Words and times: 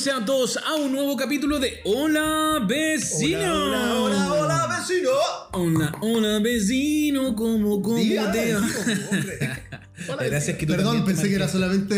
Bienvenidos 0.00 0.04
sean 0.04 0.24
todos 0.24 0.56
a 0.56 0.76
un 0.76 0.92
nuevo 0.92 1.14
capítulo 1.14 1.58
de 1.58 1.80
Hola 1.84 2.64
Vecino. 2.66 3.38
Hola, 3.38 3.94
hola, 4.00 4.32
hola, 4.32 4.78
vecino. 4.78 5.10
Hola, 5.52 5.92
hola 6.00 6.38
vecino, 6.38 7.36
¿cómo, 7.36 7.82
cómo 7.82 7.96
Diga, 7.96 8.32
te 8.32 8.54
va? 8.54 8.62
Hola, 10.08 10.24
Gracias 10.24 10.56
que 10.56 10.64
tú 10.64 10.72
Perdón, 10.72 11.04
pensé 11.04 11.28
que 11.28 11.34
era 11.34 11.48
solamente. 11.48 11.94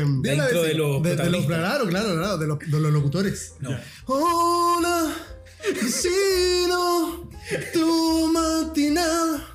eh, 0.00 0.04
de, 0.22 0.34
intro 0.34 0.62
de 0.64 0.74
los 0.74 1.02
de, 1.02 1.16
de 1.16 1.30
los 1.30 1.46
protagonistas. 1.46 1.46
claro, 1.46 1.88
claro, 1.88 2.14
claro, 2.16 2.38
de 2.38 2.46
los, 2.46 2.58
de 2.58 2.80
los 2.80 2.92
locutores. 2.92 3.54
No. 3.60 3.70
Hola, 4.04 5.14
vecino, 5.82 7.30
tu 7.72 8.32
matinal. 8.32 9.46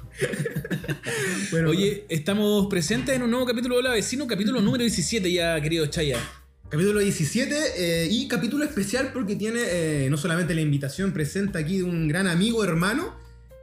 Bueno, 1.52 1.70
Oye, 1.70 2.06
estamos 2.10 2.66
presentes 2.68 3.16
en 3.16 3.22
un 3.24 3.30
nuevo 3.30 3.46
capítulo 3.46 3.76
de 3.76 3.80
Hola 3.82 3.92
Vecino, 3.92 4.26
capítulo 4.26 4.60
número 4.60 4.82
17 4.84 5.32
ya, 5.32 5.62
querido 5.62 5.86
Chaya. 5.86 6.18
Capítulo 6.72 7.02
17 7.02 7.56
eh, 7.76 8.08
y 8.10 8.30
capítulo 8.30 8.64
especial 8.64 9.12
porque 9.12 9.36
tiene 9.36 9.60
eh, 9.62 10.08
no 10.10 10.16
solamente 10.16 10.56
la 10.56 10.62
invitación 10.62 11.12
presente 11.12 11.58
aquí 11.58 11.80
de 11.80 11.84
un 11.84 12.08
gran 12.08 12.28
amigo, 12.28 12.64
hermano, 12.64 13.14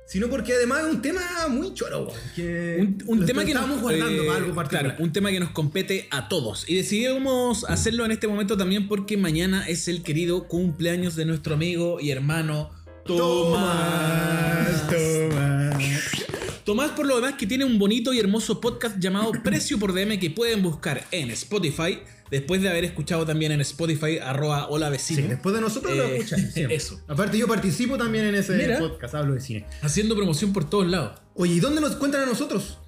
sino 0.07 0.29
porque 0.29 0.53
además 0.53 0.81
es 0.81 0.95
un 0.95 1.01
tema 1.01 1.23
muy 1.49 1.73
choro, 1.73 2.13
que 2.37 2.97
Un, 3.07 3.25
tema 3.25 3.47
que 3.47 3.53
estábamos 3.53 3.77
nos, 3.77 3.83
guardando 3.83 4.25
eh, 4.25 4.27
para 4.27 4.39
algo 4.41 4.55
particular. 4.55 4.85
claro, 4.85 5.03
un 5.03 5.11
tema 5.15 5.31
que 5.31 5.41
nos 5.41 5.53
compete 5.53 6.07
a 6.11 6.29
todos. 6.29 6.69
Y 6.69 6.75
decidimos 6.75 7.65
hacerlo 7.65 8.05
en 8.05 8.11
este 8.11 8.29
momento 8.29 8.59
también 8.59 8.89
porque 8.89 9.17
mañana 9.17 9.67
es 9.67 9.89
el 9.89 10.03
querido 10.03 10.47
cumpleaños 10.47 11.17
de 11.17 11.25
nuestro 11.25 11.55
amigo 11.55 12.01
y 12.03 12.11
hermano 12.11 12.69
Tomás. 13.07 14.87
Tomás. 14.87 16.19
Tomás, 16.63 16.91
por 16.91 17.07
lo 17.07 17.17
demás, 17.17 17.37
que 17.39 17.47
tiene 17.47 17.65
un 17.65 17.79
bonito 17.79 18.13
y 18.13 18.19
hermoso 18.19 18.61
podcast 18.61 18.99
llamado 18.99 19.33
Precio 19.43 19.79
por 19.79 19.95
DM 19.95 20.19
que 20.21 20.29
pueden 20.29 20.63
buscar 20.63 21.07
en 21.11 21.31
Spotify. 21.31 22.01
Después 22.31 22.63
de 22.63 22.69
haber 22.69 22.85
escuchado 22.85 23.25
también 23.27 23.53
en 23.53 23.61
Spotify, 23.61 24.19
arroba 24.19 24.69
hola 24.69 24.87
Sí, 24.87 25.15
vecino. 25.15 25.29
después 25.29 25.55
de 25.55 25.61
nosotros 25.61 25.97
lo 25.97 26.05
Eh, 26.05 26.17
escuchan. 26.19 26.51
siempre. 26.53 26.77
eso. 26.77 27.01
Aparte, 27.09 27.39
yo 27.39 27.47
participo 27.47 27.97
también 27.97 28.27
en 28.27 28.35
ese 28.35 28.55
Mira. 28.57 28.79
podcast, 28.79 29.15
hablo 29.15 29.35
de 29.35 29.41
cine. 29.41 29.67
Haciendo 29.83 30.15
promoción 30.17 30.53
por 30.53 30.69
todos 30.69 30.87
lados. 30.87 31.21
Oye, 31.35 31.55
¿y 31.55 31.61
dónde 31.61 31.81
nos 31.81 31.93
encuentran 31.95 32.25
a 32.25 32.27
nosotros? 32.27 32.79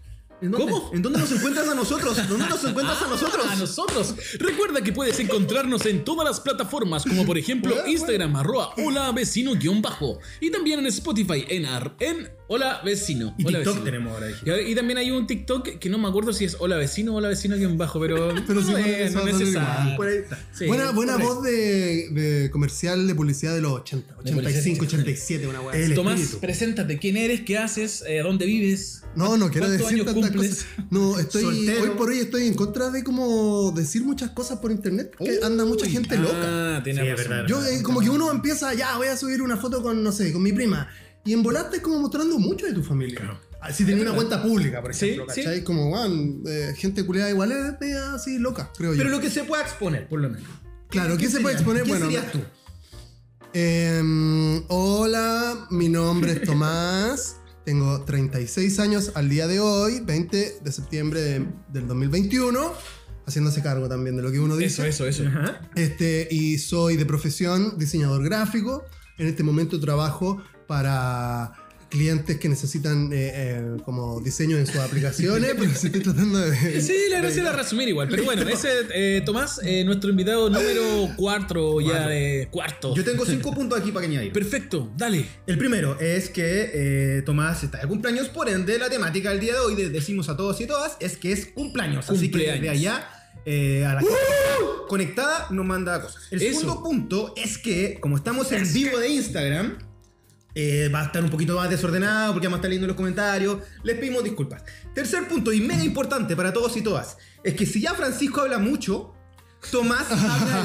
¿En 0.42 0.50
dónde? 0.52 0.72
¿Cómo? 0.72 0.91
¿En 0.94 1.02
dónde 1.02 1.19
nos 1.19 1.30
encuentras 1.32 1.69
a 1.69 1.74
nosotros? 1.74 2.16
¿Dónde 2.27 2.47
nos 2.48 2.64
encuentras 2.64 3.02
a 3.02 3.08
nosotros? 3.08 3.47
A 3.47 3.56
nosotros. 3.56 4.14
Recuerda 4.38 4.80
que 4.82 4.91
puedes 4.91 5.20
encontrarnos 5.20 5.84
en 5.84 6.02
todas 6.02 6.27
las 6.27 6.41
plataformas, 6.41 7.04
como 7.04 7.27
por 7.27 7.36
ejemplo 7.36 7.75
Instagram, 7.86 8.34
arroba 8.36 8.70
hola 8.78 9.12
vecino 9.12 9.52
guion 9.54 9.82
bajo. 9.82 10.19
Y 10.41 10.50
también 10.50 10.78
en 10.80 10.86
Spotify, 10.86 11.44
en, 11.48 11.66
ar- 11.66 11.94
en 12.00 12.30
hola 12.52 12.80
vecino. 12.84 13.32
Y 13.38 13.46
Hola 13.46 13.58
TikTok 13.58 13.74
Vecino. 13.76 13.84
tenemos 13.84 14.12
ahora. 14.12 14.26
dije. 14.26 14.70
Y, 14.70 14.74
también 14.74 14.98
hay 14.98 15.12
un 15.12 15.24
TikTok 15.26 15.78
que 15.78 15.88
no 15.88 15.98
me 15.98 16.08
acuerdo 16.08 16.32
si 16.32 16.44
es 16.44 16.56
hola 16.58 16.76
vecino 16.76 17.12
o 17.14 17.16
hola 17.18 17.28
vecino 17.28 17.56
guion 17.56 17.78
bajo, 17.78 18.00
pero, 18.00 18.34
Pero 18.46 18.60
sí, 18.60 18.72
no, 18.72 18.78
es, 18.78 19.12
ser 19.12 19.24
necesario. 19.24 19.50
igual. 19.50 19.96
Por 19.96 20.06
ahí 20.08 20.16
está. 20.18 20.38
Sí, 20.52 20.66
buena 20.66 20.90
buena 20.90 21.16
voz 21.16 21.44
de, 21.44 22.08
de 22.10 22.50
comercial 22.50 23.06
de 23.06 23.14
publicidad 23.14 23.54
de 23.54 23.60
los 23.60 23.72
80, 23.72 24.14
De 24.24 24.32
publicidad 24.32 24.60
85, 24.60 24.80
de 24.80 24.86
87, 24.88 25.46
una 25.46 25.60
así. 25.70 25.94
Tomás, 25.94 26.14
espíritu. 26.20 26.40
preséntate. 26.40 26.98
¿Quién 26.98 27.16
eres? 27.16 27.42
¿Qué 27.42 27.56
haces? 27.56 28.02
Eh, 28.06 28.20
¿Dónde 28.22 28.46
vives? 28.46 29.04
No, 29.14 29.36
no 29.36 29.50
quiero 29.50 29.66
¿Cuántos 29.68 29.86
decir 29.88 30.02
años 30.02 30.06
tantas 30.12 30.30
cumples? 30.30 30.50
cosas. 30.64 30.86
No, 30.90 31.18
estoy 31.20 31.42
Soltero. 31.42 31.82
hoy 31.82 31.90
por 31.90 32.08
hoy 32.10 32.18
estoy 32.18 32.46
en 32.48 32.54
contra 32.54 32.90
de 32.90 33.04
como 33.04 33.72
decir 33.72 34.02
muchas 34.04 34.30
cosas 34.30 34.58
por 34.58 34.72
internet, 34.72 35.14
que 35.16 35.38
anda 35.44 35.64
mucha 35.64 35.86
gente 35.88 36.16
loca. 36.16 36.76
Ah, 36.78 36.80
tiene 36.82 37.02
Sí, 37.02 37.06
verdad. 37.08 37.46
Yo, 37.46 37.64
eh, 37.64 37.82
como 37.82 38.00
que 38.00 38.10
uno 38.10 38.30
empieza, 38.30 38.74
ya, 38.74 38.96
voy 38.96 39.06
a 39.08 39.16
subir 39.16 39.40
una 39.40 39.56
foto 39.56 39.82
con, 39.82 40.02
no 40.02 40.10
sé, 40.12 40.32
con 40.32 40.42
mi 40.42 40.52
prima. 40.52 40.88
Y 41.24 41.32
en 41.32 41.42
volarte 41.42 41.76
es 41.76 41.82
como 41.82 41.98
mostrando 42.00 42.38
mucho 42.38 42.66
de 42.66 42.72
tu 42.72 42.82
familia. 42.82 43.38
Ah, 43.60 43.72
Si 43.72 43.84
tenés 43.84 44.00
una 44.02 44.14
cuenta 44.14 44.42
pública, 44.42 44.80
por 44.80 44.94
Sí, 44.94 45.10
ejemplo, 45.10 45.32
sí. 45.34 45.42
¿cachai? 45.42 45.62
Como, 45.64 45.90
van, 45.90 46.42
gente 46.76 47.04
culiada 47.04 47.28
igual 47.30 47.52
es 47.52 47.78
media 47.80 48.14
así 48.14 48.38
loca, 48.38 48.70
creo 48.76 48.92
Pero 48.92 49.04
yo. 49.04 49.10
lo 49.10 49.20
que 49.20 49.28
se 49.30 49.44
pueda 49.44 49.62
exponer, 49.62 50.08
por 50.08 50.20
lo 50.20 50.30
menos. 50.30 50.48
Claro, 50.88 51.16
¿qué, 51.18 51.28
se 51.28 51.41
puede 51.41 51.56
exponer? 51.56 51.82
¿Qué 51.84 51.91
bueno, 51.91 52.06
serías 52.06 52.32
tú? 52.32 52.41
em, 53.53 54.62
hola, 54.69 55.66
mi 55.70 55.88
nombre 55.88 56.32
es 56.32 56.42
Tomás. 56.42 57.37
Tengo 57.64 58.02
36 58.04 58.78
años 58.78 59.12
al 59.14 59.28
día 59.28 59.47
de 59.47 59.60
hoy, 59.60 60.00
20 60.00 60.58
de 60.64 60.72
septiembre 60.72 61.20
de- 61.20 61.47
del 61.72 61.87
2021. 61.87 62.72
Haciéndose 63.26 63.62
cargo 63.62 63.88
también 63.88 64.16
de 64.16 64.22
lo 64.22 64.32
que 64.32 64.41
uno 64.41 64.56
dice. 64.56 64.88
Eso, 64.88 65.06
eso, 65.06 65.22
eso. 65.25 65.31
Este, 65.76 66.26
y 66.31 66.58
soy 66.58 66.97
de 66.97 67.06
profesión 67.06 67.75
diseñador 67.78 68.25
gráfico. 68.25 68.84
En 69.20 69.26
este 69.26 69.42
momento 69.42 69.78
trabajo 69.78 70.42
para 70.66 71.53
clientes 71.91 72.38
que 72.38 72.48
necesitan 72.48 73.12
eh, 73.12 73.32
eh, 73.34 73.76
como 73.84 74.19
diseño 74.22 74.56
en 74.56 74.66
sus 74.66 74.76
aplicaciones, 74.76 75.54
pero 75.58 75.70
sí 75.75 75.88
estoy 75.88 76.00
tratando 76.00 76.38
de... 76.38 76.81
Sí, 76.81 76.94
la 77.10 77.19
gracia 77.19 77.42
era 77.42 77.53
resumir 77.53 77.88
igual. 77.88 78.08
Pero 78.08 78.25
bueno, 78.25 78.42
ese 78.48 78.69
eh, 78.94 79.20
Tomás, 79.20 79.60
eh, 79.62 79.84
nuestro 79.84 80.08
invitado 80.08 80.48
número 80.48 81.10
cuatro 81.16 81.82
ya 81.82 82.08
de 82.08 82.48
cuarto. 82.50 82.94
Yo 82.94 83.04
tengo 83.04 83.26
cinco 83.26 83.53
puntos 83.53 83.78
aquí 83.78 83.92
para 83.92 84.06
que 84.06 84.12
añadir. 84.12 84.32
Perfecto, 84.32 84.91
dale. 84.97 85.26
El 85.47 85.58
primero 85.58 86.00
es 86.00 86.31
que 86.31 86.70
eh, 86.72 87.22
Tomás 87.26 87.62
está 87.62 87.76
de 87.78 87.88
cumpleaños, 87.88 88.31
por 88.31 88.48
ende 88.48 88.78
la 88.78 88.88
temática 88.88 89.28
del 89.31 89.41
día 89.41 89.52
de 89.52 89.60
hoy, 89.60 89.75
decimos 89.75 90.31
a 90.31 90.37
todos 90.38 90.58
y 90.62 90.66
todas, 90.66 90.97
es 90.98 91.19
que 91.19 91.32
es 91.32 91.44
cumpleaños. 91.44 92.08
Así 92.08 92.31
que 92.31 92.38
Cumpleaños. 92.38 92.62
desde 92.62 92.70
allá 92.70 93.06
eh, 93.44 93.84
a 93.84 93.94
la 93.94 94.00
gente 94.00 94.14
conectada 94.90 95.46
nos 95.50 95.64
manda 95.64 96.02
cosas. 96.02 96.22
El 96.32 96.42
Eso. 96.42 96.60
segundo 96.60 96.82
punto 96.82 97.32
es 97.36 97.56
que, 97.58 97.98
como 98.00 98.16
estamos 98.16 98.50
en 98.52 98.70
vivo 98.72 98.98
de 98.98 99.08
Instagram, 99.08 99.78
eh, 100.54 100.90
va 100.92 101.02
a 101.02 101.04
estar 101.06 101.22
un 101.22 101.30
poquito 101.30 101.54
más 101.54 101.70
desordenado 101.70 102.32
porque 102.32 102.48
vamos 102.48 102.56
a 102.56 102.60
estar 102.60 102.68
leyendo 102.70 102.88
los 102.88 102.96
comentarios. 102.96 103.58
Les 103.84 103.96
pedimos 103.96 104.24
disculpas. 104.24 104.64
Tercer 104.94 105.28
punto, 105.28 105.52
y 105.52 105.60
mega 105.60 105.84
importante 105.84 106.34
para 106.34 106.52
todos 106.52 106.76
y 106.76 106.82
todas, 106.82 107.16
es 107.44 107.54
que 107.54 107.64
si 107.66 107.80
ya 107.80 107.94
Francisco 107.94 108.40
habla 108.40 108.58
mucho, 108.58 109.14
Tomás 109.70 110.06
habla 110.10 110.62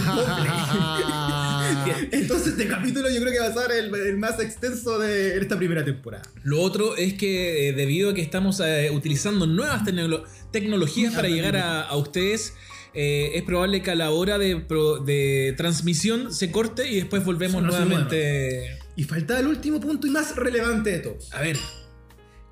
el 1.67 1.75
doble. 1.75 2.09
Entonces 2.17 2.47
este 2.53 2.67
capítulo 2.67 3.09
yo 3.09 3.19
creo 3.21 3.33
que 3.33 3.39
va 3.39 3.47
a 3.47 3.53
ser 3.53 3.71
el, 3.77 3.93
el 3.93 4.17
más 4.17 4.39
extenso 4.39 4.99
de 4.99 5.37
esta 5.37 5.57
primera 5.57 5.83
temporada. 5.83 6.23
Lo 6.43 6.61
otro 6.61 6.95
es 6.95 7.13
que 7.15 7.69
eh, 7.69 7.73
debido 7.73 8.11
a 8.11 8.13
que 8.13 8.21
estamos 8.21 8.59
eh, 8.61 8.89
utilizando 8.93 9.45
nuevas 9.47 9.83
tecnolo- 9.83 10.23
tecnologías 10.51 11.13
para 11.13 11.27
llegar 11.27 11.57
a, 11.57 11.81
a 11.81 11.95
ustedes, 11.97 12.53
eh, 12.95 13.31
es 13.35 13.43
probable 13.43 13.81
que 13.81 13.91
a 13.91 13.95
la 13.95 14.11
hora 14.11 14.37
de, 14.37 14.65
de 15.05 15.53
transmisión 15.57 16.33
se 16.33 16.51
corte 16.51 16.89
y 16.89 16.95
después 16.95 17.23
volvemos 17.25 17.61
nuevamente. 17.61 18.79
Y 18.95 19.03
falta 19.03 19.39
el 19.39 19.47
último 19.47 19.79
punto 19.79 20.07
y 20.07 20.09
más 20.09 20.35
relevante 20.35 20.91
de 20.91 20.99
todos. 20.99 21.33
A 21.33 21.41
ver, 21.41 21.57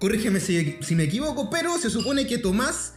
Corrígeme 0.03 0.41
si, 0.41 0.77
si 0.81 0.95
me 0.95 1.03
equivoco, 1.03 1.49
pero 1.49 1.77
se 1.77 1.89
supone 1.89 2.27
que 2.27 2.37
Tomás 2.37 2.95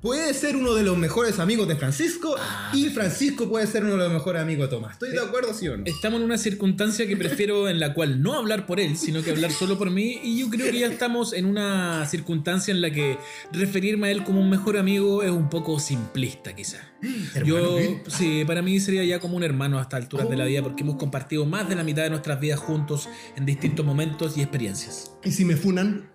puede 0.00 0.32
ser 0.32 0.56
uno 0.56 0.74
de 0.74 0.84
los 0.84 0.96
mejores 0.96 1.38
amigos 1.38 1.66
de 1.66 1.76
Francisco 1.76 2.36
y 2.72 2.90
Francisco 2.90 3.48
puede 3.48 3.66
ser 3.66 3.84
uno 3.84 3.94
de 3.94 4.04
los 4.04 4.12
mejores 4.12 4.42
amigos 4.42 4.68
de 4.68 4.76
Tomás. 4.76 4.92
¿Estoy 4.92 5.10
de 5.10 5.20
acuerdo, 5.20 5.52
sí 5.52 5.68
o 5.68 5.76
no? 5.76 5.84
estamos 5.86 6.20
en 6.20 6.24
una 6.24 6.38
circunstancia 6.38 7.06
que 7.06 7.16
prefiero 7.16 7.68
en 7.68 7.80
la 7.80 7.94
cual 7.94 8.22
no 8.22 8.34
hablar 8.34 8.66
por 8.66 8.80
él, 8.80 8.96
sino 8.96 9.22
que 9.22 9.30
hablar 9.30 9.50
solo 9.50 9.76
por 9.78 9.90
mí. 9.90 10.20
Y 10.22 10.38
yo 10.38 10.48
creo 10.50 10.70
que 10.70 10.78
ya 10.78 10.86
estamos 10.86 11.32
en 11.32 11.46
una 11.46 12.06
circunstancia 12.06 12.72
en 12.72 12.80
la 12.80 12.90
que 12.90 13.18
referirme 13.52 14.08
a 14.08 14.10
él 14.10 14.24
como 14.24 14.40
un 14.40 14.50
mejor 14.50 14.76
amigo 14.76 15.22
es 15.22 15.30
un 15.30 15.50
poco 15.50 15.80
simplista, 15.80 16.54
quizás. 16.54 16.80
Yo, 17.44 17.78
sí, 18.08 18.44
para 18.46 18.62
mí 18.62 18.80
sería 18.80 19.04
ya 19.04 19.20
como 19.20 19.36
un 19.36 19.42
hermano 19.42 19.78
a 19.78 19.82
estas 19.82 20.02
alturas 20.02 20.28
de 20.28 20.36
la 20.36 20.44
vida, 20.44 20.62
porque 20.62 20.82
hemos 20.82 20.96
compartido 20.96 21.44
más 21.44 21.68
de 21.68 21.74
la 21.74 21.84
mitad 21.84 22.02
de 22.02 22.10
nuestras 22.10 22.40
vidas 22.40 22.60
juntos 22.60 23.08
en 23.36 23.46
distintos 23.46 23.84
momentos 23.84 24.36
y 24.36 24.42
experiencias. 24.42 25.12
Y 25.24 25.32
si 25.32 25.44
me 25.44 25.56
funan, 25.56 26.10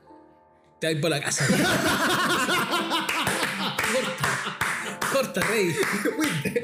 Te 0.79 0.87
voy 0.87 1.01
por 1.01 1.11
la 1.11 1.21
casa. 1.21 1.45
corta, 5.33 5.47
rey. 5.51 5.73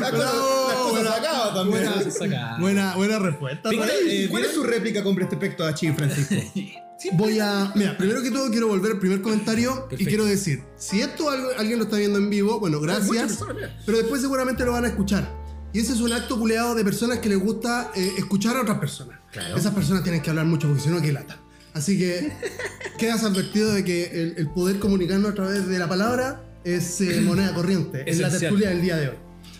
La 0.00 0.10
cosa, 0.10 1.54
también. 1.54 1.82
buena, 2.18 2.58
buena, 2.58 2.96
buena 2.96 3.18
respuesta. 3.18 3.70
Eh, 3.72 4.26
¿Cuál 4.30 4.44
es 4.44 4.52
su 4.52 4.62
réplica 4.62 5.02
con 5.02 5.16
respecto 5.16 5.64
a 5.64 5.74
Chi, 5.74 5.92
Francisco? 5.92 6.34
Voy 7.14 7.38
a. 7.40 7.72
Mira, 7.74 7.96
primero 7.96 8.22
que 8.22 8.30
todo 8.30 8.50
quiero 8.50 8.68
volver 8.68 8.92
al 8.92 8.98
primer 8.98 9.22
comentario 9.22 9.74
Perfecto. 9.88 10.02
y 10.02 10.06
quiero 10.06 10.24
decir: 10.26 10.62
si 10.76 11.00
esto 11.00 11.30
algo- 11.30 11.48
alguien 11.58 11.78
lo 11.78 11.84
está 11.86 11.96
viendo 11.96 12.18
en 12.18 12.28
vivo, 12.28 12.60
bueno, 12.60 12.78
gracias. 12.80 13.38
personas. 13.38 13.70
Pero 13.86 13.98
después 13.98 14.20
seguramente 14.20 14.64
lo 14.64 14.72
van 14.72 14.84
a 14.84 14.88
escuchar. 14.88 15.40
Y 15.72 15.78
ese 15.78 15.92
es 15.92 16.00
un 16.00 16.12
acto 16.12 16.38
culeado 16.38 16.74
de 16.74 16.84
personas 16.84 17.20
que 17.20 17.28
les 17.28 17.38
gusta 17.38 17.90
eh, 17.94 18.12
escuchar 18.18 18.56
a 18.56 18.62
otras 18.62 18.78
personas. 18.78 19.18
Claro. 19.30 19.56
Esas 19.56 19.72
personas 19.72 20.02
tienen 20.02 20.20
que 20.20 20.28
hablar 20.28 20.44
mucho 20.44 20.66
porque 20.66 20.82
si 20.82 20.88
no, 20.90 21.00
que 21.00 21.12
lata. 21.12 21.38
Así 21.72 21.96
que 21.96 22.32
quedas 22.98 23.22
advertido 23.22 23.72
de 23.72 23.84
que 23.84 24.06
el, 24.06 24.34
el 24.36 24.48
poder 24.50 24.78
comunicarnos 24.80 25.30
a 25.30 25.34
través 25.34 25.68
de 25.68 25.78
la 25.78 25.88
palabra 25.88 26.42
es 26.64 27.00
eh, 27.00 27.20
moneda 27.22 27.54
corriente. 27.54 28.02
Es 28.06 28.18
la 28.18 28.30
tertulia 28.30 28.70
del 28.70 28.82
día 28.82 28.96
de 28.96 29.08
hoy. 29.08 29.16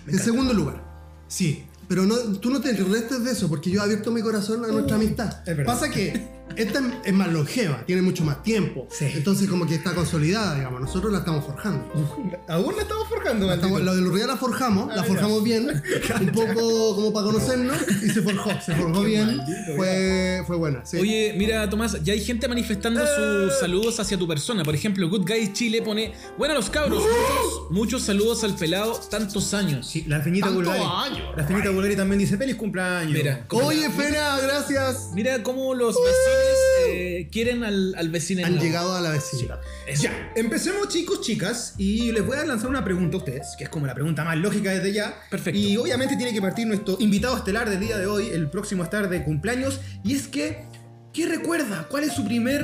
En 0.06 0.18
segundo 0.18 0.52
lugar, 0.52 0.82
sí, 1.28 1.64
pero 1.88 2.06
no, 2.06 2.16
tú 2.38 2.50
no 2.50 2.60
te 2.60 2.72
restes 2.72 3.24
de 3.24 3.32
eso 3.32 3.48
porque 3.48 3.70
yo 3.70 3.80
he 3.80 3.84
abierto 3.84 4.10
mi 4.10 4.22
corazón 4.22 4.64
a 4.64 4.68
nuestra 4.68 4.96
amistad. 4.96 5.40
Es 5.46 5.56
verdad. 5.56 5.72
Pasa 5.72 5.90
que 5.90 6.39
esta 6.56 6.78
es- 6.80 6.84
es 7.04 7.12
más 7.12 7.32
longeva, 7.32 7.84
tiene 7.86 8.02
mucho 8.02 8.24
más 8.24 8.42
tiempo. 8.42 8.86
Sí. 8.90 9.06
Entonces 9.14 9.48
como 9.48 9.66
que 9.66 9.74
está 9.74 9.94
consolidada, 9.94 10.54
digamos. 10.56 10.80
Nosotros 10.80 11.12
la 11.12 11.18
estamos 11.20 11.44
forjando. 11.44 11.84
Aún 12.48 12.76
la 12.76 12.82
estamos 12.82 13.08
forjando, 13.08 13.46
La 13.46 13.54
estamos- 13.54 13.80
lo 13.82 13.94
de 13.94 14.00
Lurria 14.02 14.26
la 14.26 14.36
forjamos, 14.36 14.88
Ah, 14.90 14.96
la 14.96 15.02
ya. 15.02 15.08
forjamos 15.08 15.42
bien, 15.44 15.68
un 16.20 16.26
poco 16.32 16.94
como 16.96 17.12
para 17.12 17.26
conocernos 17.26 17.76
y 18.02 18.08
se 18.10 18.22
forjó, 18.22 18.50
se 18.64 18.74
forjó 18.74 19.02
bien, 19.02 19.36
maldito, 19.36 19.76
fue, 19.76 20.42
fue 20.46 20.56
buena. 20.56 20.84
sí. 20.84 20.96
Oye, 20.98 21.34
mira, 21.36 21.68
Tomás, 21.70 22.02
ya 22.02 22.12
hay 22.12 22.20
gente 22.24 22.48
manifestando 22.48 23.00
sus 23.06 23.58
saludos 23.58 23.98
hacia 24.00 24.18
tu 24.18 24.26
persona. 24.28 24.62
Por 24.64 24.74
ejemplo, 24.74 25.08
Good 25.08 25.26
Guys 25.26 25.52
Chile 25.52 25.82
pone: 25.82 26.12
Bueno, 26.38 26.54
los 26.54 26.70
cabros, 26.70 27.02
muchos, 27.02 27.70
muchos 27.70 28.02
saludos 28.02 28.44
al 28.44 28.54
pelado, 28.56 28.92
tantos 29.10 29.54
años. 29.54 29.86
Sí, 29.86 30.04
la 30.06 30.22
Tantos 30.22 30.54
Bulgari. 30.54 30.80
años, 30.82 31.28
La 31.36 31.44
Feñita 31.44 31.70
Bulgari 31.70 31.96
también 31.96 32.18
dice 32.18 32.36
feliz 32.36 32.56
cumpleaños. 32.56 33.12
Mira, 33.12 33.46
Oye, 33.50 33.88
Fena, 33.90 34.38
gracias. 34.40 35.10
mira 35.14 35.42
cómo 35.42 35.74
los 35.74 35.94
vecinos 35.94 36.39
eh, 36.86 37.28
quieren 37.30 37.64
al, 37.64 37.94
al 37.96 38.08
vecino. 38.10 38.44
Han 38.46 38.58
llegado 38.58 38.94
a 38.94 39.00
la 39.00 39.10
vecina. 39.10 39.58
Ya, 40.00 40.32
empecemos 40.36 40.88
chicos, 40.88 41.20
chicas, 41.20 41.74
y 41.78 42.12
les 42.12 42.24
voy 42.24 42.36
a 42.36 42.44
lanzar 42.44 42.70
una 42.70 42.84
pregunta 42.84 43.16
a 43.16 43.18
ustedes, 43.18 43.54
que 43.58 43.64
es 43.64 43.70
como 43.70 43.86
la 43.86 43.94
pregunta 43.94 44.24
más 44.24 44.36
lógica 44.36 44.70
desde 44.70 44.92
ya. 44.92 45.14
Perfecto. 45.30 45.58
Y 45.58 45.76
obviamente 45.76 46.16
tiene 46.16 46.32
que 46.32 46.40
partir 46.40 46.66
nuestro 46.66 46.96
invitado 47.00 47.36
estelar 47.36 47.68
del 47.68 47.80
día 47.80 47.98
de 47.98 48.06
hoy, 48.06 48.28
el 48.28 48.50
próximo 48.50 48.84
estar 48.84 49.08
de 49.08 49.24
cumpleaños, 49.24 49.80
y 50.04 50.14
es 50.14 50.28
que, 50.28 50.64
¿qué 51.12 51.26
recuerda? 51.26 51.86
¿Cuál 51.88 52.04
es 52.04 52.12
su 52.12 52.24
primer 52.24 52.62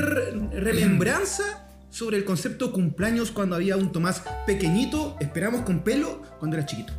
remembranza 0.52 1.68
sobre 1.90 2.16
el 2.16 2.24
concepto 2.24 2.72
cumpleaños 2.72 3.30
cuando 3.30 3.56
había 3.56 3.76
un 3.76 3.92
Tomás 3.92 4.22
pequeñito, 4.46 5.16
esperamos 5.20 5.62
con 5.62 5.82
pelo, 5.82 6.22
cuando 6.38 6.56
era 6.56 6.66
chiquito? 6.66 6.92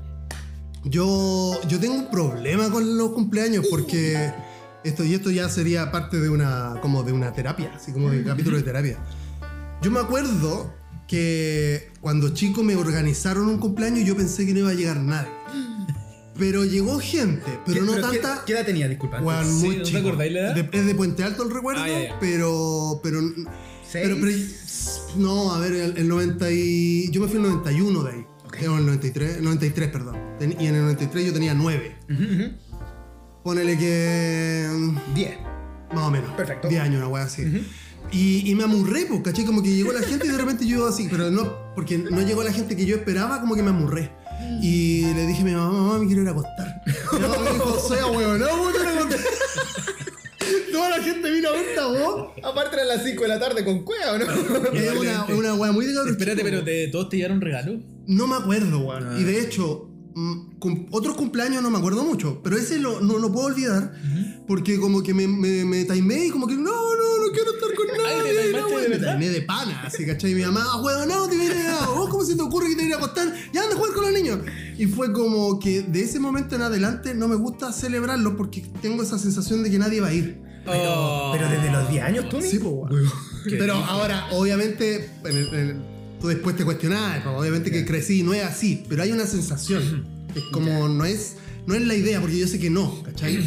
Yo, 0.83 1.59
yo 1.67 1.79
tengo 1.79 1.95
un 1.95 2.09
problema 2.09 2.69
con 2.71 2.97
los 2.97 3.11
cumpleaños 3.11 3.65
porque 3.69 4.31
esto 4.87 5.03
y 5.03 5.13
esto 5.13 5.29
ya 5.31 5.49
sería 5.49 5.91
parte 5.91 6.19
de 6.19 6.29
una 6.29 6.75
como 6.81 7.03
de 7.03 7.11
una 7.11 7.31
terapia, 7.33 7.71
así 7.75 7.91
como 7.91 8.09
de 8.09 8.23
capítulo 8.23 8.57
de 8.57 8.63
terapia. 8.63 8.97
Yo 9.81 9.91
me 9.91 9.99
acuerdo 9.99 10.73
que 11.07 11.91
cuando 12.01 12.29
chico 12.33 12.63
me 12.63 12.75
organizaron 12.75 13.47
un 13.47 13.59
cumpleaños 13.59 14.05
yo 14.05 14.15
pensé 14.17 14.45
que 14.45 14.53
no 14.53 14.59
iba 14.59 14.69
a 14.69 14.73
llegar 14.73 14.97
nadie. 14.99 15.29
Pero 16.37 16.65
llegó 16.65 16.99
gente, 16.99 17.59
pero 17.65 17.79
¿Qué- 17.79 17.85
no 17.87 17.95
qué- 17.95 18.01
tanta. 18.19 18.43
¿Qué 18.45 18.53
edad 18.53 18.63
tenía, 18.63 18.87
disculpa? 18.87 19.17
Sí, 19.43 19.49
muy 19.65 19.77
¿no 19.77 19.83
te 19.83 19.89
chico. 19.89 19.99
acordáis 20.07 20.31
la 20.33 20.39
edad? 20.39 20.53
De- 20.55 20.69
es 20.71 20.85
de 20.85 20.93
Puente 20.93 21.23
Alto 21.23 21.41
el 21.41 21.49
recuerdo, 21.51 21.81
Ah, 21.81 21.87
ya, 21.89 22.03
ya. 22.09 22.19
pero 22.19 22.99
pero 23.01 23.21
¿Seis? 23.89 24.07
pero, 24.07 24.17
pero- 24.21 24.37
no, 25.15 25.51
a 25.55 25.59
ver, 25.59 25.73
el, 25.73 25.97
el 25.97 26.07
90 26.07 26.51
y 26.51 27.09
yo 27.09 27.21
me 27.21 27.27
fui 27.27 27.37
en 27.39 27.45
el 27.45 27.49
91 27.53 28.03
de 28.03 28.11
ahí. 28.11 28.25
Ok. 28.45 28.57
No, 28.65 28.77
el 28.77 28.85
93, 28.85 29.41
93, 29.41 29.89
perdón. 29.89 30.15
Y 30.59 30.67
en 30.67 30.75
el 30.75 30.81
93 30.83 31.25
yo 31.25 31.33
tenía 31.33 31.55
9. 31.55 31.95
Ujú, 32.07 32.23
ujú. 32.23 32.51
Ponele 33.47 33.77
que. 33.77 34.67
mm, 34.69 35.13
Diez. 35.15 35.37
Más 35.95 36.03
o 36.05 36.11
menos. 36.11 36.29
Perfecto. 36.35 36.67
10 36.67 36.81
años, 36.81 36.97
una 36.97 37.07
wea 37.07 37.23
así. 37.23 37.43
y, 38.11 38.51
y 38.51 38.55
me 38.55 38.65
amurré, 38.65 39.05
pues, 39.05 39.21
¿cachai? 39.21 39.45
Como 39.45 39.63
que 39.63 39.73
llegó 39.73 39.93
la 39.93 40.01
gente 40.01 40.27
y 40.27 40.29
de 40.31 40.37
repente 40.37 40.67
yo 40.67 40.85
así, 40.85 41.07
pero 41.09 41.31
no, 41.31 41.73
porque 41.73 41.97
no 41.97 42.19
llegó 42.23 42.43
la 42.43 42.51
gente 42.51 42.75
que 42.75 42.85
yo 42.85 42.97
esperaba, 42.97 43.39
como 43.39 43.55
que 43.55 43.63
me 43.63 43.69
amurré. 43.69 44.11
Y 44.61 45.13
le 45.13 45.25
dije 45.27 45.43
a 45.43 45.45
mi 45.45 45.53
mamá, 45.53 45.71
mamá, 45.71 45.97
me 45.99 46.07
quiero 46.07 46.23
ir 46.23 46.27
a 46.27 46.31
acostar. 46.31 46.81
Mi 47.13 47.19
mamá 47.21 47.37
me 47.39 47.51
dijo, 47.53 47.79
soy 47.87 47.99
abuelo, 47.99 48.37
no, 48.37 48.49
¿cómo 48.49 48.69
te 48.71 48.79
vas 48.79 48.87
a 48.87 48.99
acostar? 48.99 49.19
Toda 50.73 50.89
la 50.89 51.01
gente 51.03 51.31
vino 51.31 51.47
a 51.47 51.51
verte 51.53 51.79
a 51.79 51.85
vos. 51.87 52.27
Aparte 52.43 52.75
eran 52.75 52.87
las 52.89 53.03
5 53.05 53.21
de 53.23 53.27
la 53.29 53.39
tarde 53.39 53.63
con 53.63 53.85
cueva, 53.85 54.11
¿o 54.11 54.17
¿no? 54.17 54.25
Es 54.73 54.91
una, 54.93 55.25
una 55.33 55.53
wea 55.53 55.71
muy 55.71 55.85
de 55.85 55.93
Espérate, 55.93 56.35
chico, 56.41 56.43
pero 56.43 56.63
te- 56.65 56.89
¿todos 56.89 57.07
te 57.07 57.15
llevaron 57.15 57.39
regalo? 57.39 57.79
No 58.07 58.27
me 58.27 58.35
acuerdo, 58.35 58.79
weón. 58.79 59.07
Ah. 59.09 59.17
Y 59.17 59.23
de 59.23 59.39
hecho, 59.39 59.89
cum- 60.59 60.87
otros 60.91 61.15
cumpleaños 61.15 61.61
no 61.61 61.69
me 61.69 61.77
acuerdo 61.77 62.03
mucho, 62.03 62.41
pero 62.43 62.57
ese 62.57 62.79
lo, 62.79 63.01
no 63.01 63.17
lo 63.19 63.31
puedo 63.31 63.47
olvidar 63.47 63.93
porque 64.47 64.79
como 64.79 65.03
que 65.03 65.13
me, 65.13 65.27
me, 65.27 65.63
me 65.65 65.85
timé 65.85 66.25
y 66.25 66.29
como 66.29 66.47
que 66.47 66.55
no, 66.55 66.63
no, 66.63 67.25
no 67.25 67.31
quiero 67.33 67.53
estar 67.53 67.73
con 67.75 67.87
Ay, 67.87 68.23
¿te 68.23 68.51
nadie. 68.51 68.51
no, 68.61 68.89
me 68.89 68.97
timé 69.13 69.29
de 69.29 69.41
pana, 69.41 69.83
así, 69.83 70.05
¿cachai? 70.05 70.31
Y 70.31 70.35
mi 70.35 70.41
mamá, 70.43 70.63
ah, 70.65 70.81
weón, 70.81 71.07
no, 71.07 71.27
te 71.27 71.35
vienes 71.35 71.65
a... 71.67 71.87
¿Vos 71.89 72.09
cómo 72.09 72.23
se 72.23 72.35
te 72.35 72.41
ocurre 72.41 72.69
que 72.69 72.75
te 72.75 72.83
ir 72.85 72.93
a 72.93 72.97
acostar? 72.97 73.33
Ya 73.53 73.63
anda 73.63 73.75
a 73.75 73.77
jugar 73.77 73.93
con 73.93 74.03
los 74.05 74.13
niños. 74.13 74.39
Y 74.77 74.85
fue 74.87 75.11
como 75.13 75.59
que 75.59 75.81
de 75.83 76.01
ese 76.01 76.19
momento 76.19 76.55
en 76.55 76.61
adelante 76.63 77.13
no 77.13 77.27
me 77.27 77.35
gusta 77.35 77.71
celebrarlo 77.71 78.35
porque 78.37 78.61
tengo 78.81 79.03
esa 79.03 79.17
sensación 79.19 79.63
de 79.63 79.69
que 79.71 79.77
nadie 79.79 80.01
va 80.01 80.07
a 80.07 80.13
ir. 80.13 80.41
Oh. 80.69 81.31
Pero 81.33 81.49
desde 81.49 81.71
los 81.71 81.89
10 81.89 82.03
años, 82.03 82.29
tú 82.29 82.41
Sí, 82.41 82.59
pues, 82.59 83.05
Pero 83.49 83.75
ahora, 83.75 84.27
obviamente, 84.31 85.09
en 85.23 85.37
el- 85.37 85.47
en 85.53 85.69
el- 85.69 85.81
tú 86.19 86.27
después 86.27 86.55
te 86.55 86.65
cuestionás, 86.65 87.23
pues, 87.23 87.35
obviamente 87.35 87.71
que 87.71 87.85
crecí, 87.85 88.23
no 88.23 88.33
es 88.33 88.43
así, 88.43 88.83
pero 88.89 89.03
hay 89.03 89.11
una 89.11 89.25
sensación. 89.25 90.05
Es 90.35 90.43
como, 90.51 90.87
no 90.87 91.05
es, 91.05 91.37
no 91.65 91.73
es 91.75 91.81
la 91.85 91.95
idea, 91.95 92.19
porque 92.21 92.37
yo 92.37 92.47
sé 92.47 92.59
que 92.59 92.69
no, 92.69 93.01
¿cachai? 93.03 93.39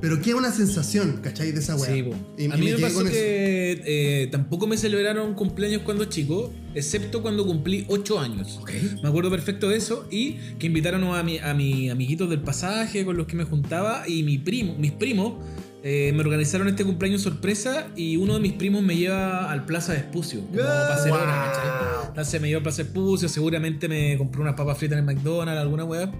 Pero 0.00 0.20
queda 0.20 0.36
una 0.36 0.52
sensación, 0.52 1.20
¿cachai? 1.22 1.52
De 1.52 1.60
esa 1.60 1.74
weá. 1.74 1.90
Sí. 1.90 2.04
Y- 2.36 2.42
a 2.50 2.56
y 2.56 2.60
mí 2.60 2.66
me 2.66 2.72
quedé 2.76 2.80
pasó 2.82 3.02
que 3.04 3.82
eh, 3.86 4.28
tampoco 4.30 4.66
me 4.66 4.76
celebraron 4.76 5.34
cumpleaños 5.34 5.82
cuando 5.82 6.04
chico, 6.04 6.52
excepto 6.74 7.22
cuando 7.22 7.46
cumplí 7.46 7.86
8 7.88 8.20
años. 8.20 8.60
Me 9.02 9.08
acuerdo 9.08 9.30
perfecto 9.30 9.70
de 9.70 9.78
eso 9.78 10.06
y 10.10 10.34
que 10.58 10.66
invitaron 10.66 11.02
a 11.04 11.22
mi, 11.22 11.38
a 11.38 11.54
mi 11.54 11.88
amiguitos 11.88 12.28
del 12.28 12.40
pasaje 12.40 13.06
con 13.06 13.16
los 13.16 13.26
que 13.26 13.36
me 13.36 13.44
juntaba 13.44 14.06
y 14.06 14.22
mi 14.22 14.36
primo, 14.36 14.76
mis 14.78 14.92
primos 14.92 15.42
eh, 15.88 16.10
me 16.12 16.20
organizaron 16.22 16.66
este 16.66 16.84
cumpleaños 16.84 17.22
sorpresa 17.22 17.86
y 17.94 18.16
uno 18.16 18.34
de 18.34 18.40
mis 18.40 18.54
primos 18.54 18.82
me 18.82 18.96
lleva 18.96 19.52
al 19.52 19.64
Plaza 19.66 19.92
de 19.92 19.98
Espucio 19.98 20.40
como 20.40 20.56
Wow. 20.56 22.08
Entonces 22.08 22.40
me 22.40 22.48
llevó 22.48 22.58
al 22.58 22.62
Plaza 22.64 22.82
de 22.82 22.88
Espucio, 22.88 23.28
seguramente 23.28 23.86
me 23.86 24.18
compró 24.18 24.42
unas 24.42 24.54
papas 24.54 24.78
fritas 24.78 24.98
en 24.98 25.08
el 25.08 25.14
McDonald's, 25.14 25.60
alguna 25.60 25.84
weá. 25.84 26.10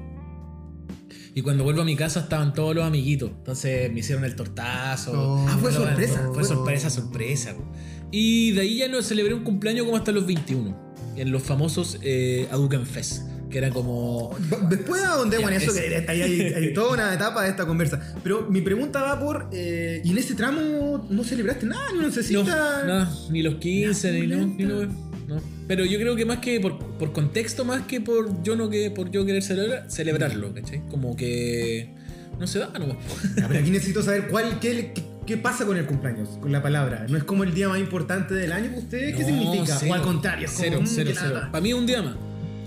Y 1.35 1.43
cuando 1.43 1.65
vuelvo 1.65 1.83
a 1.83 1.85
mi 1.85 1.97
casa 1.97 2.21
estaban 2.21 2.55
todos 2.55 2.77
los 2.77 2.85
amiguitos. 2.85 3.33
Entonces 3.39 3.93
me 3.93 3.99
hicieron 3.99 4.25
el 4.25 4.37
tortazo. 4.37 5.11
Oh. 5.13 5.47
Ah, 5.49 5.59
fue 5.61 5.73
sorpresa. 5.73 6.31
Fue 6.33 6.45
sorpresa, 6.45 6.89
sorpresa. 6.89 7.57
Y 8.13 8.53
de 8.53 8.61
ahí 8.61 8.79
ya 8.79 8.87
no 8.87 9.03
celebré 9.03 9.35
un 9.35 9.43
cumpleaños 9.43 9.85
como 9.85 9.97
hasta 9.97 10.13
los 10.13 10.27
21. 10.27 10.95
En 11.17 11.33
los 11.33 11.43
famosos 11.43 11.99
eh, 12.03 12.47
Aduken 12.53 12.87
Fest. 12.87 13.25
Que 13.57 13.65
era 13.65 13.71
como. 13.71 14.37
Después 14.69 15.03
ahondemos 15.03 15.51
en 15.51 15.57
eso, 15.57 15.71
es- 15.75 15.81
que 15.81 16.11
hay, 16.11 16.21
hay- 16.21 16.41
hay 16.53 16.75
toda 16.75 16.93
una 16.93 17.15
etapa 17.15 17.43
de 17.43 17.49
esta 17.49 17.65
conversa. 17.65 18.15
Pero 18.23 18.47
mi 18.51 18.61
pregunta 18.61 19.01
va 19.01 19.19
por. 19.19 19.49
eh, 19.51 20.03
¿Y 20.05 20.11
en 20.11 20.19
ese 20.19 20.35
tramo 20.35 21.07
no 21.09 21.25
celebraste 21.25 21.65
nada? 21.65 21.91
¿Ni 21.95 22.01
No, 22.01 22.11
cecita? 22.13 22.45
nada, 22.45 23.11
ni 23.31 23.43
los 23.43 23.55
15, 23.55 24.13
ni, 24.13 24.27
no, 24.27 24.47
ni 24.47 24.65
no, 24.65 24.83
no. 24.85 25.41
Pero 25.67 25.87
yo 25.87 25.99
creo 25.99 26.15
que 26.17 26.27
más 26.27 26.41
que 26.41 26.61
por, 26.61 26.79
por 26.99 27.15
contexto, 27.15 27.65
más 27.65 27.87
que 27.87 28.03
por 28.03 28.43
yo 28.43 28.57
no 28.57 28.69
que 28.69 28.91
por 28.91 29.11
yo 29.11 29.25
querer 29.25 29.43
celebrar, 29.43 29.87
celebrarlo, 29.91 30.53
¿cachai? 30.53 30.83
Como 30.91 31.17
que 31.17 31.95
no 32.39 32.47
se 32.47 32.59
da. 32.59 32.71
Ya, 33.39 33.49
pero 33.49 33.59
aquí 33.61 33.71
necesito 33.71 34.03
saber 34.03 34.29
cuál, 34.29 34.61
qué, 34.61 34.93
qué, 34.95 35.03
qué 35.27 35.37
pasa 35.39 35.65
con 35.65 35.79
el 35.79 35.87
cumpleaños, 35.87 36.29
con 36.43 36.53
la 36.53 36.63
palabra. 36.63 37.07
¿No 37.09 37.17
es 37.17 37.25
como 37.25 37.43
el 37.43 37.55
día 37.55 37.71
más 37.71 37.79
importante 37.81 38.35
del 38.35 38.53
año 38.53 38.67
para 38.67 38.81
ustedes? 38.81 39.17
¿Qué 39.17 39.23
No, 39.23 39.29
significa? 39.29 39.77
cero, 39.81 39.93
o 39.93 39.95
al 39.95 40.03
contrario, 40.03 40.45
es 40.47 40.53
como, 40.53 40.63
Cero, 40.67 40.81
cero, 40.85 41.11
cero. 41.19 41.41
Para 41.51 41.63
mí 41.63 41.73
un 41.73 41.87
día 41.87 42.03
más. 42.03 42.17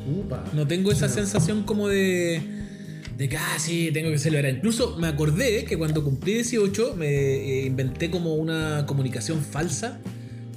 Upa. 0.07 0.43
No 0.53 0.67
tengo 0.67 0.91
esa 0.91 1.09
sensación 1.09 1.63
como 1.63 1.87
de. 1.87 2.41
de 3.17 3.29
que, 3.29 3.37
ah, 3.37 3.57
sí, 3.59 3.89
tengo 3.93 4.09
que 4.11 4.17
celebrar. 4.19 4.53
Incluso 4.53 4.97
me 4.97 5.07
acordé 5.07 5.65
que 5.65 5.77
cuando 5.77 6.03
cumplí 6.03 6.33
18 6.35 6.95
me 6.97 7.07
eh, 7.07 7.65
inventé 7.65 8.09
como 8.09 8.35
una 8.35 8.85
comunicación 8.87 9.41
falsa 9.43 9.99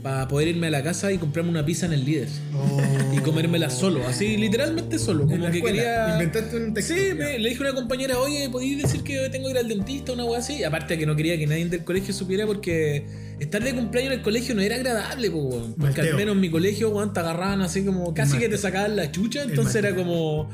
para 0.02 0.26
poder 0.26 0.48
irme 0.48 0.66
a 0.66 0.70
la 0.70 0.82
casa 0.82 1.12
y 1.12 1.18
comprarme 1.18 1.50
una 1.50 1.64
pizza 1.64 1.86
en 1.86 1.92
el 1.92 2.04
líder. 2.04 2.28
Oh. 2.56 2.80
Y 3.16 3.18
comérmela 3.20 3.70
solo, 3.70 4.04
así 4.08 4.36
literalmente 4.36 4.98
solo. 4.98 5.26
Como 5.28 5.48
que 5.50 5.58
escuela, 5.58 5.76
quería. 5.82 6.12
Inventaste 6.14 6.56
un 6.56 6.74
texto. 6.74 6.94
Sí, 6.94 7.00
me- 7.14 7.38
le 7.38 7.48
dije 7.50 7.62
a 7.62 7.70
una 7.70 7.74
compañera, 7.76 8.18
oye, 8.18 8.48
¿podéis 8.50 8.82
decir 8.82 9.02
que 9.02 9.28
tengo 9.30 9.46
que 9.46 9.52
ir 9.52 9.58
al 9.58 9.68
dentista 9.68 10.12
una 10.12 10.24
wea 10.24 10.40
así? 10.40 10.54
Y 10.58 10.64
aparte 10.64 10.98
que 10.98 11.06
no 11.06 11.14
quería 11.14 11.38
que 11.38 11.46
nadie 11.46 11.66
del 11.66 11.84
colegio 11.84 12.12
supiera 12.12 12.46
porque 12.46 13.04
estar 13.42 13.62
de 13.62 13.74
cumpleaños 13.74 14.12
en 14.12 14.18
el 14.18 14.24
colegio 14.24 14.54
no 14.54 14.60
era 14.62 14.76
agradable, 14.76 15.30
po, 15.30 15.38
weón. 15.38 15.74
Porque 15.74 15.82
Malteo. 16.00 16.10
al 16.10 16.16
menos 16.16 16.34
en 16.34 16.40
mi 16.40 16.50
colegio, 16.50 16.90
weón, 16.90 17.12
te 17.12 17.20
agarraban 17.20 17.60
así 17.62 17.84
como 17.84 18.14
casi 18.14 18.38
que 18.38 18.48
te 18.48 18.58
sacaban 18.58 18.96
la 18.96 19.10
chucha, 19.12 19.42
entonces 19.42 19.76
era 19.76 19.94
como 19.94 20.48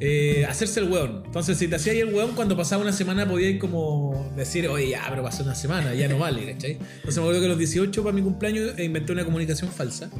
eh, 0.00 0.46
hacerse 0.48 0.80
el 0.80 0.90
weón. 0.90 1.22
Entonces 1.26 1.58
si 1.58 1.68
te 1.68 1.76
hacías 1.76 1.96
el 1.96 2.14
weón, 2.14 2.32
cuando 2.34 2.56
pasaba 2.56 2.82
una 2.82 2.92
semana 2.92 3.28
podías 3.28 3.58
como 3.60 4.32
decir, 4.36 4.66
oye, 4.68 4.90
ya, 4.90 5.06
pero 5.10 5.22
pasó 5.22 5.42
una 5.42 5.54
semana, 5.54 5.94
ya 5.94 6.08
no 6.08 6.18
vale, 6.18 6.52
¿cachai? 6.52 6.72
Entonces 6.72 7.16
me 7.16 7.22
acuerdo 7.22 7.40
que 7.40 7.46
a 7.46 7.48
los 7.50 7.58
18 7.58 8.02
para 8.02 8.14
mi 8.14 8.22
cumpleaños 8.22 8.72
eh, 8.78 8.84
inventé 8.84 9.12
una 9.12 9.24
comunicación 9.24 9.70
falsa. 9.70 10.10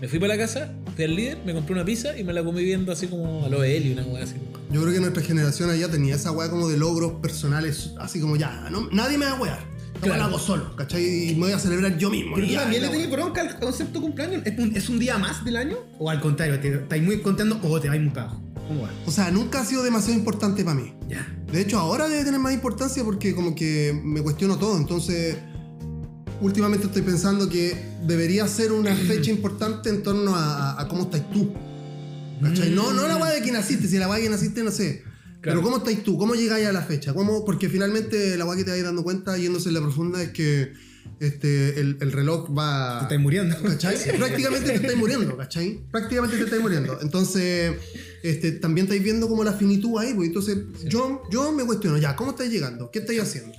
Me 0.00 0.08
fui 0.08 0.18
para 0.18 0.34
la 0.34 0.38
casa, 0.38 0.72
fui 0.94 1.04
al 1.06 1.16
líder, 1.16 1.38
me 1.46 1.54
compré 1.54 1.72
una 1.74 1.84
pizza 1.84 2.16
y 2.18 2.22
me 2.22 2.32
la 2.34 2.44
comí 2.44 2.62
viendo 2.62 2.92
así 2.92 3.06
como 3.06 3.46
a 3.46 3.48
lo 3.48 3.64
Eli, 3.64 3.92
una 3.92 4.02
wea 4.04 4.24
así. 4.24 4.34
Yo 4.70 4.82
creo 4.82 4.92
que 4.92 5.00
nuestra 5.00 5.22
generación 5.22 5.70
allá 5.70 5.88
tenía 5.90 6.14
esa 6.16 6.32
weá 6.32 6.50
como 6.50 6.68
de 6.68 6.76
logros 6.76 7.12
personales, 7.22 7.92
así 7.98 8.20
como 8.20 8.36
ya, 8.36 8.68
no- 8.70 8.88
nadie 8.92 9.16
me 9.16 9.24
va 9.24 9.32
a 9.32 9.40
wear. 9.40 9.75
Yo 9.96 10.00
Claro. 10.02 10.18
lo 10.18 10.24
hago 10.26 10.38
solo, 10.38 10.76
¿cachai? 10.76 11.30
Y 11.30 11.34
me 11.34 11.42
voy 11.46 11.52
a 11.52 11.58
celebrar 11.58 11.96
yo 11.98 12.10
mismo. 12.10 12.34
¿Pero 12.36 12.46
tú 12.48 12.54
también 12.54 12.82
le 12.82 12.88
tenés 12.88 13.10
bronca 13.10 13.40
al 13.40 13.58
concepto 13.58 14.00
cumpleaños? 14.00 14.42
¿Es 14.44 14.58
un, 14.58 14.76
¿Es 14.76 14.88
un 14.88 14.98
día 14.98 15.18
más 15.18 15.44
del 15.44 15.56
año? 15.56 15.76
¿O 15.98 16.10
al 16.10 16.20
contrario, 16.20 16.60
te 16.60 16.74
estáis 16.74 17.02
muy 17.02 17.20
contando 17.22 17.58
o 17.62 17.80
te 17.80 17.88
vais 17.88 18.00
muy 18.00 18.10
para 18.10 18.26
abajo? 18.26 18.42
¿Cómo 18.68 18.82
va? 18.82 18.90
O 19.06 19.10
sea, 19.10 19.30
nunca 19.30 19.60
ha 19.60 19.64
sido 19.64 19.82
demasiado 19.82 20.18
importante 20.18 20.64
para 20.64 20.76
mí. 20.78 20.92
Ya. 21.08 21.26
De 21.50 21.60
hecho, 21.60 21.78
ahora 21.78 22.08
debe 22.08 22.24
tener 22.24 22.40
más 22.40 22.52
importancia 22.52 23.02
porque 23.04 23.34
como 23.34 23.54
que 23.54 23.98
me 24.04 24.20
cuestiono 24.22 24.58
todo. 24.58 24.76
Entonces, 24.76 25.36
últimamente 26.40 26.86
estoy 26.86 27.02
pensando 27.02 27.48
que 27.48 27.76
debería 28.06 28.46
ser 28.48 28.72
una 28.72 28.94
fecha 29.08 29.30
importante 29.30 29.88
en 29.88 30.02
torno 30.02 30.34
a, 30.34 30.72
a- 30.72 30.82
a 30.82 30.88
cómo 30.88 31.04
estás 31.04 31.30
tú. 31.30 31.52
¿Cachai? 32.42 32.70
No, 32.70 32.92
no 32.92 33.06
la 33.08 33.16
weá 33.16 33.30
de 33.32 33.40
que 33.42 33.50
naciste, 33.50 33.88
si 33.88 33.96
la 33.96 34.08
weá 34.08 34.18
de 34.18 34.24
que 34.24 34.30
naciste, 34.30 34.62
no 34.62 34.70
sé. 34.70 35.02
Claro. 35.40 35.60
Pero 35.60 35.62
cómo 35.62 35.76
estás 35.78 36.02
tú, 36.02 36.18
cómo 36.18 36.34
llegáis 36.34 36.66
a 36.66 36.72
la 36.72 36.82
fecha. 36.82 37.14
¿Cómo? 37.14 37.44
Porque 37.44 37.68
finalmente 37.68 38.36
la 38.36 38.44
weá 38.44 38.56
que 38.56 38.64
te 38.64 38.70
vais 38.70 38.82
dando 38.82 39.02
cuenta, 39.04 39.36
yéndose 39.36 39.68
en 39.68 39.74
la 39.74 39.80
profunda, 39.80 40.22
es 40.22 40.30
que 40.30 40.72
este, 41.20 41.80
el, 41.80 41.98
el 42.00 42.12
reloj 42.12 42.48
Te 42.48 42.54
va. 42.54 43.00
estás 43.02 43.18
muriendo. 43.20 43.56
¿Cachai? 43.62 43.96
Prácticamente 44.18 44.68
te 44.70 44.74
estáis 44.76 44.96
muriendo, 44.96 45.36
¿cachai? 45.36 45.80
Prácticamente 45.90 46.36
te 46.36 46.44
estáis 46.44 46.62
muriendo. 46.62 46.98
Entonces, 47.00 47.76
este, 48.22 48.52
también 48.52 48.86
estáis 48.86 49.02
viendo 49.02 49.28
como 49.28 49.44
la 49.44 49.52
finitud 49.52 49.98
ahí, 49.98 50.14
pues. 50.14 50.28
Entonces, 50.28 50.58
yo, 50.84 51.22
yo 51.30 51.52
me 51.52 51.64
cuestiono, 51.64 51.96
ya, 51.98 52.16
¿cómo 52.16 52.30
estáis 52.32 52.50
llegando? 52.50 52.90
¿Qué 52.90 52.98
estáis 53.00 53.20
haciendo? 53.20 53.56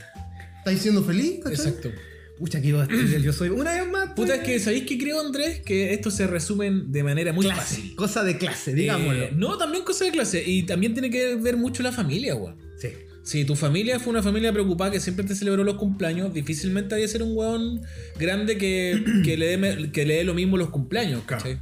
¿Estáis 0.59 0.81
siendo 0.81 1.03
feliz? 1.03 1.39
¿cachai? 1.43 1.67
Exacto. 1.67 1.91
Pucha, 2.37 2.61
que 2.61 2.69
yo 2.69 3.33
soy 3.33 3.49
una 3.49 3.73
vez 3.73 3.89
más. 3.89 4.09
Puta, 4.09 4.27
pues, 4.27 4.39
es 4.39 4.45
que 4.45 4.59
¿sabéis 4.59 4.83
qué 4.83 4.97
creo, 4.97 5.19
Andrés? 5.19 5.61
Que 5.61 5.93
esto 5.93 6.11
se 6.11 6.27
resumen 6.27 6.91
de 6.91 7.03
manera 7.03 7.33
muy 7.33 7.45
clase. 7.45 7.61
fácil. 7.61 7.95
Cosa 7.95 8.23
de 8.23 8.37
clase, 8.37 8.73
digámoslo. 8.73 9.23
Eh, 9.23 9.31
no, 9.35 9.57
también 9.57 9.83
cosa 9.83 10.05
de 10.05 10.11
clase. 10.11 10.43
Y 10.45 10.63
también 10.63 10.93
tiene 10.93 11.09
que 11.09 11.35
ver 11.35 11.57
mucho 11.57 11.81
la 11.81 11.91
familia, 11.91 12.35
weón. 12.35 12.55
Sí. 12.77 12.89
Si 13.23 13.43
tu 13.43 13.55
familia 13.55 13.99
fue 13.99 14.11
una 14.11 14.23
familia 14.23 14.53
preocupada 14.53 14.91
que 14.91 14.99
siempre 14.99 15.25
te 15.25 15.35
celebró 15.35 15.63
los 15.63 15.75
cumpleaños, 15.75 16.33
difícilmente 16.33 16.95
había 16.95 17.07
ser 17.07 17.23
un 17.23 17.35
weón 17.35 17.81
grande 18.19 18.57
que, 18.57 19.03
que, 19.25 19.35
le, 19.35 19.57
dé, 19.57 19.91
que 19.91 20.05
le 20.05 20.15
dé 20.17 20.23
lo 20.23 20.33
mismo 20.33 20.57
los 20.57 20.69
cumpleaños, 20.69 21.23
¿cachai? 21.25 21.59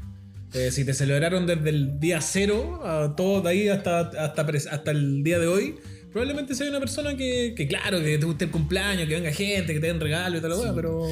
Eh, 0.54 0.72
si 0.72 0.86
te 0.86 0.94
celebraron 0.94 1.48
desde 1.48 1.70
el 1.70 2.00
día 2.00 2.22
cero, 2.22 2.82
a 2.86 3.16
todo 3.16 3.42
de 3.42 3.50
ahí 3.50 3.68
hasta, 3.68 4.00
hasta, 4.00 4.42
hasta 4.72 4.92
el 4.92 5.24
día 5.24 5.40
de 5.40 5.48
hoy, 5.48 5.76
probablemente 6.16 6.56
sea 6.56 6.70
una 6.70 6.80
persona 6.80 7.18
que, 7.18 7.54
que, 7.58 7.68
claro, 7.68 8.00
que 8.00 8.18
te 8.18 8.26
guste 8.26 8.46
el 8.46 8.52
cumpleaños, 8.52 9.06
que 9.06 9.16
venga 9.16 9.34
gente, 9.34 9.74
que 9.74 9.82
te 9.82 9.88
den 9.88 10.00
regalo 10.00 10.38
y 10.38 10.40
tal, 10.40 10.54
weá, 10.54 10.74
pero. 10.74 11.04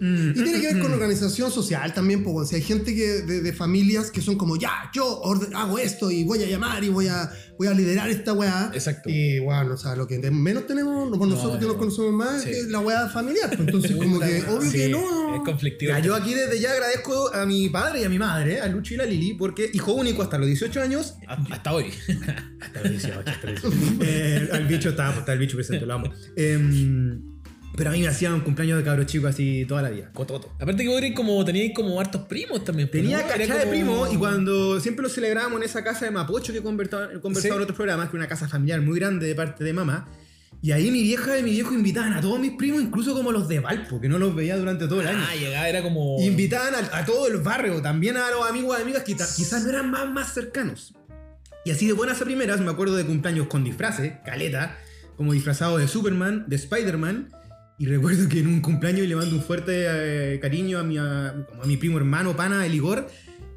Mm. 0.00 0.30
Y 0.30 0.34
tiene 0.34 0.60
que 0.60 0.74
ver 0.74 0.82
con 0.82 0.92
organización 0.92 1.48
social 1.52 1.94
también, 1.94 2.24
pues, 2.24 2.48
si 2.48 2.56
hay 2.56 2.62
gente 2.62 2.92
que, 2.92 3.22
de, 3.22 3.40
de 3.40 3.52
familias 3.52 4.10
que 4.10 4.20
son 4.20 4.36
como, 4.36 4.56
ya, 4.56 4.90
yo 4.92 5.22
hago 5.54 5.78
esto 5.78 6.10
y 6.10 6.24
voy 6.24 6.42
a 6.42 6.46
llamar 6.48 6.82
y 6.82 6.88
voy 6.88 7.06
a, 7.06 7.30
voy 7.58 7.68
a 7.68 7.72
liderar 7.74 8.08
esta 8.10 8.32
weá. 8.32 8.70
Exacto. 8.74 9.08
Y 9.10 9.38
bueno, 9.40 9.74
o 9.74 9.76
sea, 9.76 9.96
lo 9.96 10.06
que 10.06 10.18
menos 10.30 10.66
tenemos, 10.66 11.16
por 11.16 11.26
nosotros 11.28 11.54
No, 11.54 11.58
que 11.60 11.66
nos 11.66 11.74
no. 11.74 11.78
conocemos 11.78 12.12
más, 12.12 12.42
Sí. 12.42 12.50
es 12.50 12.66
la 12.68 12.80
weá 12.80 13.08
familiar. 13.08 13.48
pues, 13.48 13.60
Entonces, 13.60 13.92
como 13.96 14.18
que, 14.20 14.42
obvio 14.48 14.70
Sí, 14.70 14.76
que 14.78 14.88
no. 14.88 15.34
Es 15.36 15.40
conflictivo. 15.44 15.92
Ya, 15.92 15.98
yo 16.00 16.14
aquí 16.14 16.34
desde 16.34 16.60
ya 16.60 16.72
agradezco 16.72 17.34
a 17.34 17.44
mi 17.46 17.68
padre 17.68 18.00
y 18.00 18.04
a 18.04 18.08
mi 18.08 18.18
madre, 18.18 18.60
a 18.60 18.68
Lucho 18.68 18.94
y 18.94 18.96
la 18.96 19.04
Lili, 19.04 19.34
porque 19.34 19.70
hijo 19.72 19.92
único 19.94 20.22
hasta 20.22 20.38
los 20.38 20.46
18 20.46 20.80
años. 20.82 21.14
Hasta 21.50 21.72
hoy. 21.74 21.86
Hasta 22.60 22.80
los 22.82 22.90
18, 22.90 23.20
hasta 23.26 23.50
los 23.50 23.62
18. 23.62 24.02
Eh, 24.02 24.48
al 24.52 24.66
bicho 24.66 24.88
está, 24.90 25.10
está 25.16 25.32
el 25.32 25.38
bicho 25.38 25.56
presente, 25.56 25.84
lo 25.86 25.94
amo. 25.94 26.12
Em, 26.36 27.35
pero 27.76 27.90
a 27.90 27.92
mí 27.92 28.00
me 28.00 28.08
hacían 28.08 28.32
un 28.32 28.40
cumpleaños 28.40 28.78
de 28.78 28.84
cabro 28.84 29.04
chico 29.04 29.26
así 29.26 29.64
toda 29.68 29.82
la 29.82 29.90
vida. 29.90 30.10
Cototo. 30.14 30.52
Aparte 30.58 30.82
que 30.82 30.88
vos 30.88 30.98
erais 30.98 31.14
como, 31.14 31.44
teníais 31.44 31.72
como 31.74 32.00
hartos 32.00 32.22
primos 32.22 32.64
también. 32.64 32.88
pues, 32.90 33.02
Tenía 33.02 33.18
¿no? 33.18 33.34
Era 33.34 33.54
de 33.56 33.60
como- 33.60 33.70
primo 33.70 34.06
y 34.12 34.16
cuando 34.16 34.80
siempre 34.80 35.02
lo 35.02 35.08
celebrábamos 35.08 35.58
en 35.60 35.64
esa 35.66 35.84
casa 35.84 36.04
de 36.06 36.10
Mapocho 36.10 36.52
que 36.52 36.60
he 36.60 36.62
conversado, 36.62 37.10
he 37.12 37.20
conversado 37.20 37.54
Sí. 37.54 37.56
en 37.58 37.62
otros 37.62 37.76
programas, 37.76 38.06
que 38.08 38.16
es 38.16 38.20
una 38.20 38.28
casa 38.28 38.48
familiar 38.48 38.80
muy 38.80 38.98
grande 38.98 39.26
de 39.26 39.34
parte 39.34 39.62
de 39.62 39.72
mamá. 39.72 40.08
Y 40.62 40.72
ahí 40.72 40.90
mi 40.90 41.02
vieja 41.02 41.38
y 41.38 41.42
mi 41.42 41.50
viejo 41.50 41.74
invitaban 41.74 42.14
a 42.14 42.20
todos 42.22 42.40
mis 42.40 42.52
primos, 42.52 42.80
incluso 42.80 43.12
como 43.14 43.30
los 43.30 43.46
de 43.46 43.60
Valpo, 43.60 44.00
que 44.00 44.08
no 44.08 44.18
los 44.18 44.34
veía 44.34 44.56
durante 44.56 44.88
todo 44.88 45.02
el 45.02 45.08
año. 45.08 45.22
Ah, 45.30 45.34
llegaba, 45.36 45.68
era 45.68 45.82
como. 45.82 46.16
Invitaban 46.20 46.74
a, 46.74 46.96
a 46.98 47.04
todo 47.04 47.26
el 47.28 47.36
barrio, 47.36 47.82
también 47.82 48.16
a 48.16 48.30
los 48.30 48.48
amigos 48.48 48.76
y 48.78 48.82
amigas 48.82 49.02
que 49.02 49.12
quizás 49.14 49.64
no 49.64 49.68
eran 49.70 49.90
más, 49.90 50.08
más 50.10 50.32
cercanos. 50.32 50.94
Y 51.66 51.72
así 51.72 51.86
de 51.86 51.92
buenas 51.92 52.22
a 52.22 52.24
primeras, 52.24 52.60
me 52.62 52.70
acuerdo 52.70 52.96
de 52.96 53.04
cumpleaños 53.04 53.48
con 53.48 53.64
disfraces, 53.64 54.14
caleta, 54.24 54.78
como 55.16 55.34
disfrazado 55.34 55.76
de 55.76 55.88
Superman, 55.88 56.44
de 56.48 56.56
Spider-Man. 56.56 57.28
Y 57.78 57.86
recuerdo 57.86 58.28
que 58.28 58.40
en 58.40 58.46
un 58.46 58.60
cumpleaños 58.60 59.06
le 59.06 59.16
mando 59.16 59.36
un 59.36 59.42
fuerte 59.42 59.84
eh, 59.86 60.40
cariño 60.40 60.78
a 60.78 60.82
mi, 60.82 60.96
a, 60.96 61.34
mi 61.66 61.76
primo 61.76 61.98
hermano, 61.98 62.34
pana, 62.34 62.64
el 62.64 62.74
Igor, 62.74 63.06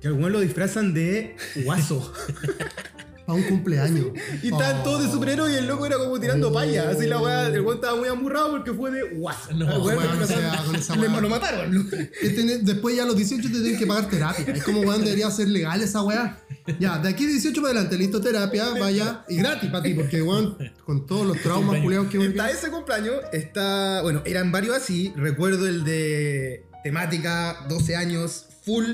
que 0.02 0.08
algunos 0.08 0.32
lo 0.32 0.40
disfrazan 0.42 0.94
de 0.94 1.36
guaso. 1.64 2.14
Para 3.30 3.42
un 3.42 3.48
cumpleaños. 3.48 4.08
y 4.44 4.48
estaban 4.48 4.78
Oh. 4.82 4.84
todos 4.84 5.04
de 5.06 5.12
superhéroe 5.12 5.52
y 5.52 5.56
el 5.56 5.68
loco 5.68 5.86
era 5.86 5.98
como 5.98 6.20
tirando 6.20 6.50
Oh. 6.50 6.54
paya. 6.54 6.90
Así 6.90 7.06
la 7.06 7.20
weá, 7.22 7.48
el 7.48 7.62
weón 7.62 7.76
estaba 7.76 7.96
muy 7.96 8.08
amurrado 8.10 8.52
porque 8.52 8.74
fue 8.74 8.90
de 8.92 9.04
guaso. 9.16 9.54
No, 9.54 9.66
weón 9.84 9.98
weón, 10.00 10.28
sea, 10.28 10.64
con 10.66 10.76
esa 10.76 10.94
weá. 10.96 11.22
lo 11.22 11.30
mataron. 11.30 11.90
Que 11.90 12.30
tiene- 12.36 12.58
después 12.60 12.96
ya 12.96 13.04
a 13.04 13.06
los 13.06 13.16
18 13.16 13.48
te 13.48 13.54
tienen 13.60 13.78
que 13.78 13.86
pagar 13.86 14.10
terapia. 14.10 14.46
Es 14.54 14.64
como, 14.64 14.80
weón, 14.82 15.04
debería 15.04 15.30
ser 15.30 15.48
legal 15.50 15.80
esa 15.82 16.02
weá. 16.02 16.40
Ya, 16.80 16.98
de 17.00 17.10
aquí 17.10 17.26
18 17.26 17.62
para 17.62 17.74
adelante, 17.74 17.98
listo, 17.98 18.20
terapia, 18.22 18.70
vaya. 18.80 19.24
Y 19.30 19.38
gratis 19.38 19.70
para 19.70 19.84
ti, 19.84 19.94
porque, 19.94 20.22
weón, 20.22 20.58
con 20.86 21.06
todos 21.06 21.26
los 21.28 21.40
traumas 21.42 21.82
culiados 21.82 22.08
que 22.10 22.18
Está 22.26 22.50
ese 22.50 22.70
cumpleaños, 22.70 23.16
está. 23.32 24.02
Bueno, 24.02 24.22
eran 24.26 24.52
varios 24.52 24.76
así. 24.76 25.14
Recuerdo 25.16 25.68
el 25.68 25.84
de 25.84 26.66
temática 26.84 27.66
12 27.70 27.96
años, 27.96 28.46
full 28.64 28.86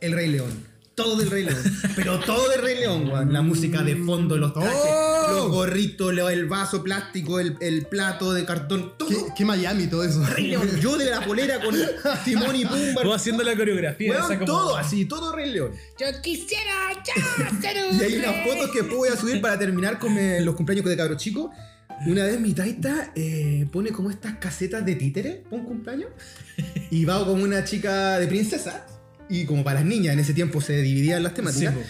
El 0.00 0.12
Rey 0.12 0.28
León. 0.28 0.71
Todo 0.94 1.16
del 1.16 1.30
Rey 1.30 1.44
León. 1.44 1.62
Pero 1.96 2.20
todo 2.20 2.48
del 2.50 2.60
Rey 2.60 2.78
León, 2.80 3.08
weón. 3.08 3.32
La 3.32 3.40
música 3.40 3.82
de 3.82 3.96
fondo, 3.96 4.36
los 4.36 4.52
trajes, 4.52 4.72
¡Oh! 4.74 5.26
los 5.36 5.50
gorritos, 5.50 6.12
lo- 6.12 6.28
el 6.28 6.46
vaso 6.46 6.82
plástico, 6.82 7.40
el, 7.40 7.56
el 7.60 7.86
plato 7.86 8.32
de 8.34 8.44
cartón, 8.44 8.92
todo. 8.98 9.08
¿Qué, 9.08 9.16
qué 9.34 9.44
Miami 9.46 9.86
todo 9.86 10.04
eso? 10.04 10.22
Rey 10.26 10.48
León. 10.48 10.68
Yo 10.80 10.98
de 10.98 11.06
la 11.06 11.24
polera 11.24 11.60
con 11.62 11.74
Timón 12.24 12.54
y 12.56 12.66
Pumba. 12.66 13.02
Vos 13.04 13.16
haciendo 13.16 13.42
la 13.42 13.56
coreografía. 13.56 14.10
Weón, 14.12 14.24
esa 14.24 14.34
como- 14.34 14.44
todo 14.46 14.76
así, 14.76 15.06
todo 15.06 15.34
Rey 15.34 15.50
León. 15.50 15.72
Yo 15.98 16.06
quisiera 16.20 16.72
ya 17.04 17.60
ser 17.60 17.76
un 17.90 17.96
Y 18.00 18.02
hay 18.04 18.16
unas 18.16 18.46
fotos 18.46 18.70
que 18.70 18.78
después 18.80 18.96
voy 18.98 19.08
a 19.08 19.16
subir 19.16 19.40
para 19.40 19.58
terminar 19.58 19.98
con 19.98 20.16
eh, 20.18 20.40
los 20.42 20.54
cumpleaños 20.54 20.84
de 20.88 20.96
cabro 20.96 21.16
chico. 21.16 21.50
Una 22.06 22.24
vez 22.24 22.38
mi 22.40 22.52
taita 22.52 23.12
eh, 23.14 23.66
pone 23.72 23.92
como 23.92 24.10
estas 24.10 24.36
casetas 24.38 24.84
de 24.84 24.96
títere 24.96 25.44
para 25.48 25.56
un 25.62 25.64
cumpleaños. 25.68 26.10
Y 26.90 27.04
va 27.06 27.24
como 27.24 27.44
una 27.44 27.64
chica 27.64 28.18
de 28.18 28.26
princesa. 28.26 28.86
Y 29.32 29.46
como 29.46 29.64
para 29.64 29.80
las 29.80 29.88
niñas, 29.88 30.12
en 30.12 30.20
ese 30.20 30.34
tiempo 30.34 30.60
se 30.60 30.82
dividían 30.82 31.22
las 31.22 31.32
temáticas. 31.32 31.74
Sí. 31.74 31.80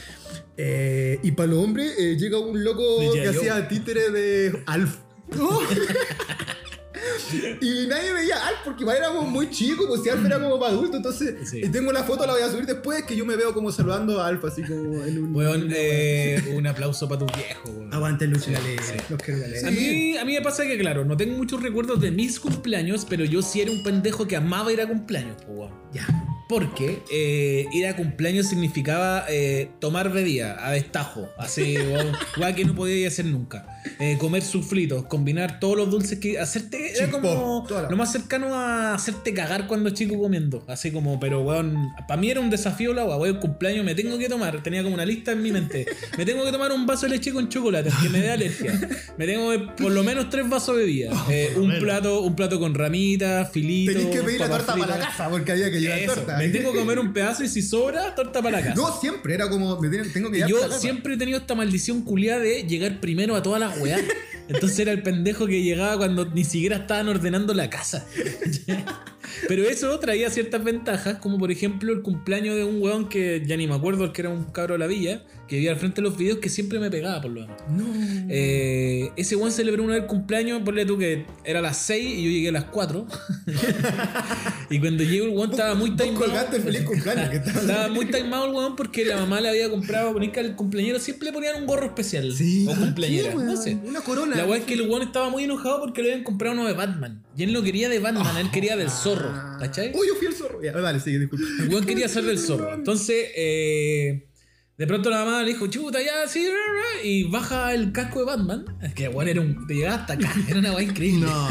Eh, 0.57 1.19
y 1.25 1.33
para 1.33 1.49
los 1.49 1.59
hombres 1.65 1.93
eh, 1.99 2.17
llega 2.17 2.39
un 2.39 2.63
loco 2.63 2.85
que 3.13 3.27
hacía 3.27 3.67
títere 3.67 4.11
de 4.11 4.63
Alf. 4.67 4.99
y 7.61 7.87
nadie 7.89 8.13
veía 8.13 8.47
Alf 8.47 8.59
porque 8.65 8.83
igual 8.83 8.99
éramos 8.99 9.27
muy 9.29 9.51
chicos, 9.51 9.87
pues 9.89 10.03
si 10.03 10.09
Alf 10.11 10.25
era 10.25 10.39
como 10.41 10.61
para 10.61 10.71
adultos. 10.73 10.97
Entonces, 10.99 11.35
Sí. 11.51 11.63
y 11.65 11.69
tengo 11.69 11.91
la 11.91 12.05
foto, 12.05 12.25
la 12.27 12.35
voy 12.35 12.43
a 12.43 12.51
subir 12.51 12.67
después, 12.67 13.03
que 13.03 13.17
yo 13.17 13.27
me 13.27 13.35
veo 13.35 13.53
como 13.53 13.73
saludando 13.73 14.21
a 14.21 14.29
Alf, 14.29 14.45
así 14.45 14.63
como 14.63 15.03
en 15.03 15.25
un. 15.25 15.73
Eh, 15.75 16.41
un 16.55 16.65
aplauso 16.69 17.09
para 17.09 17.27
tu 17.27 17.35
viejo. 17.35 17.89
Aguante 17.91 18.29
Lucho 18.29 18.51
Sí, 18.51 18.55
sí. 18.83 18.93
los 19.09 19.19
Gale. 19.19 19.67
A 19.67 19.71
mí, 19.73 20.17
a 20.17 20.25
mí 20.25 20.35
me 20.35 20.43
pasa 20.43 20.63
que, 20.65 20.79
claro, 20.79 21.05
no 21.05 21.17
tengo 21.17 21.37
muchos 21.37 21.61
recuerdos 21.61 22.01
de 22.01 22.13
mis 22.13 22.39
cumpleaños, 22.39 23.05
pero 23.09 23.25
yo 23.25 23.43
sí 23.43 23.63
era 23.63 23.73
un 23.73 23.83
pendejo 23.83 24.29
que 24.29 24.37
amaba 24.37 24.73
ir 24.73 24.81
a 24.81 24.87
cumpleaños, 24.87 25.43
po, 25.43 25.53
weón. 25.53 25.82
Ya. 25.93 26.07
Porque 26.49 27.03
eh, 27.11 27.67
ir 27.73 27.87
a 27.87 27.97
cumpleaños 27.97 28.47
significaba 28.49 29.25
eh, 29.29 29.71
tomar 29.79 30.13
bebida 30.13 30.67
a 30.67 30.73
destajo, 30.73 31.29
así, 31.39 31.77
weá 32.39 32.55
que 32.55 32.65
no 32.67 32.75
podía 32.75 33.09
hacer 33.09 33.25
nunca. 33.25 33.67
Eh, 33.99 34.17
comer 34.19 34.43
suflitos, 34.43 35.05
combinar 35.07 35.59
todos 35.61 35.77
los 35.77 35.91
dulces 35.91 36.19
que. 36.19 36.39
Hacerte. 36.39 36.93
Era 36.97 37.11
como 37.11 37.67
la- 37.71 37.89
lo 37.89 37.97
más 37.97 38.13
cercano 38.13 38.55
a 38.55 38.95
hacerte 38.95 39.33
cagar 39.35 39.67
cuando 39.67 39.91
chico 39.91 40.19
comiendo. 40.19 40.63
Así 40.69 40.91
como, 40.91 41.19
pero 41.19 41.41
weón, 41.41 41.89
para 42.07 42.21
mí 42.21 42.31
era 42.31 42.41
un 42.41 42.51
desafío 42.51 42.93
la 42.93 43.05
weón, 43.05 43.39
cumpleaños 43.39 43.85
me 43.85 43.95
tengo 43.95 44.19
que 44.19 44.29
tomar. 44.29 44.63
Tenía 44.63 44.83
como 44.83 44.95
una 44.95 45.07
lista 45.07 45.33
en 45.33 45.43
mi 45.43 45.53
mente. 45.53 45.87
Me 46.19 46.25
tengo 46.27 46.45
que 46.45 46.53
tomar 46.53 46.71
un 46.73 46.87
vaso 46.87 47.07
de 47.07 47.11
leche 47.17 47.33
con 47.33 47.49
chocolate, 47.49 47.91
que 48.03 48.09
me 48.11 48.21
dé 48.21 48.31
alergia. 48.31 48.79
Me 49.17 49.27
tengo 49.27 49.51
que 49.51 49.59
por 49.83 49.91
lo 49.93 50.03
menos 50.05 50.29
tres 50.29 50.49
vasos 50.49 50.77
de 50.77 50.83
bebida. 50.83 51.13
Eh, 51.33 51.55
un 51.57 51.79
plato, 51.79 52.21
un 52.23 52.37
plato 52.37 52.61
con 52.61 52.75
ramitas, 52.75 53.51
filitos. 53.51 53.95
Tenés 53.97 54.15
que 54.17 54.23
pedir 54.23 54.41
la 54.41 54.49
torta 54.51 54.75
para 54.77 54.99
la 54.99 55.07
casa 55.07 55.31
porque 55.31 55.53
había 55.53 55.71
que 55.71 55.81
llevar 55.83 55.99
Eso, 55.99 56.15
torta. 56.15 56.39
Me 56.39 56.49
tengo 56.49 56.73
que 56.73 56.79
comer 56.79 56.99
un 56.99 57.13
pedazo 57.13 57.45
y 57.45 57.49
si 57.49 57.63
sobra, 57.63 58.15
torta 58.15 58.43
para 58.43 58.59
la 58.59 58.67
casa. 58.67 58.81
No, 58.81 59.01
siempre 59.01 59.35
era 59.35 59.49
como, 59.49 59.79
me 59.81 59.89
tengo 59.89 60.31
que 60.31 60.37
llevar 60.39 60.51
yo 60.51 60.61
para 60.61 60.79
siempre 60.79 61.15
he 61.15 61.17
tenido 61.17 61.39
esta 61.39 61.55
maldición 61.55 62.03
culiada 62.03 62.41
de 62.41 62.65
llegar 62.65 63.01
primero 63.01 63.37
a 63.37 63.43
todas 63.43 63.61
las 63.61 63.79
weas. 63.81 64.01
Entonces 64.49 64.79
era 64.81 64.93
el 64.93 65.03
pendejo 65.03 65.47
que 65.47 65.63
llegaba 65.63 65.97
cuando 65.97 66.25
ni 66.27 66.45
siquiera 66.45 66.77
estaban 66.77 67.09
ordenando 67.09 67.55
la 67.55 67.71
casa. 67.71 68.07
Pero 69.49 69.65
eso 69.65 69.99
traía 69.99 70.31
ciertas 70.31 70.63
ventajas, 70.63 71.19
como 71.19 71.39
por 71.39 71.51
ejemplo 71.51 71.93
el 71.93 72.03
cumpleaños 72.03 72.57
de 72.57 72.65
un 72.65 72.83
weón 72.83 73.09
que 73.09 73.43
ya 73.47 73.57
ni 73.57 73.67
me 73.67 73.75
acuerdo, 73.75 74.05
el 74.05 74.13
que 74.13 74.23
era 74.23 74.31
un 74.31 74.45
cabro 74.45 74.75
de 74.75 74.79
la 74.79 74.87
villa, 74.87 75.25
que 75.53 75.57
vivía 75.57 75.73
al 75.73 75.77
frente 75.77 75.97
de 76.01 76.09
los 76.09 76.17
videos 76.17 76.39
que 76.39 76.49
siempre 76.49 76.79
me 76.79 76.91
pegaba 76.91 77.21
por 77.21 77.31
lo 77.31 77.43
menos. 77.43 77.61
No. 77.69 77.85
Eh, 78.31 79.11
ese 79.17 79.37
weón 79.37 79.53
celebró 79.53 79.83
una 79.85 79.93
vez 79.97 80.03
el 80.05 80.09
cumpleaños, 80.09 80.63
ponle 80.65 80.87
tú 80.87 80.97
que 80.97 81.27
era 81.45 81.59
a 81.59 81.63
las 81.63 81.77
6 81.77 82.03
y 82.19 82.25
yo 82.25 82.31
llegué 82.31 82.49
a 82.49 82.53
las 82.53 82.65
4. 82.65 83.07
y 84.71 84.81
cuando 84.81 85.05
llegó 85.05 85.27
el 85.27 85.33
weón 85.33 85.51
estaba 85.51 85.75
muy 85.75 85.95
colgaste 85.95 86.59
feliz 86.61 86.83
cumpleaños. 86.85 87.29
que 87.29 87.37
estaba- 87.37 87.61
Estaba 87.61 87.89
muy 87.89 88.07
timeado 88.07 88.47
el 88.47 88.53
weón 88.55 88.77
porque 88.77 89.05
la 89.05 89.17
mamá 89.19 89.43
le 89.43 89.51
había 89.51 89.69
comprado, 89.69 90.15
poner 90.15 90.33
que 90.33 90.41
al 90.41 90.57
cumpleañero 90.57 90.99
siempre 90.99 91.27
le 91.27 91.33
ponían 91.35 91.57
un 91.61 91.67
gorro 91.67 91.85
especial. 91.85 92.33
Sí. 92.35 92.67
O 92.67 92.75
cumpleañera, 92.75 93.29
¿Qué, 93.33 93.37
no 93.37 93.57
sé. 93.57 93.77
Una 93.85 94.01
corona. 94.01 94.35
La 94.35 94.47
weá 94.47 94.59
es 94.59 94.65
que 94.65 94.73
el 94.73 94.89
weón 94.89 95.03
estaba 95.03 95.29
muy 95.29 95.45
enojado 95.45 95.81
porque 95.81 96.01
le 96.03 96.13
habían 96.13 96.25
comprado 96.25 96.55
uno 96.55 96.67
de 96.67 96.73
Batman. 96.73 97.23
Y 97.37 97.43
él 97.43 97.53
no 97.53 97.63
quería 97.63 97.91
de 97.91 97.99
Batman, 97.99 98.39
él 98.39 98.51
quería 98.51 98.75
del 98.79 98.89
zorro. 98.89 99.31
¿Cachai? 99.61 99.93
Uy, 99.95 100.07
yo 100.09 100.15
fui 100.15 100.29
el 100.29 100.35
zorro. 100.35 100.63
Ya, 100.63 100.73
vale, 100.73 100.99
sigue, 100.99 101.19
disculpa. 101.19 101.45
El 101.63 101.69
weón 101.69 101.85
quería 101.85 102.09
ser 102.09 102.25
del 102.25 102.39
zorro. 102.39 102.73
Entonces, 102.73 103.27
eh, 103.37 104.25
de 104.79 104.87
pronto 104.87 105.11
la 105.11 105.25
mamá 105.25 105.43
le 105.43 105.53
dijo, 105.53 105.67
chuta, 105.67 106.01
ya, 106.01 106.27
sí, 106.27 106.41
bla, 106.41 106.51
bla", 106.51 107.05
y 107.05 107.25
baja 107.25 107.75
el 107.75 107.93
casco 107.93 108.21
de 108.21 108.25
Batman. 108.25 108.65
Que, 108.95 109.09
weón, 109.09 109.29
era 109.29 109.41
un, 109.41 109.67
te 109.67 109.75
llegaba 109.75 109.97
hasta 109.97 110.15
acá, 110.15 110.35
era 110.49 110.59
una 110.59 110.73
weá 110.73 110.83
increíble. 110.85 111.27
No. 111.27 111.49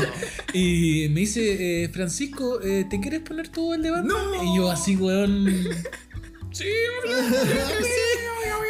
Y 0.54 1.08
me 1.10 1.22
dice, 1.22 1.84
eh, 1.84 1.90
Francisco, 1.90 2.62
eh, 2.62 2.86
¿te 2.90 3.00
quieres 3.00 3.22
poner 3.22 3.50
tú 3.50 3.74
el 3.74 3.84
de 3.84 3.92
Batman? 3.92 4.18
No. 4.34 4.44
Y 4.44 4.58
yo 4.58 4.72
así, 4.72 4.96
weón. 4.96 5.46
Sí, 6.52 6.66
sí, 7.06 8.11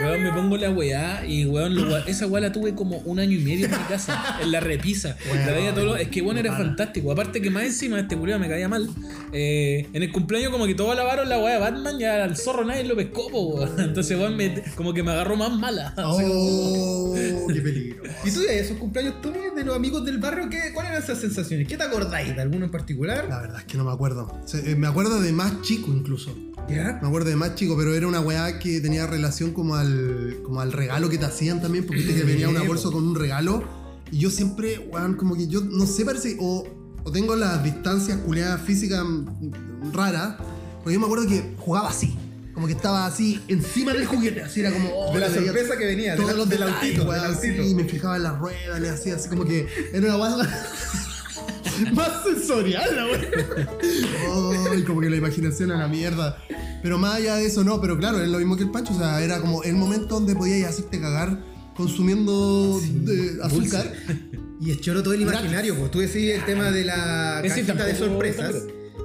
Weón, 0.03 0.23
me 0.23 0.31
pongo 0.31 0.57
la 0.57 0.69
weá 0.71 1.23
y 1.27 1.45
weón, 1.45 1.75
lo 1.75 1.97
esa 1.97 2.27
weá 2.27 2.41
la 2.41 2.51
tuve 2.51 2.73
como 2.75 2.97
un 2.99 3.19
año 3.19 3.37
y 3.37 3.41
medio 3.43 3.65
en 3.65 3.71
mi 3.71 3.77
casa, 3.87 4.37
en 4.41 4.51
la 4.51 4.59
repisa. 4.59 5.15
Weón, 5.31 5.45
La 5.45 5.51
veía 5.53 5.73
todo 5.73 5.85
lo- 5.85 5.95
es 5.97 6.07
que 6.09 6.21
bueno, 6.21 6.39
era 6.39 6.55
fantástico. 6.55 7.11
Aparte 7.11 7.41
que 7.41 7.49
más 7.49 7.63
encima 7.63 7.99
este 7.99 8.17
culiao 8.17 8.39
me 8.39 8.47
caía 8.49 8.67
mal. 8.67 8.89
eh, 9.33 9.87
en 9.93 10.03
el 10.03 10.11
cumpleaños 10.11 10.51
como 10.51 10.65
que 10.65 10.75
todos 10.75 10.95
lavaron 10.95 11.29
la 11.29 11.39
weá 11.39 11.53
de 11.55 11.59
Batman 11.59 11.99
y 11.99 12.03
al 12.03 12.35
zorro 12.35 12.65
nadie 12.65 12.83
lo 12.83 12.95
pescó, 12.95 13.29
po, 13.29 13.41
weón. 13.55 13.79
Entonces 13.79 14.17
weón 14.17 14.35
me- 14.35 14.61
como 14.75 14.93
que 14.93 15.03
me 15.03 15.11
agarró 15.11 15.35
más 15.37 15.51
mala. 15.51 15.93
Oh, 15.97 17.13
qué 17.53 17.61
peligro. 17.61 17.80
¿Y 18.23 18.31
tú 18.31 18.41
de 18.41 18.59
esos 18.59 18.77
cumpleaños, 18.77 19.21
Tommy, 19.21 19.39
de 19.55 19.63
los 19.63 19.75
amigos 19.75 20.05
del 20.05 20.17
barrio, 20.19 20.49
¿qué, 20.49 20.71
cuáles 20.73 20.91
eran 20.91 21.03
esas 21.03 21.19
sensaciones? 21.19 21.67
¿Qué 21.67 21.77
te 21.77 21.83
acordáis? 21.83 22.35
¿De 22.35 22.41
alguno 22.41 22.65
en 22.65 22.71
particular? 22.71 23.25
La 23.27 23.41
verdad 23.41 23.59
es 23.59 23.65
que 23.65 23.77
no 23.77 23.83
me 23.83 23.91
acuerdo. 23.91 24.39
Eh, 24.53 24.75
me 24.75 24.87
acuerdo 24.87 25.19
de 25.19 25.31
más 25.31 25.61
chico 25.61 25.91
incluso. 25.91 26.35
¿Ya? 26.69 26.99
Me 27.01 27.07
acuerdo 27.07 27.29
de 27.29 27.35
más 27.35 27.55
chico, 27.55 27.75
pero 27.77 27.93
era 27.93 28.07
una 28.07 28.19
weá 28.21 28.59
que 28.59 28.79
tenía 28.81 29.07
relación 29.07 29.51
como 29.51 29.75
al, 29.75 30.37
como 30.43 30.61
al 30.61 30.71
regalo 30.71 31.09
que 31.09 31.17
te 31.17 31.25
hacían 31.25 31.61
también, 31.61 31.85
porque 31.85 32.03
viste 32.03 32.15
que 32.15 32.23
venía 32.23 32.49
una 32.49 32.63
bolsa 32.63 32.89
con 32.91 33.05
un 33.05 33.15
regalo. 33.15 33.63
Y 34.11 34.19
yo 34.19 34.29
siempre, 34.29 34.79
weón, 34.91 35.15
como 35.15 35.35
que 35.35 35.47
yo, 35.47 35.61
no 35.61 35.85
sé, 35.85 36.05
parece, 36.05 36.37
o, 36.39 36.67
o 37.03 37.11
tengo 37.11 37.35
las 37.35 37.63
distancias 37.63 38.17
culiadas 38.19 38.61
físicas 38.61 39.03
mm, 39.03 39.93
raras, 39.93 40.35
porque 40.77 40.93
yo 40.93 40.99
me 40.99 41.05
acuerdo 41.05 41.27
que 41.27 41.55
jugaba 41.57 41.89
así. 41.89 42.15
Como 42.53 42.67
que 42.67 42.73
estaba 42.73 43.05
así 43.05 43.39
encima 43.47 43.93
del 43.93 44.05
juguete, 44.05 44.41
así 44.41 44.59
era 44.59 44.71
como. 44.71 44.89
oh, 44.93 45.13
De 45.13 45.19
la 45.19 45.29
sorpresa 45.33 45.77
que 45.77 45.85
venía, 45.85 46.11
de 46.11 46.17
Todos 46.17 46.31
la- 46.31 46.37
los 46.37 46.49
del 46.49 46.63
autito, 46.63 47.03
weón, 47.03 47.21
del 47.23 47.33
autito. 47.35 47.63
sí, 47.63 47.75
me 47.75 47.83
fijaba 47.85 48.17
en 48.17 48.23
las 48.23 48.39
ruedas, 48.39 48.79
le 48.81 48.89
hacía 48.89 49.15
así 49.15 49.29
como 49.29 49.45
que 49.45 49.67
era 49.93 50.15
una 50.15 50.17
weá 50.17 50.37
más 51.93 52.23
sensorial 52.23 52.95
la 52.95 53.05
weá. 53.05 53.21
Ay, 54.71 54.83
como 54.83 55.01
que 55.01 55.09
la 55.09 55.15
imaginación 55.17 55.71
a 55.71 55.77
la 55.77 55.87
mierda. 55.87 56.37
Pero 56.83 56.97
más 56.97 57.15
allá 57.15 57.35
de 57.35 57.45
eso, 57.45 57.63
no, 57.63 57.79
pero 57.79 57.97
claro, 57.97 58.21
es 58.21 58.29
lo 58.29 58.37
mismo 58.39 58.57
que 58.57 58.63
el 58.63 58.71
Pancho. 58.71 58.93
O 58.93 58.97
sea, 58.97 59.21
era 59.21 59.39
como 59.39 59.63
el 59.63 59.75
momento 59.75 60.15
donde 60.15 60.35
podías 60.35 60.69
hacerte 60.69 60.99
cagar 60.99 61.39
consumiendo 61.75 62.79
eh, 63.07 63.37
azúcar. 63.43 63.91
Y 64.59 64.71
es 64.71 64.81
choro 64.81 65.01
todo 65.01 65.13
el 65.13 65.21
imaginario, 65.21 65.75
pues 65.75 65.89
tú 65.91 65.99
decís 65.99 66.31
el 66.31 66.45
tema 66.45 66.69
de 66.71 66.85
la 66.85 67.41
cajita 67.47 67.73
de 67.73 67.93
tampoco- 67.93 67.97
sorpresas. 68.11 68.55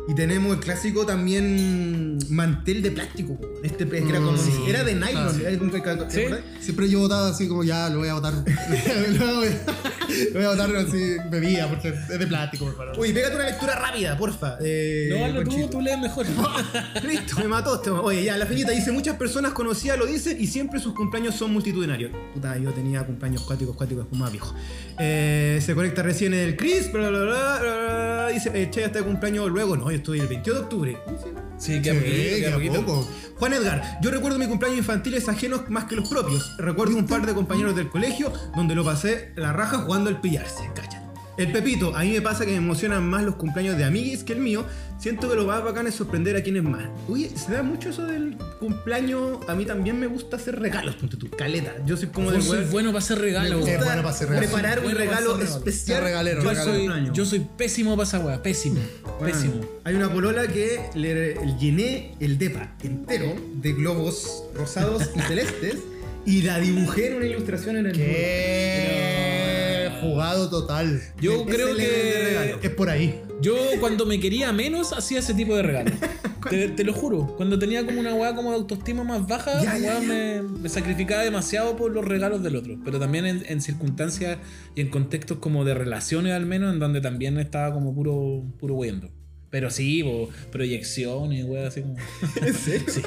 Y 0.09 0.15
tenemos 0.15 0.55
el 0.57 0.61
clásico 0.61 1.05
también 1.05 2.19
mantel 2.31 2.83
de 2.83 2.93
plástico. 2.93 3.39
Este 3.63 3.89
que 3.89 3.99
era, 3.99 4.19
como, 4.19 4.33
Mm, 4.33 4.39
sí, 4.39 4.53
era 4.69 4.85
de 4.85 4.95
nylon. 4.95 5.41
¿eh? 5.45 5.59
¿Te 5.71 5.77
acuerdas? 5.79 6.13
Sí. 6.13 6.23
Siempre 6.61 6.89
yo 6.89 7.01
votaba 7.01 7.29
así 7.29 7.49
como 7.49 7.65
ya, 7.65 7.89
lo 7.89 7.99
voy 7.99 8.09
a 8.09 8.15
votar. 8.15 8.35
lo, 9.19 9.37
voy 9.37 10.45
a, 10.45 10.49
votar 10.51 10.77
así, 10.77 11.17
bebida, 11.31 11.69
porque 11.69 11.89
es 11.89 12.09
de 12.09 12.27
plástico, 12.27 12.69
hermano. 12.69 12.93
Uy, 12.97 13.13
pégate 13.13 13.35
una 13.35 13.47
lectura 13.47 13.75
rápida, 13.75 14.17
porfa. 14.17 14.59
Eh, 14.61 15.09
No, 15.11 15.25
hazlo 15.25 15.43
tú, 15.45 15.69
tú 15.69 15.81
lees 15.81 15.99
mejor. 15.99 16.27
Listo, 17.03 17.37
me 17.41 17.49
mató 17.49 17.75
este. 17.75 17.91
Oye, 17.91 18.25
ya, 18.25 18.37
la 18.37 18.47
feñita 18.47 18.71
dice: 18.71 18.93
Muchas 18.93 19.17
personas 19.17 19.53
conocidas 19.53 19.99
lo 19.99 20.07
dicen 20.07 20.37
y 20.41 20.47
siempre 20.47 20.79
sus 20.79 20.95
cumpleaños 20.95 21.35
son 21.35 21.53
multitudinarios. 21.53 22.13
Puta, 22.33 22.57
yo 22.59 22.73
tenía 22.73 23.05
cumpleaños 23.05 23.43
cuáticos, 23.43 23.75
cuáticos, 23.75 24.07
como 24.07 24.23
más 24.23 24.31
viejo. 24.31 24.55
Eh, 24.99 25.61
se 25.65 25.75
conecta 25.75 26.03
recién 26.05 26.33
el 26.33 26.57
Chris, 26.57 26.93
bla, 26.93 27.09
bla, 27.11 27.23
bla, 27.23 27.59
bla, 27.61 27.61
bla, 27.61 28.29
Dice: 28.29 28.51
eh, 28.55 28.69
Che, 28.71 28.85
está 28.85 29.01
de 29.01 29.05
cumpleaños 29.05 29.51
luego. 29.51 29.77
No, 29.77 29.91
yo 29.97 29.99
estoy 29.99 30.21
el 30.21 30.27
22 30.27 30.59
de 30.59 30.63
octubre. 30.65 30.99
Sí, 31.59 31.75
Sí, 31.77 31.83
que 31.83 31.95
poquito, 31.95 32.49
a 32.49 32.53
poquito. 32.53 32.87
poco. 32.87 33.09
Juan 33.39 33.53
Edgar, 33.55 33.99
yo 34.03 34.11
recuerdo 34.11 34.39
mi 34.39 34.47
cumpleaños 34.47 34.79
infantiles 34.79 35.29
ajenos 35.29 35.69
más 35.71 35.85
que 35.85 35.97
los 35.97 36.09
propios. 36.09 36.57
Recuerdo 36.59 36.97
un 36.97 37.07
par 37.07 37.25
de 37.27 37.35
compañeros 37.35 37.75
del 37.75 37.89
colegio 37.89 38.33
donde 38.55 38.75
lo 38.75 38.85
pasé 38.85 39.33
la 39.37 39.53
raja 39.53 39.79
jugando 39.79 40.11
al 40.11 40.21
pillarse, 40.21 40.71
cállate. 40.75 41.06
El 41.37 41.53
Pepito, 41.53 41.95
a 41.95 42.03
mí 42.03 42.13
me 42.13 42.23
pasa 42.23 42.47
que 42.47 42.53
me 42.53 42.57
emocionan 42.57 43.07
más 43.07 43.23
los 43.23 43.37
cumpleaños 43.37 43.77
de 43.77 43.85
amiguis 43.85 44.25
que 44.25 44.33
el 44.33 44.41
mío. 44.41 44.65
Siento 44.99 45.29
que 45.29 45.37
lo 45.37 45.45
más 45.45 45.63
bacán 45.63 45.87
es 45.87 45.95
sorprender 45.95 46.35
a 46.37 46.43
quienes 46.43 46.63
más. 46.63 46.89
Oye, 47.09 47.31
se 47.37 47.53
da 47.53 47.63
mucho 47.63 47.91
eso 47.91 48.07
del 48.07 48.39
cumpleaños. 48.59 49.39
A 49.47 49.55
mí 49.55 49.67
también 49.67 50.01
me 50.01 50.07
gusta 50.07 50.37
hacer 50.37 50.59
regalos, 50.59 50.95
ponte 50.97 51.19
tú, 51.19 51.29
caleta. 51.29 51.75
Yo 51.85 51.99
soy 51.99 52.09
como 52.09 52.29
Yo 52.29 52.33
del 52.33 52.43
soy 52.43 52.65
bueno 52.65 52.89
para 52.89 53.01
hacer 53.01 53.19
regalos. 53.19 53.69
Es 53.69 53.79
bueno 53.79 54.03
para 54.03 54.09
hacer 54.09 54.29
regalos. 54.31 54.51
Preparar 54.51 54.85
un 54.85 54.93
regalo 54.93 55.39
especial. 55.39 56.03
Regalero, 56.03 56.43
Yo 56.43 56.55
soy, 56.55 56.89
yo 57.13 57.25
soy 57.27 57.47
pésimo 57.57 57.97
para 57.97 58.09
esa 58.09 58.21
weá, 58.21 58.43
pésimo. 58.43 58.81
Bueno, 59.19 59.35
Pésimo. 59.35 59.61
Hay 59.85 59.95
una 59.95 60.11
polola 60.11 60.47
que 60.47 60.81
le 60.95 61.35
llené 61.59 62.15
el 62.21 62.39
depa 62.39 62.75
entero 62.83 63.35
de 63.55 63.73
globos 63.75 64.45
rosados 64.55 65.11
y 65.15 65.21
celestes 65.21 65.77
y 66.25 66.43
la 66.43 66.59
dibujé 66.59 67.09
en 67.09 67.17
una 67.17 67.27
ilustración 67.27 67.77
en 67.77 67.87
el 67.87 67.93
¡Qué 67.93 69.16
jugado 69.97 70.49
total! 70.51 71.01
Yo 71.21 71.33
Ese 71.43 71.45
creo 71.45 71.77
que 71.77 72.57
Es 72.63 72.71
por 72.71 72.89
ahí. 72.91 73.21
yo 73.41 73.57
cuando 73.81 74.07
me 74.07 74.21
quería 74.21 74.53
menos 74.53 74.93
hacía 74.93 75.19
ese 75.21 75.35
tipo 75.35 75.57
de 75.57 75.63
regalos. 75.63 75.95
te, 76.51 76.69
te 76.69 76.85
lo 76.85 76.93
juro. 76.93 77.35
Cuando 77.37 77.59
tenía 77.59 77.85
como 77.85 77.99
una 78.01 78.15
weá 78.15 78.35
como 78.35 78.51
de 78.51 78.57
autoestima 78.57 79.03
más 79.05 79.27
baja, 79.27 79.63
Ya, 79.63 79.77
ya. 79.79 80.01
Me, 80.01 80.43
me 80.43 80.69
sacrificaba 80.69 81.23
demasiado 81.23 81.77
por 81.77 81.91
los 81.93 82.05
regalos 82.05 82.43
del 82.43 82.57
otro. 82.57 82.79
Pero 82.85 82.99
también 83.01 83.27
en, 83.27 83.43
en 83.49 83.61
circunstancias 83.61 84.39
y 84.75 84.81
en 84.81 84.89
contextos 84.89 85.39
como 85.39 85.65
de 85.65 85.75
relaciones 85.75 86.33
al 86.33 86.47
menos, 86.47 86.73
en 86.73 86.79
donde 86.79 87.01
también 87.01 87.39
estaba 87.39 87.75
como 87.75 87.95
puro, 87.95 88.45
puro 88.59 88.75
huyendo. 88.75 89.11
Pero 89.49 89.71
sí, 89.71 90.03
po, 90.03 90.29
proyecciones, 90.51 91.45
weá, 91.45 91.69
así 91.69 91.81
como. 91.81 91.97
¿En 92.45 92.55
serio? 92.55 92.87
Sí, 92.93 93.03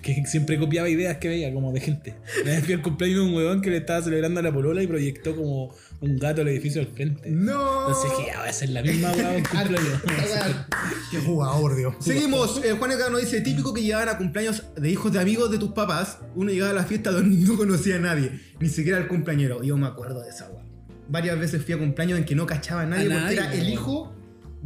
que 0.00 0.24
siempre 0.26 0.58
copiaba 0.58 0.88
ideas 0.88 1.16
que 1.18 1.28
veía 1.28 1.52
como 1.52 1.72
de 1.72 1.80
gente. 1.80 2.14
Vez 2.44 2.64
fui 2.64 2.74
al 2.74 2.82
cumpleaños 2.82 3.18
de 3.18 3.24
un 3.26 3.34
weón 3.34 3.60
que 3.60 3.70
le 3.70 3.78
estaba 3.78 4.00
celebrando 4.00 4.38
a 4.40 4.42
la 4.44 4.52
polola 4.52 4.82
y 4.82 4.86
proyectó 4.86 5.34
como 5.34 5.74
un 6.00 6.18
gato 6.18 6.42
al 6.42 6.48
edificio 6.48 6.80
al 6.80 6.88
frente. 6.88 7.30
No. 7.30 7.88
Entonces 7.88 8.10
dije, 8.10 8.30
ya 8.30 8.38
voy 8.38 8.46
a 8.46 8.50
hacer 8.50 8.68
la 8.70 8.82
misma 8.82 9.12
weá. 9.12 9.42
¡Qué 11.10 11.18
jugador, 11.18 11.76
Dios! 11.76 11.94
Seguimos. 12.00 12.62
Eh, 12.64 12.72
Juan 12.72 12.92
Edgar 12.92 13.10
nos 13.10 13.20
dice: 13.20 13.40
típico 13.40 13.72
que 13.72 13.82
llegaban 13.82 14.08
a 14.08 14.18
cumpleaños 14.18 14.64
de 14.76 14.90
hijos 14.90 15.12
de 15.12 15.20
amigos 15.20 15.50
de 15.50 15.58
tus 15.58 15.72
papás. 15.72 16.18
Uno 16.34 16.50
llegaba 16.50 16.70
a 16.70 16.74
la 16.74 16.84
fiesta 16.84 17.10
donde 17.10 17.36
no 17.46 17.56
conocía 17.56 17.96
a 17.96 18.00
nadie, 18.00 18.40
ni 18.60 18.68
siquiera 18.68 18.98
al 18.98 19.08
cumpleañero. 19.08 19.62
Yo 19.62 19.76
me 19.76 19.86
acuerdo 19.86 20.22
de 20.22 20.30
esa 20.30 20.48
weá. 20.50 20.64
Varias 21.08 21.38
veces 21.38 21.64
fui 21.64 21.74
a 21.74 21.78
cumpleaños 21.78 22.18
en 22.18 22.24
que 22.24 22.34
no 22.34 22.46
cachaba 22.46 22.82
a 22.82 22.86
nadie 22.86 23.06
A 23.06 23.20
porque 23.20 23.36
nadie, 23.36 23.38
era 23.38 23.54
el 23.54 23.68
hijo 23.68 24.15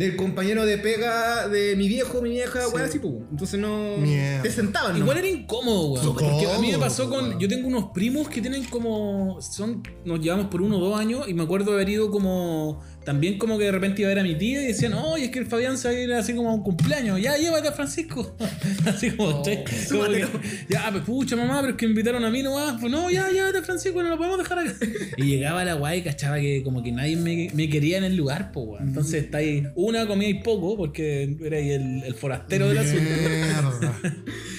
del 0.00 0.16
compañero 0.16 0.64
de 0.64 0.78
pega 0.78 1.46
de 1.46 1.76
mi 1.76 1.86
viejo, 1.86 2.22
mi 2.22 2.30
vieja, 2.30 2.66
weá, 2.68 2.86
así, 2.86 2.98
pues. 2.98 3.12
Entonces 3.30 3.60
no. 3.60 3.98
Mierda. 3.98 4.42
Te 4.42 4.50
sentaban, 4.50 4.96
Igual 4.96 5.18
¿no? 5.18 5.22
era 5.26 5.28
incómodo, 5.28 5.92
weón. 5.92 6.04
Súper 6.04 6.26
Porque 6.30 6.46
a 6.50 6.58
mí 6.58 6.72
me 6.72 6.78
pasó 6.78 7.10
con. 7.10 7.26
weón. 7.26 7.38
Yo 7.38 7.46
tengo 7.48 7.68
unos 7.68 7.90
primos 7.92 8.26
que 8.30 8.40
tienen 8.40 8.64
como. 8.64 9.38
son 9.42 9.82
Nos 10.06 10.20
llevamos 10.20 10.46
por 10.46 10.62
uno 10.62 10.78
o 10.78 10.80
dos 10.80 10.98
años 10.98 11.28
y 11.28 11.34
me 11.34 11.42
acuerdo 11.42 11.72
de 11.72 11.76
haber 11.76 11.90
ido 11.90 12.10
como. 12.10 12.80
También 13.04 13.38
como 13.38 13.56
que 13.58 13.64
de 13.64 13.72
repente 13.72 14.02
iba 14.02 14.10
a 14.10 14.14
ver 14.14 14.20
a 14.20 14.22
mi 14.22 14.34
tía 14.36 14.62
y 14.62 14.66
decían, 14.66 14.92
oye, 14.92 15.26
es 15.26 15.30
que 15.30 15.38
el 15.38 15.46
Fabián 15.46 15.78
se 15.78 15.88
va 15.88 15.94
a 15.94 15.98
ir 15.98 16.12
así 16.12 16.34
como 16.34 16.50
a 16.50 16.54
un 16.54 16.62
cumpleaños. 16.62 17.20
Ya, 17.20 17.36
llévate 17.36 17.68
a 17.68 17.72
Francisco. 17.72 18.36
así 18.86 19.10
como, 19.12 19.30
Oh. 19.30 19.42
Como 19.90 20.04
que, 20.10 20.26
ya, 20.68 20.88
pues 20.90 21.04
pucha 21.04 21.36
mamá, 21.36 21.60
pero 21.60 21.72
es 21.72 21.76
que 21.76 21.86
invitaron 21.86 22.24
a 22.24 22.30
mí 22.30 22.42
nomás. 22.42 22.80
Pues 22.80 22.92
no, 22.92 23.10
ya, 23.10 23.30
llévate 23.30 23.58
a 23.58 23.62
Francisco, 23.62 24.02
no 24.02 24.08
lo 24.08 24.16
podemos 24.16 24.38
dejar 24.38 24.58
acá. 24.58 24.74
y 25.16 25.24
llegaba 25.24 25.64
la 25.64 25.74
guay 25.74 26.00
y 26.00 26.02
cachaba 26.02 26.38
que 26.38 26.62
como 26.62 26.82
que 26.82 26.92
nadie 26.92 27.16
me, 27.16 27.50
me 27.54 27.68
quería 27.68 27.98
en 27.98 28.04
el 28.04 28.16
lugar, 28.16 28.52
pues, 28.52 28.66
weón. 28.66 28.88
Entonces 28.88 29.24
está 29.24 29.38
ahí. 29.38 29.66
Una 29.74 30.06
comía 30.06 30.28
y 30.28 30.34
poco, 30.42 30.76
porque 30.76 31.36
era 31.42 31.56
ahí 31.56 31.70
el, 31.70 32.02
el 32.04 32.14
forastero 32.14 32.68
del 32.68 32.78
asunto. 32.78 33.92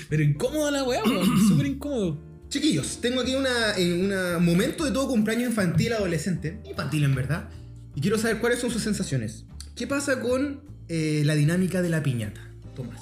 Pero 0.10 0.24
incómodo 0.24 0.72
la 0.72 0.84
weá. 0.84 1.02
Súper 1.48 1.68
incómodo. 1.68 2.32
Chiquillos, 2.50 3.00
tengo 3.00 3.22
aquí 3.22 3.34
una, 3.34 3.76
en 3.78 4.04
una 4.04 4.38
momento 4.38 4.84
de 4.84 4.92
todo 4.92 5.08
cumpleaños 5.08 5.52
infantil 5.52 5.94
adolescente, 5.94 6.60
infantil 6.66 7.06
en 7.06 7.16
verdad, 7.16 7.48
y 7.96 8.02
quiero 8.02 8.18
saber 8.18 8.40
cuáles 8.40 8.60
son 8.60 8.72
sus 8.72 8.82
sensaciones. 8.82 9.46
¿Qué 9.76 9.88
pasa 9.88 10.20
con 10.20 10.62
eh, 10.88 11.24
la 11.26 11.36
dinámica 11.36 11.82
de 11.82 11.90
la 11.90 12.04
piñata, 12.04 12.42
Tomás? 12.76 13.02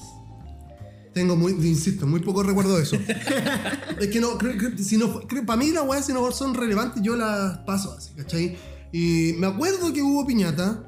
Tengo 1.13 1.35
muy, 1.35 1.53
insisto, 1.53 2.05
muy 2.05 2.19
poco 2.19 2.43
recuerdo 2.43 2.77
de 2.77 2.83
eso. 2.83 2.97
es 3.99 4.07
que 4.07 4.19
no, 4.19 4.37
creo 4.37 4.57
que 4.57 4.83
si 4.83 4.97
no, 4.97 5.21
para 5.45 5.57
mí 5.57 5.71
las 5.71 5.83
weas 5.85 6.05
si 6.05 6.13
no 6.13 6.31
son 6.31 6.53
relevantes 6.53 7.01
yo 7.01 7.15
las 7.15 7.59
paso 7.59 7.93
así, 7.97 8.11
¿cachai? 8.15 8.57
Y 8.91 9.33
me 9.37 9.47
acuerdo 9.47 9.91
que 9.93 10.01
hubo 10.01 10.25
piñata. 10.25 10.83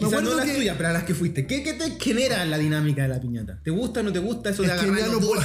Me 0.00 0.06
Quizás 0.06 0.22
no 0.22 0.34
las 0.34 0.46
que, 0.46 0.54
tuyas, 0.54 0.76
pero 0.76 0.90
a 0.90 0.92
las 0.92 1.04
que 1.04 1.14
fuiste. 1.14 1.46
¿Qué, 1.46 1.64
qué 1.64 1.72
te 1.74 1.90
genera 1.98 2.44
la 2.44 2.56
dinámica 2.56 3.02
de 3.02 3.08
la 3.08 3.20
piñata? 3.20 3.58
¿Te 3.62 3.70
gusta 3.70 4.00
o 4.00 4.02
no 4.04 4.12
te 4.12 4.20
gusta 4.20 4.50
eso 4.50 4.62
de 4.62 4.68
es 4.68 4.74
que 4.74 4.80
agarrar 4.80 5.00
ya 5.00 5.08
no 5.08 5.18
puedo? 5.18 5.42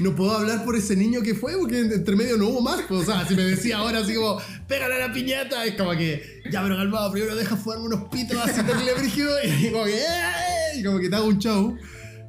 No 0.00 0.14
puedo 0.14 0.32
hablar 0.32 0.64
por 0.64 0.76
ese 0.76 0.94
niño 0.96 1.22
que 1.22 1.34
fue, 1.34 1.56
porque 1.58 1.78
entre 1.80 2.14
medio 2.16 2.36
no 2.36 2.48
hubo 2.48 2.60
más. 2.60 2.80
pues, 2.88 3.02
o 3.02 3.04
sea, 3.04 3.26
si 3.26 3.34
me 3.34 3.42
decía 3.42 3.78
ahora 3.78 4.00
así 4.00 4.14
como, 4.14 4.38
pégale 4.68 4.94
a 4.96 5.06
la 5.08 5.12
piñata, 5.12 5.64
es 5.64 5.74
como 5.76 5.92
que, 5.92 6.42
ya, 6.50 6.62
pero 6.62 6.76
calmado, 6.76 7.10
primero 7.12 7.34
deja 7.34 7.56
fumarme 7.56 7.84
unos 7.86 8.08
pitos 8.10 8.36
así 8.38 8.60
terrible 8.66 8.92
brígido 8.94 9.30
y 9.44 9.70
como 9.70 9.84
que, 9.84 9.94
"Eh", 9.96 10.78
y 10.78 10.82
como 10.84 10.98
que 10.98 11.08
te 11.08 11.16
hago 11.16 11.26
un 11.26 11.38
show. 11.38 11.76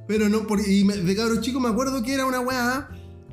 Pero 0.08 0.27
no, 0.29 0.45
porque, 0.47 0.69
y 0.71 0.84
me- 0.84 0.97
de 0.97 1.15
cabro 1.15 1.39
chico 1.41 1.60
me 1.60 1.69
acuerdo 1.69 2.03
que 2.03 2.13
era 2.13 2.25
una 2.25 2.39
weá, 2.41 2.89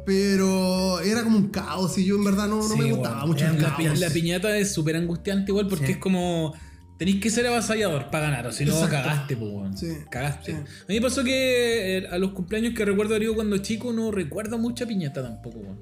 pero 0.06 1.00
era 1.00 1.22
como 1.22 1.36
un 1.38 1.48
caos 1.48 1.96
y 1.98 2.04
yo 2.04 2.16
en 2.16 2.24
verdad 2.24 2.48
no, 2.48 2.56
no 2.56 2.68
Sí, 2.74 2.78
me 2.80 2.92
gustaba 2.92 3.26
mucho 3.26 3.46
el 3.46 3.60
La, 3.62 3.76
pi- 3.76 3.84
la 3.86 4.10
piñata 4.10 4.56
es 4.56 4.72
súper 4.72 4.96
angustiante 4.96 5.50
igual 5.52 5.68
porque 5.68 5.86
Sí. 5.86 5.92
es 5.92 5.98
como. 5.98 6.54
Tenéis 7.00 7.18
que 7.22 7.30
ser 7.30 7.46
avasallador 7.46 8.10
para 8.10 8.24
ganar, 8.26 8.46
o 8.48 8.52
si 8.52 8.66
no 8.66 8.74
Exacto. 8.74 8.94
cagaste, 8.94 9.34
pues, 9.36 9.50
weón. 9.50 9.74
Sí. 9.76 9.88
Cagaste. 10.10 10.52
Sí. 10.52 10.58
A 10.58 10.84
mí 10.88 10.94
me 10.96 11.00
pasó 11.00 11.24
que 11.24 11.96
eh, 11.98 12.06
a 12.10 12.18
los 12.18 12.32
cumpleaños 12.32 12.74
que 12.74 12.84
recuerdo 12.84 13.16
ido 13.16 13.34
cuando 13.34 13.56
chico 13.56 13.90
no 13.94 14.10
recuerdo 14.10 14.58
mucha 14.58 14.84
piñata 14.86 15.22
tampoco, 15.22 15.60
weón. 15.60 15.78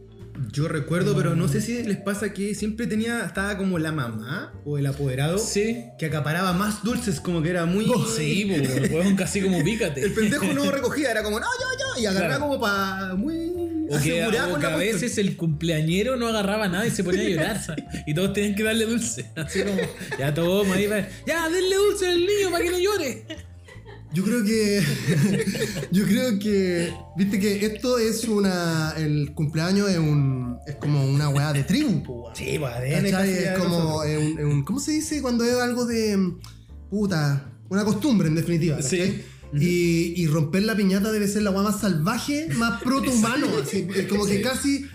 Yo 0.53 0.69
recuerdo, 0.69 1.17
pero 1.17 1.35
no 1.35 1.49
sé 1.49 1.61
si 1.61 1.83
les 1.83 1.97
pasa 1.97 2.33
que 2.33 2.55
siempre 2.55 2.87
tenía, 2.87 3.25
estaba 3.27 3.59
como 3.59 3.81
la 3.81 3.91
mamá 3.91 4.53
o 4.65 4.79
el 4.79 4.87
apoderado 4.87 5.37
Sí. 5.39 5.87
que 5.99 6.07
acaparaba 6.07 6.53
más 6.53 6.85
dulces, 6.85 7.19
como 7.21 7.43
que 7.43 7.51
era 7.51 7.67
muy... 7.67 7.85
Sí, 8.17 8.49
pues, 8.89 9.15
casi 9.17 9.41
como 9.43 9.65
pícate. 9.65 10.01
El 10.03 10.13
pendejo 10.15 10.45
no 10.55 10.71
recogía, 10.71 11.11
era 11.11 11.25
como, 11.25 11.41
no, 11.41 11.47
yo, 11.47 11.97
yo, 11.97 12.01
y 12.03 12.07
agarraba 12.07 12.37
Claro. 12.37 12.49
como 12.49 12.61
para 12.61 13.17
muy 13.17 13.48
O 13.91 14.01
que, 14.03 14.21
asegurada 14.23 14.55
o 14.55 14.59
que 14.59 14.67
a 14.67 14.77
veces 14.77 15.19
el 15.19 15.37
cumpleañero 15.37 16.17
no 16.17 16.29
agarraba 16.29 16.69
nada 16.69 16.87
y 16.87 16.91
se 16.91 17.03
ponía 17.05 17.23
a 17.23 17.29
llorar. 17.29 17.87
y 18.07 18.15
todos 18.15 18.33
tenían 18.33 18.55
que 18.55 18.63
darle 18.63 18.87
dulce. 18.87 19.31
Así 19.37 19.63
como, 19.63 19.79
ya 20.19 20.33
toma, 20.35 20.75
ahí 20.75 20.87
va. 20.87 21.07
Ya, 21.27 21.49
denle 21.49 21.77
dulce 21.77 22.07
al 22.09 22.19
niño 22.21 22.51
para 22.51 22.65
que 22.65 22.71
no 22.71 22.79
llore. 22.79 23.25
Yo 24.13 24.25
creo 24.25 24.43
que. 24.45 24.83
yo 25.91 26.05
creo 26.05 26.39
que. 26.39 26.93
Viste 27.17 27.39
que 27.39 27.67
esto 27.67 27.99
es 27.99 28.25
una. 28.25 28.95
El 28.97 29.33
cumpleaños 29.35 29.91
es 29.91 29.99
un. 29.99 30.57
Es 30.67 30.77
como 30.77 31.05
una 31.05 31.29
weá 31.29 31.53
de 31.53 31.63
tribu, 31.65 32.03
po. 32.03 32.33
Sí, 32.35 32.57
pues 32.59 32.73
ADN 32.73 33.07
Es 33.07 33.59
como. 33.59 34.03
es 34.05 34.19
un- 34.19 34.39
es 34.39 34.45
un- 34.45 34.65
¿Cómo 34.65 34.81
se 34.81 34.93
dice 34.93 35.21
cuando 35.21 35.45
es 35.45 35.55
algo 35.55 35.85
de. 35.85 36.33
Puta. 36.91 37.51
Una 37.69 37.85
costumbre, 37.85 38.29
en 38.29 38.35
definitiva. 38.35 38.77
¿cachai? 38.77 39.09
Sí. 39.11 39.23
Y, 39.55 40.15
y 40.17 40.27
romper 40.27 40.63
la 40.65 40.77
piñata 40.77 41.11
debe 41.13 41.27
ser 41.29 41.43
la 41.43 41.51
weá 41.51 41.63
más 41.63 41.81
salvaje, 41.81 42.49
más 42.57 42.83
proto-humano. 42.83 43.47
como 44.09 44.27
que 44.27 44.41
casi. 44.43 44.87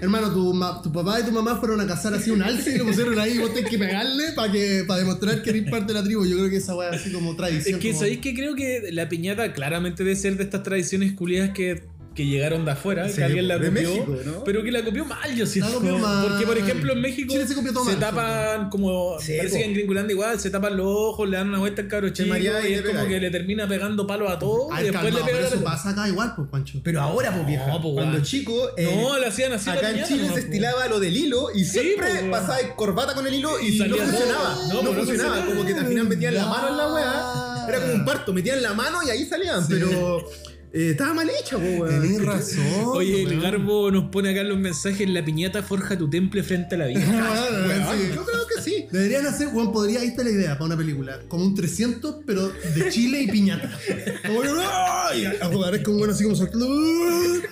Hermano, 0.00 0.32
tu, 0.32 0.54
ma- 0.54 0.80
tu 0.80 0.90
papá 0.90 1.20
y 1.20 1.24
tu 1.24 1.32
mamá 1.32 1.56
fueron 1.56 1.78
a 1.82 1.86
cazar 1.86 2.14
así 2.14 2.30
un 2.30 2.40
alce 2.42 2.74
y 2.74 2.78
lo 2.78 2.86
pusieron 2.86 3.18
ahí 3.18 3.32
y 3.34 3.38
vos 3.40 3.52
tenés 3.52 3.68
que 3.68 3.78
pegarle 3.78 4.32
para 4.34 4.50
que, 4.50 4.84
para 4.88 5.00
demostrar 5.00 5.42
que 5.42 5.50
eres 5.50 5.70
parte 5.70 5.92
de 5.92 5.98
la 5.98 6.02
tribu. 6.02 6.24
Yo 6.24 6.38
creo 6.38 6.48
que 6.48 6.56
esa 6.56 6.74
weá 6.74 6.88
es 6.94 7.02
así 7.02 7.12
como 7.12 7.36
tradición. 7.36 7.74
Es 7.74 7.80
que 7.82 7.88
como- 7.90 8.00
sabéis 8.00 8.20
que 8.20 8.34
creo 8.34 8.54
que 8.54 8.88
la 8.90 9.10
piñata 9.10 9.52
claramente 9.52 10.02
debe 10.02 10.16
ser 10.16 10.38
de 10.38 10.44
estas 10.44 10.62
tradiciones 10.62 11.12
culiadas 11.12 11.50
que, 11.50 11.84
que 12.14 12.26
llegaron 12.26 12.64
de 12.64 12.72
afuera, 12.72 13.08
Sí, 13.08 13.16
que 13.16 13.24
alguien 13.24 13.48
la 13.48 13.58
de 13.58 13.68
copió, 13.68 13.88
México, 13.90 14.16
¿no? 14.24 14.44
pero 14.44 14.62
que 14.62 14.70
la 14.70 14.84
copió 14.84 15.04
mal, 15.04 15.34
yo 15.34 15.46
siento. 15.46 15.70
La 15.70 15.76
copió 15.76 15.98
mal. 15.98 16.28
Porque, 16.28 16.46
por 16.46 16.58
ejemplo, 16.58 16.92
en 16.92 17.00
México 17.00 17.34
se 17.46 17.54
copió 17.54 17.72
todo 17.72 17.84
mal, 17.84 17.98
tapan 17.98 18.70
como. 18.70 19.18
Sí, 19.20 19.34
parece 19.36 19.56
po. 19.56 19.60
que 19.60 19.64
en 19.66 19.74
Gringolandia 19.74 20.12
igual 20.12 20.40
se 20.40 20.50
tapan 20.50 20.76
los 20.76 20.86
ojos, 20.86 21.28
le 21.28 21.36
dan 21.36 21.48
una 21.48 21.58
vuelta 21.58 21.82
al 21.82 21.88
cabro 21.88 22.08
chico 22.10 22.36
y 22.36 22.42
y 22.42 22.46
es 22.74 22.82
como 22.82 23.06
que 23.06 23.18
le 23.20 23.30
termina 23.30 23.66
pegando 23.68 24.06
palos 24.06 24.30
a 24.30 24.38
todos 24.38 24.68
y 24.80 24.84
después 24.84 25.04
le 25.14 25.20
pega 25.20 25.26
pero 25.26 25.40
la 25.40 25.48
eso 25.48 25.64
pasa 25.64 25.90
acá 25.90 26.08
igual, 26.08 26.34
pues, 26.36 26.48
Pancho. 26.48 26.80
Pero 26.82 27.00
ahora, 27.00 27.32
pues 27.32 27.46
vieja. 27.46 27.66
No, 27.66 27.80
pues, 27.80 27.94
cuando 27.94 28.22
chico. 28.22 28.70
eh, 28.76 28.94
No, 29.02 29.18
le 29.18 29.26
hacían 29.26 29.52
así 29.52 29.70
Acá 29.70 29.90
en 29.90 30.04
Chile 30.04 30.26
no, 30.28 30.34
se 30.34 30.40
estilaba 30.40 30.86
lo 30.88 31.00
del 31.00 31.16
hilo 31.16 31.48
y 31.54 31.64
siempre 31.64 32.08
pasaba 32.30 32.58
corbata 32.76 33.14
con 33.14 33.26
el 33.26 33.34
hilo 33.34 33.58
y, 33.60 33.76
Y 33.76 33.78
no 33.78 33.84
salía 33.96 34.04
funcionaba. 34.04 34.56
No, 34.72 34.82
funcionaba. 34.92 35.46
Como 35.46 35.64
que 35.64 35.72
al 35.74 35.86
final 35.86 36.08
metían 36.08 36.34
la 36.34 36.46
mano 36.46 36.68
en 36.68 36.76
la 36.76 36.92
weá. 36.92 37.66
Era 37.68 37.80
como 37.80 37.94
un 37.94 38.04
parto, 38.04 38.32
metían 38.32 38.62
la 38.62 38.74
mano 38.74 38.98
y 39.06 39.10
ahí 39.10 39.24
salían. 39.24 39.66
Pero 39.68 40.24
eh, 40.74 40.90
estaba 40.92 41.14
mal 41.14 41.28
hecha, 41.30 41.56
weón. 41.56 41.88
Tenés 41.88 42.24
razón. 42.24 42.64
Oye, 42.86 43.22
el 43.22 43.28
weón. 43.28 43.40
Garbo 43.42 43.90
nos 43.90 44.10
pone 44.10 44.30
acá 44.30 44.42
los 44.42 44.58
mensajes: 44.58 45.08
la 45.08 45.24
piñata 45.24 45.62
forja 45.62 45.96
tu 45.98 46.08
temple 46.08 46.42
frente 46.42 46.74
a 46.74 46.78
la 46.78 46.86
vida. 46.86 47.00
Weón, 47.06 47.68
Weón, 47.68 47.98
sí. 47.98 48.10
Yo 48.14 48.24
creo 48.24 48.46
que 48.46 48.62
sí. 48.62 48.86
Deberían 48.90 49.26
hacer, 49.26 49.48
weón, 49.48 49.72
podría, 49.72 50.00
ahí 50.00 50.08
está 50.08 50.22
la 50.24 50.30
idea 50.30 50.52
para 50.54 50.64
una 50.66 50.76
película. 50.76 51.18
Como 51.28 51.44
un 51.44 51.54
300, 51.54 52.16
pero 52.26 52.48
de 52.48 52.88
Chile 52.90 53.22
y 53.22 53.28
piñata. 53.28 53.70
Como 54.26 54.42
¡ay! 54.42 55.26
A 55.40 55.46
jugar 55.46 55.74
es 55.74 55.82
como 55.82 55.98
bueno, 55.98 56.12
así 56.14 56.24
como 56.24 56.36
saltando. 56.36 56.66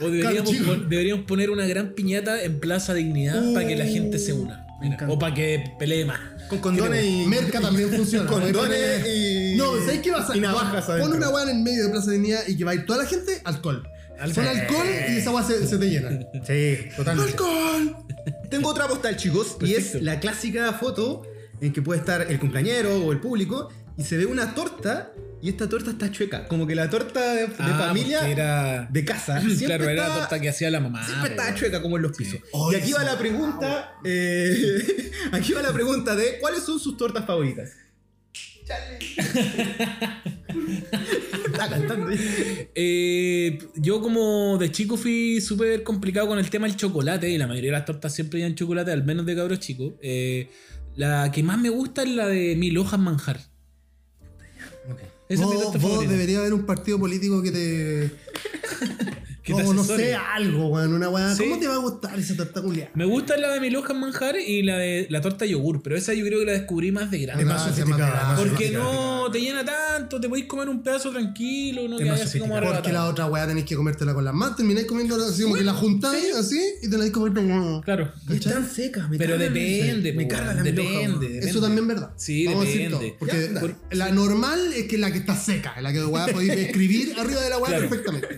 O 0.00 0.08
deberíamos, 0.10 0.54
pon- 0.56 1.26
poner 1.26 1.50
una 1.50 1.66
gran 1.66 1.92
piñata 1.94 2.42
en 2.42 2.58
Plaza 2.60 2.94
Dignidad 2.94 3.52
para 3.52 3.66
que 3.66 3.76
la 3.76 3.84
gente 3.86 4.18
se 4.18 4.32
una. 4.32 4.66
Mira, 4.80 4.96
o 5.08 5.18
para 5.18 5.34
que 5.34 5.74
pelee 5.78 6.04
más. 6.06 6.20
Con 6.50 6.58
condones 6.58 7.04
y. 7.04 7.26
Merca 7.26 7.60
también 7.60 7.90
funciona. 7.90 8.28
Condones 8.28 9.06
y. 9.06 9.54
No, 9.56 9.76
¿sabes 9.84 10.00
qué 10.00 10.10
va 10.10 10.18
a 10.18 10.22
hacer? 10.22 10.36
Y 10.36 10.40
navajas 10.40 10.84
Pon 10.84 10.94
adentro. 10.96 11.16
una 11.16 11.28
weá 11.30 11.44
en 11.44 11.56
el 11.56 11.62
medio 11.62 11.84
de 11.84 11.90
Plaza 11.90 12.10
de 12.10 12.18
Dignidad 12.18 12.46
y 12.48 12.56
que 12.56 12.64
va 12.64 12.72
a 12.72 12.74
ir 12.74 12.84
toda 12.86 13.04
la 13.04 13.08
gente, 13.08 13.40
alcohol. 13.44 13.88
Pon 14.34 14.46
alcohol 14.46 14.86
y 15.08 15.16
esa 15.16 15.30
weá 15.30 15.44
se, 15.44 15.66
se 15.66 15.78
te 15.78 15.86
llena. 15.88 16.10
Sí, 16.46 16.90
totalmente. 16.96 17.32
¡Alcohol! 17.32 17.96
Tengo 18.50 18.68
otra 18.68 18.88
postal, 18.88 19.16
chicos, 19.16 19.56
y 19.62 19.74
es 19.74 20.02
la 20.02 20.20
clásica 20.20 20.72
foto 20.74 21.22
en 21.60 21.72
que 21.72 21.82
puede 21.82 22.00
estar 22.00 22.22
el 22.22 22.38
cumpleañero 22.40 23.04
o 23.04 23.12
el 23.12 23.20
público 23.20 23.68
y 24.00 24.04
se 24.04 24.16
ve 24.16 24.24
una 24.26 24.54
torta 24.54 25.12
y 25.42 25.48
esta 25.50 25.68
torta 25.68 25.90
está 25.90 26.10
chueca. 26.10 26.48
Como 26.48 26.66
que 26.66 26.74
la 26.74 26.88
torta 26.90 27.34
de, 27.34 27.46
de 27.46 27.52
Ah, 27.58 27.84
familia 27.88 28.28
era. 28.28 28.88
de 28.90 29.04
casa 29.04 29.40
siempre 29.40 29.66
claro, 29.66 29.88
era 29.88 30.08
la 30.08 30.14
torta 30.20 30.40
que 30.40 30.48
hacía 30.48 30.70
la 30.70 30.80
mamá. 30.80 31.04
Siempre 31.06 31.30
estaba 31.30 31.54
chueca 31.54 31.80
como 31.82 31.96
en 31.96 32.02
los 32.02 32.16
pisos. 32.16 32.40
Oh, 32.52 32.72
y 32.72 32.76
aquí 32.76 32.92
va 32.92 33.04
la 33.04 33.18
pregunta. 33.18 33.94
eh, 34.04 35.10
aquí 35.32 35.52
va 35.52 35.62
la 35.62 35.72
pregunta 35.72 36.16
de 36.16 36.38
¿cuáles 36.40 36.62
son 36.62 36.78
sus 36.80 36.96
tortas 36.96 37.24
favoritas? 37.26 37.70
Está 41.46 41.68
cantando. 41.68 42.08
Eh, 42.74 43.58
yo 43.76 44.00
como 44.00 44.56
de 44.58 44.70
chico 44.70 44.96
fui 44.96 45.40
súper 45.40 45.82
complicado 45.82 46.28
con 46.28 46.38
el 46.38 46.48
tema 46.50 46.66
del 46.66 46.76
chocolate 46.76 47.28
y 47.28 47.36
la 47.38 47.46
mayoría 47.48 47.70
de 47.72 47.78
las 47.78 47.84
tortas 47.86 48.14
siempre 48.14 48.38
llevan 48.40 48.54
chocolate, 48.54 48.92
al 48.92 49.04
menos 49.04 49.26
de 49.26 49.34
cabros 49.36 49.58
chicos. 49.60 49.94
Eh, 50.02 50.48
la 50.96 51.30
que 51.32 51.42
más 51.42 51.58
me 51.58 51.68
gusta 51.70 52.02
es 52.02 52.10
la 52.10 52.26
de 52.28 52.54
mil 52.56 52.76
hojas 52.78 53.00
manjar. 53.00 53.40
Esa 55.30 55.44
es 55.44 55.48
mi 55.48 55.54
Vos, 55.56 55.72
vos 55.72 55.80
favorita. 55.82 56.12
debería 56.12 56.38
haber 56.40 56.52
un 56.52 56.66
partido 56.66 56.98
político 56.98 57.40
que 57.40 57.50
te. 57.52 58.10
Que 59.56 59.62
te 59.62 59.74
no, 59.74 59.84
sé, 59.84 60.14
algo, 60.14 60.68
weón. 60.68 60.94
Una 60.94 61.08
weá. 61.08 61.34
Sí. 61.34 61.44
¿Cómo 61.44 61.58
te 61.58 61.68
va 61.68 61.74
a 61.74 61.78
gustar 61.78 62.18
esa 62.18 62.36
torta 62.36 62.62
culiada? 62.62 62.90
Me 62.94 63.04
gusta 63.04 63.36
la 63.36 63.52
de 63.52 63.60
mil 63.60 63.74
hojas 63.76 63.96
manjar 63.96 64.36
y 64.38 64.62
la 64.62 64.76
de 64.78 65.06
la 65.10 65.20
torta 65.20 65.46
yogur, 65.46 65.82
pero 65.82 65.96
esa 65.96 66.14
yo 66.14 66.24
creo 66.24 66.40
que 66.40 66.46
la 66.46 66.52
descubrí 66.52 66.92
más 66.92 67.10
de 67.10 67.18
grande. 67.20 67.42
Es 67.42 67.48
más 67.48 67.64
sofisticada, 67.64 68.36
Porque 68.36 68.70
no 68.70 69.30
te 69.30 69.40
llena 69.40 69.64
tanto, 69.64 70.20
te 70.20 70.28
podéis 70.28 70.46
comer 70.46 70.68
un 70.68 70.82
pedazo 70.82 71.10
tranquilo, 71.10 71.88
no 71.88 71.96
Es 71.98 72.04
que 72.04 72.10
más 72.10 72.20
así 72.22 72.38
como 72.38 72.54
sofisticado. 72.54 72.74
Porque 72.82 72.92
la 72.92 73.00
arrebatado. 73.00 73.10
otra 73.10 73.26
weá 73.26 73.46
tenés 73.46 73.64
que 73.64 73.76
comértela 73.76 74.14
con 74.14 74.24
las 74.24 74.34
manos. 74.34 74.56
Termináis 74.56 74.86
comiendo 74.86 75.16
así 75.16 75.42
como 75.42 75.54
que 75.56 75.64
la 75.64 75.74
juntáis 75.74 76.34
así 76.34 76.60
y 76.82 76.88
te 76.88 76.98
la 76.98 77.10
comer 77.10 77.32
como. 77.34 77.80
Claro. 77.82 78.12
Y 78.28 78.34
es 78.34 78.40
tan 78.40 78.68
seca, 78.68 79.08
me 79.08 79.18
Pero 79.18 79.38
depende. 79.38 80.12
Me 80.12 80.26
carga 80.28 80.54
la 80.54 80.62
depende. 80.62 81.38
Eso 81.38 81.60
también 81.60 81.84
es 81.84 81.88
verdad. 81.88 82.10
Sí, 82.16 82.46
depende. 82.46 83.16
Porque 83.18 83.50
la 83.92 84.10
normal 84.10 84.72
es 84.74 84.86
que 84.86 84.98
la 84.98 85.10
que 85.12 85.18
está 85.18 85.36
seca, 85.36 85.80
la 85.80 85.92
que 85.92 86.04
weá 86.04 86.26
podéis 86.28 86.52
escribir 86.56 87.14
arriba 87.18 87.40
de 87.42 87.50
la 87.50 87.58
weá 87.58 87.70
Claro. 87.70 87.88
perfectamente. 87.88 88.28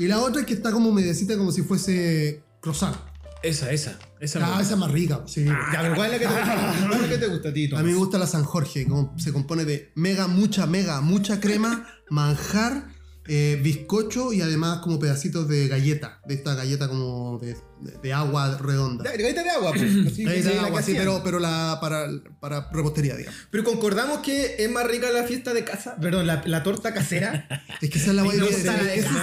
Y 0.00 0.08
la 0.08 0.18
otra 0.20 0.40
es 0.40 0.46
que 0.46 0.54
está 0.54 0.72
como 0.72 0.90
medecita 0.92 1.36
como 1.36 1.52
si 1.52 1.60
fuese 1.62 2.42
croissant. 2.62 2.96
Esa, 3.42 3.70
esa. 3.70 3.98
Esa 4.18 4.38
me 4.38 4.44
Ah, 4.44 4.48
gusta. 4.48 4.62
esa 4.62 4.72
es 4.74 4.78
más 4.80 4.90
rica, 4.90 5.22
sí. 5.26 5.44
Ya, 5.44 5.80
pero 5.82 5.94
¿cuál 5.94 6.12
es 6.12 6.12
la 6.12 6.18
que 6.18 6.26
te 6.26 6.40
gusta? 6.40 6.54
¿Cuál 6.88 6.92
es 6.94 7.00
la 7.02 7.08
que 7.08 7.18
te 7.18 7.26
gusta 7.26 7.48
a 7.78 7.82
mí 7.82 7.90
me 7.92 7.98
gusta 7.98 8.18
la 8.18 8.26
San 8.26 8.44
Jorge, 8.44 8.86
como 8.86 9.18
se 9.18 9.32
compone 9.32 9.64
de 9.66 9.92
mega, 9.94 10.26
mucha, 10.26 10.66
mega, 10.66 11.00
mucha 11.02 11.38
crema, 11.40 11.86
manjar, 12.10 12.88
eh, 13.28 13.60
bizcocho 13.62 14.32
y 14.32 14.40
además 14.40 14.78
como 14.80 14.98
pedacitos 14.98 15.46
de 15.48 15.68
galleta, 15.68 16.20
de 16.26 16.34
esta 16.34 16.54
galleta 16.54 16.88
como 16.88 17.38
de, 17.38 17.54
de- 17.80 17.98
de 18.02 18.12
agua 18.12 18.56
redonda. 18.58 19.04
Ya, 19.04 19.12
Galleta 19.12 19.42
de 19.42 19.50
agua, 19.50 19.72
pues. 19.72 19.82
Así, 20.06 20.24
Galleta 20.24 20.48
de 20.50 20.58
agua, 20.58 20.82
sí, 20.82 20.94
pero, 20.96 21.20
pero 21.22 21.38
la, 21.38 21.78
para, 21.80 22.06
para 22.40 22.68
repostería, 22.72 23.16
digamos. 23.16 23.38
Pero 23.50 23.62
concordamos 23.64 24.18
que 24.20 24.56
es 24.58 24.70
más 24.70 24.86
rica 24.86 25.10
la 25.10 25.24
fiesta 25.24 25.52
de 25.54 25.64
casa, 25.64 25.96
perdón, 26.00 26.26
la, 26.26 26.42
la 26.46 26.62
torta 26.62 26.92
casera. 26.94 27.46
Es 27.80 27.88
que 27.90 27.98
esa 27.98 28.10
es 28.10 28.16
la 28.16 28.22
Ay, 28.22 28.30
no, 28.38 28.46
Eso 28.46 28.58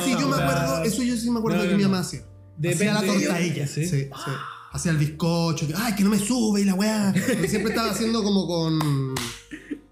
sí, 0.05 0.13
no, 0.13 0.19
yo 0.19 0.27
me 0.29 0.37
no, 0.37 0.43
acuerdo, 0.43 0.77
no. 0.79 0.83
eso 0.83 1.03
yo 1.03 1.15
sí 1.17 1.29
me 1.29 1.39
acuerdo 1.39 1.57
No, 1.57 1.63
de 1.63 1.67
que 1.69 1.73
no, 1.73 1.77
mi 1.77 1.83
no. 1.83 1.89
mamá 1.89 2.01
hacía. 2.01 2.21
Hacía 2.71 2.93
la 2.93 3.01
torta 3.03 3.33
de- 3.35 3.45
ella, 3.45 3.67
sí. 3.67 3.85
sí, 3.85 4.03
sí. 4.05 4.31
Hacía 4.71 4.91
el 4.91 4.97
bizcocho, 4.97 5.67
que, 5.67 5.73
ay, 5.75 5.95
que 5.95 6.03
no 6.03 6.09
me 6.11 6.19
sube 6.19 6.61
y 6.61 6.65
la 6.65 6.73
weá. 6.75 7.13
Siempre 7.47 7.69
estaba 7.71 7.89
haciendo 7.91 8.23
como 8.23 8.47
con 8.47 9.15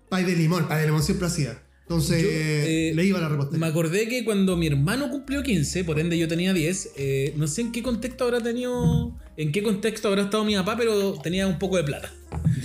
pay 0.09 0.23
de 0.23 0.35
limón, 0.35 0.67
pay 0.67 0.79
de 0.81 0.85
limón 0.87 1.01
siempre 1.03 1.27
hacía. 1.27 1.61
Entonces 1.87 2.23
Yo, 2.23 2.29
eh, 2.31 2.93
le 2.95 3.05
iba 3.05 3.19
a 3.19 3.21
la 3.21 3.29
repostería. 3.29 3.59
Me 3.59 3.67
acordé 3.67 4.07
que 4.07 4.25
cuando 4.25 4.57
mi 4.57 4.65
hermano 4.65 5.09
cumplió 5.11 5.43
15, 5.43 5.83
por 5.83 5.99
ende 5.99 6.17
yo 6.17 6.27
tenía 6.27 6.51
10, 6.51 6.93
eh, 6.97 7.33
no 7.37 7.47
sé 7.47 7.61
en 7.61 7.71
qué 7.71 7.83
contexto 7.83 8.23
habrá 8.23 8.41
tenido, 8.41 9.15
en 9.37 9.51
qué 9.51 9.61
contexto 9.61 10.07
habrá 10.07 10.23
estado 10.23 10.43
mi 10.45 10.55
papá, 10.55 10.77
pero 10.77 11.13
tenía 11.21 11.45
un 11.47 11.59
poco 11.59 11.77
de 11.77 11.83
plata. 11.83 12.11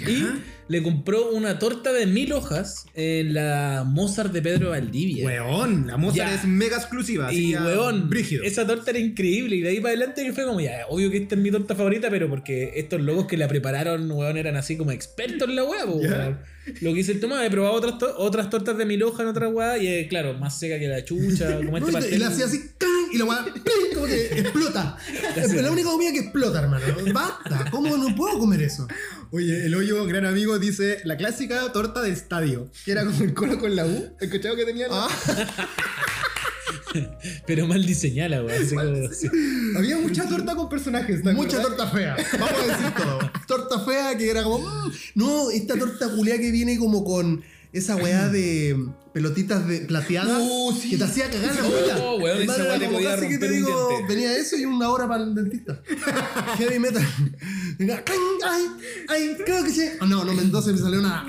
Y 0.09 0.25
le 0.69 0.83
compró 0.83 1.31
una 1.33 1.59
torta 1.59 1.93
de 1.93 2.07
mil 2.07 2.33
hojas 2.33 2.87
en 2.95 3.35
la 3.35 3.85
Mozart 3.87 4.33
de 4.33 4.41
Pedro 4.41 4.71
Valdivia. 4.71 5.27
Weón, 5.27 5.87
la 5.87 5.99
Mozart 5.99 6.29
Ya. 6.31 6.35
es 6.35 6.45
mega 6.47 6.77
exclusiva. 6.79 7.31
Y 7.33 7.55
weón, 7.55 8.09
Brígido. 8.09 8.43
esa 8.43 8.67
torta 8.67 8.91
era 8.91 9.01
increíble. 9.01 9.57
Y 9.57 9.61
de 9.61 9.69
ahí 9.69 9.81
para 9.81 9.91
adelante 9.95 10.33
fue 10.33 10.47
como, 10.47 10.61
ya, 10.63 10.87
obvio 10.89 11.11
que 11.11 11.19
esta 11.19 11.35
es 11.35 11.41
mi 11.43 11.51
torta 11.51 11.75
favorita, 11.75 12.09
pero 12.09 12.31
porque 12.31 12.73
estos 12.77 13.03
locos 13.03 13.27
que 13.27 13.37
la 13.37 13.49
prepararon, 13.49 14.11
weón, 14.11 14.39
eran 14.39 14.57
así 14.57 14.79
como 14.79 14.93
expertos 14.93 15.47
en 15.49 15.57
la 15.57 15.65
weá, 15.65 15.85
weón. 15.85 16.39
Lo 16.83 16.93
que 16.95 17.01
hice 17.01 17.13
el 17.13 17.21
Tomás, 17.21 17.45
he 17.47 17.51
probado 17.51 17.75
otras, 17.75 17.99
to- 17.99 18.15
otras 18.19 18.51
tortas 18.51 18.77
de 18.79 18.85
mil 18.87 19.03
hojas 19.03 19.21
en 19.21 19.27
otra 19.29 19.49
weá, 19.49 19.79
y 19.79 19.87
es, 19.87 20.09
claro, 20.09 20.35
más 20.35 20.59
seca 20.59 20.79
que 20.79 20.89
la 20.89 21.05
chucha, 21.05 21.57
como 21.65 21.79
este 21.79 21.81
No, 21.81 21.89
y 21.91 21.93
pastel. 21.93 22.19
le 22.19 22.25
hacía 22.27 22.45
así, 22.47 22.71
¡can! 22.79 22.89
y 23.13 23.19
la 23.19 23.25
weá, 23.25 23.45
como 23.95 24.07
que 24.07 24.27
explota. 24.41 24.97
Es 25.37 25.53
la 25.55 25.71
única 25.71 25.89
comida 25.91 26.13
que 26.13 26.19
explota, 26.21 26.61
hermano. 26.61 26.85
Basta, 27.13 27.71
¿cómo 27.71 27.97
no 27.97 28.15
puedo 28.15 28.39
comer 28.39 28.63
eso? 28.63 28.87
Oye, 29.33 29.67
el 29.67 29.75
hoyo, 29.75 30.05
gran 30.07 30.27
amigo, 30.27 30.59
dice 30.59 31.01
la 31.05 31.17
clásica 31.17 31.73
torta 31.73 32.03
de 32.03 32.11
estadio, 32.11 32.71
que 32.85 32.93
era 32.93 33.05
como 33.05 33.23
el 33.25 33.33
colo 33.35 33.59
con 33.59 33.75
la 33.75 33.87
U. 33.87 34.17
¿Escuchado 34.21 34.55
que 34.57 34.65
tenía? 34.65 34.89
la- 34.89 35.09
Pero 37.47 37.67
mal 37.67 37.85
diseñada 37.85 38.41
como- 38.43 39.13
sí. 39.13 39.29
Había 39.77 39.97
mucha 39.99 40.29
torta 40.29 40.55
con 40.55 40.69
personajes. 40.69 41.23
¿te 41.23 41.33
Mucha 41.33 41.59
acuerdas? 41.59 41.77
torta 41.79 41.97
fea. 41.97 42.17
Vamos 42.39 42.51
a 42.63 42.67
decir 42.67 42.95
todo. 42.97 43.19
Torta 43.47 43.81
fea 43.81 44.17
que 44.17 44.31
era 44.31 44.43
como. 44.45 44.59
mm, 44.59 44.93
no, 45.17 45.51
esta 45.51 45.77
torta 45.77 46.09
culia 46.11 46.39
que 46.39 46.51
viene 46.51 46.79
como 46.79 47.05
con 47.05 47.43
esa 47.73 47.95
weá 47.97 48.29
de 48.29 48.77
pelotitas 49.13 49.67
de 49.69 49.81
plateadas 49.83 50.43
sí. 50.81 50.91
que 50.91 50.99
te 50.99 51.05
hacía 51.05 51.31
cagar 51.31 51.55
la 51.55 51.65
Oh, 51.65 52.13
boca. 52.13 52.25
weón, 52.25 52.43
esa 52.43 52.57
weá 52.65 52.79
te 52.79 52.89
podía 52.89 53.17
que 53.21 53.39
te 53.39 53.47
un 53.47 53.53
digo, 53.53 53.89
diente. 53.91 54.13
Venía 54.15 54.37
eso 54.37 54.57
y 54.57 54.65
una 54.65 54.89
hora 54.91 55.07
para 55.07 55.23
el 55.25 55.35
dentista. 55.35 55.81
Heavy 56.59 56.79
metal. 56.81 57.07
Ay, 57.81 58.63
ay, 59.09 59.37
creo 59.45 59.65
que 59.65 59.71
sí. 59.71 59.83
Ah, 60.01 60.07
no, 60.07 60.25
no, 60.25 60.35
Mendoza 60.35 60.71
me 60.71 60.79
salió 60.79 61.01
una. 61.01 61.25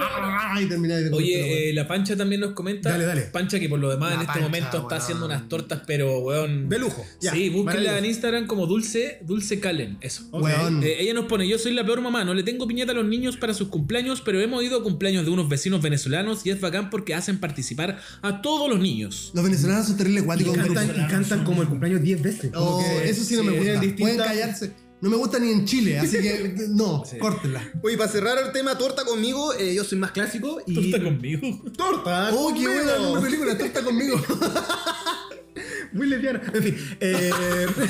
Ay, 0.53 0.65
terminé 0.67 0.95
de 0.95 1.09
Oye, 1.13 1.69
eh, 1.69 1.73
la 1.73 1.87
Pancha 1.87 2.15
también 2.17 2.41
nos 2.41 2.51
comenta. 2.51 2.89
Dale, 2.89 3.05
dale. 3.05 3.21
Pancha 3.21 3.59
que 3.59 3.69
por 3.69 3.79
lo 3.79 3.89
demás 3.89 4.09
La 4.09 4.15
en 4.15 4.21
este 4.21 4.33
Pancha, 4.33 4.41
momento 4.47 4.77
está 4.81 4.95
haciendo 4.97 5.25
unas 5.25 5.47
tortas, 5.47 5.81
pero 5.87 6.19
weón. 6.19 6.67
De 6.67 6.77
lujo. 6.77 7.05
Ya, 7.21 7.31
sí, 7.31 7.49
búsquenla 7.49 7.97
en. 7.97 8.05
Instagram 8.05 8.47
como 8.47 8.65
Dulce, 8.67 9.19
Dulce 9.23 9.59
Calen. 9.61 9.97
Eso. 10.01 10.27
Weón. 10.31 10.83
Eh, 10.83 10.97
ella 10.99 11.13
nos 11.13 11.25
pone, 11.25 11.47
yo 11.47 11.57
soy 11.57 11.73
la 11.73 11.85
peor 11.85 12.01
mamá, 12.01 12.25
no 12.25 12.33
le 12.33 12.43
tengo 12.43 12.67
piñata 12.67 12.91
a 12.91 12.95
los 12.95 13.05
niños 13.05 13.37
para 13.37 13.53
sus 13.53 13.69
cumpleaños, 13.69 14.21
pero 14.21 14.41
hemos 14.41 14.61
ido 14.63 14.79
a 14.79 14.83
cumpleaños 14.83 15.23
de 15.25 15.31
unos 15.31 15.47
vecinos 15.47 15.81
venezolanos 15.81 16.45
y 16.45 16.49
es 16.49 16.59
bacán 16.59 16.89
porque 16.89 17.13
hacen 17.15 17.39
participar 17.39 17.99
a 18.21 18.41
todos 18.41 18.69
los 18.69 18.79
niños. 18.79 19.31
Los 19.33 19.43
venezolanos 19.43 19.87
son 19.87 19.97
terribles 19.97 20.23
Y 20.23 20.25
guáticos. 20.25 20.57
cantan, 20.57 20.89
y 20.89 21.07
cantan 21.07 21.43
como 21.45 21.61
el 21.61 21.69
cumpleaños 21.69 22.01
10 22.01 22.21
veces. 22.21 22.51
Oh, 22.55 22.83
que 22.83 23.09
eso 23.09 23.23
sí 23.23 23.35
no 23.37 23.43
me 23.43 23.51
gusta. 23.53 23.81
Pueden 23.97 24.17
callarse. 24.17 24.73
No 25.01 25.09
me 25.09 25.15
gusta 25.17 25.39
ni 25.39 25.51
en 25.51 25.65
Chile, 25.65 25.97
así 25.99 26.19
que 26.21 26.53
no, 26.69 27.03
Sí. 27.05 27.17
córtenla. 27.17 27.71
Oye, 27.81 27.97
para 27.97 28.11
cerrar 28.11 28.37
el 28.37 28.51
tema 28.51 28.77
torta 28.77 29.03
conmigo, 29.03 29.53
eh, 29.55 29.73
yo 29.73 29.83
soy 29.83 29.97
más 29.97 30.11
clásico 30.11 30.61
y... 30.67 30.75
Torta 30.91 31.03
conmigo. 31.03 31.61
¡Torta! 31.75 32.29
Oh, 32.33 32.53
qué 32.53 32.63
conmigo. 32.65 33.09
buena 33.09 33.21
película, 33.21 33.57
torta 33.57 33.81
conmigo. 33.83 34.21
Muy 35.93 36.07
lesbiana. 36.07 36.41
En 36.53 36.63
fin, 36.63 36.77
eh, 36.99 37.31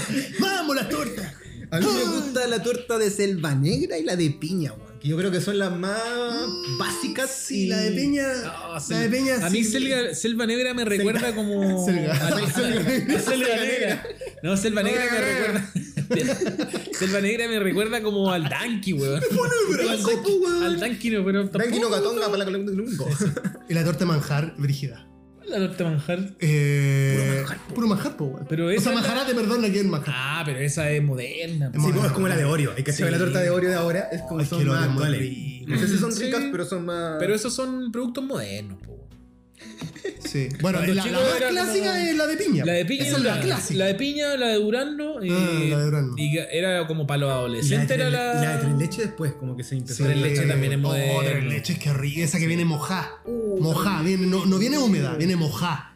¡Vamos, 0.39 0.75
las 0.75 0.89
tortas! 0.89 1.33
a 1.69 1.79
mí 1.79 1.85
me 1.85 2.03
gusta 2.03 2.47
la 2.47 2.61
torta 2.63 2.97
de 2.97 3.09
selva 3.11 3.55
negra 3.55 3.97
y 3.97 4.03
la 4.03 4.15
de 4.15 4.29
piña, 4.31 4.73
weón. 4.73 4.90
Que 5.01 5.07
yo 5.07 5.17
creo 5.17 5.31
que 5.31 5.41
son 5.41 5.57
las 5.57 5.75
más 5.75 5.99
básicas. 6.77 7.31
Sí, 7.31 7.63
y- 7.65 7.67
la 7.69 7.77
de 7.77 7.91
Peña. 7.91 8.23
Ah, 8.45 8.79
la 8.89 8.99
de 8.99 9.09
Peña. 9.09 9.45
a 9.45 9.49
mí 9.49 9.63
sí. 9.63 9.71
selva, 9.71 10.13
Selva 10.13 10.45
Negra 10.45 10.73
me 10.75 10.85
recuerda 10.85 11.33
como. 11.35 11.83
Selga. 11.85 12.13
a- 12.13 12.51
Selva 13.19 13.55
Negra. 13.55 14.03
No, 14.43 14.57
Selva 14.57 14.83
Negra 14.83 15.03
me 15.11 15.21
recuerda. 15.21 15.71
Selva 16.99 17.21
Negra 17.21 17.47
me 17.47 17.59
recuerda 17.59 18.01
como 18.03 18.31
al 18.31 18.43
Danky, 18.47 18.93
weón. 18.93 19.21
brazo, 19.71 20.21
po, 20.23 20.29
weón. 20.35 20.63
Al 20.63 20.79
Danky 20.79 21.09
no, 21.09 21.25
pero 21.25 21.43
Danky 21.45 21.79
no 21.79 21.89
tampoco. 21.89 21.89
gatonga 21.89 22.29
para 22.31 22.45
la. 22.45 22.59
Y 23.69 23.73
la 23.73 23.83
torta 23.83 24.05
manjar, 24.05 24.53
brígida. 24.57 25.07
La 25.47 25.57
torta 25.57 25.83
manjar. 25.85 26.19
Eh, 26.39 27.43
puro 27.75 27.87
manjar, 27.87 28.15
po, 28.15 28.25
weón. 28.25 28.45
Pero 28.47 28.67
o 28.67 28.69
esa 28.69 28.83
sea, 28.83 28.91
es 28.91 28.95
la- 28.95 29.01
manjarate, 29.01 29.35
perdón, 29.35 29.65
aquí 29.65 29.79
en 29.79 29.89
manjar. 29.89 30.13
Ah, 30.17 30.43
pero 30.45 30.59
esa 30.59 30.89
es 30.91 31.03
moderna. 31.03 31.71
Es 31.73 31.81
Sí, 31.83 31.89
pues, 31.93 32.05
es 32.05 32.11
como 32.11 32.27
la 32.27 32.37
de 32.37 32.45
Oreo. 32.45 32.73
Hay 32.77 32.83
que 32.83 32.91
Sí. 32.93 32.99
saber 32.99 33.13
la 33.13 33.19
torta 33.19 33.39
de 33.41 33.49
Oreo 33.49 33.69
de 33.69 33.75
ahora. 33.75 34.07
Es 34.11 34.21
como 34.21 34.39
Ay, 34.39 34.45
son 34.45 34.59
que 34.59 34.65
lo 34.65 34.73
más 34.73 34.83
es 34.83 34.89
actuales. 34.91 35.19
rico. 35.19 35.65
No 35.67 35.77
sé 35.79 35.87
si 35.87 35.97
son 35.97 36.11
Sí. 36.13 36.23
ricas, 36.23 36.43
pero 36.51 36.65
son 36.65 36.85
más. 36.85 37.15
Pero 37.19 37.35
esos 37.35 37.53
son 37.53 37.91
productos 37.91 38.23
modernos, 38.23 38.77
po. 38.85 39.00
Sí. 40.25 40.47
Bueno, 40.61 40.79
la, 40.79 40.87
la 40.93 41.03
más 41.03 41.35
era 41.37 41.49
clásica 41.49 41.85
como- 41.91 41.95
es 42.05 42.15
la 42.15 42.27
de 42.27 42.37
piña. 42.37 42.65
La 42.65 42.73
de 42.73 42.85
piña 42.85 43.03
Esa 43.05 43.17
es 43.17 43.23
la, 43.23 43.35
la, 43.35 43.41
clásica. 43.41 43.79
la 43.79 43.85
de 43.87 43.95
piña, 43.95 44.37
la 44.37 44.47
de 44.47 44.55
durazno. 44.55 45.23
Y, 45.23 45.29
Ah, 45.29 45.49
la 45.69 45.77
de 45.79 45.83
durazno. 45.85 46.13
y 46.17 46.37
era 46.37 46.87
como 46.87 47.05
para 47.07 47.17
los 47.19 47.27
Y 47.27 47.29
la 47.29 47.35
de 47.35 47.39
adolescentes. 47.39 47.91
Era 47.97 48.09
la. 48.09 48.41
y 48.41 48.45
la 48.45 48.51
de 48.57 48.63
tres 48.63 48.75
leche 48.77 49.01
después, 49.01 49.33
como 49.33 49.57
que 49.57 49.63
se 49.63 49.75
empezó 49.75 49.95
Sí, 49.95 50.03
tres 50.03 50.17
leche 50.17 50.41
también 50.47 50.73
es 50.73 50.77
Oh, 50.79 50.81
moderno. 50.81 51.19
tres 51.29 51.43
leches, 51.45 51.79
qué 51.79 51.93
rica. 51.93 52.21
Esa 52.21 52.39
que 52.39 52.47
viene 52.47 52.63
mojá. 52.65 53.09
Uh, 53.25 53.59
Mojá, 53.61 54.01
viene, 54.03 54.25
no, 54.27 54.45
no 54.45 54.57
viene 54.57 54.77
húmeda, 54.77 55.15
viene 55.15 55.35
mojá. 55.35 55.87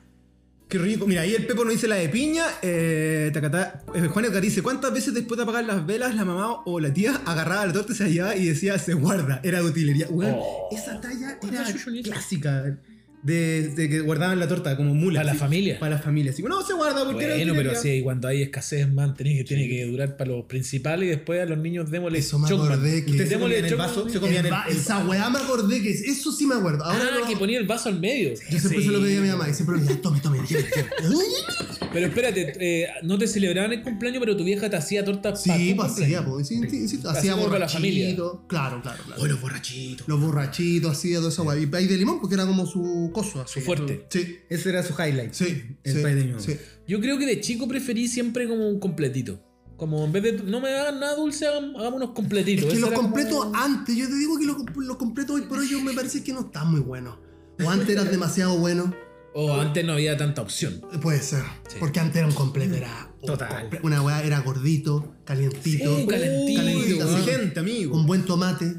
Qué 0.67 0.79
rico. 0.79 1.05
Mira, 1.05 1.21
ahí 1.21 1.35
el 1.35 1.45
Pepo 1.45 1.63
nos 1.63 1.73
dice 1.73 1.87
la 1.87 1.95
de 1.95 2.09
piña. 2.09 2.43
Eh, 2.63 3.29
tacatá. 3.33 3.83
Eh, 3.93 4.07
Juan 4.07 4.25
Edgar 4.25 4.41
dice: 4.41 4.63
¿Cuántas 4.63 4.91
veces 4.91 5.13
después 5.13 5.37
de 5.37 5.43
apagar 5.43 5.63
las 5.63 5.85
velas, 5.85 6.15
la 6.15 6.25
mamá 6.25 6.63
o 6.65 6.79
la 6.79 6.91
tía 6.91 7.21
agarraba 7.25 7.65
la 7.67 7.71
torta, 7.73 7.93
se 7.93 8.11
llevaba 8.11 8.35
y 8.35 8.47
decía 8.47 8.77
se 8.79 8.95
guarda? 8.95 9.39
Era 9.43 9.59
de 9.61 9.65
utilería. 9.69 10.07
Weón, 10.09 10.35
Oh. 10.39 10.69
esa 10.71 10.99
talla 10.99 11.37
Ah, 11.41 11.47
era 11.47 12.01
clásica. 12.03 12.77
De, 13.25 13.69
de 13.69 13.89
que 13.89 14.01
guardaban 14.01 14.39
la 14.39 14.47
torta 14.47 14.77
como 14.77 14.93
mula. 14.93 15.19
Para 15.21 15.25
la 15.25 15.31
así. 15.31 15.39
familia. 15.39 15.79
Para 15.79 15.95
la 15.95 16.01
familia. 16.01 16.31
Así, 16.31 16.43
no, 16.43 16.63
se 16.63 16.73
guarda 16.73 17.03
porque 17.05 17.25
era 17.25 17.35
Bueno, 17.35 17.53
pero 17.55 17.71
utilería. 17.71 17.97
sí, 17.97 18.03
cuando 18.03 18.27
hay 18.27 18.43
escasez, 18.43 18.87
man, 18.93 19.15
tenés 19.15 19.37
que, 19.39 19.43
tiene 19.45 19.67
que 19.67 19.83
durar 19.87 20.15
para 20.15 20.29
los 20.31 20.45
principales 20.45 21.07
y 21.07 21.09
después 21.09 21.41
a 21.41 21.45
los 21.45 21.57
niños 21.57 21.89
démosle 21.89 22.19
Eso 22.19 22.37
me 22.37 22.47
acordé 22.47 23.03
que- 23.03 23.11
Ustedes 23.11 23.29
se 23.29 23.39
comían 23.39 23.65
el 23.65 23.75
vaso, 23.75 24.07
se 24.07 24.19
comían 24.19 24.41
El 24.41 24.45
el, 24.45 24.53
va- 24.53 24.65
el- 24.69 24.77
esa 24.77 25.03
weá 25.05 25.27
me 25.31 25.39
acordé 25.39 25.81
que 25.81 25.89
eso 25.89 26.31
sí 26.31 26.45
me 26.45 26.53
acuerdo. 26.55 26.83
Ahora 26.85 27.05
Ah, 27.13 27.19
no- 27.21 27.27
que 27.27 27.35
ponía 27.35 27.57
el 27.57 27.65
vaso 27.65 27.89
al 27.89 27.99
medio. 27.99 28.29
Yo 28.29 28.59
siempre 28.59 28.79
Sí. 28.79 28.85
se 28.85 28.91
lo 28.91 29.01
pedí 29.01 29.17
a 29.17 29.21
mi 29.21 29.29
mamá 29.29 29.49
y 29.49 29.53
siempre 29.55 29.77
me 29.77 29.81
decía, 29.81 29.99
tome, 30.01 30.19
tome, 30.19 30.37
lleve, 30.47 30.63
lleve". 30.75 30.89
Pero 31.93 32.07
espérate, 32.07 32.53
eh, 32.59 32.87
no 33.03 33.17
te 33.17 33.25
celebraban 33.25 33.71
el 33.71 33.81
cumpleaños, 33.81 34.19
pero 34.19 34.35
tu 34.35 34.43
vieja 34.43 34.69
te 34.69 34.75
hacía 34.75 35.05
tortas 35.05 35.41
Sí, 35.41 35.49
para 35.49 35.59
pues 35.75 35.91
hacía, 35.93 36.17
cumpleaños. 36.23 36.25
pues, 36.29 36.47
sí, 36.47 36.59
sí, 36.69 36.87
sí, 36.89 36.99
Así 37.05 37.17
hacía 37.29 37.37
para 37.37 37.59
la 37.59 37.69
familia. 37.69 38.07
borrachitos. 38.15 38.39
Claro, 38.47 38.81
claro, 38.81 39.03
claro. 39.05 39.21
Oh, 39.21 39.25
los 39.25 39.39
borrachitos. 39.41 40.05
Los 40.07 40.19
borrachitos, 40.19 40.91
hacía 40.91 41.17
toda 41.19 41.29
esa 41.29 41.41
weá. 41.43 41.57
Y 41.57 41.67
pay 41.67 41.87
de 41.87 41.97
limón, 41.97 42.19
porque 42.19 42.35
era 42.35 42.45
como 42.45 42.65
su 42.65 43.11
coso. 43.23 43.41
así. 43.41 43.59
Su 43.59 43.65
fuerte. 43.65 44.05
Sí, 44.09 44.37
Ese 44.49 44.69
era 44.69 44.83
su 44.83 44.93
highlight. 44.93 45.33
sí. 45.33 45.77
El 45.83 45.93
sí, 45.95 46.01
pay 46.03 46.13
de 46.15 46.21
limón. 46.25 46.41
sí. 46.41 46.57
Yo 46.87 46.99
creo 46.99 47.17
que 47.17 47.25
de 47.25 47.39
chico 47.41 47.67
preferí 47.67 48.07
siempre 48.07 48.47
como 48.47 48.67
un 48.69 48.79
completito. 48.79 49.41
Como 49.77 50.05
en 50.05 50.11
vez 50.11 50.23
de 50.23 50.31
no 50.43 50.61
me 50.61 50.69
hagan 50.73 50.99
nada 51.01 51.15
dulce, 51.15 51.45
hagamos 51.47 51.93
unos 51.95 52.11
completitos. 52.11 52.65
Es 52.65 52.69
que 52.69 52.77
Ese 52.77 52.81
los 52.81 52.91
como- 52.91 53.09
completos 53.09 53.47
antes, 53.53 53.95
yo 53.95 54.07
te 54.07 54.15
digo 54.15 54.37
que 54.39 54.45
los, 54.45 54.57
los 54.77 54.97
completos 54.97 55.35
hoy 55.35 55.41
por 55.43 55.57
hoy 55.59 55.67
yo 55.69 55.81
me 55.81 55.93
parece 55.93 56.23
que 56.23 56.31
no 56.33 56.41
están 56.41 56.71
muy 56.71 56.79
buenos. 56.81 57.17
O 57.63 57.69
antes 57.69 57.89
eran 57.89 58.09
demasiado 58.11 58.57
buenos. 58.57 58.89
O 59.37 59.53
antes 59.59 59.83
no 59.83 59.91
había 59.93 60.15
tanta 60.15 60.41
opción. 60.41 60.81
Puede 61.01 61.19
ser. 61.21 61.43
Sí. 61.67 61.75
Porque 61.77 61.99
antes 61.99 62.15
era 62.15 62.25
un 62.27 62.33
completo, 62.33 62.73
era. 62.75 63.09
un 63.21 63.27
Total. 63.27 63.69
Una 63.83 64.01
weá 64.01 64.23
era 64.23 64.39
gordito, 64.39 65.13
calientito, 65.25 65.97
Sí, 65.97 66.05
calentito. 66.07 66.61
calentito, 66.61 67.17
Exigente, 67.17 67.59
amigo. 67.59 67.91
con 67.91 68.05
buen 68.05 68.23
tomate. 68.23 68.75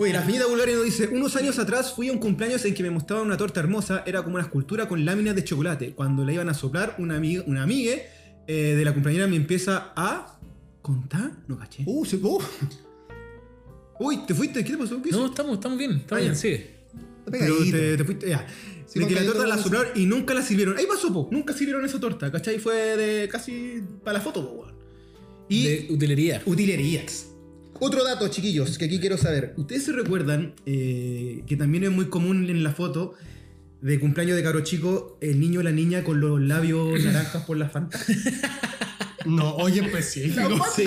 Oye, 0.00 0.14
la 0.14 0.22
finita 0.22 0.46
Bulgaria 0.46 0.76
nos 0.76 0.86
dice, 0.86 1.08
unos 1.08 1.36
años 1.36 1.58
atrás 1.58 1.92
fui 1.92 2.08
a 2.08 2.12
un 2.12 2.18
cumpleaños 2.18 2.64
en 2.64 2.72
que 2.72 2.82
me 2.82 2.90
mostraban 2.90 3.26
una 3.26 3.36
torta 3.36 3.60
hermosa, 3.60 4.02
era 4.06 4.22
como 4.22 4.36
una 4.36 4.44
escultura 4.44 4.88
con 4.88 5.04
láminas 5.04 5.34
de 5.34 5.44
chocolate. 5.44 5.92
Cuando 5.94 6.24
la 6.24 6.32
iban 6.32 6.48
a 6.48 6.54
soplar, 6.54 6.94
una 6.98 7.16
amiga, 7.16 7.42
una 7.46 7.64
amigue 7.64 8.06
eh, 8.46 8.74
de 8.78 8.84
la 8.86 8.94
compañera 8.94 9.26
me 9.26 9.36
empieza 9.36 9.92
a 9.94 10.38
contar, 10.80 11.32
no 11.48 11.58
caché. 11.58 11.82
Uh, 11.84 12.04
se, 12.06 12.16
uh, 12.16 12.38
Uy, 14.00 14.18
¿te 14.26 14.32
fuiste? 14.34 14.64
¿Qué 14.64 14.72
te 14.72 14.78
pasó? 14.78 15.02
¿Qué 15.02 15.10
No, 15.10 15.26
estamos, 15.26 15.54
estamos 15.54 15.76
bien, 15.76 15.92
está 15.96 16.16
Ah, 16.16 16.18
bien, 16.20 16.32
está 16.32 16.48
Pero 17.30 17.56
te, 17.70 17.96
te 17.98 18.04
fuiste, 18.04 18.28
ya. 18.30 18.46
Sí, 18.88 18.98
de 19.00 19.06
que 19.06 19.14
la 19.14 19.24
torta 19.24 19.46
la 19.46 19.56
no- 19.56 19.62
soplaron 19.62 19.88
y 19.94 20.06
nunca 20.06 20.32
la 20.34 20.42
sirvieron. 20.42 20.76
Ahí 20.78 20.86
pasó, 20.86 21.12
po. 21.12 21.28
Nunca 21.30 21.52
sirvieron 21.52 21.84
esa 21.84 22.00
torta, 22.00 22.32
¿cachai? 22.32 22.58
Fue 22.58 22.74
de 22.96 23.28
casi 23.28 23.82
para 24.02 24.18
la 24.18 24.24
foto, 24.24 24.48
po, 24.48 24.54
weón. 24.62 24.74
Y 25.48 25.64
De 25.64 25.86
utilería. 25.90 26.42
utilerías. 26.46 27.26
Otro 27.80 28.02
dato, 28.02 28.26
chiquillos, 28.28 28.76
que 28.78 28.86
aquí 28.86 28.98
quiero 28.98 29.16
saber. 29.18 29.54
¿Ustedes 29.56 29.84
se 29.84 29.92
recuerdan 29.92 30.54
eh, 30.66 31.42
que 31.46 31.56
también 31.56 31.84
es 31.84 31.90
muy 31.90 32.06
común 32.06 32.48
en 32.50 32.64
la 32.64 32.72
foto 32.72 33.14
de 33.82 34.00
cumpleaños 34.00 34.36
de 34.36 34.42
caro 34.42 34.60
chico 34.62 35.16
el 35.20 35.38
niño 35.38 35.60
o 35.60 35.62
la 35.62 35.70
niña 35.70 36.02
con 36.02 36.18
los 36.20 36.40
labios 36.40 36.98
naranjas 37.04 37.44
por 37.44 37.56
la 37.56 37.68
fanta? 37.68 37.98
No, 39.26 39.56
oye, 39.56 39.80
específico. 39.84 40.64
Sí, 40.74 40.84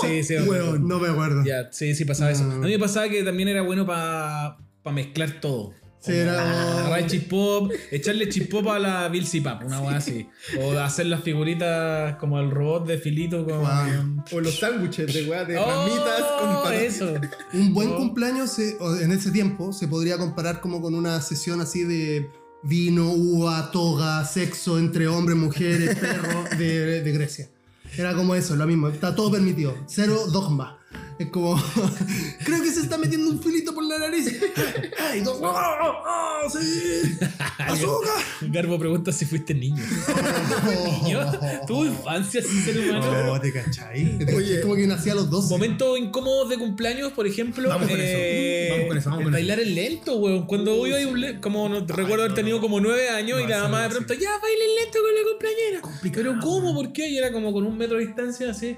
sí, 0.00 0.22
sí. 0.22 0.34
Weón. 0.46 0.86
No 0.86 1.00
me 1.00 1.08
acuerdo. 1.08 1.42
Ya, 1.44 1.72
sí, 1.72 1.94
sí 1.94 2.04
pasaba 2.04 2.30
eso. 2.30 2.44
Mm. 2.44 2.50
A 2.62 2.66
mí 2.66 2.70
me 2.72 2.78
pasaba 2.78 3.08
que 3.08 3.22
también 3.24 3.48
era 3.48 3.62
bueno 3.62 3.84
para 3.84 4.58
mezclar 4.94 5.40
todo. 5.40 5.72
Sí, 6.00 6.12
era- 6.12 6.80
Agarrar 6.80 7.06
chispop, 7.06 7.70
echarle 7.90 8.28
chispop 8.30 8.66
a 8.68 8.78
la 8.78 9.08
Bilsy 9.08 9.40
Pap, 9.42 9.64
una 9.66 9.80
weá 9.82 9.96
así. 9.98 10.26
O 10.58 10.72
hacer 10.78 11.06
las 11.06 11.22
figuritas 11.22 12.16
como 12.16 12.40
el 12.40 12.50
robot 12.50 12.86
de 12.86 12.96
filito 12.98 13.44
con. 13.44 13.58
Wow. 13.58 14.24
o 14.32 14.40
los 14.40 14.58
sándwiches 14.58 15.12
de 15.12 15.24
weá 15.28 15.44
de 15.44 15.58
Oh, 15.58 15.66
ramitas 15.66 16.22
con 16.40 16.54
patas. 16.62 16.72
eso. 16.82 17.14
Un 17.52 17.74
buen 17.74 17.90
Oh. 17.90 17.96
cumpleaños 17.98 18.50
se- 18.50 18.76
o 18.80 18.96
en 18.96 19.12
ese 19.12 19.30
tiempo 19.30 19.72
se 19.74 19.88
podría 19.88 20.16
comparar 20.16 20.60
como 20.62 20.80
con 20.80 20.94
una 20.94 21.20
sesión 21.20 21.60
así 21.60 21.84
de 21.84 22.30
vino, 22.62 23.10
uva, 23.12 23.70
toga, 23.70 24.24
sexo 24.24 24.78
entre 24.78 25.06
hombres, 25.06 25.36
mujeres, 25.36 25.96
perros 25.98 26.48
de, 26.58 27.02
de 27.02 27.12
Grecia. 27.12 27.48
Era 27.96 28.14
como 28.14 28.34
eso, 28.34 28.54
lo 28.56 28.66
mismo. 28.66 28.88
Está 28.88 29.14
todo 29.14 29.30
permitido. 29.32 29.74
Cero 29.86 30.16
dogma. 30.32 30.78
Es 31.20 31.28
como. 31.28 31.54
Creo 32.46 32.62
que 32.62 32.70
se 32.70 32.80
está 32.80 32.96
metiendo 32.96 33.28
un 33.28 33.42
filito 33.42 33.74
por 33.74 33.84
la 33.84 33.98
nariz. 33.98 34.40
¡Ay, 34.98 35.20
dos! 35.20 35.36
¡Oh, 35.42 35.52
oh, 35.52 36.48
sí! 36.50 37.18
¡Azúcar! 37.58 38.24
Garbo 38.40 38.78
pregunta 38.78 39.12
si 39.12 39.26
fuiste 39.26 39.52
niño. 39.52 39.84
¿Niño? 41.04 41.30
¿Tuvo 41.66 41.84
infancia 41.84 42.40
sin 42.40 42.64
ser 42.64 42.78
humano? 42.78 43.32
Oh, 43.32 43.38
¿te 43.38 43.52
cachai? 43.52 44.18
Oye. 44.34 44.54
Es 44.54 44.60
como 44.62 44.76
que 44.76 44.86
nací 44.86 45.10
a 45.10 45.14
los 45.14 45.28
12. 45.28 45.50
Momentos 45.50 45.98
incómodos 45.98 46.48
de 46.48 46.56
cumpleaños, 46.56 47.12
por 47.12 47.26
ejemplo. 47.26 47.68
Vamos 47.68 47.90
con 47.90 48.00
eso. 48.00 48.08
eh, 48.16 48.68
Vamos 48.70 48.86
con 48.88 48.96
eso, 48.96 49.10
vamos 49.10 49.24
con 49.24 49.32
bailar 49.34 49.60
el 49.60 49.74
lento, 49.74 50.16
weón. 50.16 50.46
Cuando 50.46 50.74
hoy 50.74 50.94
hay 50.94 51.04
un 51.04 51.38
como 51.42 51.68
no, 51.68 51.80
recuerdo 51.86 52.24
haber 52.24 52.34
tenido 52.34 52.62
como 52.62 52.80
nueve 52.80 53.10
años 53.10 53.38
No, 53.40 53.44
y 53.44 53.46
la 53.46 53.56
eso 53.56 53.64
mamá 53.64 53.82
no, 53.82 53.84
de 53.84 53.90
pronto, 53.90 54.14
ya 54.14 54.30
baile 54.38 54.64
el 54.64 54.74
lento 54.76 54.98
con 55.02 55.14
la 55.14 55.30
cumpleañera. 55.30 55.80
Complicado. 55.82 56.22
Pero 56.24 56.40
¿cómo? 56.40 56.74
¿Por 56.74 56.92
qué? 56.94 57.10
Y 57.10 57.18
era 57.18 57.30
como 57.30 57.52
con 57.52 57.66
un 57.66 57.76
metro 57.76 57.98
de 57.98 58.06
distancia 58.06 58.52
así. 58.52 58.74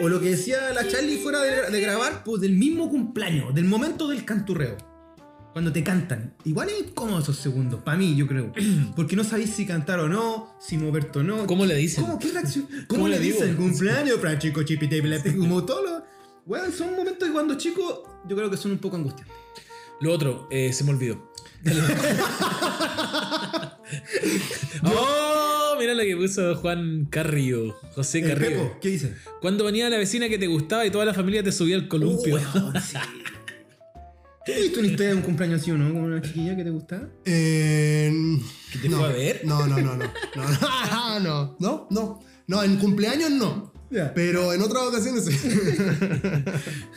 O 0.00 0.08
lo 0.08 0.20
que 0.20 0.30
decía 0.30 0.72
la 0.72 0.86
Charlie 0.86 1.07
fuera 1.16 1.40
de, 1.40 1.70
de 1.70 1.80
grabar, 1.80 2.22
pues 2.24 2.42
del 2.42 2.52
mismo 2.52 2.90
cumpleaños, 2.90 3.54
del 3.54 3.64
momento 3.64 4.08
del 4.08 4.24
canturreo. 4.24 4.76
Cuando 5.52 5.72
te 5.72 5.82
cantan. 5.82 6.34
Igual 6.44 6.68
es 6.68 6.80
incómodo 6.80 7.18
esos 7.18 7.36
segundos, 7.36 7.82
para 7.82 7.96
mí, 7.96 8.14
yo 8.14 8.26
creo. 8.26 8.52
Porque 8.96 9.16
no 9.16 9.24
sabéis 9.24 9.50
si 9.50 9.66
cantar 9.66 9.98
o 9.98 10.08
no, 10.08 10.54
si 10.60 10.78
moverte 10.78 11.18
o 11.20 11.22
no. 11.22 11.46
¿Cómo 11.46 11.66
le 11.66 11.74
dicen? 11.74 12.04
¿Cómo? 12.04 12.18
¿Qué 12.18 12.30
reacción? 12.30 12.66
¿Cómo, 12.86 12.86
¿Cómo 12.88 13.08
le 13.08 13.18
dicen? 13.18 13.56
Cumpleaños, 13.56 14.20
chico, 14.38 14.62
chipite, 14.62 15.02
como 15.36 15.64
todo 15.64 15.82
lo. 15.82 16.04
Weón, 16.46 16.72
son 16.72 16.94
momentos 16.94 17.26
que 17.26 17.32
cuando 17.32 17.56
chico, 17.56 18.22
yo 18.28 18.36
creo 18.36 18.50
que 18.50 18.56
son 18.56 18.72
un 18.72 18.78
poco 18.78 18.96
angustiantes. 18.96 19.36
Lo 20.00 20.12
otro, 20.12 20.46
eh, 20.50 20.72
se 20.72 20.84
me 20.84 20.90
olvidó. 20.90 21.32
oh, 24.84 25.57
mira 25.78 25.94
lo 25.94 26.02
que 26.02 26.16
puso 26.16 26.54
Juan 26.56 27.06
Carrillo. 27.10 27.76
José 27.94 28.20
El 28.20 28.28
Carrillo. 28.28 28.62
Pepo, 28.62 28.78
¿qué 28.80 28.88
dice? 28.88 29.14
Cuando 29.40 29.64
venía 29.64 29.88
la 29.88 29.98
vecina 29.98 30.28
que 30.28 30.38
te 30.38 30.46
gustaba 30.46 30.84
y 30.86 30.90
toda 30.90 31.04
la 31.04 31.14
familia 31.14 31.42
te 31.42 31.52
subía 31.52 31.76
al 31.76 31.88
columpio. 31.88 32.36
Uh, 32.36 32.38
weón, 32.38 32.74
sí. 32.82 32.96
¿Tú 34.46 34.52
tuviste 34.54 34.78
una 34.78 34.88
historia 34.88 35.08
de 35.08 35.14
un 35.16 35.22
cumpleaños 35.22 35.60
así 35.60 35.70
o 35.70 35.76
no? 35.76 35.92
Con 35.92 36.04
una 36.04 36.22
chiquilla 36.22 36.56
que 36.56 36.64
te 36.64 36.70
gustaba. 36.70 37.08
Eh, 37.24 38.10
¿Que 38.72 38.78
te 38.78 38.88
no, 38.88 38.98
fue 38.98 39.08
a 39.08 39.12
ver? 39.12 39.40
No, 39.44 39.66
no, 39.66 39.78
no, 39.78 39.96
no. 39.96 40.12
No, 40.36 41.20
no, 41.20 41.56
no, 41.60 41.86
no. 41.90 42.20
No, 42.46 42.62
en 42.62 42.76
cumpleaños 42.76 43.30
no. 43.30 43.72
Pero 44.14 44.52
en 44.52 44.62
otras 44.62 44.84
ocasiones 44.84 45.24
sí. 45.24 45.32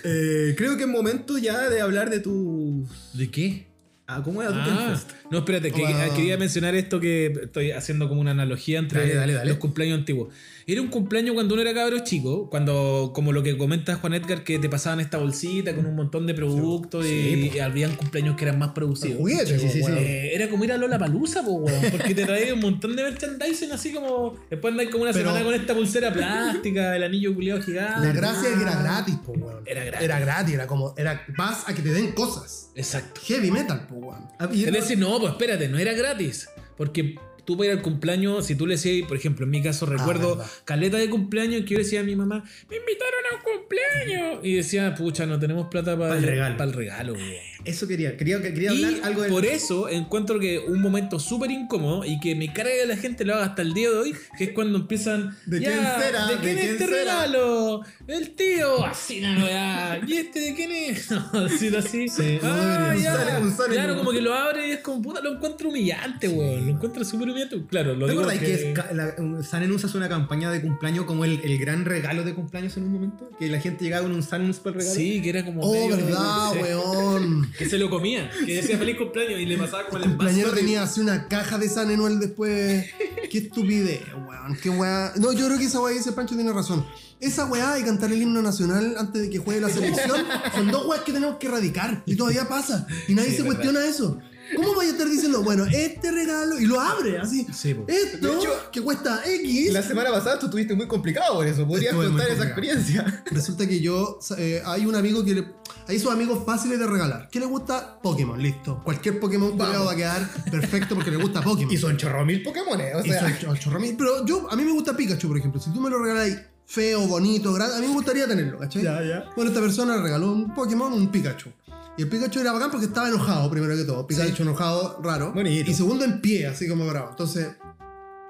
Eh, 0.04 0.56
creo 0.58 0.78
que 0.78 0.84
es 0.84 0.90
momento 0.90 1.38
ya 1.38 1.70
de 1.70 1.82
hablar 1.82 2.10
de 2.10 2.20
tus. 2.20 2.90
¿De 3.14 3.30
qué? 3.30 3.71
Ah, 4.14 4.22
¿Cómo 4.24 4.42
era 4.42 4.52
Ah, 4.54 5.00
no, 5.30 5.38
espérate, 5.38 5.72
que, 5.72 5.82
Wow. 5.82 6.16
quería 6.16 6.38
mencionar 6.38 6.76
esto 6.76 7.00
que 7.00 7.28
estoy 7.44 7.72
haciendo 7.72 8.10
como 8.10 8.20
una 8.20 8.32
analogía 8.32 8.78
entre 8.80 9.00
Dale, 9.02 9.16
dale, 9.16 9.34
dale. 9.34 9.50
los 9.50 9.58
cumpleaños 9.58 10.00
antiguos. 10.00 10.34
Era 10.68 10.82
un 10.82 10.90
cumpleaños 10.90 11.34
cuando 11.34 11.54
uno 11.56 11.62
era 11.64 11.74
cabro 11.74 12.00
chico, 12.00 12.50
cuando, 12.50 13.12
como 13.16 13.32
lo 13.32 13.42
que 13.42 13.58
comenta 13.58 13.96
Juan 13.96 14.14
Edgar, 14.14 14.44
que 14.44 14.60
te 14.60 14.70
pasaban 14.70 15.00
esta 15.00 15.18
bolsita 15.18 15.74
con 15.74 15.86
un 15.86 15.96
montón 15.96 16.28
de 16.28 16.34
productos 16.34 17.06
y, 17.06 17.58
habían 17.60 17.96
cumpleaños 17.96 18.36
que 18.36 18.44
eran 18.46 18.60
más 18.60 18.70
producidos. 18.72 19.18
Juguete, 19.18 19.58
Sí, 19.58 19.60
sí, 19.60 19.70
sí, 19.70 19.82
weón. 19.82 19.98
Eh, 19.98 20.36
era 20.36 20.50
como 20.50 20.64
ir 20.66 20.72
a 20.74 20.78
Lola 20.78 21.00
Palusa, 21.00 21.42
porque 21.44 22.14
te 22.14 22.26
traía 22.26 22.54
un 22.54 22.60
montón 22.60 22.96
de 22.96 23.04
merchandising 23.04 23.72
así 23.72 23.92
como. 23.94 24.36
Después 24.50 24.72
andáis 24.74 24.90
como 24.90 25.04
una 25.04 25.14
Pero- 25.14 25.30
semana 25.30 25.46
con 25.46 25.54
esta 25.56 25.74
pulsera 25.74 26.12
plástica, 26.14 26.96
el 26.96 27.04
anillo 27.04 27.34
culiado 27.34 27.62
gigante. 27.62 28.08
La 28.08 28.14
gracia 28.14 28.50
es 28.50 28.56
que 28.56 28.62
era 28.62 28.82
gratis, 28.82 29.16
po, 29.26 29.32
weón. 29.32 29.64
Era 29.66 29.84
gratis. 29.86 30.06
Era 30.06 30.20
gratis, 30.20 30.54
era 30.54 30.68
como. 30.68 30.94
Era, 30.98 31.26
vas 31.38 31.68
a 31.68 31.74
que 31.74 31.82
te 31.82 31.92
den 31.94 32.12
cosas. 32.12 32.71
Exacto. 32.76 33.22
Heavy 33.26 33.52
metal, 33.52 33.86
po, 33.88 33.96
weón. 33.96 34.28
Ah, 34.40 34.50
y- 34.52 34.64
Es 34.66 34.72
decir, 34.74 34.98
no, 34.98 35.20
pues 35.20 35.32
espérate, 35.34 35.68
no 35.68 35.78
era 35.78 35.94
gratis. 35.94 36.48
Porque 36.78 37.16
tú 37.46 37.58
para 37.58 37.72
ir 37.72 37.78
al 37.78 37.82
cumpleaños, 37.82 38.46
si 38.46 38.56
tú 38.56 38.66
le 38.68 38.76
decías, 38.76 39.08
por 39.08 39.18
ejemplo, 39.18 39.46
en 39.46 39.50
mi 39.52 39.62
caso 39.62 39.86
recuerdo 39.86 40.38
verdad. 40.38 40.52
caleta 40.66 40.98
de 40.98 41.10
cumpleaños 41.10 41.62
que 41.62 41.72
yo 41.72 41.78
le 41.78 41.84
decía 41.84 42.02
a 42.02 42.04
mi 42.04 42.16
mamá, 42.16 42.44
me 42.70 42.76
invitaron 42.78 43.20
a 43.32 43.36
un 43.36 43.60
cumpleaños. 43.60 44.40
Y 44.44 44.56
decía, 44.56 44.94
pucha, 44.96 45.26
no 45.26 45.40
tenemos 45.40 45.68
plata 45.68 45.98
para 45.98 46.12
Pa' 46.12 46.18
el 46.18 46.24
regalo. 46.24 46.58
Para 46.58 46.70
el 46.70 46.76
regalo. 46.76 47.16
Eso 47.64 47.88
quería. 47.88 48.18
Quería, 48.18 48.42
quería 48.42 48.74
Y 48.74 48.84
hablar 48.84 49.02
algo 49.04 49.22
de. 49.24 49.30
por 49.30 49.46
eso 49.46 49.88
encuentro 49.88 50.40
que 50.40 50.58
un 50.60 50.82
momento 50.82 51.20
súper 51.20 51.52
incómodo 51.52 52.04
y 52.06 52.20
que 52.20 52.34
me 52.36 52.52
carga 52.52 52.72
que 52.82 52.88
la 52.88 52.98
gente 52.98 53.24
lo 53.24 53.36
haga 53.36 53.46
hasta 53.46 53.62
el 53.62 53.74
día 53.74 53.90
de 53.92 53.98
hoy, 53.98 54.16
que 54.38 54.46
es 54.46 54.50
cuando 54.52 54.80
empiezan. 54.80 55.38
¿De 55.46 55.60
"Ya, 55.60 55.70
quién 55.70 56.06
será? 56.06 56.28
¿De 56.28 56.36
¿De 56.36 56.42
quién 56.42 56.58
es 56.58 56.64
quién 56.64 56.74
este 56.74 56.86
será?" 56.86 56.98
regalo? 57.22 57.82
El 58.08 58.32
tío, 58.32 58.86
así 58.86 59.22
no 59.22 59.44
weá. 59.46 60.02
¿Y 60.08 60.14
este 60.14 60.40
de 60.40 60.56
quién 60.56 60.72
es? 60.72 61.12
No, 61.12 61.46
así, 61.46 61.68
así. 61.76 62.10
Sí, 62.10 62.40
no 62.42 62.50
ah, 62.52 62.90
debería. 62.90 63.04
ya. 63.14 63.52
Sane, 63.56 63.74
claro, 63.76 63.98
como 63.98 64.12
que 64.12 64.22
lo 64.22 64.34
abre 64.34 64.68
y 64.70 64.72
es 64.72 64.80
como 64.80 65.02
puta, 65.02 65.22
lo 65.22 65.34
encuentro 65.36 65.70
humillante, 65.70 66.28
weón. 66.30 66.66
Lo 66.66 66.72
encuentro 66.74 67.04
súper 67.06 67.30
humillante. 67.32 67.64
Claro, 67.70 67.94
lo 67.96 68.06
¿Te 68.06 68.12
digo. 68.12 68.24
acuerdas 68.24 68.44
que, 68.44 68.54
es 68.54 68.96
la- 68.96 69.44
Sanenus 69.44 69.84
hace 69.86 69.98
una 69.98 70.10
campaña 70.10 70.52
de 70.52 70.62
cumpleaños 70.62 71.06
como 71.06 71.26
el, 71.26 71.40
el 71.44 71.58
gran 71.58 71.86
regalo 71.86 72.24
de 72.24 72.34
cumpleaños 72.34 72.78
en 72.78 72.84
un 72.84 72.94
momento? 72.94 73.30
Que 73.40 73.48
la 73.48 73.60
gente 73.60 73.84
llegaba 73.84 74.04
con 74.04 74.14
un 74.14 74.24
Sanenus 74.24 74.58
para 74.60 74.76
el 74.76 74.82
regalo. 74.82 74.96
Sí, 74.96 75.22
que 75.22 75.30
era 75.30 75.46
como. 75.46 75.62
Oh, 75.62 75.74
medio- 75.74 75.98
verdad, 76.06 76.52
weón. 76.62 77.52
Que 77.58 77.66
se 77.68 77.78
lo 77.78 77.90
comía. 77.90 78.30
Que 78.46 78.56
decía 78.56 78.78
feliz 78.78 78.98
cumpleaños 78.98 79.40
y 79.40 79.46
le 79.46 79.58
pasaba 79.58 79.86
como 79.86 79.98
el 79.98 80.04
El 80.04 80.12
envase. 80.12 80.28
cumpleañero 80.32 80.54
tenía 80.60 80.84
así 80.84 81.02
una 81.02 81.28
caja 81.28 81.58
de 81.58 81.70
San 81.70 81.90
Enuel 81.92 82.20
después. 82.20 82.86
Qué 83.30 83.38
estupidez, 83.38 84.02
weón. 84.28 84.58
Qué 84.62 84.70
weá. 84.70 85.14
No, 85.18 85.32
yo 85.34 85.46
creo 85.48 85.58
que 85.58 85.66
esa 85.66 85.80
weá 85.82 85.94
dice 85.96 86.12
Pancho 86.12 86.36
tiene 86.36 86.52
razón. 86.52 86.86
Esa 87.20 87.46
weá 87.46 87.78
y 87.78 87.84
cantar 87.84 88.12
el 88.12 88.20
himno 88.20 88.42
nacional 88.42 88.96
antes 88.98 89.22
de 89.22 89.30
que 89.30 89.38
juegue 89.38 89.62
la 89.62 89.70
selección 89.70 90.26
son 90.56 90.72
dos 90.72 90.88
weas 90.88 91.04
que 91.04 91.14
tenemos 91.14 91.36
que 91.38 91.48
erradicar. 91.48 92.02
Y 92.08 92.16
todavía 92.16 92.48
pasa. 92.50 92.88
Y 93.08 93.14
nadie 93.14 93.30
Sí, 93.30 93.36
se 93.38 93.44
verdad. 93.44 93.58
cuestiona 93.58 93.86
eso. 93.86 94.18
¿Cómo 94.56 94.76
vaya 94.76 94.90
a 94.90 94.94
estar 94.94 95.08
diciendo, 95.10 95.42
bueno, 95.44 95.66
este 95.66 96.12
regalo 96.12 96.60
y 96.60 96.66
lo 96.66 96.80
abre 96.80 97.20
así? 97.20 97.46
Sí, 97.54 97.74
po. 97.74 97.86
Esto 97.88 98.28
De 98.28 98.34
hecho, 98.38 98.50
que 98.72 98.82
cuesta 98.82 99.22
X. 99.26 99.72
La 99.74 99.82
semana 99.82 100.12
pasada 100.12 100.40
tú 100.40 100.46
estuviste 100.48 100.74
muy 100.76 100.88
complicado 100.88 101.36
por 101.36 101.48
eso. 101.48 101.66
Podrías 101.68 101.94
Estuve 101.94 102.08
contar 102.10 102.30
esa 102.30 102.44
experiencia. 102.46 103.24
Resulta 103.32 103.68
que 103.68 103.80
yo, 103.80 104.20
eh, 104.38 104.62
hay 104.66 104.86
un 104.86 104.96
amigo 104.96 105.24
que 105.24 105.34
le. 105.36 105.48
Hay 105.88 106.00
sus 106.00 106.12
amigos 106.12 106.44
fáciles 106.46 106.80
de 106.80 106.88
regalar. 106.88 107.28
¿Qué 107.32 107.40
le 107.40 107.46
gusta? 107.46 108.00
Pokémon, 108.02 108.42
listo. 108.42 108.82
Cualquier 108.84 109.20
Pokémon 109.20 109.58
va 109.60 109.92
a 109.92 109.96
quedar 109.96 110.30
perfecto 110.50 110.96
porque 110.96 111.12
le 111.12 111.18
gusta 111.18 111.42
Pokémon. 111.42 111.74
Y 111.74 111.78
son 111.78 111.98
chorro 111.98 112.26
mil 112.26 112.42
Pokémones. 112.44 112.96
O 112.96 113.06
Y 113.06 113.10
sea, 113.10 113.22
son 113.22 113.38
cho- 113.40 113.56
chorromil. 113.56 113.96
Pero 113.98 114.26
yo, 114.26 114.48
a 114.50 114.56
mí 114.56 114.64
me 114.64 114.72
gusta 114.72 114.96
Pikachu, 114.96 115.28
por 115.28 115.38
ejemplo. 115.38 115.60
Si 115.60 115.72
tú 115.74 115.82
me 115.82 115.90
lo 115.90 116.00
regalas 116.00 116.30
feo, 116.66 117.06
bonito, 117.08 117.52
grande, 117.52 117.76
a 117.76 117.80
mí 117.80 117.88
me 117.88 117.94
gustaría 117.94 118.26
tenerlo, 118.28 118.58
¿cachai? 118.60 118.84
Ya, 118.84 119.04
ya. 119.04 119.26
Bueno, 119.36 119.50
esta 119.52 119.60
persona 119.60 119.98
le 119.98 120.04
regaló 120.04 120.32
un 120.32 120.54
Pokémon, 120.54 120.94
un 120.94 121.10
Pikachu. 121.12 121.50
Y 121.98 122.04
el 122.04 122.10
Pikachu 122.10 122.40
era 122.40 122.52
bacán 122.52 122.72
porque 122.72 122.86
estaba 122.86 123.10
enojado, 123.10 123.50
primero 123.50 123.76
que 123.76 123.84
todo. 123.84 124.08
Pikachu 124.08 124.44
enojado, 124.44 125.00
raro. 125.04 125.34
Bonito. 125.34 125.70
Y 125.70 125.74
segundo 125.74 126.06
en 126.06 126.22
pie, 126.22 126.48
así 126.48 126.68
como 126.68 126.88
bravo. 126.88 127.10
Entonces, 127.12 127.50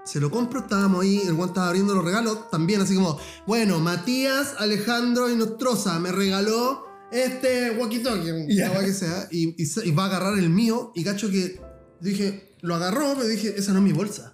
se 0.04 0.20
lo 0.20 0.32
compro, 0.32 0.62
estábamos 0.62 1.04
ahí, 1.04 1.22
el 1.26 1.34
guante 1.34 1.52
estaba 1.52 1.68
abriendo 1.68 1.94
los 1.94 2.04
regalos, 2.04 2.50
también 2.50 2.82
así 2.82 2.96
como, 2.96 3.20
bueno, 3.46 3.80
Matías, 3.80 4.56
Alejandro 4.58 5.30
y 5.30 5.36
Nostroza 5.36 6.00
me 6.00 6.12
regaló 6.12 6.86
este 7.12 7.78
walkie-talkie, 7.78 8.48
weá 8.48 8.84
que 8.84 8.94
sea, 8.94 9.28
y, 9.30 9.56
y 9.58 9.92
va 9.92 10.04
a 10.04 10.08
agarrar 10.08 10.40
el 10.40 10.50
mío, 10.50 10.92
y 10.96 11.04
cacho 11.04 11.30
que 11.30 11.62
dije, 12.00 12.56
lo 12.62 12.76
agarró, 12.76 13.14
pero 13.16 13.28
dije, 13.28 13.54
esa 13.58 13.74
no 13.74 13.80
es 13.80 13.86
mi 13.86 13.94
bolsa. 13.94 14.31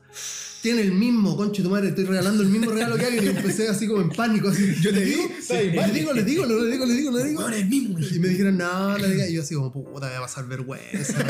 Tiene 0.61 0.81
el 0.81 0.91
mismo, 0.91 1.37
conche 1.37 1.61
tu 1.61 1.69
madre, 1.69 1.89
estoy 1.89 2.05
regalando 2.05 2.41
el 2.43 2.49
mismo 2.49 2.71
regalo 2.71 2.97
que 2.97 3.05
alguien 3.05 3.25
y 3.25 3.27
empecé 3.27 3.69
así 3.69 3.87
como 3.87 4.01
en 4.01 4.09
pánico, 4.09 4.49
así. 4.49 4.75
Yo 4.81 4.91
le 4.91 5.05
digo, 5.05 5.23
Sí, 5.39 5.53
le 5.53 5.77
vale. 5.77 5.93
digo, 5.93 6.13
le 6.13 6.23
digo, 6.23 6.45
le 6.45 6.55
digo, 6.71 6.85
le 6.85 6.93
digo, 6.95 7.11
le 7.11 7.23
digo. 7.25 7.47
El 7.49 7.65
mismo. 7.67 7.99
Y 7.99 8.19
me 8.19 8.27
dijeron, 8.29 8.57
no, 8.57 8.97
no 8.97 9.07
digas. 9.07 9.29
Y 9.29 9.33
yo 9.33 9.43
así 9.43 9.53
como, 9.55 9.71
puta, 9.71 10.07
me 10.07 10.13
va 10.13 10.17
a 10.17 10.21
pasar 10.21 10.47
vergüenza. 10.47 11.23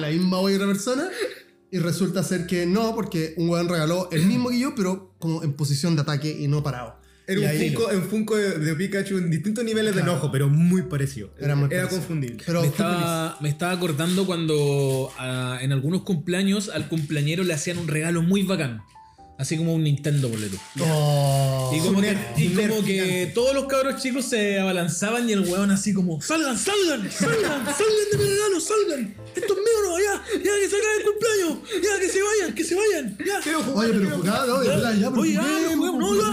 La 0.00 0.08
misma 0.08 0.38
voy 0.38 0.54
a 0.54 0.56
otra 0.56 0.66
persona. 0.68 1.08
Y 1.70 1.78
resulta 1.78 2.24
ser 2.24 2.46
que 2.46 2.66
no, 2.66 2.94
porque 2.96 3.34
un 3.36 3.48
weón 3.50 3.68
regaló 3.68 4.08
el 4.10 4.26
mismo 4.26 4.48
que 4.48 4.58
yo, 4.58 4.74
pero 4.74 5.14
como 5.18 5.44
en 5.44 5.52
posición 5.52 5.94
de 5.94 6.02
ataque 6.02 6.36
y 6.40 6.48
no 6.48 6.62
parado. 6.64 6.99
Era 7.32 7.40
un 7.40 7.58
Funko, 7.58 7.88
un 7.94 8.02
Funko 8.02 8.36
de, 8.36 8.58
de 8.58 8.74
Pikachu 8.74 9.18
en 9.18 9.30
distintos 9.30 9.64
niveles 9.64 9.92
Claro. 9.92 10.06
de 10.06 10.12
enojo, 10.12 10.32
pero 10.32 10.48
muy 10.48 10.82
parecido. 10.82 11.32
Era 11.38 11.54
muy 11.54 11.68
parecido. 11.68 11.88
confundible. 12.00 12.42
Pero 12.44 12.62
Me 12.62 12.66
estaba, 12.68 13.38
me 13.40 13.48
estaba 13.48 13.72
acordando 13.72 14.26
cuando 14.26 15.10
ah, 15.18 15.58
en 15.60 15.72
algunos 15.72 16.02
cumpleaños 16.02 16.68
al 16.68 16.88
cumpleañero 16.88 17.44
le 17.44 17.54
hacían 17.54 17.78
un 17.78 17.88
regalo 17.88 18.22
muy 18.22 18.42
bacán. 18.42 18.82
Así 19.40 19.56
como 19.56 19.72
un 19.72 19.82
Nintendo 19.84 20.28
boleto. 20.28 20.58
Oh. 20.80 21.72
Y 21.74 21.80
como, 21.80 22.02
que, 22.02 22.14
y 22.36 22.50
como 22.50 22.74
todos 23.32 23.54
los 23.54 23.64
cabros 23.64 24.02
chicos 24.02 24.26
se 24.26 24.60
abalanzaban 24.60 25.26
y 25.30 25.32
el 25.32 25.40
weón 25.40 25.70
así 25.70 25.94
como 25.94 26.20
¡Salgan, 26.20 26.58
salgan, 26.58 27.10
salgan, 27.10 27.64
salgan 27.78 28.10
de 28.12 28.18
mi 28.18 28.24
regalo, 28.24 28.60
salgan! 28.60 29.16
¡Esto 29.34 29.54
es 29.54 29.58
mío 29.58 29.78
no! 29.82 29.98
¡Ya! 29.98 30.22
¡Ya 30.34 30.42
que 30.42 30.66
acabe 30.66 30.96
el 30.98 31.04
cumpleaños! 31.04 31.58
¡Ya 31.82 31.98
que 32.00 32.08
se 32.10 32.18
vayan, 32.22 32.54
que 32.54 32.64
se 32.64 32.74
vayan! 32.74 33.18
¡Ya! 33.24 33.38
Oye, 33.74 33.92
pero 33.94 34.18
no, 34.18 34.24
ya, 34.24 34.76
ya, 34.76 34.92
ya, 34.92 35.10
pero 35.10 35.22
Oye, 35.22 35.32
ya, 35.32 35.42
juguemos, 35.74 35.98
no, 35.98 36.14
ya. 36.14 36.30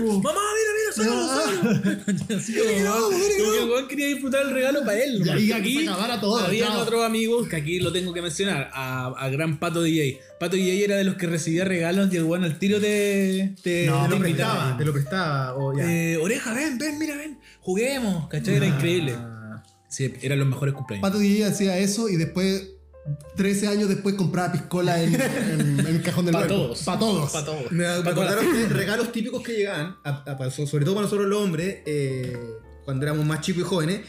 Mamá, 0.00 0.40
mira, 0.56 0.72
mira, 0.78 0.79
sácalo, 1.04 1.26
sácalo. 1.28 2.38
Así 2.38 2.54
como, 2.54 2.84
no, 2.84 3.02
como 3.02 3.18
que 3.18 3.58
el 3.62 3.70
weón 3.70 3.88
quería 3.88 4.06
disfrutar 4.06 4.42
el 4.42 4.50
regalo 4.50 4.84
para 4.84 4.98
él. 5.02 5.22
Y 5.40 5.52
Aquí 5.52 5.86
Había 5.86 6.78
otros 6.78 7.04
amigos 7.04 7.48
que 7.48 7.56
aquí 7.56 7.80
lo 7.80 7.92
tengo 7.92 8.12
que 8.12 8.22
mencionar. 8.22 8.70
A, 8.72 9.06
a 9.06 9.28
Gran 9.28 9.58
Pato 9.58 9.82
DJ. 9.82 10.20
Pato 10.38 10.56
DJ 10.56 10.84
era 10.84 10.96
de 10.96 11.04
los 11.04 11.16
que 11.16 11.26
recibía 11.26 11.64
regalos 11.64 12.12
y 12.12 12.16
el 12.16 12.24
weón 12.24 12.44
al 12.44 12.58
tiro 12.58 12.80
te, 12.80 13.54
te, 13.62 13.86
No, 13.86 14.02
te 14.04 14.08
te 14.08 14.14
lo 14.14 14.20
prestaba, 14.20 14.76
te 14.78 14.84
lo 14.84 14.92
prestaba. 14.92 15.54
O 15.56 15.76
ya. 15.76 15.84
Eh, 15.84 16.16
oreja, 16.16 16.54
ven, 16.54 16.78
ven, 16.78 16.98
mira, 16.98 17.16
ven. 17.16 17.38
Juguemos, 17.60 18.28
¿cachai? 18.28 18.56
Era 18.56 18.66
increíble. 18.66 19.14
Sí, 19.88 20.12
eran 20.22 20.38
los 20.38 20.48
mejores 20.48 20.72
cumpleaños. 20.74 21.02
Pato 21.08 21.18
DJ 21.18 21.46
hacía 21.46 21.76
eso 21.78 22.08
y 22.08 22.16
después, 22.16 22.70
13 23.36 23.68
años 23.68 23.88
después, 23.88 24.14
compraba 24.14 24.52
piscola 24.52 25.02
en, 25.02 25.14
en- 25.14 25.80
en 25.80 25.86
el 25.86 26.02
cajón 26.02 26.26
del 26.26 26.34
Para 26.34 26.46
todos. 26.48 26.82
Para 26.82 26.98
todos. 26.98 27.30
Para 27.30 27.44
todos. 27.46 27.72
Me, 27.72 27.84
Pa' 27.84 28.10
acordaron 28.10 28.52
de 28.52 28.68
regalos 28.74 29.10
típicos 29.12 29.42
que 29.42 29.52
llegaban, 29.52 29.96
a- 30.04 30.24
a- 30.30 30.36
pa- 30.38 30.50
sobre 30.50 30.84
todo 30.84 30.94
para 30.94 31.04
nosotros 31.06 31.26
los 31.28 31.40
hombres, 31.42 31.78
eh, 31.86 32.38
cuando 32.84 33.06
éramos 33.06 33.24
más 33.24 33.40
chicos 33.40 33.62
y 33.62 33.64
jóvenes. 33.64 34.00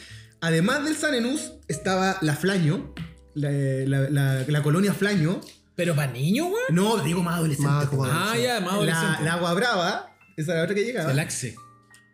Además 0.41 0.83
del 0.83 0.95
Sanenus, 0.95 1.53
estaba 1.67 2.17
la 2.21 2.35
Flaño, 2.35 2.93
la, 3.33 3.49
la- 3.51 4.09
la- 4.09 4.43
la 4.47 4.63
colonia 4.63 4.93
Flaño. 4.93 5.39
Pero 5.75 5.95
para 5.95 6.11
niños, 6.11 6.47
weón. 6.47 6.57
No, 6.71 6.97
digo 7.03 7.23
más 7.23 7.35
adolescente. 7.37 7.71
Más 7.71 7.85
como 7.87 8.05
Ah, 8.05 8.35
ya, 8.37 8.59
más 8.59 8.69
la, 8.71 8.73
adolescente. 8.75 9.23
la 9.23 9.33
agua 9.33 9.53
brava, 9.53 10.15
esa 10.35 10.51
era 10.51 10.59
la 10.59 10.63
otra 10.65 10.75
que 10.75 10.83
llegaba. 10.83 11.11
El 11.11 11.19
Axe. 11.19 11.55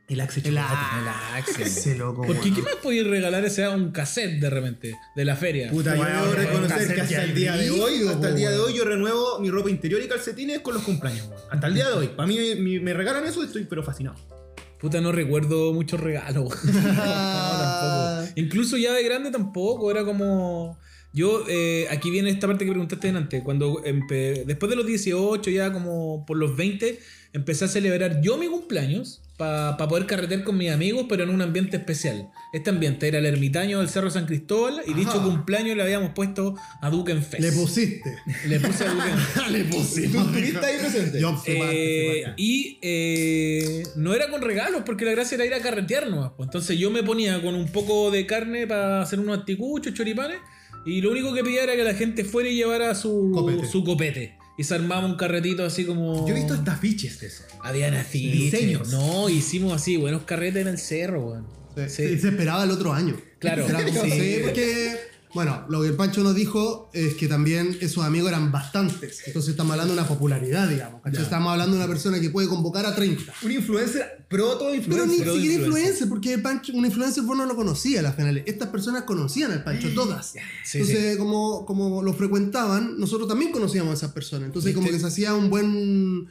El 0.07 0.21
Axe 0.21 0.41
El 0.45 0.57
Axe. 0.57 1.63
Ese 1.63 1.95
loco. 1.95 2.23
Porque. 2.25 2.53
¿qué 2.53 2.61
más 2.61 2.75
podías 2.81 3.07
regalar 3.07 3.43
ese 3.43 3.67
un 3.67 3.91
cassette 3.91 4.39
de 4.39 4.49
repente? 4.49 4.95
De 5.15 5.25
la 5.25 5.35
feria. 5.35 5.69
Puta, 5.69 5.95
yo 5.97 6.03
debo 6.03 6.33
reconocer 6.33 6.95
que 6.95 7.01
hasta 7.01 7.23
el 7.23 7.35
día 7.35 7.57
de 7.57 7.69
hoy, 7.71 7.91
brígido, 7.91 8.11
hasta 8.11 8.29
el 8.29 8.35
día 8.35 8.49
de 8.51 8.59
hoy 8.59 8.73
yo 8.73 8.85
renuevo 8.85 9.39
mi 9.39 9.49
ropa 9.49 9.69
interior 9.69 10.01
y 10.01 10.07
calcetines 10.07 10.59
con 10.61 10.75
los 10.75 10.83
cumpleaños. 10.83 11.27
weón. 11.27 11.41
Hasta 11.51 11.67
el 11.67 11.73
día 11.73 11.89
de 11.89 11.93
hoy. 11.93 12.07
Para 12.07 12.27
mí 12.27 12.55
me 12.55 12.93
regalan 12.93 13.25
eso 13.25 13.43
y 13.43 13.47
estoy 13.47 13.65
pero 13.65 13.83
fascinado. 13.83 14.17
Puta, 14.79 15.01
no 15.01 15.11
recuerdo 15.11 15.73
muchos 15.73 15.99
regalos. 15.99 16.49
no, 16.63 16.73
tampoco. 16.73 18.31
Incluso 18.35 18.77
ya 18.77 18.93
de 18.93 19.03
grande 19.03 19.31
tampoco. 19.31 19.91
Era 19.91 20.05
como. 20.05 20.79
Yo, 21.17 21.45
eh, 21.49 21.87
aquí 21.89 22.11
viene 22.11 22.29
esta 22.29 22.45
parte 22.45 22.63
que 22.63 22.69
preguntaste 22.69 23.09
antes. 23.09 23.41
Cuando 23.41 23.81
después 23.83 24.69
de 24.69 24.75
los 24.75 24.85
18, 24.85 25.49
ya 25.49 25.73
como 25.73 26.25
por 26.27 26.37
los 26.37 26.55
20, 26.55 26.99
empecé 27.33 27.65
a 27.65 27.67
celebrar 27.67 28.21
yo 28.21 28.37
mi 28.37 28.47
cumpleaños 28.47 29.23
para 29.35 29.77
poder 29.77 30.05
carretear 30.07 30.43
con 30.43 30.57
mis 30.57 30.71
amigos, 30.71 31.05
pero 31.09 31.23
en 31.23 31.29
un 31.29 31.41
ambiente 31.41 31.77
especial. 31.77 32.29
Este 32.53 32.69
ambiente 32.69 33.07
era 33.07 33.17
el 33.17 33.25
ermitaño 33.25 33.79
del 33.79 33.89
Cerro 33.89 34.11
San 34.11 34.27
Cristóbal 34.27 34.81
y 34.85 34.93
dicho 34.93 35.21
cumpleaños 35.23 35.75
le 35.75 35.83
habíamos 35.83 36.11
puesto 36.13 36.55
a 36.81 36.89
Duken 36.91 37.23
Fest. 37.23 37.41
Le 37.41 37.51
pusiste. 37.51 38.15
Le 38.47 38.59
puse 38.59 38.85
a 38.85 38.91
Fest. 39.35 39.47
Le 39.49 39.63
pusiste. 39.65 40.09
¿Tú 40.09 40.19
estuviste 40.19 40.65
ahí 40.65 40.77
presente? 40.79 41.19
Yo 41.19 41.41
Eh, 41.45 42.33
y 42.37 42.79
eh, 42.81 43.83
no 43.95 44.13
era 44.13 44.29
con 44.29 44.41
regalos, 44.41 44.81
porque 44.85 45.05
la 45.05 45.11
gracia 45.11 45.35
era 45.35 45.45
ir 45.45 45.53
a 45.55 45.61
carretear 45.61 46.09
nomás, 46.09 46.31
pues. 46.37 46.47
Entonces 46.47 46.77
yo 46.77 46.91
me 46.91 47.01
ponía 47.01 47.41
con 47.41 47.55
un 47.55 47.67
poco 47.67 48.11
de 48.11 48.25
carne 48.27 48.67
para 48.67 49.01
hacer 49.01 49.19
unos 49.19 49.39
anticuchos, 49.39 49.93
choripanes, 49.93 50.39
y 50.87 51.01
lo 51.01 51.11
único 51.11 51.33
que 51.33 51.43
pedía 51.43 51.63
era 51.63 51.75
que 51.75 51.83
la 51.83 51.93
gente 51.93 52.23
fuera 52.23 52.49
y 52.49 52.55
llevara 52.55 52.95
su 52.95 53.31
Copete. 53.33 53.67
su 53.67 53.83
copete. 53.83 54.37
Y 54.57 54.63
se 54.63 54.73
armaba 54.73 55.05
un 55.05 55.15
carretito 55.15 55.63
así 55.63 55.85
como. 55.85 56.25
Yo 56.27 56.33
he 56.33 56.37
visto 56.37 56.53
hasta 56.55 56.73
afiches 56.73 57.19
de 57.19 57.27
eso. 57.27 57.43
Habían 57.61 57.93
así. 57.93 58.31
Diseños. 58.31 58.89
No, 58.89 59.29
hicimos 59.29 59.73
así, 59.73 59.97
buenos 59.97 60.23
carretes 60.23 60.63
en 60.63 60.67
el 60.69 60.77
cerro, 60.79 61.27
weón. 61.29 61.45
Sí, 61.75 61.83
Sí. 61.89 62.03
Y 62.03 62.17
se 62.17 62.29
esperaba 62.29 62.63
el 62.63 62.71
otro 62.71 62.91
año. 62.91 63.15
Claro. 63.39 63.67
Sí, 63.67 64.37
porque, 64.43 64.95
bueno, 65.33 65.65
lo 65.69 65.81
que 65.81 65.89
el 65.89 65.95
Pancho 65.95 66.23
nos 66.23 66.33
dijo 66.35 66.89
es 66.93 67.15
que 67.15 67.27
también 67.27 67.77
esos 67.81 68.03
amigos 68.03 68.29
eran 68.29 68.51
bastantes. 68.51 69.21
Entonces 69.27 69.51
estamos 69.51 69.71
hablando 69.73 69.93
de 69.93 69.99
una 69.99 70.07
popularidad, 70.07 70.67
digamos. 70.69 71.01
Estamos 71.05 71.51
hablando 71.51 71.75
de 71.77 71.83
una 71.83 71.91
persona 71.91 72.19
que 72.19 72.29
puede 72.29 72.47
convocar 72.47 72.85
a 72.85 72.95
30. 72.95 73.33
Un 73.43 73.51
influencer, 73.51 74.25
proto-influencer. 74.29 74.89
Pero 74.89 75.05
ni 75.05 75.17
siquiera 75.35 75.53
influencer. 75.65 76.09
porque 76.09 76.33
el 76.33 76.41
Pancho, 76.41 76.73
un 76.73 76.85
influencer 76.85 77.23
vos 77.23 77.37
no 77.37 77.45
lo 77.45 77.55
conocía 77.55 77.99
a 77.99 78.03
las 78.03 78.15
finales. 78.15 78.43
Estas 78.47 78.69
personas 78.69 79.03
conocían 79.03 79.51
al 79.51 79.63
Pancho, 79.63 79.89
todas. 79.93 80.33
Sí, 80.63 80.79
Entonces, 80.79 81.17
Como, 81.17 81.65
como 81.65 82.01
lo 82.03 82.13
frecuentaban, 82.13 82.99
nosotros 82.99 83.27
también 83.27 83.51
conocíamos 83.51 83.91
a 83.91 83.93
esas 83.95 84.11
personas. 84.11 84.47
Entonces, 84.47 84.73
como 84.73 84.89
que 84.89 84.99
se 84.99 85.07
hacía 85.07 85.33
un 85.33 85.49
buen 85.49 86.27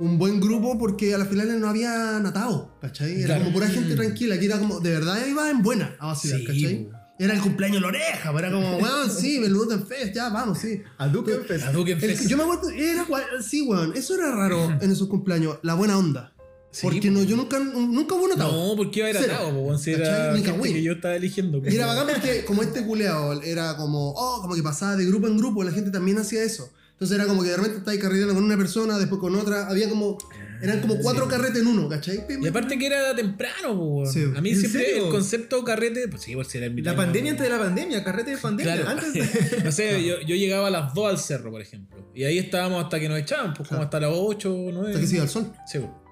un 0.00 0.16
buen 0.16 0.38
grupo 0.38 0.78
porque 0.78 1.12
a 1.12 1.18
las 1.18 1.26
finales 1.28 1.58
no 1.58 1.68
había 1.68 2.20
natado, 2.20 2.70
¿cachai? 2.80 3.16
Era 3.16 3.26
Claro. 3.26 3.40
como 3.46 3.54
pura 3.54 3.66
gente 3.68 3.96
tranquila, 3.96 4.38
que 4.38 4.46
era 4.46 4.58
como, 4.60 4.78
de 4.78 4.90
verdad 4.90 5.26
iba 5.26 5.50
en 5.50 5.60
buena 5.60 5.96
a 5.98 6.06
vacilar, 6.06 6.38
Sí, 6.38 6.46
¿cachai? 6.46 6.88
Era 7.18 7.34
el 7.34 7.40
cumpleaños 7.40 7.76
de 7.76 7.80
la 7.80 7.88
oreja, 7.88 8.30
era 8.38 8.50
como, 8.52 8.76
weón, 8.78 9.10
sí, 9.10 9.36
el 9.36 9.52
Luton 9.52 9.86
Fest, 9.86 10.14
ya, 10.14 10.28
vamos, 10.28 10.58
sí. 10.58 10.82
A 10.98 11.08
Duke 11.08 11.32
Fest. 11.46 11.64
A 11.66 11.72
Duken 11.72 11.94
El- 11.94 12.00
Fest. 12.16 12.28
yo 12.28 12.36
me 12.36 12.44
acuerdo, 12.44 12.70
era, 12.70 13.06
sí, 13.42 13.62
weón, 13.62 13.92
eso 13.96 14.14
era 14.14 14.30
raro 14.34 14.78
en 14.80 14.90
esos 14.90 15.08
cumpleaños, 15.08 15.58
la 15.62 15.74
buena 15.74 15.98
onda. 15.98 16.32
Sí, 16.70 16.82
porque 16.82 17.08
po. 17.08 17.14
no, 17.18 17.22
yo 17.24 17.36
nunca, 17.36 17.58
nunca 17.58 18.14
hubo 18.14 18.28
natado. 18.28 18.52
No, 18.52 18.76
porque 18.76 19.00
iba 19.00 19.08
a 19.08 19.10
ir 19.10 19.16
atado, 19.16 19.48
weón, 19.48 19.78
si 19.78 19.92
era 19.92 20.34
que 20.34 20.82
yo 20.82 20.92
estaba 20.92 21.16
eligiendo. 21.16 21.60
Y 21.66 21.74
era 21.74 21.86
bacán 21.86 22.06
porque 22.06 22.44
como 22.44 22.62
este 22.62 22.84
culeado 22.84 23.40
era 23.42 23.76
como, 23.76 24.12
oh, 24.14 24.42
como 24.42 24.54
que 24.54 24.62
pasaba 24.62 24.94
de 24.96 25.06
grupo 25.06 25.26
en 25.26 25.38
grupo, 25.38 25.64
la 25.64 25.72
gente 25.72 25.90
también 25.90 26.18
hacía 26.18 26.42
eso. 26.44 26.70
Entonces 26.92 27.16
era 27.16 27.26
como 27.26 27.42
que 27.42 27.50
de 27.50 27.56
repente 27.56 27.78
estabas 27.78 27.98
carreteando 28.00 28.34
con 28.34 28.44
una 28.44 28.56
persona, 28.56 28.98
después 28.98 29.20
con 29.20 29.34
otra, 29.36 29.66
había 29.68 29.88
como, 29.88 30.18
eran 30.62 30.80
como 30.80 30.98
cuatro 30.98 31.28
carretes 31.28 31.60
en 31.60 31.66
uno, 31.66 31.88
¿cachai? 31.88 32.24
Y 32.40 32.46
aparte 32.46 32.78
que 32.78 32.86
era 32.86 33.14
temprano. 33.14 34.02
Sí. 34.06 34.24
A 34.34 34.40
mí 34.40 34.50
¿En 34.50 34.60
siempre 34.60 34.84
serio? 34.84 35.04
el 35.06 35.10
concepto 35.10 35.64
carrete, 35.64 36.08
pues 36.08 36.22
sí, 36.22 36.34
por 36.34 36.46
si 36.46 36.58
era 36.58 36.68
La 36.68 36.96
pandemia 36.96 37.32
antes 37.32 37.44
de 37.44 37.50
la 37.50 37.58
pandemia, 37.58 38.04
carrete 38.04 38.32
de 38.32 38.38
pandemia. 38.38 38.74
Claro. 38.74 38.90
Antes 38.90 39.12
de... 39.12 39.62
no 39.64 39.72
sé, 39.72 40.04
yo, 40.06 40.20
yo 40.20 40.36
llegaba 40.36 40.68
a 40.68 40.70
las 40.70 40.94
2 40.94 41.10
al 41.10 41.18
cerro, 41.18 41.50
por 41.50 41.60
ejemplo. 41.60 42.10
Y 42.14 42.24
ahí 42.24 42.38
estábamos 42.38 42.82
hasta 42.82 42.98
que 42.98 43.08
nos 43.08 43.18
echaban, 43.18 43.54
pues 43.54 43.68
como 43.68 43.82
hasta 43.82 44.00
las 44.00 44.10
8 44.12 44.54
o 44.54 44.72
9. 44.72 44.88
Hasta 44.88 45.00
que 45.00 45.06
se 45.06 45.14
iba 45.14 45.24
al 45.24 45.30
sol. 45.30 45.52
Seguro. 45.66 46.02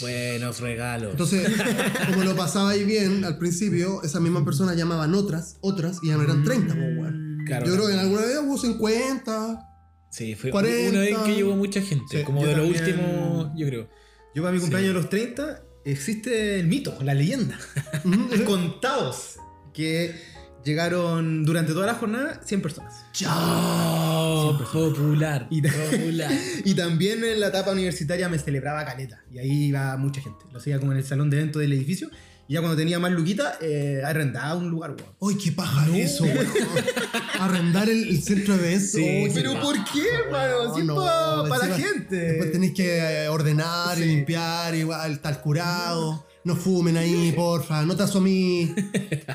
Buenos 0.00 0.60
regalos. 0.60 1.12
Entonces, 1.12 1.48
como 2.10 2.24
lo 2.24 2.34
pasaba 2.34 2.70
ahí 2.70 2.84
bien 2.84 3.24
al 3.24 3.38
principio, 3.38 4.02
esas 4.02 4.22
mismas 4.22 4.44
personas 4.44 4.76
llamaban 4.76 5.14
otras, 5.14 5.58
otras, 5.60 5.98
y 6.02 6.08
ya 6.08 6.16
no 6.16 6.22
eran 6.22 6.42
30, 6.42 6.74
po, 6.74 6.80
weón. 6.80 7.42
Claro, 7.46 7.66
Yo 7.66 7.74
creo 7.74 7.86
que 7.86 7.94
en 7.94 7.98
alguna 7.98 8.22
vez 8.22 8.38
hubo 8.38 8.56
50. 8.56 9.69
Sí, 10.10 10.34
fue 10.34 10.50
40. 10.50 10.90
una 10.90 11.00
vez 11.00 11.18
que 11.18 11.34
llegó 11.34 11.56
mucha 11.56 11.80
gente. 11.80 12.18
Sí, 12.18 12.24
como 12.24 12.44
de 12.44 12.52
también- 12.54 12.76
últimos, 12.76 13.50
yo 13.56 13.66
creo. 13.66 13.88
Yo 14.34 14.42
para 14.42 14.52
mi 14.54 14.60
cumpleaños 14.60 14.88
de 14.90 14.94
los 15.00 15.08
30 15.08 15.62
existe 15.84 16.60
el 16.60 16.66
mito, 16.66 16.96
la 17.02 17.14
leyenda. 17.14 17.58
Contados 18.46 19.36
que 19.72 20.14
llegaron 20.64 21.44
durante 21.44 21.72
toda 21.72 21.86
la 21.86 21.94
jornada 21.94 22.40
100 22.44 22.60
personas. 22.62 22.94
¡Chao! 23.12 24.58
Popular. 24.72 25.46
Y- 25.50 25.62
popular. 25.62 26.30
Y 26.64 26.74
también 26.74 27.24
en 27.24 27.40
la 27.40 27.48
etapa 27.48 27.72
universitaria 27.72 28.28
me 28.28 28.38
celebraba 28.38 28.84
caleta. 28.84 29.22
Y 29.32 29.38
ahí 29.38 29.64
iba 29.68 29.96
mucha 29.96 30.20
gente. 30.20 30.44
Lo 30.52 30.58
hacía 30.58 30.78
como 30.78 30.92
en 30.92 30.98
el 30.98 31.04
salón 31.04 31.30
de 31.30 31.38
eventos 31.38 31.60
del 31.62 31.72
edificio. 31.72 32.10
Y 32.50 32.54
ya 32.54 32.60
cuando 32.62 32.76
tenía 32.76 32.98
más 32.98 33.12
luquita, 33.12 33.58
eh, 33.60 34.02
arrendaba 34.04 34.56
un 34.56 34.70
lugar, 34.70 34.90
weón. 34.90 35.14
¡Ay, 35.22 35.40
qué 35.40 35.52
paja 35.52 35.86
eso, 35.96 36.24
weón! 36.24 36.48
Arrendar 37.38 37.88
el, 37.88 38.08
el 38.08 38.20
centro 38.20 38.56
de 38.56 38.66
eventos. 38.66 38.90
Sí, 38.90 39.04
¡ay, 39.04 39.28
qué 39.28 39.34
Pero 39.34 39.52
paja, 39.52 39.62
¿por 39.62 39.84
qué, 39.84 40.02
hermano? 40.08 40.74
Si 40.74 40.82
No, 40.82 40.96
para 41.48 41.68
la 41.68 41.78
gente. 41.78 42.16
Después 42.16 42.50
tenéis 42.50 42.72
que 42.74 42.98
eh, 42.98 43.28
ordenar 43.28 43.96
y 44.00 44.04
limpiar, 44.04 44.74
igual, 44.74 45.12
estar 45.12 45.40
curado. 45.42 46.26
No 46.42 46.56
fumen 46.56 46.96
ahí, 46.96 47.30
porfa. 47.36 47.84
No 47.84 47.94
te 47.94 48.02
asomí 48.02 48.74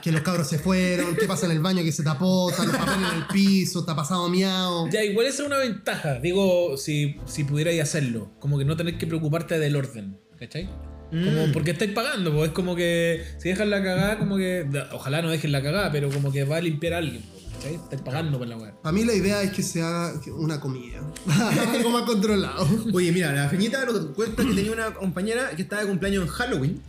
que 0.03 0.11
los 0.11 0.19
cabros 0.19 0.49
se 0.49 0.59
fueron. 0.59 1.15
¿Qué 1.15 1.25
pasa 1.25 1.45
en 1.45 1.53
el 1.53 1.61
baño 1.61 1.83
que 1.83 1.93
se 1.93 2.03
tapó? 2.03 2.49
Están 2.49 2.67
los 2.67 2.75
papeles 2.75 3.11
en 3.13 3.17
el 3.17 3.27
piso, 3.27 3.79
está 3.79 3.95
pasado 3.95 4.27
miau. 4.27 4.89
Ya, 4.89 5.05
igual 5.05 5.27
esa 5.27 5.43
es 5.43 5.47
una 5.47 5.59
ventaja. 5.59 6.19
Digo, 6.19 6.75
si, 6.75 7.15
si 7.25 7.45
pudierais 7.45 7.81
hacerlo. 7.81 8.33
Como 8.41 8.57
que 8.57 8.65
no 8.65 8.75
tener 8.75 8.97
que 8.97 9.07
preocuparte 9.07 9.57
del 9.57 9.77
orden. 9.77 10.19
¿Cachai? 10.37 10.69
Como 11.11 11.47
Mm. 11.47 11.51
porque 11.53 11.71
estáis 11.71 11.91
pagando, 11.91 12.33
pues 12.33 12.47
es 12.49 12.53
como 12.53 12.75
que 12.75 13.23
si 13.37 13.49
dejan 13.49 13.69
la 13.69 13.81
cagada, 13.83 14.17
como 14.17 14.37
que. 14.37 14.65
Ojalá 14.91 15.21
no 15.21 15.29
dejen 15.29 15.51
la 15.51 15.61
cagada, 15.61 15.91
pero 15.91 16.09
como 16.09 16.31
que 16.31 16.43
va 16.43 16.57
a 16.57 16.61
limpiar 16.61 16.93
a 16.93 16.97
alguien, 16.97 17.21
pues, 17.31 17.43
¿cachai? 17.55 17.75
Estáis 17.75 18.01
pagando 18.01 18.37
por 18.39 18.47
la 18.47 18.57
weá. 18.57 18.73
Para 18.81 18.91
mí 18.91 19.05
la 19.05 19.13
idea 19.13 19.41
es 19.43 19.51
que 19.51 19.61
se 19.63 19.81
haga 19.81 20.13
una 20.35 20.59
comida. 20.59 20.99
Algo 21.73 21.89
más 21.91 22.03
controlado. 22.03 22.67
Oye, 22.93 23.11
mira, 23.11 23.31
la 23.33 23.47
Feñita 23.49 23.85
nos 23.85 23.97
cuenta 24.15 24.43
que 24.43 24.53
tenía 24.53 24.71
una 24.71 24.93
compañera 24.93 25.51
que 25.55 25.61
estaba 25.61 25.83
de 25.83 25.87
cumpleaños 25.89 26.23
en 26.23 26.29
Halloween. 26.29 26.81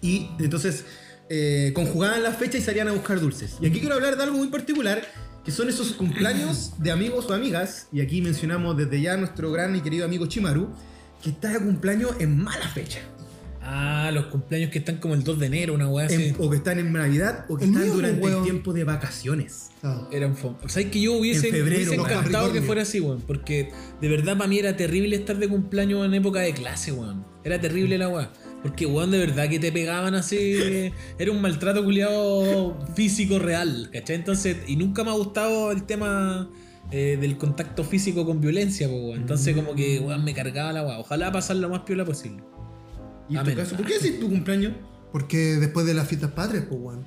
Y 0.00 0.28
entonces 0.38 0.84
eh, 1.28 1.72
conjugaban 1.74 2.22
las 2.22 2.36
fechas 2.36 2.60
y 2.60 2.64
salían 2.64 2.88
a 2.88 2.92
buscar 2.92 3.20
dulces. 3.20 3.56
Y 3.60 3.66
aquí 3.66 3.80
quiero 3.80 3.94
hablar 3.96 4.16
de 4.16 4.22
algo 4.22 4.36
muy 4.36 4.48
particular, 4.48 5.02
que 5.44 5.50
son 5.50 5.68
esos 5.68 5.92
cumpleaños 5.92 6.72
de 6.78 6.90
amigos 6.92 7.26
o 7.28 7.34
amigas. 7.34 7.88
Y 7.92 8.00
aquí 8.00 8.22
mencionamos 8.22 8.76
desde 8.76 9.00
ya 9.00 9.14
a 9.14 9.16
nuestro 9.16 9.50
gran 9.50 9.74
y 9.76 9.80
querido 9.80 10.04
amigo 10.04 10.26
Chimaru, 10.26 10.68
que 11.22 11.30
está 11.30 11.48
de 11.48 11.58
cumpleaños 11.60 12.10
en 12.20 12.36
mala 12.42 12.68
fecha. 12.68 12.98
Ah, 13.66 14.10
los 14.12 14.26
cumpleaños 14.26 14.70
que 14.70 14.78
están 14.78 14.98
como 14.98 15.14
el 15.14 15.24
2 15.24 15.38
de 15.38 15.46
enero, 15.46 15.72
una 15.72 15.88
weá 15.88 16.04
así. 16.04 16.34
O 16.38 16.50
que 16.50 16.58
están 16.58 16.78
en 16.78 16.92
Navidad 16.92 17.46
o 17.48 17.56
que 17.56 17.64
El 17.64 17.70
están 17.70 17.84
mío, 17.84 17.94
durante 17.94 18.26
el 18.26 18.42
tiempo 18.42 18.74
de 18.74 18.84
vacaciones. 18.84 19.70
Claro. 19.80 20.06
Eran 20.12 20.36
fome. 20.36 20.56
¿Sabes 20.66 20.90
que 20.90 21.00
yo 21.00 21.14
hubiese, 21.14 21.48
En 21.48 21.54
febrero, 21.54 21.76
hubiese 21.76 21.94
encantado 21.94 22.52
que 22.52 22.60
fuera 22.60 22.82
así, 22.82 23.00
weón? 23.00 23.22
Porque 23.22 23.70
de 24.02 24.08
verdad 24.08 24.36
para 24.36 24.48
mí 24.48 24.58
era 24.58 24.76
terrible 24.76 25.16
estar 25.16 25.38
de 25.38 25.48
cumpleaños 25.48 26.04
en 26.04 26.12
época 26.12 26.40
de 26.40 26.52
clase, 26.52 26.92
weón. 26.92 27.24
Era 27.42 27.58
terrible 27.58 27.96
la 27.96 28.10
weá. 28.10 28.30
Porque, 28.62 28.84
weón, 28.84 29.10
de 29.10 29.18
verdad 29.18 29.48
que 29.48 29.58
te 29.58 29.72
pegaban 29.72 30.14
así. 30.14 30.92
Era 31.18 31.32
un 31.32 31.40
maltrato 31.40 31.84
culiado 31.84 32.78
físico 32.94 33.38
real, 33.38 33.88
¿cachai? 33.92 34.16
Entonces, 34.16 34.58
y 34.66 34.76
nunca 34.76 35.04
me 35.04 35.10
ha 35.10 35.14
gustado 35.14 35.70
el 35.70 35.84
tema 35.84 36.50
eh, 36.90 37.18
del 37.20 37.38
contacto 37.38 37.84
físico 37.84 38.26
con 38.26 38.40
violencia, 38.40 38.88
pues, 38.88 39.00
weón. 39.02 39.20
Entonces, 39.20 39.54
como 39.54 39.74
que, 39.74 40.00
weón, 40.00 40.22
me 40.22 40.34
cargaba 40.34 40.72
la 40.72 40.82
weá. 40.82 40.98
Ojalá 40.98 41.32
pasar 41.32 41.56
lo 41.56 41.70
más 41.70 41.80
piola 41.80 42.04
posible. 42.04 42.42
¿Y 43.28 43.36
en 43.36 43.44
tu 43.44 43.54
caso? 43.54 43.76
¿Por 43.76 43.86
qué 43.86 43.98
decís 43.98 44.20
tu 44.20 44.28
cumpleaños? 44.28 44.72
Porque 45.12 45.56
después 45.56 45.86
de 45.86 45.94
las 45.94 46.08
fiestas 46.08 46.32
patrias, 46.32 46.64
pues, 46.68 46.80
weón. 46.80 47.04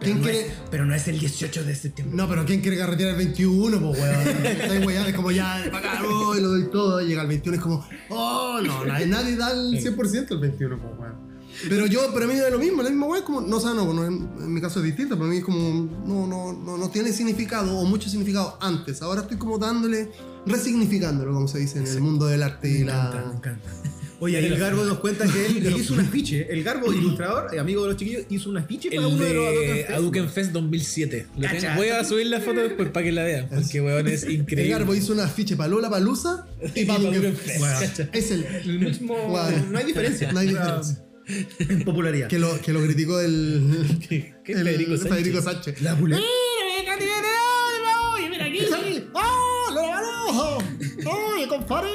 Pero 0.00 0.12
¿Quién 0.12 0.18
no, 0.18 0.22
quiere.? 0.22 0.46
es, 0.46 0.52
pero 0.70 0.86
no 0.86 0.94
es 0.94 1.08
el 1.08 1.18
18 1.18 1.64
de 1.64 1.74
septiembre. 1.74 2.16
No, 2.16 2.28
pero 2.28 2.44
¿quién 2.46 2.60
quiere 2.60 2.76
carretear 2.78 3.10
el 3.10 3.16
21, 3.16 3.80
pues, 3.80 4.00
weón? 4.00 4.46
Está 4.46 4.86
weón, 4.86 5.06
es 5.06 5.14
como 5.14 5.30
ya, 5.32 5.64
para 5.72 5.92
acá, 5.92 6.02
voy, 6.04 6.40
lo 6.40 6.48
doy 6.50 6.70
todo. 6.70 7.00
Llega 7.00 7.22
el 7.22 7.28
21, 7.28 7.56
es 7.56 7.62
como, 7.62 7.84
oh, 8.10 8.60
no, 8.62 8.84
nadie, 8.84 9.06
nadie 9.06 9.36
da 9.36 9.50
el 9.50 9.72
100% 9.82 10.30
el 10.30 10.38
21, 10.38 10.78
pues, 10.78 10.98
weón. 10.98 11.28
Pero 11.68 11.86
yo, 11.86 12.14
para 12.14 12.28
mí 12.28 12.34
es 12.34 12.52
lo 12.52 12.58
mismo, 12.60 12.82
la 12.82 12.90
misma 12.90 13.06
weón, 13.06 13.18
es 13.18 13.24
como, 13.24 13.40
no, 13.40 13.56
o 13.56 13.60
sea, 13.60 13.74
no, 13.74 13.92
no, 13.92 14.04
en, 14.06 14.30
en 14.38 14.54
mi 14.54 14.60
caso 14.60 14.78
es 14.78 14.84
distinto, 14.84 15.18
para 15.18 15.28
mí 15.28 15.38
es 15.38 15.44
como, 15.44 15.58
no, 16.06 16.26
no, 16.28 16.52
no, 16.52 16.78
no 16.78 16.90
tiene 16.90 17.12
significado 17.12 17.76
o 17.76 17.84
mucho 17.84 18.08
significado 18.08 18.56
antes. 18.60 19.02
Ahora 19.02 19.22
estoy 19.22 19.38
como 19.38 19.58
dándole, 19.58 20.12
resignificándolo, 20.46 21.34
como 21.34 21.48
se 21.48 21.58
dice 21.58 21.80
en 21.80 21.88
el 21.88 22.00
mundo 22.00 22.26
del 22.26 22.44
arte 22.44 22.68
y 22.70 22.72
Me 22.74 22.80
encanta, 22.82 23.16
me 23.18 23.26
la. 23.26 23.32
encanta. 23.34 23.70
Oye, 24.20 24.38
el 24.44 24.58
Garbo 24.58 24.84
nos 24.84 24.98
cuenta 24.98 25.26
que 25.26 25.46
él, 25.46 25.66
él 25.66 25.76
hizo 25.76 25.94
un 25.94 26.00
afiche. 26.00 26.46
El 26.50 26.64
Garbo, 26.64 26.92
ilustrador, 26.92 27.56
amigo 27.58 27.82
de 27.82 27.88
los 27.88 27.96
chiquillos, 27.96 28.24
hizo 28.28 28.50
un 28.50 28.56
afiche 28.58 28.88
para 28.90 29.00
El 29.02 29.06
uno 29.14 29.24
de 29.24 29.34
los 29.34 29.44
de 29.60 29.74
Fest. 29.86 29.90
Aduken 29.90 30.28
Fest 30.30 30.52
2007. 30.52 31.26
Lo 31.36 31.40
tengo- 31.42 31.54
Cacha. 31.54 31.76
voy 31.76 31.88
a 31.88 32.04
subir 32.04 32.26
la 32.26 32.40
foto 32.40 32.60
después 32.60 32.88
para 32.90 33.04
que 33.06 33.12
la 33.12 33.22
vean. 33.24 33.48
Porque, 33.48 33.80
weón, 33.80 34.08
es 34.08 34.24
El 34.24 34.32
increíble. 34.32 34.70
Garbo 34.70 34.94
hizo 34.94 35.12
una 35.12 35.24
afiche 35.24 35.56
para 35.56 35.68
Lola 35.68 35.88
Palusa 35.88 36.46
y 36.74 36.84
para 36.84 36.98
Aduken 36.98 37.14
Duken 37.22 37.36
Fest, 37.36 37.60
Fest. 37.64 37.96
cacha. 37.98 38.10
Es 38.12 38.30
el. 38.32 38.44
El 38.44 38.78
mismo. 38.80 39.16
Bueno. 39.28 39.66
No 39.70 39.78
hay 39.78 39.84
diferencia. 39.86 40.32
No 40.32 40.38
hay 40.40 40.48
diferencia. 40.48 41.04
En 41.60 41.84
popularidad. 41.84 42.26
Que 42.28 42.38
lo, 42.38 42.60
que 42.60 42.72
lo 42.72 42.82
criticó 42.82 43.20
el. 43.20 43.98
¿Qué 44.08 44.34
el 44.46 44.64
Federico 44.64 44.96
Sánchez? 44.96 45.12
Federico 45.14 45.42
Sánchez. 45.42 45.82
La 45.82 45.94
puleta. 45.96 46.22
¡Mira 48.30 48.44
aquí! 48.46 49.04
¡Oh, 49.14 49.70
lo 49.72 49.82
ganó! 49.86 50.58
¡Oye, 51.34 51.46
compadre! 51.48 51.88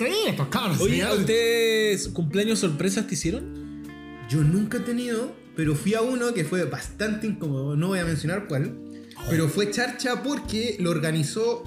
¿Qué 0.00 0.30
estos 0.30 0.48
cabros? 0.48 0.80
Oye, 0.80 1.02
¿a 1.02 1.12
ustedes 1.12 2.08
cumpleaños 2.08 2.60
sorpresas 2.60 3.06
te 3.06 3.14
hicieron? 3.14 3.84
Yo 4.30 4.42
nunca 4.42 4.78
he 4.78 4.80
tenido, 4.80 5.30
pero 5.54 5.74
fui 5.74 5.92
a 5.92 6.00
uno 6.00 6.32
que 6.32 6.46
fue 6.46 6.64
bastante 6.64 7.26
incómodo. 7.26 7.76
No 7.76 7.88
voy 7.88 7.98
a 7.98 8.06
mencionar 8.06 8.48
cuál. 8.48 8.78
Pero 9.28 9.50
fue 9.50 9.70
charcha 9.70 10.22
porque 10.22 10.78
lo 10.80 10.88
organizó 10.88 11.62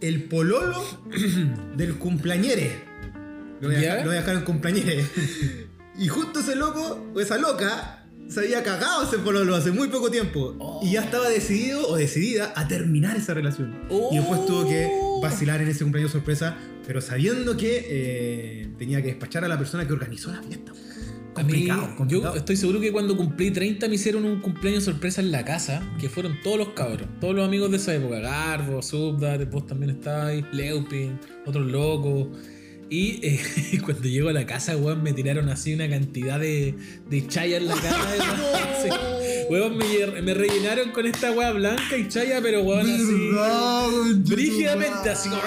el 0.00 0.24
pololo 0.24 0.82
del 1.76 1.94
cumpleañere. 1.98 2.82
Lo 3.60 3.68
voy 3.68 3.76
a 3.76 3.80
¿Ya? 3.80 3.82
dejar, 3.82 3.98
lo 4.00 4.06
voy 4.06 4.16
a 4.16 4.20
dejar 4.20 4.36
en 4.36 4.44
cumpleañere. 4.44 5.06
Y 6.00 6.06
justo 6.06 6.38
ese 6.38 6.54
loco, 6.54 7.08
o 7.12 7.18
esa 7.18 7.38
loca, 7.38 8.06
se 8.28 8.38
había 8.38 8.62
cagado 8.62 9.02
ese 9.02 9.18
pololo 9.18 9.56
hace 9.56 9.72
muy 9.72 9.88
poco 9.88 10.12
tiempo. 10.12 10.80
Y 10.80 10.92
ya 10.92 11.02
estaba 11.02 11.28
decidido 11.28 11.88
o 11.88 11.96
decidida 11.96 12.52
a 12.54 12.68
terminar 12.68 13.16
esa 13.16 13.34
relación. 13.34 13.80
Y 14.12 14.16
después 14.16 14.46
tuvo 14.46 14.68
que 14.68 14.88
vacilar 15.20 15.60
en 15.62 15.68
ese 15.68 15.84
cumpleaños 15.84 16.12
sorpresa, 16.12 16.56
pero 16.86 17.00
sabiendo 17.00 17.56
que 17.56 17.86
eh, 17.88 18.68
tenía 18.78 19.02
que 19.02 19.08
despachar 19.08 19.44
a 19.44 19.48
la 19.48 19.58
persona 19.58 19.86
que 19.86 19.92
organizó 19.92 20.32
la 20.32 20.42
fiesta. 20.42 20.72
Mí, 20.72 21.68
complicado. 21.68 22.06
yo 22.08 22.34
estoy 22.34 22.56
seguro 22.56 22.80
que 22.80 22.90
cuando 22.90 23.16
cumplí 23.16 23.52
30 23.52 23.86
me 23.86 23.94
hicieron 23.94 24.24
un 24.24 24.40
cumpleaños 24.40 24.82
sorpresa 24.84 25.20
en 25.20 25.30
la 25.30 25.44
casa, 25.44 25.82
que 26.00 26.08
fueron 26.08 26.40
todos 26.42 26.58
los 26.58 26.70
cabros, 26.70 27.06
todos 27.20 27.34
los 27.34 27.46
amigos 27.46 27.70
de 27.70 27.76
esa 27.76 27.94
época, 27.94 28.18
Garbo, 28.18 28.82
Subda, 28.82 29.38
vos 29.44 29.66
también 29.66 29.90
estabais, 29.90 30.44
Leupin, 30.52 31.18
otros 31.46 31.70
locos. 31.70 32.28
Y 32.90 33.20
eh, 33.22 33.40
cuando 33.84 34.08
llego 34.08 34.28
a 34.28 34.32
la 34.32 34.46
casa, 34.46 34.76
weón, 34.76 35.02
me 35.02 35.12
tiraron 35.12 35.48
así 35.50 35.74
una 35.74 35.88
cantidad 35.88 36.40
de, 36.40 36.74
de 37.10 37.26
chaya 37.26 37.58
en 37.58 37.66
la 37.68 37.74
cara. 37.74 37.98
Sí. 38.82 38.88
Weón, 39.50 39.76
me, 39.76 39.84
lle- 39.86 40.22
me 40.22 40.34
rellenaron 40.34 40.90
con 40.92 41.04
esta 41.06 41.32
weá 41.32 41.50
blanca 41.52 41.96
y 41.98 42.06
chaya, 42.08 42.40
pero 42.40 42.62
weón, 42.62 42.88
así. 42.88 43.28
¿Verdad, 43.32 43.88
Brígidamente, 44.26 45.10
así 45.10 45.28
como. 45.28 45.42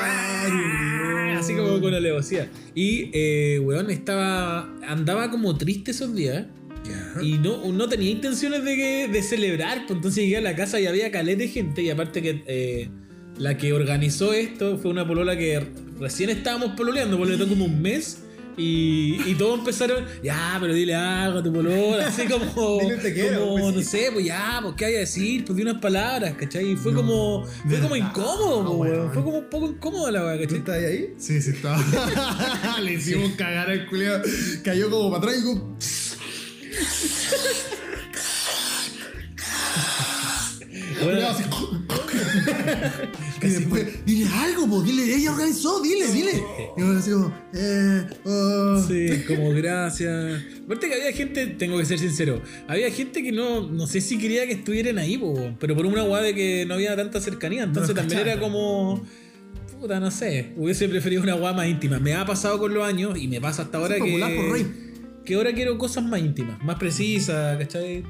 Así 1.39 1.53
como 1.55 1.79
con 1.79 1.93
alevosía. 1.93 2.49
Y, 2.75 3.09
eh, 3.13 3.59
weón, 3.63 3.89
estaba. 3.89 4.69
Andaba 4.87 5.31
como 5.31 5.57
triste 5.57 5.91
esos 5.91 6.13
días. 6.15 6.45
Ya. 6.83 7.21
Y 7.23 7.37
no, 7.37 7.71
no 7.71 7.87
tenía 7.87 8.09
intenciones 8.11 8.63
de, 8.65 8.75
que- 8.75 9.07
de 9.11 9.23
celebrar. 9.23 9.85
Pues 9.87 9.97
entonces 9.97 10.23
llegué 10.23 10.37
a 10.37 10.41
la 10.41 10.55
casa 10.55 10.79
y 10.79 10.87
había 10.87 11.09
caleta 11.11 11.39
de 11.43 11.47
gente. 11.47 11.81
Y 11.81 11.89
aparte 11.89 12.21
que 12.21 12.43
eh, 12.47 12.89
la 13.37 13.57
que 13.57 13.71
organizó 13.73 14.33
esto 14.33 14.77
fue 14.77 14.91
una 14.91 15.07
polola 15.07 15.37
que 15.37 15.61
recién 16.01 16.29
estábamos 16.29 16.71
pololeando, 16.75 17.17
tocó 17.17 17.47
como 17.49 17.65
un 17.65 17.81
mes. 17.81 18.23
Y, 18.57 19.17
y 19.25 19.35
todos 19.35 19.59
empezaron, 19.59 20.05
ya, 20.21 20.57
pero 20.59 20.73
dile 20.73 20.93
algo 20.93 21.39
a 21.39 21.43
tu 21.43 21.53
polola, 21.53 22.05
así 22.07 22.27
como, 22.27 22.79
Dile 22.81 22.97
te 22.97 23.13
quiero, 23.13 23.39
como, 23.39 23.53
pues, 23.53 23.75
no 23.75 23.79
sí. 23.81 23.85
sé, 23.87 24.09
pues 24.11 24.25
ya, 24.25 24.59
pues 24.61 24.75
qué 24.75 24.85
hay 24.85 24.95
a 24.95 24.99
decir, 24.99 25.45
pues 25.45 25.55
di 25.55 25.61
unas 25.63 25.77
palabras, 25.81 26.33
¿cachai? 26.37 26.71
Y 26.71 26.75
fue 26.75 26.91
No, 26.91 26.97
como, 26.99 27.45
fue 27.45 27.79
como 27.79 27.93
verdad, 27.93 28.09
incómodo, 28.09 28.77
pues, 28.77 28.91
weón. 28.91 28.99
weón. 28.99 29.13
fue 29.13 29.23
como 29.23 29.37
un 29.37 29.49
poco 29.49 29.67
incómodo 29.67 30.11
la 30.11 30.25
weá, 30.25 30.35
¿Tú 30.35 30.41
¿cachai? 30.43 30.57
estás 30.59 30.75
ahí? 30.75 31.13
Sí, 31.17 31.41
sí, 31.41 31.51
estaba. 31.51 32.77
Le 32.83 32.93
hicimos 32.93 33.31
cagar 33.37 33.69
al 33.69 33.87
culiao. 33.87 34.21
Cayó 34.65 34.89
como 34.89 35.09
para 35.11 35.23
atrás 35.31 35.39
y 35.41 35.43
como. 35.45 35.77
Bueno, 41.03 41.27
así. 41.29 41.43
Y 43.43 43.49
después, 43.49 44.05
dile 44.05 44.27
algo, 44.33 44.67
po, 44.67 44.81
dile, 44.81 45.15
ella 45.15 45.31
organizó, 45.31 45.81
dile, 45.81 46.07
dile. 46.11 46.43
Y 46.77 46.81
yo 46.81 46.91
así 46.91 47.11
como, 47.11 47.33
eh, 47.53 48.05
oh. 48.25 48.83
Sí, 48.87 49.23
como 49.27 49.51
gracias. 49.51 50.41
Aparte 50.65 50.87
que 50.87 50.93
había 50.93 51.11
gente, 51.11 51.47
tengo 51.47 51.77
que 51.77 51.85
ser 51.85 51.99
sincero, 51.99 52.41
había 52.67 52.91
gente 52.91 53.23
que 53.23 53.31
no, 53.31 53.67
no 53.67 53.87
sé 53.87 54.01
si 54.01 54.17
quería 54.17 54.45
que 54.45 54.53
estuvieran 54.53 54.97
ahí, 54.97 55.17
po, 55.17 55.55
pero 55.59 55.75
por 55.75 55.85
una 55.85 56.03
weá 56.03 56.21
de 56.21 56.35
que 56.35 56.65
no 56.65 56.75
había 56.75 56.95
tanta 56.95 57.19
cercanía. 57.19 57.63
Entonces 57.63 57.95
también 57.95 58.21
era 58.21 58.39
como. 58.39 59.03
Puta, 59.79 59.99
no 59.99 60.11
sé. 60.11 60.53
Hubiese 60.57 60.87
preferido 60.87 61.23
una 61.23 61.35
weá 61.35 61.53
más 61.53 61.67
íntima. 61.67 61.97
Me 61.99 62.13
ha 62.13 62.25
pasado 62.25 62.59
con 62.59 62.73
los 62.73 62.85
años 62.85 63.17
y 63.17 63.27
me 63.27 63.41
pasa 63.41 63.63
hasta 63.63 63.79
ahora 63.79 63.95
Sí, 63.95 64.01
por 64.01 64.57
que. 64.57 64.91
Que 65.25 65.35
ahora 65.35 65.53
quiero 65.53 65.77
cosas 65.77 66.03
más 66.03 66.19
íntimas, 66.19 66.63
más 66.63 66.77
precisas, 66.77 67.57
¿cachai? 67.57 68.03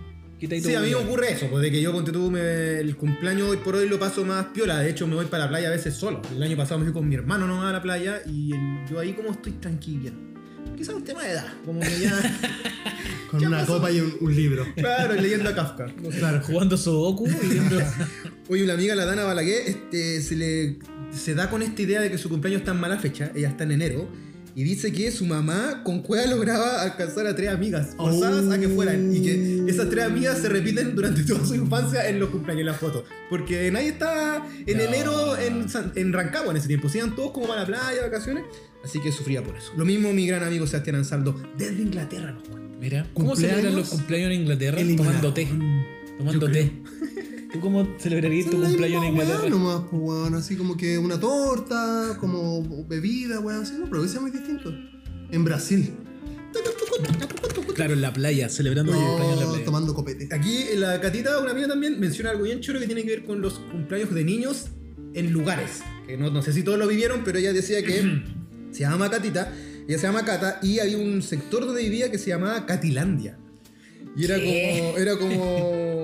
Sí, 0.50 0.76
a 0.76 0.80
mí 0.82 0.90
me 0.90 0.96
ocurre 0.96 1.32
eso, 1.34 1.48
pues 1.50 1.62
de 1.62 1.72
que 1.72 1.82
yo 1.82 1.92
ponte 1.92 2.12
tú 2.12 2.32
me- 2.32 2.80
el 2.80 2.96
cumpleaños 2.96 3.50
hoy 3.50 3.58
por 3.58 3.76
hoy 3.76 3.88
lo 3.88 4.00
paso 4.00 4.26
más 4.26 4.48
piola. 4.48 4.80
De 4.80 4.90
hecho, 4.90 5.06
me 5.08 5.16
voy 5.16 5.26
para 5.26 5.44
la 5.46 5.50
playa 5.50 5.68
a 5.68 5.72
veces 5.72 5.94
solo. 5.96 6.22
El 6.36 6.42
año 6.44 6.58
pasado 6.58 6.80
me 6.80 6.86
fui 6.86 6.94
con 6.94 7.08
mi 7.08 7.16
hermano 7.16 7.48
nomás 7.48 7.70
a 7.70 7.74
la 7.74 7.82
playa 7.82 8.22
y 8.26 8.54
el- 8.54 8.86
yo 8.90 9.00
ahí 9.00 9.14
como 9.14 9.32
estoy 9.32 9.54
tranquilo. 9.54 10.12
Quizás 10.78 10.96
un 10.96 11.04
tema 11.04 11.24
de 11.24 11.32
edad, 11.34 11.48
como 11.66 11.80
que 11.80 12.00
ya. 12.00 12.12
Con 13.30 13.40
¿Qué 13.40 13.48
una 13.48 13.60
pasó? 13.60 13.76
copa 13.76 13.92
y 13.92 14.00
un, 14.02 14.14
un 14.20 14.36
libro. 14.36 14.66
claro, 14.76 15.14
leyendo 15.14 15.50
a 15.50 15.56
Kafka. 15.56 15.88
No 16.02 16.12
sé. 16.12 16.18
Claro. 16.20 16.42
Jugando 16.46 16.76
Sudoku 16.78 17.28
y 17.28 17.48
viendo- 17.48 17.80
Oye, 18.50 18.64
una 18.64 18.74
amiga, 18.74 18.96
la 18.96 19.06
Dana 19.06 19.24
Balaguer, 19.24 19.62
este, 19.68 20.22
se 20.22 20.36
le 20.36 20.80
se 21.12 21.34
da 21.36 21.50
con 21.50 21.62
esta 21.62 21.82
idea 21.82 22.02
de 22.02 22.10
que 22.12 22.18
su 22.18 22.30
cumpleaños 22.30 22.62
está 22.62 22.72
en 22.72 22.80
mala 22.80 22.98
fecha, 22.98 23.32
ella 23.36 23.50
está 23.50 23.64
en 23.64 23.72
enero, 23.72 24.08
y 24.56 24.64
dice 24.64 24.92
que 24.92 25.12
su 25.12 25.26
mamá 25.26 25.82
con 25.84 26.02
cueva 26.02 26.26
lograba 26.26 26.82
alcanzar 26.82 27.28
a 27.28 27.36
tres 27.36 27.50
amigas, 27.50 27.90
forzadas 27.98 28.52
a 28.52 28.60
que 28.60 28.68
fueran, 28.70 29.16
y 29.16 29.22
que 29.22 29.64
esas 29.68 29.90
tres 29.90 30.06
amigas 30.06 30.40
se 30.40 30.50
repiten 30.50 30.96
durante 30.96 31.24
toda 31.24 31.46
su 31.46 31.56
infancia 31.56 32.08
en 32.10 32.20
los 32.20 32.30
cumpleaños, 32.30 32.62
en 32.62 32.66
las 32.68 32.78
fotos. 32.78 33.04
Porque 33.30 33.70
nadie 33.72 33.90
está 33.90 34.46
en 34.66 34.78
No. 34.78 34.84
enero 34.84 35.38
en, 35.38 35.66
en 35.96 36.14
Rancagua 36.14 36.52
en 36.52 36.58
ese 36.58 36.68
tiempo, 36.68 36.90
se 36.90 36.98
iban 37.00 37.16
todos 37.16 37.32
como 37.32 37.48
para 37.48 37.62
la 37.62 37.68
playa, 37.68 38.02
vacaciones, 38.02 38.44
así 38.84 39.00
que 39.02 39.12
sufría 39.12 39.44
por 39.44 39.56
eso. 39.56 39.72
Lo 39.78 39.86
mismo 39.86 40.12
mi 40.14 40.28
gran 40.28 40.44
amigo 40.44 40.68
Sebastián 40.68 40.98
Ansaldo, 40.98 41.42
desde 41.58 41.82
Inglaterra 41.82 42.32
nos 42.32 42.44
cuenta. 42.48 42.62
Mira, 42.80 43.08
¿cómo 43.14 43.36
celebran 43.36 43.76
los 43.76 43.90
cumpleaños 43.90 44.32
en 44.34 44.42
Inglaterra? 44.42 44.80
Eliminado. 44.82 45.32
Tomando 45.32 45.34
té. 45.34 45.48
Tomando 46.18 46.50
té. 46.52 46.72
¿Tú 47.54 47.60
cómo 47.60 47.88
celebrarías 48.00 48.50
tu 48.50 48.62
cumpleaños 48.62 49.04
en 49.04 49.10
Inglaterra? 49.12 49.50
nomás, 49.50 49.82
pues, 49.90 50.02
weón, 50.02 50.36
así 50.36 50.56
como 50.56 50.78
que 50.78 50.98
una 50.98 51.20
torta, 51.20 52.18
como 52.20 52.86
bebida, 52.88 53.40
weón, 53.40 53.64
así, 53.64 53.74
no, 53.78 53.90
pero 53.90 54.04
que 54.04 54.08
sea 54.08 54.22
muy 54.22 54.32
distinto. 54.32 54.74
En 55.32 55.44
Brasil. 55.44 55.94
Claro, 57.76 57.94
en 57.94 58.02
la 58.02 58.14
playa, 58.14 58.48
celebrando 58.50 58.92
mi 58.94 59.00
cumpleaños 59.00 59.34
en 59.34 59.40
la 59.40 59.46
No, 59.46 59.52
playa. 59.52 59.66
tomando 59.66 59.94
copete. 59.94 60.34
Aquí 60.34 60.66
la 60.76 61.00
Catita, 61.02 61.40
una 61.40 61.52
amiga 61.52 61.68
también, 61.68 62.00
menciona 62.00 62.32
algo 62.32 62.44
bien 62.44 62.60
chulo 62.62 62.80
que 62.80 62.86
tiene 62.86 63.04
que 63.04 63.10
ver 63.10 63.26
con 63.26 63.42
los 63.42 63.54
cumpleaños 63.60 64.14
de 64.14 64.24
niños 64.24 64.68
en 65.14 65.32
lugares. 65.34 65.82
Que 66.08 66.18
no, 66.18 66.30
no 66.30 66.42
sé 66.42 66.54
si 66.54 66.64
todos 66.64 66.78
lo 66.80 66.88
vivieron, 66.88 67.22
pero 67.26 67.38
ella 67.40 67.54
decía 67.54 67.84
que 67.84 68.24
se 68.72 68.80
llama 68.82 69.10
Catita, 69.10 69.54
ella 69.88 69.98
se 69.98 70.08
llama 70.08 70.24
Cata, 70.26 70.60
y 70.62 70.80
había 70.80 70.98
un 70.98 71.22
sector 71.22 71.66
donde 71.66 71.82
vivía 71.84 72.12
que 72.12 72.18
se 72.18 72.30
llamaba 72.30 72.66
Catilandia. 72.66 73.38
Y 74.16 74.26
era 74.26 74.38
¿Qué? 74.38 74.78
como, 74.80 74.98
era 74.98 75.18
como 75.18 76.04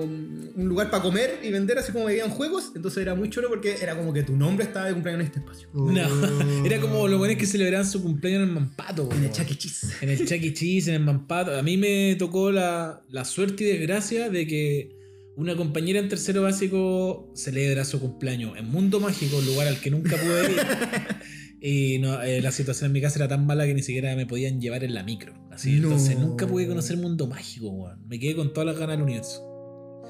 un 0.58 0.68
lugar 0.68 0.90
para 0.90 1.02
comer 1.02 1.38
y 1.42 1.50
vender, 1.50 1.78
así 1.78 1.92
como 1.92 2.06
veían 2.06 2.30
juegos. 2.30 2.72
Entonces 2.74 3.00
era 3.00 3.14
muy 3.14 3.30
chulo 3.30 3.48
porque 3.48 3.76
era 3.80 3.96
como 3.96 4.12
que 4.12 4.24
tu 4.24 4.36
nombre 4.36 4.64
estaba 4.64 4.86
de 4.86 4.92
cumpleaños 4.92 5.20
en 5.20 5.26
este 5.26 5.38
espacio. 5.38 5.68
No, 5.72 6.64
era 6.66 6.80
como 6.80 7.06
los 7.06 7.18
buenos 7.18 7.36
que 7.36 7.46
celebraban 7.46 7.88
su 7.88 8.02
cumpleaños 8.02 8.42
en 8.42 8.48
el 8.48 8.54
Mampato. 8.54 9.08
En 9.12 9.24
el. 9.24 9.32
Chuck 9.32 9.50
E. 9.50 9.56
Cheese. 9.56 9.86
En 10.00 10.08
el 10.10 10.18
Chuck 10.18 10.42
E. 10.42 10.52
Cheese, 10.52 10.88
en 10.88 10.94
el 10.96 11.04
Mampato. 11.04 11.56
A 11.56 11.62
mí 11.62 11.76
me 11.76 12.16
tocó 12.16 12.50
la, 12.50 13.02
la 13.10 13.24
suerte 13.24 13.64
y 13.64 13.66
desgracia 13.68 14.30
de 14.30 14.46
que 14.46 14.98
una 15.36 15.54
compañera 15.54 16.00
en 16.00 16.08
tercero 16.08 16.42
básico 16.42 17.30
celebra 17.36 17.84
su 17.84 18.00
cumpleaños 18.00 18.58
en 18.58 18.68
Mundo 18.68 18.98
Mágico, 18.98 19.36
un 19.36 19.46
lugar 19.46 19.68
al 19.68 19.80
que 19.80 19.88
nunca 19.88 20.16
pude 20.16 20.52
ir. 20.52 20.58
Y 21.60 21.98
no, 21.98 22.22
eh, 22.22 22.40
la 22.40 22.52
situación 22.52 22.86
en 22.86 22.92
mi 22.92 23.00
casa 23.00 23.18
era 23.18 23.26
tan 23.28 23.44
mala 23.46 23.66
que 23.66 23.74
ni 23.74 23.82
siquiera 23.82 24.14
me 24.14 24.26
podían 24.26 24.60
llevar 24.60 24.84
en 24.84 24.94
la 24.94 25.02
micro. 25.02 25.34
Así, 25.50 25.72
No. 25.80 25.88
entonces 25.88 26.16
nunca 26.18 26.46
pude 26.46 26.68
conocer 26.68 26.96
Mundo 26.98 27.26
Mágico, 27.26 27.68
weón. 27.70 28.06
Me 28.08 28.18
quedé 28.20 28.36
con 28.36 28.52
todas 28.52 28.66
las 28.66 28.78
ganas 28.78 28.96
del 28.96 29.02
universo. 29.04 29.42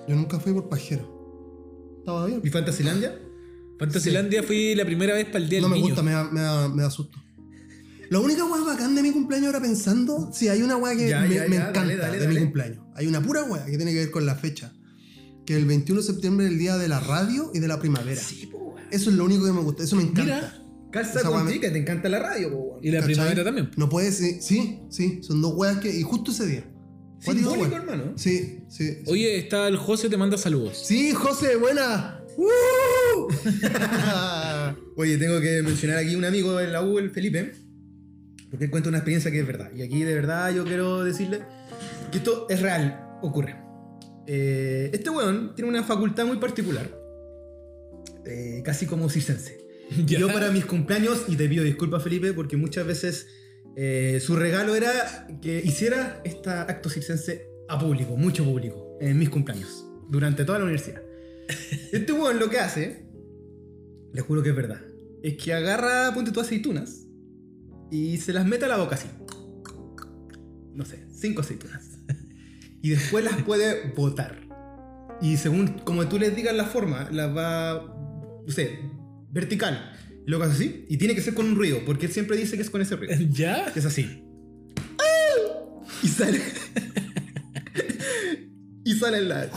Yo 0.06 0.14
nunca 0.14 0.38
fui 0.40 0.52
por 0.52 0.68
pajero. 0.68 1.96
Estaba 2.00 2.26
bien. 2.26 2.40
¿Y 2.44 2.48
Fantasylandia? 2.50 3.18
Fantasylandia 3.78 4.42
fui 4.42 4.74
la 4.74 4.84
primera 4.84 5.14
vez 5.14 5.26
para 5.26 5.38
el 5.38 5.48
Día 5.48 5.60
No 5.60 5.68
del 5.68 5.70
me 5.72 5.76
Niño. 5.76 5.88
gusta, 5.94 6.02
me 6.02 6.10
da, 6.12 6.24
me 6.30 6.40
da, 6.40 6.68
me 6.68 6.82
da 6.82 6.90
susto. 6.90 7.18
La 8.10 8.18
única 8.20 8.44
weá 8.44 8.62
bacán 8.64 8.94
de 8.94 9.02
mi 9.02 9.10
cumpleaños 9.12 9.46
ahora 9.48 9.60
pensando, 9.60 10.30
sí, 10.32 10.48
hay 10.48 10.62
una 10.62 10.76
weá 10.76 10.96
que 10.96 11.08
Ya, 11.10 11.20
me, 11.20 11.34
ya, 11.34 11.42
me 11.46 11.56
ya, 11.56 11.60
encanta 11.68 11.80
dale, 11.80 11.96
dale, 11.96 12.18
de 12.18 12.24
dale. 12.24 12.34
mi 12.34 12.44
cumpleaños. 12.46 12.84
Hay 12.94 13.06
una 13.06 13.22
pura 13.22 13.44
weá 13.44 13.64
que 13.66 13.76
tiene 13.76 13.92
que 13.92 13.98
ver 14.00 14.10
con 14.10 14.24
la 14.26 14.34
fecha. 14.34 14.72
Que 15.46 15.56
el 15.56 15.64
21 15.66 16.00
de 16.02 16.06
septiembre 16.06 16.46
es 16.46 16.52
el 16.52 16.58
día 16.58 16.76
de 16.76 16.88
la 16.88 17.00
radio 17.00 17.50
y 17.54 17.58
de 17.58 17.68
la 17.68 17.78
primavera. 17.78 18.20
Sí, 18.20 18.46
po, 18.46 18.58
weón. 18.74 18.78
Eso 18.90 19.10
es 19.10 19.16
lo 19.16 19.24
único 19.24 19.44
que 19.44 19.52
me 19.52 19.60
gusta, 19.60 19.82
eso 19.84 19.96
me 19.96 20.02
encanta. 20.02 20.24
Mira. 20.24 20.64
Calza 20.90 21.20
Esa 21.20 21.30
weá 21.30 21.60
que 21.60 21.70
te 21.70 21.78
encanta 21.78 22.08
la 22.08 22.18
radio, 22.18 22.50
po, 22.50 22.56
weón. 22.56 22.80
Y 22.84 22.90
la 22.90 23.00
¿Cachai? 23.00 23.14
primavera 23.14 23.44
también. 23.44 23.70
No 23.76 23.88
puede 23.88 24.10
ser, 24.10 24.40
sí, 24.40 24.80
sí, 24.88 25.20
son 25.22 25.42
dos 25.42 25.54
weas 25.54 25.78
que. 25.78 25.94
Y 25.94 26.02
justo 26.02 26.30
ese 26.30 26.46
día. 26.46 26.64
Cuático, 27.24 27.50
Simbólico, 27.50 27.76
hermano. 27.76 28.12
Sí, 28.16 28.60
sí. 28.68 28.94
sí. 28.94 29.02
Oye, 29.06 29.38
está 29.38 29.68
el 29.68 29.76
José, 29.76 30.08
te 30.08 30.16
manda 30.16 30.38
saludos. 30.38 30.78
Sí, 30.86 31.12
José, 31.12 31.56
buena. 31.56 32.24
¡Uh! 32.38 33.28
Oye, 34.96 35.18
tengo 35.18 35.40
que 35.40 35.62
mencionar 35.62 35.98
aquí 35.98 36.14
un 36.14 36.24
amigo 36.24 36.60
en 36.60 36.72
la 36.72 36.84
U, 36.84 36.98
el 36.98 37.10
Felipe, 37.10 37.52
porque 38.48 38.66
él 38.66 38.70
cuenta 38.70 38.88
una 38.88 38.98
experiencia 38.98 39.30
que 39.30 39.40
es 39.40 39.46
verdad. 39.46 39.70
Y 39.74 39.82
aquí 39.82 40.04
de 40.04 40.14
verdad 40.14 40.54
yo 40.54 40.64
quiero 40.64 41.04
decirle 41.04 41.42
que 42.12 42.18
esto 42.18 42.46
es 42.48 42.62
real, 42.62 43.18
ocurre. 43.20 43.56
Eh, 44.26 44.90
este 44.92 45.10
weón 45.10 45.54
tiene 45.56 45.68
una 45.68 45.82
facultad 45.82 46.26
muy 46.26 46.36
particular, 46.36 46.88
eh, 48.24 48.62
casi 48.64 48.86
como 48.86 49.10
circense. 49.10 49.57
Ya. 50.06 50.18
Yo 50.18 50.28
para 50.28 50.50
mis 50.50 50.66
cumpleaños, 50.66 51.24
y 51.28 51.36
te 51.36 51.48
pido 51.48 51.64
disculpas 51.64 52.02
Felipe, 52.02 52.32
porque 52.32 52.56
muchas 52.56 52.86
veces 52.86 53.26
eh, 53.76 54.20
su 54.20 54.36
regalo 54.36 54.74
era 54.74 55.26
que 55.40 55.62
hiciera 55.64 56.20
este 56.24 56.50
acto 56.50 56.90
circense 56.90 57.46
a 57.68 57.78
público, 57.78 58.16
mucho 58.16 58.44
público, 58.44 58.98
en 59.00 59.18
mis 59.18 59.30
cumpleaños, 59.30 59.86
durante 60.08 60.44
toda 60.44 60.58
la 60.58 60.64
universidad. 60.64 61.02
Este 61.92 62.12
weón 62.12 62.38
lo 62.38 62.50
que 62.50 62.58
hace, 62.58 63.06
le 64.12 64.20
juro 64.20 64.42
que 64.42 64.50
es 64.50 64.56
verdad, 64.56 64.80
es 65.22 65.36
que 65.36 65.52
agarra, 65.52 66.12
ponte 66.14 66.32
tú 66.32 66.40
aceitunas, 66.40 67.06
y 67.90 68.18
se 68.18 68.32
las 68.32 68.46
mete 68.46 68.66
a 68.66 68.68
la 68.68 68.76
boca 68.76 68.96
así. 68.96 69.08
No 70.74 70.84
sé, 70.84 71.06
cinco 71.12 71.40
aceitunas. 71.40 71.98
Y 72.80 72.90
después 72.90 73.24
las 73.24 73.42
puede 73.42 73.90
botar. 73.96 74.46
Y 75.20 75.36
según 75.36 75.80
como 75.80 76.08
tú 76.08 76.16
les 76.16 76.36
digas 76.36 76.54
la 76.54 76.64
forma, 76.64 77.08
la 77.10 77.26
va, 77.26 77.74
no 78.46 78.52
sé, 78.52 78.78
vertical. 79.30 79.92
Y 80.26 80.30
luego 80.30 80.44
hace 80.44 80.54
así. 80.54 80.84
Y 80.88 80.96
tiene 80.98 81.14
que 81.14 81.22
ser 81.22 81.34
con 81.34 81.46
un 81.46 81.56
ruido, 81.56 81.80
porque 81.86 82.06
él 82.06 82.12
siempre 82.12 82.36
dice 82.36 82.56
que 82.56 82.62
es 82.62 82.70
con 82.70 82.80
ese 82.80 82.96
ruido. 82.96 83.14
¿Ya? 83.30 83.72
Que 83.72 83.80
es 83.80 83.86
así. 83.86 84.24
Y 86.02 86.08
sale. 86.08 86.40
y 88.84 88.94
sale 88.94 89.20
la. 89.22 89.48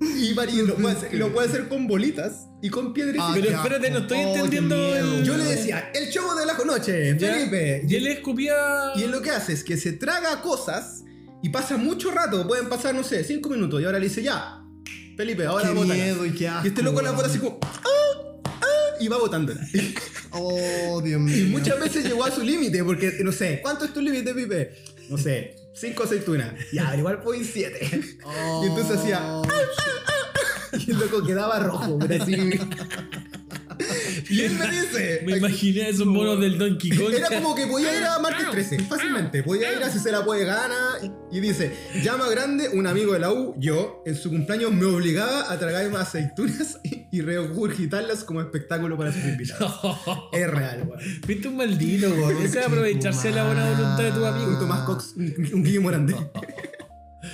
Y, 0.00 0.34
vari- 0.34 0.62
lo, 0.66 0.76
puede 0.76 0.96
hacer, 0.96 1.14
lo 1.14 1.32
puede 1.32 1.48
hacer 1.48 1.68
con 1.68 1.86
bolitas 1.86 2.46
y 2.62 2.68
con 2.68 2.92
piedritas. 2.92 3.26
Ah, 3.28 3.32
Pero 3.34 3.50
espérate, 3.50 3.90
no 3.90 3.98
estoy 4.00 4.18
Oh, 4.18 4.34
entendiendo 4.36 4.96
el- 4.96 5.24
Yo 5.24 5.36
le 5.36 5.44
decía, 5.44 5.90
el 5.94 6.10
show 6.10 6.36
de 6.38 6.46
la 6.46 6.54
noche. 6.64 7.18
Felipe. 7.18 7.84
Y 7.88 7.94
él 7.96 8.06
escupía. 8.08 8.54
Y 8.96 9.02
él 9.02 9.10
lo 9.10 9.22
que 9.22 9.30
hace 9.30 9.52
es 9.52 9.64
que 9.64 9.76
se 9.76 9.92
traga 9.92 10.40
cosas 10.42 11.04
y 11.42 11.48
pasa 11.48 11.76
mucho 11.76 12.10
rato. 12.10 12.46
Pueden 12.46 12.68
pasar, 12.68 12.94
no 12.94 13.02
sé, 13.02 13.24
cinco 13.24 13.48
minutos. 13.50 13.80
Y 13.80 13.84
ahora 13.84 13.98
le 13.98 14.08
dice, 14.08 14.22
ya, 14.22 14.62
Felipe, 15.16 15.46
ahora 15.46 15.72
miedo 15.72 16.26
y 16.26 16.32
qué 16.32 16.48
asco. 16.48 16.66
Y 16.66 16.68
este 16.68 16.82
loco 16.82 17.00
la 17.02 17.12
bota 17.12 17.28
así 17.28 17.38
como, 17.38 17.58
"Ah, 17.62 17.80
ah", 17.84 17.88
y 19.04 19.08
va 19.08 19.18
botándola. 19.18 19.60
Oh, 20.36 21.00
Dios 21.00 21.20
mío. 21.20 21.36
Y 21.36 21.42
muchas 21.44 21.78
veces 21.78 22.04
llegó 22.04 22.24
a 22.24 22.30
su 22.32 22.42
límite, 22.42 22.82
porque 22.82 23.18
no 23.22 23.30
sé, 23.30 23.60
¿cuánto 23.62 23.84
es 23.84 23.92
tu 23.92 24.00
límite, 24.00 24.34
Pipe? 24.34 24.74
No 25.08 25.16
sé, 25.16 25.54
cinco 25.72 26.02
aceitunas. 26.02 26.52
Ya, 26.72 26.96
igual 26.96 27.20
fue 27.22 27.44
siete. 27.44 27.88
Oh, 28.24 28.62
Y 28.64 28.66
entonces 28.68 28.96
hacía, 28.96 29.42
Y 30.76 30.90
el 30.90 30.98
loco 30.98 31.24
quedaba 31.24 31.60
rojo, 31.60 32.00
pero 32.00 32.20
así. 32.20 32.34
Y 34.30 34.40
él 34.40 34.54
me 34.54 34.70
dice. 34.70 35.22
Me 35.26 35.36
imaginé 35.36 35.82
a 35.82 35.88
esos 35.88 36.06
monos 36.06 36.40
del 36.40 36.58
Donkey 36.58 36.90
Kong. 36.90 37.12
Era 37.14 37.28
como 37.28 37.54
que 37.54 37.66
podía 37.66 37.96
ir 37.96 38.04
a 38.04 38.18
martes 38.18 38.50
13, 38.50 38.78
fácilmente. 38.84 39.42
Podía 39.42 39.72
ir 39.72 39.82
a 39.82 39.90
si 39.90 39.98
se 39.98 40.10
la 40.10 40.24
puede 40.24 40.44
gana. 40.44 40.98
Y 41.30 41.40
dice, 41.40 41.72
llama 42.02 42.28
grande, 42.28 42.68
un 42.70 42.86
amigo 42.86 43.12
de 43.12 43.18
la 43.18 43.32
U, 43.32 43.54
yo, 43.58 44.02
en 44.06 44.14
su 44.14 44.30
cumpleaños 44.30 44.72
me 44.72 44.86
obligaba 44.86 45.52
a 45.52 45.58
tragarme 45.58 45.98
aceitunas 45.98 46.78
y, 47.10 47.20
regurgitarlas 47.20 48.24
como 48.24 48.40
espectáculo 48.40 48.96
para 48.96 49.12
sus 49.12 49.24
invitados. 49.24 49.74
Es 50.32 50.50
real, 50.50 50.84
weón. 50.86 51.00
Viste 51.26 51.48
un 51.48 51.56
maldito, 51.56 52.14
güey. 52.14 52.44
Ese 52.44 52.60
es 52.60 52.66
aprovecharse 52.66 53.28
de 53.28 53.34
la 53.34 53.46
buena 53.46 53.70
voluntad 53.70 54.02
de 54.02 54.10
tu 54.10 54.18
Un 54.18 54.24
amigo. 54.24 54.58
Tomás 54.58 54.80
Cox, 54.80 55.14
un, 55.16 55.34
un 55.54 55.62
Guillermo 55.62 55.84
Morandé. 55.84 56.14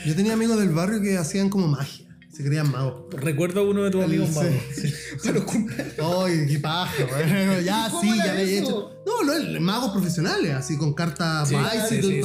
Yo 0.07 0.15
tenía 0.15 0.35
amigos 0.35 0.59
del 0.59 0.71
barrio 0.71 1.01
que 1.01 1.17
hacían 1.17 1.49
como 1.49 1.67
magia. 1.69 2.10
Se 2.41 2.47
creían 2.47 2.71
magos. 2.71 3.05
Recuerdo 3.13 3.61
a 3.61 3.65
uno 3.65 3.83
de 3.83 3.91
tus 3.91 4.03
amigos 4.05 4.29
Sí. 4.31 4.35
magos. 4.37 5.35
Los 5.35 5.45
cumpleaños. 5.45 5.95
Ay, 6.25 6.47
qué 6.49 6.59
paja, 6.59 7.05
weón. 7.05 7.65
Ya 7.65 7.89
¿Cómo 7.91 8.01
sí, 8.03 8.19
ya 8.19 8.35
le 8.35 8.43
he 8.45 8.59
hecho. 8.61 8.91
No, 9.07 9.25
no, 9.25 9.33
el- 9.33 9.61
magos 9.61 9.91
profesionales, 9.93 10.53
así 10.55 10.77
con 10.79 10.95
cartas 10.95 11.49
Sí, 11.49 11.55
sí, 11.89 11.95
y 11.97 12.03
sí, 12.03 12.21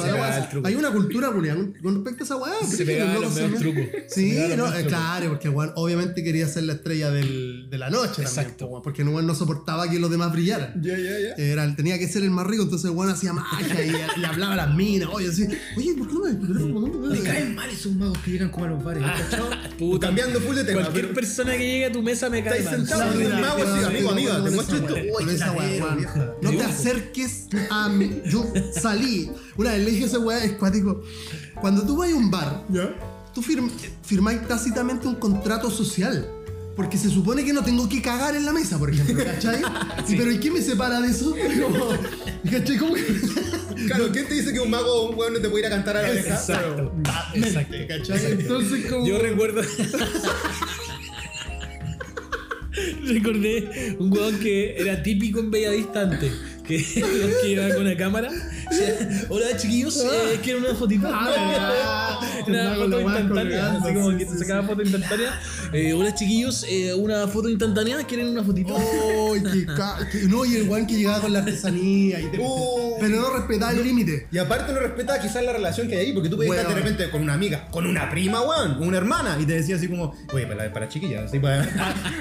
truco. 0.49 0.68
Hay 0.68 0.76
una 0.76 0.91
cultura, 0.91 1.30
Julián, 1.30 1.74
con 1.82 1.95
respecto 1.95 2.24
a 2.24 2.26
esa 2.26 2.36
weá. 2.38 2.53
Se 2.68 2.86
los 2.86 3.34
mejores 3.34 3.51
me- 3.51 3.57
trucos. 3.59 3.84
Sí, 4.09 4.38
no, 4.55 4.74
eh, 4.74 4.86
claro, 4.86 5.30
porque 5.30 5.49
Juan 5.49 5.72
obviamente 5.76 6.24
quería 6.24 6.47
ser 6.47 6.63
la 6.63 6.74
estrella 6.74 7.11
del- 7.11 7.70
de 7.70 7.78
la 7.78 7.89
noche 7.89 8.24
también. 8.24 8.28
Exacto. 8.28 8.68
weón, 8.68 8.84
Porque 8.84 9.03
Juan 9.03 9.26
no 9.26 9.34
soportaba 9.36 9.89
que 9.89 9.99
los 9.99 10.11
demás 10.11 10.32
brillaran. 10.32 10.74
Ya, 10.82 10.97
ya, 10.97 11.11
ya. 11.20 11.43
Era, 11.43 11.76
tenía 11.76 11.97
que 11.97 12.07
ser 12.07 12.24
el 12.24 12.32
más 12.32 12.45
rico, 12.45 12.63
entonces 12.63 12.91
Juan 12.91 13.09
hacía 13.09 13.34
magia 13.34 13.84
y, 13.86 14.22
y 14.22 14.26
hablaba 14.26 14.53
a 14.53 14.57
las 14.57 14.76
minas. 14.76 15.09
Oye, 15.11 15.30
así, 15.30 15.47
oye, 15.78 15.93
¿por 15.97 16.07
qué 16.07 16.13
no 16.13 16.24
me? 17.09 17.16
Me 17.18 17.20
caen 17.22 17.55
mal 17.55 17.70
esos 17.70 17.93
magos 17.93 18.18
que 18.20 18.32
llegan 18.32 18.49
como 18.49 18.66
a 18.66 18.70
los 18.70 18.84
bares. 18.84 19.03
Puta. 19.80 20.05
Cambiando 20.06 20.39
full 20.41 20.56
de 20.56 20.64
tema. 20.64 20.82
Cualquier 20.82 21.06
pero- 21.06 21.16
persona 21.16 21.51
que 21.53 21.66
llegue 21.66 21.86
a 21.86 21.91
tu 21.91 22.01
mesa 22.01 22.30
me 22.30 22.43
cae 22.43 22.64
mal. 22.64 22.76
sentados 22.76 23.03
Sí, 23.16 23.22
en 23.22 23.26
un 23.28 23.36
mira, 23.36 23.47
mago 23.47 23.58
mira, 23.58 23.76
así, 23.76 23.86
amigo, 23.86 24.10
amiga, 24.12 24.36
te 24.36 24.41
Con 24.41 24.56
muestro 24.56 24.76
esa 24.78 24.86
esto. 24.86 24.93
weá, 24.93 25.03
Uy, 25.03 25.24
con 25.26 25.30
esa 25.36 25.51
weá, 25.51 25.64
ladero, 25.66 25.86
Juan. 25.86 25.97
vieja. 25.97 26.34
No 26.41 26.49
te 26.51 26.64
acerques 26.64 27.47
a 27.70 27.89
mí. 27.89 28.22
Yo 28.26 28.45
salí. 28.80 29.32
Una 29.58 29.72
vez 29.72 29.86
le 29.86 29.91
dije 29.91 30.03
a 30.03 30.08
esa 30.08 30.20
weá, 30.20 30.43
es 30.43 30.51
cuático. 30.53 31.01
Cuando 31.62 31.84
tú 31.84 31.97
vas 31.97 32.12
a 32.12 32.16
un 32.16 32.30
bar, 32.32 32.64
tú 33.34 33.41
firm- 33.41 33.70
firmáis 34.03 34.47
tácitamente 34.47 35.08
un 35.08 35.16
contrato 35.16 35.70
social. 35.72 36.30
Porque 36.76 36.97
se 36.97 37.10
supone 37.10 37.45
que 37.45 37.53
no 37.53 37.64
tengo 37.64 37.88
que 37.88 38.01
cagar 38.01 38.36
en 38.36 38.43
la 38.45 38.51
mesa, 38.51 38.78
por 38.78 38.89
ejemplo, 38.89 39.24
¿cachai? 39.24 39.62
Y, 40.10 40.16
Pero 40.18 40.30
¿y 40.30 40.39
qué 40.41 40.51
me 40.51 40.62
separa 40.62 40.99
de 40.99 41.08
eso? 41.10 41.34
¿Cómo 42.80 42.95
que.? 42.95 43.06
Claro, 43.88 44.10
¿quién 44.12 44.28
te 44.28 44.34
dice 44.36 44.54
que 44.54 44.60
un 44.60 44.70
mago 44.70 44.92
o 44.94 45.10
un 45.10 45.18
weón 45.18 45.34
no 45.34 45.40
te 45.40 45.50
puede 45.50 45.66
ir 45.66 45.68
a 45.68 45.70
cantar 45.76 45.98
a 45.98 46.04
la 46.04 46.10
oreja? 46.10 46.36
Exacto. 46.36 46.94
Exacto. 47.34 47.76
¿cachai? 47.88 48.32
Entonces, 48.32 48.86
como. 48.86 49.08
Yo 49.08 49.20
recuerdo. 49.20 49.62
Recordé 53.06 53.96
un 54.00 54.12
weón 54.12 54.38
que 54.40 54.76
era 54.78 55.02
típico 55.02 55.40
en 55.40 55.52
Bella 55.52 55.72
Distante. 55.72 56.32
Que, 56.68 56.84
que 57.42 57.48
iba 57.48 57.70
con 57.70 57.82
una 57.82 57.96
cámara. 57.96 58.30
Hola 59.30 59.57
chiquillos, 59.57 59.97
eh, 60.03 60.39
quiero 60.43 60.59
una 60.59 60.74
fotito. 60.76 61.07
Ah, 61.11 62.20
una 62.47 62.76
foto 62.76 63.01
instantánea. 63.01 63.72
Así 63.74 63.93
como 63.93 64.18
que 64.18 64.26
sí, 64.26 64.32
te 64.32 64.38
sacaba 64.39 64.68
foto 64.68 64.82
instantánea. 64.82 65.39
Eh, 65.74 65.93
hola 65.93 66.13
chiquillos, 66.16 66.66
eh, 66.68 66.93
una 66.93 67.28
foto 67.28 67.49
instantánea. 67.49 67.97
¿Quieren 68.05 68.30
una 68.30 68.43
fotito? 68.43 68.76
¡Ay, 68.78 69.43
qué 69.51 69.66
ca- 69.66 69.97
qué- 70.11 70.24
No, 70.28 70.45
y 70.45 70.55
el 70.55 70.66
guan 70.68 70.88
que 70.88 70.95
llegaba 70.95 71.22
con 71.22 71.34
la 71.34 71.39
artesanía. 71.39 72.20
y 72.20 72.26
te- 72.32 72.39
Oh. 72.41 72.97
pero 72.99 73.20
no 73.22 73.30
respetaba 73.32 73.72
el 73.72 73.84
límite. 73.84 74.28
Y 74.32 74.38
aparte 74.38 74.72
no 74.74 74.80
respeta 74.80 75.20
quizás 75.20 75.43
la 75.43 75.53
relación 75.53 75.88
que 75.88 75.95
hay 75.97 76.07
ahí, 76.07 76.13
porque 76.13 76.30
tú 76.30 76.36
puedes 76.38 76.51
estar 76.53 76.68
de 76.68 76.74
Weón. 76.76 76.84
repente 76.88 77.09
con 77.11 77.22
una 77.22 77.34
amiga, 77.34 77.68
con 77.72 77.86
una 77.86 78.09
prima, 78.09 78.41
weón, 78.41 78.76
con 78.78 78.88
una 78.88 78.97
hermana, 78.97 79.38
y 79.39 79.45
te 79.45 79.53
decía 79.53 79.76
así 79.76 79.88
como, 79.88 80.16
oye, 80.34 80.45
para, 80.47 80.72
para 80.72 80.88
chiquillas, 80.88 81.26
así 81.26 81.39
para. 81.39 81.66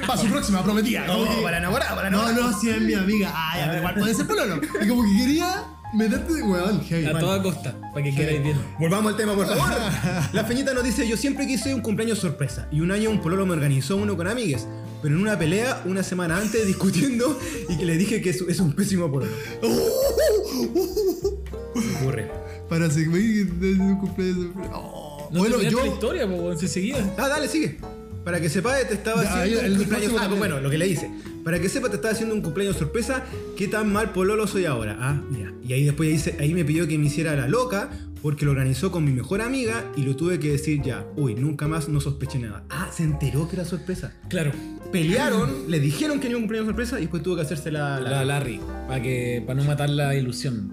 Para 0.06 0.20
su 0.20 0.26
próxima, 0.28 0.62
prometida. 0.62 1.06
No, 1.06 1.18
como 1.24 1.36
que- 1.36 1.42
para 1.42 1.58
enamorar, 1.58 1.94
para 1.94 2.10
No, 2.10 2.32
no, 2.32 2.58
si 2.58 2.70
es 2.70 2.80
mi 2.80 2.94
amiga. 2.94 3.32
Ay, 3.34 3.62
a 3.62 3.66
ver, 3.68 3.78
igual 3.78 3.94
puede 3.94 4.14
ser 4.14 4.26
pololo. 4.26 4.60
Y 4.82 4.88
como 4.88 5.02
que 5.04 5.16
quería 5.18 5.64
meterte 5.94 6.34
de 6.34 6.42
weón, 6.42 6.80
heavy. 6.84 7.06
A 7.06 7.18
toda 7.18 7.42
costa, 7.42 7.74
para 7.92 8.04
que 8.04 8.14
queráis 8.14 8.42
bien. 8.42 8.56
Volvamos 8.78 9.12
al 9.12 9.16
tema, 9.16 9.34
por 9.34 9.46
favor. 9.46 9.64
La 10.32 10.44
Feñita 10.44 10.74
nos 10.74 10.84
dice, 10.84 11.06
yo 11.08 11.16
siempre 11.16 11.46
quise 11.46 11.74
un 11.74 11.80
cumpleaños 11.80 12.18
sorpresa. 12.18 12.68
Y 12.70 12.80
un 12.80 12.90
año 12.90 13.10
un 13.10 13.20
pololo 13.20 13.46
me 13.46 13.52
organizó 13.52 13.96
uno 13.96 14.16
con 14.16 14.26
amigues. 14.26 14.66
Pero 15.02 15.16
en 15.16 15.20
una 15.22 15.38
pelea, 15.38 15.82
una 15.84 16.02
semana 16.02 16.38
antes, 16.38 16.66
discutiendo, 16.74 17.38
y 17.68 17.76
que 17.76 17.84
le 17.84 17.96
dije 17.96 18.20
que 18.22 18.30
es, 18.30 18.40
es 18.42 18.60
un 18.60 18.72
pésimo 18.74 19.10
pololo. 19.10 19.32
Ocurre. 22.00 22.30
Para 22.68 22.90
seguir 22.90 23.50
un 23.80 23.98
cumpleaños. 23.98 24.46
Oh, 24.72 25.28
No 25.30 25.40
bueno, 25.40 25.60
yo. 25.62 25.78
la 25.80 25.86
historia, 25.86 26.26
weón, 26.26 26.58
se 26.58 26.68
seguía. 26.68 27.14
Ah, 27.18 27.28
dale, 27.28 27.48
sigue. 27.48 27.78
Para 28.24 28.40
que 28.40 28.48
sepa, 28.48 28.74
te 28.88 28.94
estaba 28.94 29.22
Ya, 29.22 29.42
haciendo 29.42 29.60
el 29.60 29.72
un 29.72 29.78
cumpleaños. 29.78 30.12
Ah, 30.18 30.28
bueno, 30.28 30.60
lo 30.60 30.70
que 30.70 30.78
le 30.78 30.88
hice. 30.88 31.10
Para 31.44 31.60
que 31.60 31.68
sepa, 31.68 31.90
te 31.90 31.96
estaba 31.96 32.12
haciendo 32.14 32.34
un 32.34 32.40
cumpleaños 32.40 32.76
sorpresa. 32.76 33.22
¿Qué 33.56 33.68
tan 33.68 33.92
mal 33.92 34.12
pololo 34.12 34.46
soy 34.46 34.64
ahora? 34.64 34.96
Ah, 34.98 35.20
mira. 35.30 35.52
Y 35.66 35.72
ahí 35.74 35.84
después 35.84 36.08
dice, 36.08 36.36
ahí 36.40 36.54
me 36.54 36.64
pidió 36.64 36.88
que 36.88 36.96
me 36.98 37.06
hiciera 37.06 37.34
la 37.36 37.46
loca 37.48 37.90
porque 38.22 38.46
lo 38.46 38.52
organizó 38.52 38.90
con 38.90 39.04
mi 39.04 39.12
mejor 39.12 39.42
amiga 39.42 39.84
y 39.96 40.02
lo 40.02 40.16
tuve 40.16 40.38
que 40.38 40.52
decir 40.52 40.80
ya. 40.82 41.04
Uy, 41.16 41.34
nunca 41.34 41.68
más 41.68 41.90
no 41.90 42.00
sospeché 42.00 42.38
nada. 42.38 42.64
Ah, 42.70 42.88
se 42.90 43.02
enteró 43.02 43.46
que 43.46 43.56
era 43.56 43.66
sorpresa. 43.66 44.14
Claro, 44.30 44.52
Pelearon, 44.90 45.50
le 45.68 45.80
dijeron 45.80 46.20
que 46.20 46.28
era 46.28 46.36
un 46.36 46.44
cumpleaños 46.44 46.68
sorpresa 46.68 46.98
y 46.98 47.02
después 47.02 47.22
tuvo 47.22 47.36
que 47.36 47.42
hacerse 47.42 47.70
la. 47.70 48.00
la- 48.00 48.10
la 48.10 48.24
Larry, 48.24 48.60
para 48.88 49.02
que 49.02 49.42
para 49.46 49.60
no 49.60 49.66
matar 49.66 49.90
la 49.90 50.14
ilusión. 50.14 50.72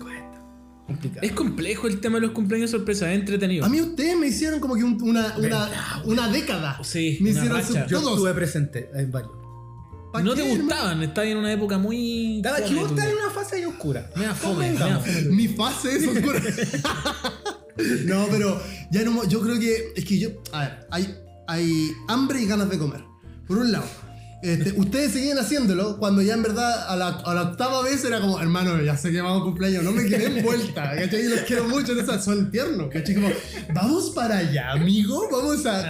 Es 1.22 1.32
complejo 1.32 1.88
el 1.88 2.00
tema 2.02 2.16
de 2.20 2.22
los 2.28 2.32
cumpleaños 2.32 2.70
sorpresa, 2.72 3.12
es 3.12 3.20
entretenido. 3.20 3.66
A 3.66 3.70
mí 3.70 3.80
ustedes 3.80 4.18
me 4.18 4.28
hicieron 4.28 4.60
como 4.60 4.76
que 4.76 4.84
un- 4.84 5.02
una, 5.02 5.36
una, 5.38 6.02
una 6.06 6.28
década. 6.30 6.80
Sí, 6.84 7.18
me 7.22 7.32
una 7.32 7.40
hicieron 7.40 7.58
racha. 7.62 7.88
Yo 7.88 8.00
estuve 8.00 8.34
presente 8.34 8.90
en 8.94 9.10
varios. 9.12 9.32
¿Pa' 10.12 10.22
no 10.22 10.34
te 10.36 10.42
gustaban, 10.42 11.02
estabas 11.04 11.30
en 11.30 11.38
una 11.38 11.54
época 11.54 11.78
muy. 11.78 12.42
Cada 12.44 12.66
que 12.66 12.76
vos 12.76 12.90
estás 12.92 13.06
en 13.08 13.16
una 13.16 13.30
fase 13.30 13.56
ahí 13.56 13.64
oscura. 13.66 14.10
Me 14.18 14.26
da 14.26 14.36
fome, 14.36 14.72
me 14.72 14.78
da 14.78 14.86
Convengamos. 15.00 15.08
fome. 15.08 15.22
Mi 15.36 15.48
fase 15.48 15.96
es 15.96 16.08
oscura. 16.08 16.42
no, 18.06 18.28
pero 18.30 18.62
ya 18.92 19.04
no. 19.04 19.24
Yo 19.28 19.40
creo 19.42 19.58
que. 19.60 19.94
Es 19.96 20.04
que 20.06 20.20
yo. 20.20 20.30
A 20.52 20.60
ver, 20.60 20.88
hay, 20.92 21.16
hay 21.48 21.92
hambre 22.10 22.42
y 22.42 22.46
ganas 22.46 22.70
de 22.70 22.78
comer. 22.78 23.04
Por 23.48 23.58
un 23.60 23.72
lado. 23.72 23.86
Este, 24.42 24.74
ustedes 24.80 25.12
seguían 25.12 25.38
haciéndolo 25.38 25.98
cuando 25.98 26.22
ya 26.22 26.34
en 26.34 26.44
verdad 26.44 26.88
a 26.90 26.96
la, 26.96 27.08
a 27.08 27.34
la 27.34 27.42
octava 27.44 27.84
vez 27.84 28.04
era 28.04 28.20
como, 28.22 28.40
hermano, 28.40 28.82
ya 28.82 28.98
sé 28.98 29.12
que 29.12 29.22
vamos 29.22 29.42
a 29.42 29.46
cumpleaños, 29.46 29.84
no 29.84 29.92
me 29.92 30.06
quedé 30.06 30.26
en 30.38 30.44
vuelta, 30.44 30.96
¿cachai? 30.96 31.22
Y 31.26 31.30
los 31.30 31.42
quiero 31.42 31.68
mucho, 31.68 31.92
en 31.94 32.00
esa 32.00 32.20
son 32.22 32.50
tiernos, 32.52 32.90
¿cachai? 32.92 33.16
Como, 33.16 33.30
vamos 33.74 34.10
para 34.12 34.38
allá, 34.40 34.72
amigo, 34.72 35.28
vamos 35.32 35.66
a... 35.66 35.84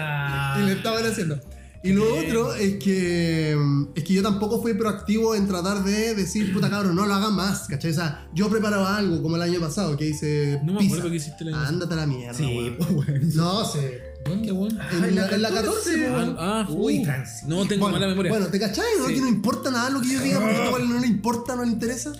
Ah. 0.55 0.61
Y 0.61 0.65
le 0.65 0.73
estaban 0.73 1.05
haciendo. 1.05 1.39
Y 1.83 1.93
lo 1.93 2.03
otro 2.15 2.53
es 2.53 2.75
que, 2.75 3.57
es 3.95 4.03
que 4.03 4.13
yo 4.13 4.21
tampoco 4.21 4.61
fui 4.61 4.75
proactivo 4.75 5.33
en 5.33 5.47
tratar 5.47 5.83
de 5.83 6.13
decir, 6.13 6.53
puta 6.53 6.69
cabrón, 6.69 6.95
no 6.95 7.07
lo 7.07 7.13
hagan 7.15 7.33
más, 7.33 7.67
¿cachai? 7.67 7.89
O 7.89 7.93
sea, 7.95 8.27
yo 8.35 8.49
preparaba 8.51 8.97
algo 8.97 9.23
como 9.23 9.35
el 9.37 9.41
año 9.41 9.59
pasado 9.59 9.97
que 9.97 10.05
hice 10.09 10.59
No 10.63 10.73
me 10.73 10.79
pizza. 10.79 10.95
acuerdo 10.95 11.09
qué 11.09 11.15
hiciste 11.15 11.43
el 11.43 11.47
año 11.47 11.57
pasado. 11.57 11.73
Ándate 11.73 11.93
a 11.93 11.97
la 11.97 12.05
mierda, 12.05 12.33
Sí, 12.37 12.75
pues, 12.77 12.91
bueno. 12.93 13.19
No 13.33 13.65
sé. 13.65 14.10
¿Dónde, 14.25 14.51
weón? 14.51 14.77
En 14.91 15.15
la, 15.15 15.29
en 15.29 15.41
la 15.41 15.49
14, 15.49 15.97
po, 15.97 16.03
Ah, 16.05 16.11
weón. 16.13 16.35
ah, 16.39 16.67
Uy. 16.69 17.03
No 17.47 17.67
tengo 17.67 17.81
bueno, 17.85 17.97
mala 17.99 18.07
memoria. 18.07 18.31
Bueno, 18.31 18.47
¿te 18.47 18.59
cachai? 18.59 18.85
¿No? 18.99 19.07
Sí. 19.07 19.15
Que 19.15 19.21
no 19.21 19.27
importa 19.27 19.71
nada 19.71 19.89
lo 19.89 20.01
que 20.01 20.09
yo 20.13 20.21
diga 20.21 20.39
porque 20.39 20.57
weón 20.73 20.89
no 20.89 20.99
le 20.99 21.07
importa, 21.07 21.55
no 21.55 21.63
le 21.65 21.71
interesa. 21.71 22.13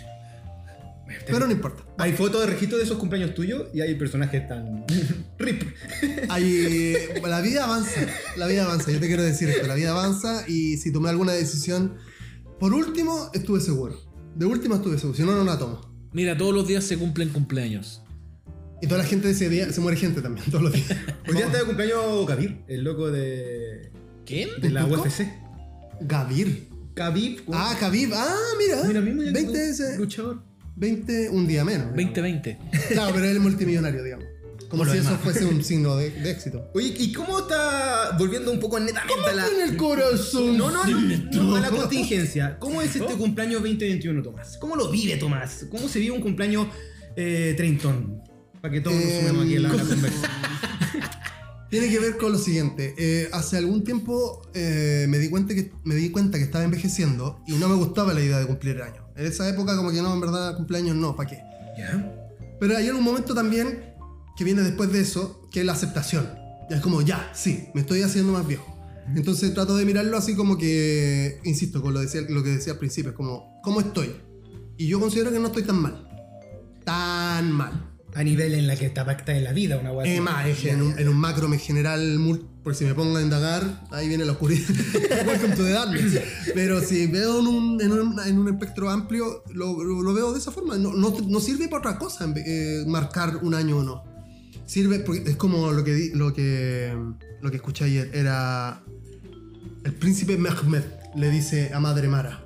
Pero 1.28 1.46
no 1.46 1.52
importa. 1.52 1.84
Hay 1.98 2.14
fotos 2.14 2.42
de 2.42 2.48
registro 2.48 2.78
de 2.78 2.86
esos 2.86 2.98
cumpleaños 2.98 3.36
tuyos 3.36 3.68
y 3.74 3.82
hay 3.82 3.96
personajes 3.96 4.48
tan. 4.48 4.86
RIP. 5.40 5.64
Hay, 6.30 6.96
la 7.22 7.42
vida 7.42 7.66
avanza, 7.66 8.02
la 8.38 8.48
vida 8.48 8.64
avanza, 8.64 8.92
yo 8.92 9.00
te 9.00 9.08
quiero 9.08 9.22
decir 9.22 9.50
esto, 9.50 9.68
la 9.68 9.76
vida 9.76 9.92
avanza 9.92 10.46
y 10.48 10.78
si 10.78 10.92
tomé 10.92 11.10
alguna 11.10 11.34
decisión, 11.34 11.96
por 12.60 12.74
último 12.74 13.30
estuve 13.34 13.60
seguro, 13.60 14.00
de 14.36 14.46
última 14.46 14.76
estuve 14.76 14.98
seguro, 14.98 15.18
si 15.18 15.24
no, 15.24 15.34
no 15.36 15.44
la 15.44 15.58
tomo. 15.60 15.82
Mira, 16.14 16.38
todos 16.38 16.54
los 16.54 16.68
días 16.68 16.84
se 16.86 16.98
cumplen 16.98 17.30
cumpleaños. 17.30 18.01
Y 18.82 18.88
toda 18.88 18.98
la 19.04 19.08
gente 19.08 19.28
de 19.28 19.34
ese 19.34 19.48
día, 19.50 19.72
se 19.72 19.80
muere 19.80 19.98
gente 19.98 20.22
también, 20.22 20.46
todos 20.52 20.64
los 20.64 20.74
días. 20.74 20.90
Hoy 21.28 21.36
día 21.36 21.46
está 21.46 21.60
de 21.60 21.66
cumpleaños 21.66 22.26
Kabir, 22.28 22.58
el 22.68 22.84
loco 22.84 23.12
de. 23.12 23.92
¿Quién? 24.26 24.50
de 24.60 24.70
la 24.72 24.86
turco? 24.88 25.04
UFC. 25.04 25.28
Gavir. 26.02 26.68
Khabib. 26.96 27.42
weón. 27.48 27.62
Ah, 27.64 27.76
Khabib. 27.80 28.12
Ah, 28.14 28.36
mira. 28.58 28.84
Mira, 28.86 29.02
mismo 29.02 29.24
ya 29.24 29.32
20, 29.32 29.54
que- 29.54 29.70
ese- 29.70 29.98
luchador. 29.98 30.44
20, 30.76 31.30
un 31.30 31.48
día 31.48 31.64
menos. 31.64 31.94
digamos. 31.96 32.16
2020. 32.16 32.58
Claro, 32.90 33.12
pero 33.14 33.26
él 33.26 33.36
es 33.36 33.42
multimillonario, 33.42 34.04
digamos. 34.04 34.26
Como 34.68 34.84
Por 34.84 34.92
si 34.94 35.00
eso 35.00 35.18
fuese 35.18 35.44
un 35.46 35.64
signo 35.64 35.98
de, 35.98 36.12
de 36.12 36.32
éxito. 36.32 36.72
Oye, 36.74 36.94
¿y 36.98 37.12
cómo 37.12 37.40
está 37.40 38.16
volviendo 38.18 38.52
un 38.52 38.60
poco 38.60 38.80
netamente 38.80 39.30
a 39.30 39.34
la. 39.36 39.48
En 39.48 39.70
el 39.70 39.78
corazón. 39.78 40.58
No, 40.58 40.72
no, 40.72 40.86
no, 40.86 41.44
no, 41.44 41.56
a 41.56 41.60
la 41.60 41.70
contingencia. 41.70 42.58
¿Cómo 42.58 42.82
es 42.82 42.96
este 42.96 43.14
cumpleaños 43.16 43.62
2021, 43.62 44.24
Tomás? 44.24 44.58
¿Cómo 44.58 44.76
lo 44.76 44.90
vive 44.90 45.18
Tomás? 45.18 45.66
¿Cómo 45.70 45.88
se 45.90 46.00
vive 46.00 46.12
un 46.16 46.22
cumpleaños 46.22 46.68
eh, 47.18 47.54
treintón? 47.58 48.22
Para 48.62 48.74
que 48.74 48.82
todos 48.82 48.96
nos 48.96 49.06
Eh, 49.06 49.20
sumemos 49.20 49.46
aquí 49.46 49.56
a 49.56 49.60
la, 49.60 49.70
a 49.70 49.74
la 49.74 49.84
conversa. 49.84 50.30
Tiene 51.72 51.90
que 51.90 52.00
ver 52.00 52.18
con 52.18 52.34
lo 52.34 52.38
siguiente. 52.38 52.94
Eh, 52.98 53.30
hace 53.32 53.58
algún 53.58 53.84
tiempo 53.84 54.42
eh, 54.54 55.06
me, 55.08 55.20
di 55.20 55.30
cuenta 55.30 55.56
que, 55.56 55.72
me 55.86 55.96
di 55.96 56.12
cuenta 56.12 56.38
que 56.38 56.44
estaba 56.44 56.66
envejeciendo 56.66 57.42
y 57.48 57.54
no 57.54 57.70
me 57.70 57.76
gustaba 57.76 58.14
la 58.14 58.22
idea 58.22 58.40
de 58.40 58.46
cumplir 58.46 58.82
años. 58.82 59.06
En 59.16 59.26
esa 59.26 59.48
época 59.48 59.78
como 59.78 59.90
que 59.92 60.02
no, 60.02 60.14
en 60.14 60.20
verdad, 60.20 60.58
cumpleaños 60.58 60.98
no, 60.98 61.16
¿para 61.16 61.30
qué? 61.30 61.38
¿Ya? 61.78 62.14
Pero 62.60 62.76
hay 62.76 62.90
un 62.90 63.02
momento 63.02 63.34
también 63.34 63.96
que 64.36 64.44
viene 64.44 64.62
después 64.64 64.92
de 64.92 65.00
eso, 65.00 65.48
que 65.50 65.62
es 65.62 65.66
la 65.66 65.72
aceptación. 65.72 66.30
Es 66.70 66.82
como, 66.82 67.02
ya, 67.02 67.32
sí, 67.34 67.70
me 67.74 67.82
estoy 67.82 68.02
haciendo 68.02 68.34
más 68.34 68.46
viejo. 68.46 68.68
Entonces 69.16 69.54
trato 69.54 69.78
de 69.78 69.86
mirarlo 69.86 70.18
así 70.18 70.36
como 70.36 70.58
que, 70.58 71.40
insisto, 71.46 71.82
con 71.82 71.94
lo, 71.94 72.02
decía, 72.02 72.22
lo 72.28 72.44
que 72.44 72.50
decía 72.50 72.74
al 72.74 72.80
principio, 72.80 73.12
es 73.12 73.18
como, 73.18 73.62
¿cómo 73.64 73.80
estoy? 73.80 74.14
Y 74.78 74.88
yo 74.88 75.00
considero 75.00 75.32
que 75.32 75.40
no 75.40 75.48
estoy 75.48 75.64
tan 75.64 75.82
mal. 75.82 76.08
Tan 76.84 77.52
mal. 77.52 77.91
A 78.14 78.24
nivel 78.24 78.54
en 78.56 78.68
la 78.68 78.76
que 78.76 78.86
está 78.86 79.06
pacta 79.06 79.36
en 79.38 79.44
la 79.46 79.54
vida, 79.54 79.78
una 79.78 79.92
guay. 79.92 80.10
En 80.70 80.82
un, 80.82 81.00
en 81.00 81.08
un 81.08 81.16
macro 81.16 81.48
me 81.48 81.58
general, 81.58 82.20
porque 82.62 82.80
si 82.80 82.86
me 82.86 82.94
pongo 82.94 83.16
a 83.18 83.22
indagar, 83.22 83.86
ahí 83.90 84.10
viene 84.10 84.26
la 84.26 84.34
oscuridad. 84.34 84.68
Welcome 85.26 85.56
to 85.56 85.64
the 85.64 85.72
darkness. 85.72 86.20
Pero 86.54 86.82
si 86.82 87.08
veo 87.08 87.40
en 87.40 87.48
un, 87.48 87.82
en 87.82 87.92
un, 87.94 88.20
en 88.20 88.38
un 88.38 88.50
espectro 88.50 88.90
amplio, 88.90 89.44
lo, 89.54 89.82
lo- 89.82 90.02
lo 90.02 90.14
veo 90.14 90.34
de 90.34 90.40
esa 90.40 90.52
forma. 90.52 90.78
No, 90.78 90.92
no, 90.94 91.16
no 91.26 91.40
sirve 91.40 91.70
para 91.70 91.80
otra 91.92 91.98
cosa 92.00 92.26
en 92.26 92.34
eh, 92.46 92.84
marcar 92.86 93.38
un 93.44 93.54
año 93.56 93.78
o 93.78 93.84
no. 93.84 94.04
Sirve 94.66 95.00
porque 95.00 95.30
es 95.30 95.38
como 95.38 95.72
lo 95.72 95.84
que, 95.86 95.94
di- 95.94 96.10
lo 96.12 96.34
que, 96.34 96.94
lo 97.42 97.50
que 97.50 97.56
escuché 97.58 97.86
ayer. 97.86 98.10
Era 98.14 98.84
el 99.86 99.94
príncipe 99.94 100.38
Mehmed 100.38 100.84
le 101.16 101.30
dice 101.30 101.72
a 101.74 101.80
Madre 101.80 102.10
Mara. 102.10 102.44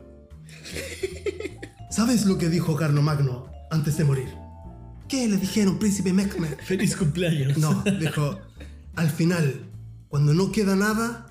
¿Sabes 1.89 2.25
lo 2.25 2.37
que 2.37 2.49
dijo 2.49 2.75
Carlomagno 2.75 3.47
antes 3.71 3.97
de 3.97 4.03
morir? 4.03 4.27
¿Qué 5.15 5.29
le 5.29 5.37
dijeron, 5.37 5.79
príncipe 5.79 6.11
Mehmed? 6.11 6.57
Feliz 6.65 6.93
cumpleaños. 6.97 7.57
No, 7.57 7.83
dijo, 8.01 8.37
al 8.97 9.09
final, 9.09 9.61
cuando 10.09 10.33
no 10.33 10.51
queda 10.51 10.75
nada, 10.75 11.27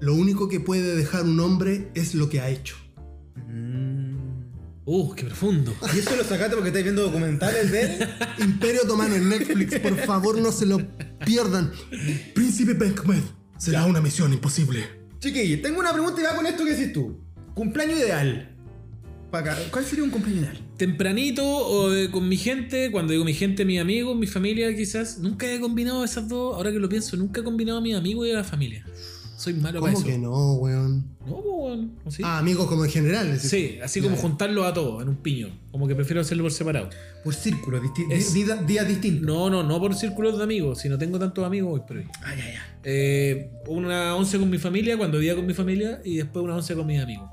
lo 0.00 0.14
único 0.14 0.48
que 0.48 0.60
puede 0.60 0.96
dejar 0.96 1.24
un 1.24 1.38
hombre 1.38 1.90
es 1.94 2.14
lo 2.14 2.30
que 2.30 2.40
ha 2.40 2.48
hecho. 2.48 2.76
Uh, 4.86 5.14
qué 5.14 5.24
profundo. 5.24 5.76
¿Y 5.94 5.98
eso 5.98 6.16
lo 6.16 6.24
sacaste 6.24 6.54
porque 6.54 6.68
estáis 6.68 6.84
viendo 6.84 7.02
documentales 7.02 7.70
de? 7.70 8.08
Imperio 8.38 8.84
Otomano 8.84 9.14
en 9.14 9.28
Netflix, 9.28 9.78
por 9.78 9.96
favor 10.06 10.38
no 10.38 10.50
se 10.50 10.64
lo 10.64 10.78
pierdan. 11.26 11.70
Príncipe 12.34 12.72
Mehmed, 12.72 13.24
será 13.58 13.84
una 13.84 14.00
misión 14.00 14.32
imposible. 14.32 14.86
Chiquillos, 15.18 15.60
tengo 15.60 15.80
una 15.80 15.92
pregunta 15.92 16.18
y 16.22 16.24
va 16.24 16.34
con 16.34 16.46
esto 16.46 16.64
que 16.64 16.72
decís 16.72 16.94
tú. 16.94 17.20
Cumpleaños 17.52 17.98
ideal. 17.98 18.56
¿Cuál 19.30 19.84
sería 19.84 20.04
un 20.04 20.10
cumpleaños 20.10 20.44
ideal? 20.44 20.67
Tempranito 20.78 21.44
o 21.44 21.92
eh, 21.92 22.10
con 22.10 22.28
mi 22.28 22.36
gente, 22.36 22.90
cuando 22.90 23.12
digo 23.12 23.24
mi 23.24 23.34
gente, 23.34 23.64
mis 23.64 23.80
amigos, 23.80 24.16
mi 24.16 24.26
familia 24.28 24.74
quizás. 24.74 25.18
Nunca 25.18 25.52
he 25.52 25.60
combinado 25.60 26.04
esas 26.04 26.28
dos, 26.28 26.54
ahora 26.56 26.70
que 26.72 26.78
lo 26.78 26.88
pienso, 26.88 27.16
nunca 27.16 27.40
he 27.40 27.44
combinado 27.44 27.78
a 27.78 27.80
mis 27.80 27.94
amigos 27.96 28.26
y 28.28 28.30
a 28.30 28.36
la 28.36 28.44
familia. 28.44 28.84
Soy 29.36 29.54
malo 29.54 29.80
para 29.80 29.92
¿Cómo 29.92 30.04
eso. 30.04 30.06
que 30.12 30.18
no, 30.18 30.54
weón? 30.54 31.04
No, 31.26 31.42
pues, 31.42 31.78
¿o 32.06 32.10
sí? 32.10 32.22
Ah, 32.24 32.38
amigos 32.38 32.66
como 32.66 32.84
en 32.84 32.90
general. 32.90 33.38
sí, 33.38 33.78
así 33.82 34.00
como 34.00 34.16
juntarlos 34.16 34.66
a 34.66 34.72
todos 34.72 35.00
en 35.02 35.08
un 35.08 35.16
piño. 35.16 35.48
Como 35.70 35.86
que 35.86 35.94
prefiero 35.94 36.20
hacerlo 36.22 36.42
por 36.44 36.52
separado. 36.52 36.90
Por 37.22 37.34
círculos, 37.34 37.82
disti- 37.82 38.10
Es- 38.10 38.32
días 38.34 38.88
distintos. 38.88 39.22
No, 39.26 39.48
no, 39.50 39.62
no 39.62 39.78
por 39.80 39.94
círculos 39.94 40.38
de 40.38 40.44
amigos. 40.44 40.80
Si 40.80 40.88
no 40.88 40.96
tengo 40.98 41.18
tantos 41.20 41.44
amigos, 41.44 41.70
voy 41.70 41.80
por 41.86 41.98
ahí. 41.98 42.04
Ah, 42.22 42.34
ya, 42.36 42.44
ya. 42.52 42.78
Eh, 42.84 43.50
una 43.68 44.16
once 44.16 44.38
con 44.40 44.48
mi 44.50 44.58
familia, 44.58 44.96
cuando 44.96 45.18
vivía 45.18 45.36
con 45.36 45.46
mi 45.46 45.54
familia, 45.54 46.00
y 46.04 46.16
después 46.16 46.44
una 46.44 46.56
once 46.56 46.74
con 46.74 46.86
mis 46.86 47.00
amigos. 47.00 47.28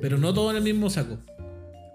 Pero 0.00 0.18
no 0.18 0.32
todo 0.32 0.50
en 0.52 0.56
el 0.56 0.62
mismo 0.62 0.88
saco. 0.88 1.18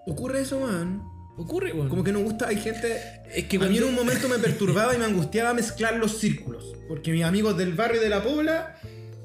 Ocurre 0.07 0.41
eso, 0.41 0.59
man. 0.59 1.03
Ocurre, 1.37 1.73
bueno. 1.73 1.89
Como 1.89 2.03
que 2.03 2.11
nos 2.13 2.23
gusta, 2.23 2.47
hay 2.47 2.57
gente. 2.57 2.97
Es 3.33 3.45
que 3.45 3.57
a 3.57 3.61
mí 3.67 3.77
en 3.77 3.83
un 3.85 3.95
momento 3.95 4.29
me 4.29 4.37
perturbaba 4.37 4.95
y 4.95 4.97
me 4.97 5.05
angustiaba 5.05 5.53
mezclar 5.53 5.95
los 5.97 6.17
círculos. 6.19 6.73
Porque 6.87 7.11
mis 7.11 7.23
amigos 7.23 7.57
del 7.57 7.73
barrio 7.73 7.99
y 7.99 8.03
de 8.03 8.09
la 8.09 8.23
Pobla. 8.23 8.75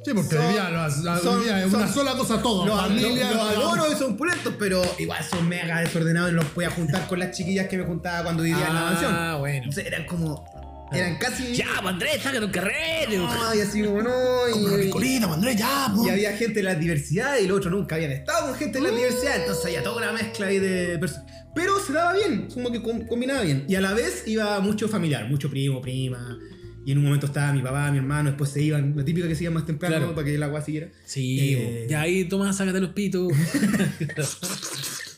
Sí, 0.02 0.12
porque 0.14 0.34
Son- 0.34 0.48
día, 0.50 0.70
lo- 0.70 0.82
hoy 0.84 0.90
son- 1.22 1.42
día 1.44 1.62
es 1.62 1.70
son- 1.70 1.82
una 1.82 1.92
sola 1.92 2.12
cosa 2.16 2.40
todo. 2.40 2.64
Los, 2.66 2.80
familia, 2.80 3.30
los 3.32 3.40
adoro 3.50 3.92
y 3.92 3.94
son 3.96 4.16
pulentos, 4.16 4.54
pero 4.58 4.82
igual 4.98 5.22
son 5.22 5.46
mega 5.46 5.80
desordenados 5.80 6.30
y 6.30 6.34
no 6.34 6.40
los 6.40 6.50
podía 6.52 6.70
juntar 6.70 7.06
con 7.06 7.18
las 7.18 7.36
chiquillas 7.36 7.68
que 7.68 7.76
me 7.76 7.84
juntaba 7.84 8.22
cuando 8.24 8.42
vivía 8.42 8.66
en 8.66 8.74
la 8.74 8.80
mansión. 8.80 9.12
Ah, 9.14 9.36
bueno. 9.38 9.58
Entonces 9.58 9.84
eran 9.86 10.06
como. 10.06 10.44
Eran 10.92 11.16
casi. 11.18 11.54
Ya, 11.54 11.66
pues, 11.80 11.92
Andrés, 11.94 12.22
sácate 12.22 12.44
un 12.44 12.50
carrete. 12.50 13.18
Ay, 13.28 13.60
así 13.60 13.82
como 13.82 14.02
no. 14.02 14.10
Como 14.52 14.68
Y, 14.70 14.76
Ricolino, 14.82 15.32
Andrés, 15.32 15.56
ya, 15.56 15.92
po. 15.94 16.04
y 16.06 16.10
había 16.10 16.36
gente 16.36 16.54
de 16.54 16.62
la 16.64 16.74
diversidad 16.74 17.38
y 17.38 17.46
los 17.46 17.58
otros 17.58 17.72
nunca 17.72 17.94
habían 17.96 18.12
estado 18.12 18.48
con 18.48 18.54
gente 18.58 18.78
de 18.80 18.84
la 18.90 18.96
diversidad. 18.96 19.36
Entonces 19.40 19.64
había 19.66 19.82
toda 19.82 19.96
una 19.98 20.12
mezcla 20.12 20.46
ahí 20.46 20.58
de 20.58 20.98
personas. 20.98 21.26
Pero 21.54 21.78
se 21.80 21.92
daba 21.92 22.12
bien, 22.14 22.48
como 22.52 22.70
que 22.72 22.80
com- 22.82 23.06
combinaba 23.06 23.42
bien. 23.42 23.64
Y 23.68 23.74
a 23.76 23.80
la 23.80 23.92
vez 23.94 24.24
iba 24.26 24.58
mucho 24.60 24.88
familiar, 24.88 25.28
mucho 25.28 25.48
primo, 25.50 25.80
prima. 25.80 26.38
Y 26.86 26.92
en 26.92 26.98
un 26.98 27.04
momento 27.04 27.26
estaba 27.26 27.52
mi 27.52 27.60
papá, 27.60 27.90
mi 27.92 27.98
hermano, 27.98 28.30
después 28.30 28.50
se 28.50 28.62
iban, 28.62 28.94
la 28.96 29.04
típica 29.04 29.28
que 29.28 29.34
se 29.34 29.42
iban 29.44 29.54
más 29.54 29.66
temprano 29.66 29.96
Claro. 29.96 30.14
para 30.14 30.24
que 30.24 30.34
el 30.34 30.42
agua 30.42 30.62
siguiera. 30.62 30.88
Sí, 31.04 31.54
Eh, 31.56 31.86
ya 31.90 32.00
ahí 32.00 32.24
Tomás, 32.24 32.56
sácate 32.56 32.80
los 32.80 32.90
pitos. 32.90 33.32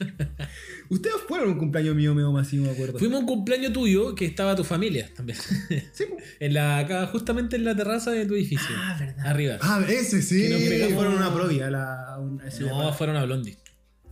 Ustedes 0.93 1.16
fueron 1.26 1.49
a 1.49 1.53
un 1.53 1.59
cumpleaños 1.59 1.95
mío, 1.97 2.14
medio 2.14 2.30
masivo, 2.32 2.66
me 2.66 2.72
acuerdo. 2.72 2.99
Fuimos 2.99 3.16
a 3.16 3.20
un 3.20 3.26
cumpleaños 3.26 3.72
tuyo 3.72 4.14
que 4.14 4.26
estaba 4.26 4.55
tu 4.55 4.62
familia 4.62 5.09
también. 5.16 5.38
Sí, 5.93 6.05
en 6.40 6.55
la, 6.55 6.78
acá, 6.78 7.07
justamente 7.07 7.57
en 7.57 7.64
la 7.64 7.74
terraza 7.74 8.11
de 8.11 8.26
tu 8.26 8.34
edificio. 8.34 8.74
Ah, 8.76 8.97
verdad. 9.01 9.26
Arriba. 9.26 9.59
Ah, 9.62 9.82
ese 9.88 10.20
sí. 10.20 10.43
Que 10.43 10.49
nos 10.51 10.61
pegamos- 10.62 10.95
fueron 10.95 11.14
una 11.14 11.32
provia, 11.34 11.66
a 11.68 11.70
la, 11.70 12.03
a 12.14 12.18
una- 12.20 12.45
a 12.45 12.49
ese 12.49 12.64
No, 12.64 12.93
fueron 12.93 13.16
a 13.16 13.24
Blondie. 13.24 13.57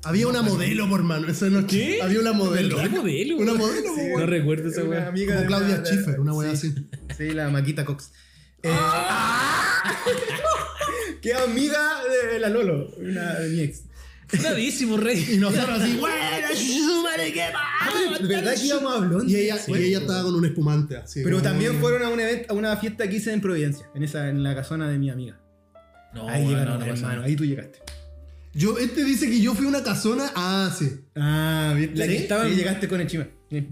Había 0.02 0.26
una 0.28 0.40
modelo, 0.40 0.88
por 0.88 1.02
mano, 1.02 1.28
esa 1.28 1.50
noche. 1.50 1.66
¿Qué? 1.96 2.02
Había 2.02 2.20
una 2.20 2.32
modelo. 2.32 2.78
¿Qué 2.80 2.88
modelo? 2.88 3.36
Una 3.36 3.52
modelo, 3.52 3.94
Sí, 3.94 4.02
No 4.16 4.24
recuerdo 4.24 4.68
esa 4.70 4.80
Una 4.82 4.90
weá. 4.90 5.08
amiga 5.08 5.34
Como 5.34 5.40
de 5.42 5.46
Claudia 5.46 5.78
de- 5.78 5.86
Schiffer, 5.86 6.18
una 6.20 6.32
weá 6.32 6.56
sí. 6.56 6.68
así. 6.68 6.86
Sí, 7.18 7.30
la 7.34 7.50
Maquita 7.50 7.84
Cox. 7.84 8.10
Eh, 8.62 8.70
Ah. 8.72 9.94
que 11.20 11.30
es 11.32 11.36
amiga 11.36 12.00
de 12.32 12.38
la 12.38 12.48
Lolo, 12.48 12.88
una 12.98 13.34
de 13.40 13.48
mi 13.50 13.60
ex. 13.60 13.82
Bravísimo, 14.38 14.96
rey. 14.96 15.26
Y 15.32 15.36
nosotros 15.38 15.80
así, 15.80 15.96
bueno, 15.96 16.46
súmale, 16.56 17.32
qué 17.32 17.44
¿De 18.20 18.26
verdad 18.36 18.54
que 18.54 18.66
íbamos 18.66 18.94
a 18.94 18.98
Blondie? 19.00 19.32
Y 19.38 19.40
ella, 19.44 19.58
Sí. 19.58 19.72
y 19.72 19.82
ella 19.84 19.98
estaba 20.00 20.22
con 20.22 20.34
un 20.34 20.44
espumante 20.44 20.96
así. 20.96 21.20
Pero 21.24 21.38
como- 21.38 21.48
también 21.50 21.80
fueron 21.80 22.02
a 22.02 22.08
un 22.08 22.20
evento, 22.20 22.52
a 22.52 22.56
una 22.56 22.76
fiesta 22.76 23.08
que 23.08 23.16
hice 23.16 23.32
en 23.32 23.40
Providencia, 23.40 23.88
en 23.94 24.02
esa, 24.02 24.28
en 24.28 24.42
la 24.42 24.54
casona 24.54 24.88
de 24.88 24.98
mi 24.98 25.10
amiga. 25.10 25.38
No, 26.14 26.28
ahí 26.28 26.42
bueno, 26.44 26.50
llegaron, 26.58 26.74
no 26.74 26.80
pasa 26.80 26.90
hermano, 26.92 27.14
nada. 27.16 27.26
ahí 27.26 27.36
tú 27.36 27.44
llegaste. 27.44 27.78
Yo, 28.52 28.78
este 28.78 29.04
dice 29.04 29.30
que 29.30 29.40
yo 29.40 29.54
fui 29.54 29.66
a 29.66 29.68
una 29.68 29.82
casona. 29.84 30.30
Ah, 30.34 30.74
sí. 30.76 30.90
Ah, 31.14 31.72
bien. 31.76 31.92
La 31.94 32.06
que 32.06 32.16
estaba 32.16 32.46
en- 32.48 32.56
llegaste 32.56 32.88
con 32.88 33.00
el 33.00 33.06
chima. 33.06 33.28
Sí. 33.50 33.68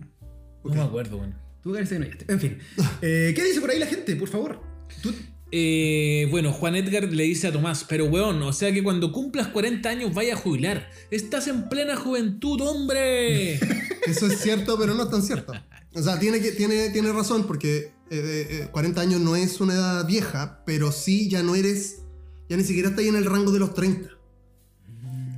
No 0.65 0.75
me 0.75 0.83
acuerdo, 0.83 1.19
bueno. 1.19 1.35
Tú 1.63 1.73
parece 1.73 1.95
que 1.95 1.99
no 1.99 2.05
llegaste. 2.05 2.33
En 2.33 2.41
fin. 2.41 2.59
Eh, 3.03 3.33
¿Qué 3.35 3.43
dice 3.45 3.61
por 3.61 3.71
ahí 3.71 3.79
la 3.81 3.87
gente, 3.87 4.15
por 4.17 4.29
favor? 4.29 4.61
Tú- 5.03 5.13
Eh, 5.51 6.27
bueno, 6.31 6.53
Juan 6.53 6.77
Edgar 6.77 7.05
le 7.05 7.23
dice 7.25 7.47
a 7.47 7.53
Tomás, 7.53 7.85
pero 7.89 8.05
weón, 8.05 8.43
o 8.43 8.53
sea 8.53 8.71
que 8.73 8.83
cuando 8.83 9.13
cumplas 9.13 9.49
40 9.49 9.89
años 9.89 10.15
vaya 10.15 10.35
a 10.35 10.37
jubilar. 10.37 10.91
Estás 11.11 11.49
en 11.49 11.69
plena 11.71 11.97
juventud, 11.97 12.61
hombre. 12.61 13.55
Eso 14.07 14.27
es 14.27 14.41
cierto, 14.41 14.79
pero 14.79 14.95
no 14.95 15.05
es 15.05 15.11
tan 15.11 15.23
cierto. 15.23 15.53
O 15.95 16.03
sea, 16.03 16.19
tiene, 16.19 16.41
que, 16.41 16.53
tiene, 16.53 16.91
tiene 16.91 17.13
razón, 17.13 17.47
porque 17.47 17.93
eh, 18.11 18.47
eh, 18.65 18.69
40 18.73 19.01
años 19.01 19.21
no 19.21 19.37
es 19.37 19.61
una 19.61 19.75
edad 19.75 20.07
vieja, 20.07 20.63
pero 20.67 20.93
sí 20.93 21.29
ya 21.31 21.43
no 21.43 21.55
eres. 21.55 22.03
Ya 22.51 22.57
ni 22.57 22.65
siquiera 22.65 22.91
estás 22.91 23.05
en 23.07 23.17
el 23.17 23.25
rango 23.25 23.51
de 23.51 23.59
los 23.59 23.73
30. 23.75 24.11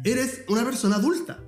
Eres 0.04 0.42
una 0.48 0.64
persona 0.64 0.96
adulta. 0.96 1.38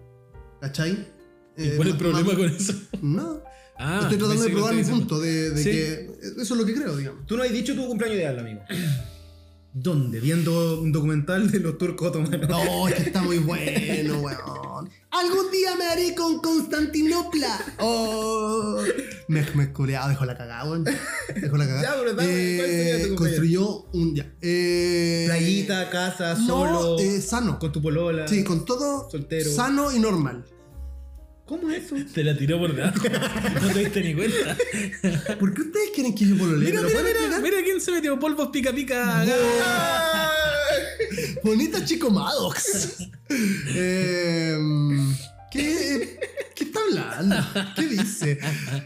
¿Cachai? 0.60 1.08
¿Y 1.56 1.64
Eh, 1.64 1.72
cuál 1.76 1.88
es 1.88 1.94
el 1.94 1.94
ma- 1.94 1.98
problema 1.98 2.32
ma- 2.32 2.38
con 2.38 2.48
eso? 2.48 2.74
No. 3.02 3.40
Ah, 3.84 4.00
Estoy 4.02 4.18
tratando 4.18 4.42
de 4.44 4.50
probar 4.50 4.74
mi 4.74 4.84
punto, 4.84 5.18
de, 5.20 5.50
de 5.50 5.62
Sí. 5.62 5.70
que 5.70 6.10
eso 6.40 6.54
es 6.54 6.60
lo 6.60 6.64
que 6.64 6.74
creo, 6.74 6.96
digamos. 6.96 7.26
Tú 7.26 7.36
no 7.36 7.42
has 7.42 7.50
dicho 7.52 7.74
tu 7.74 7.86
cumpleaños 7.86 8.18
ideal, 8.18 8.38
amigo. 8.38 8.60
¿Dónde? 9.74 10.20
Viendo 10.20 10.80
un 10.82 10.92
documental 10.92 11.50
de 11.50 11.58
los 11.60 11.78
turcos 11.78 12.08
otomanos. 12.08 12.46
No, 12.48 12.88
es 12.88 12.94
que 12.94 13.02
está 13.04 13.22
muy 13.22 13.38
bueno, 13.38 14.18
weón. 14.20 14.90
Algún 15.10 15.50
día 15.50 15.74
me 15.76 15.86
haré 15.86 16.14
con 16.14 16.40
Constantinopla. 16.40 17.58
Oh. 17.78 18.82
Me, 19.28 19.46
me 19.54 19.72
culeado, 19.72 20.10
dejó 20.10 20.26
la 20.26 20.36
cagada, 20.36 20.64
weón. 20.64 20.84
Dejó 20.84 21.56
la 21.56 21.66
cagada. 21.66 21.82
Ya, 21.82 21.94
pero 21.98 22.14
dame, 22.14 22.56
¿cuál 22.58 22.68
sería 22.68 23.06
tu 23.06 23.12
Eh, 23.12 23.16
construyó 23.16 23.82
un. 23.94 24.14
Ya. 24.14 24.30
Eh, 24.42 25.24
Playita, 25.26 25.88
casa, 25.88 26.34
no, 26.34 26.46
solo. 26.46 26.98
eh, 26.98 27.20
sano. 27.22 27.58
con 27.58 27.72
tu 27.72 27.80
polola. 27.80 28.28
Sí, 28.28 28.44
con 28.44 28.66
todo 28.66 29.08
Soltero. 29.10 29.50
sano 29.50 29.90
y 29.90 29.98
normal. 29.98 30.44
¿Cómo 31.46 31.70
es 31.70 31.92
eso? 31.92 31.96
Te 32.14 32.24
la 32.24 32.36
tiró 32.36 32.58
por 32.58 32.74
debajo. 32.74 32.96
No 33.60 33.68
te 33.72 33.78
diste 33.80 34.00
ni 34.02 34.14
cuenta. 34.14 34.56
¿Por 35.38 35.52
qué 35.52 35.62
ustedes 35.62 35.90
quieren 35.94 36.14
que 36.14 36.26
yo 36.26 36.36
pololee? 36.38 36.66
Mira, 36.66 36.80
¿Me 36.80 36.82
lo 36.82 36.88
mira, 36.88 37.00
mira, 37.02 37.10
explicar? 37.18 37.42
mira 37.42 37.56
quién 37.64 37.80
se 37.80 37.90
metió 37.92 38.18
polvos 38.18 38.48
pica 38.52 38.72
pica. 38.72 39.24
Bonita 41.44 41.84
Chico 41.84 42.10
Maddox. 42.10 42.98
Eh, 43.74 44.54
¿qué, 45.50 46.20
¿Qué 46.54 46.64
está 46.64 46.80
hablando? 46.80 47.36
¿Qué 47.74 47.86
dice? 47.86 48.38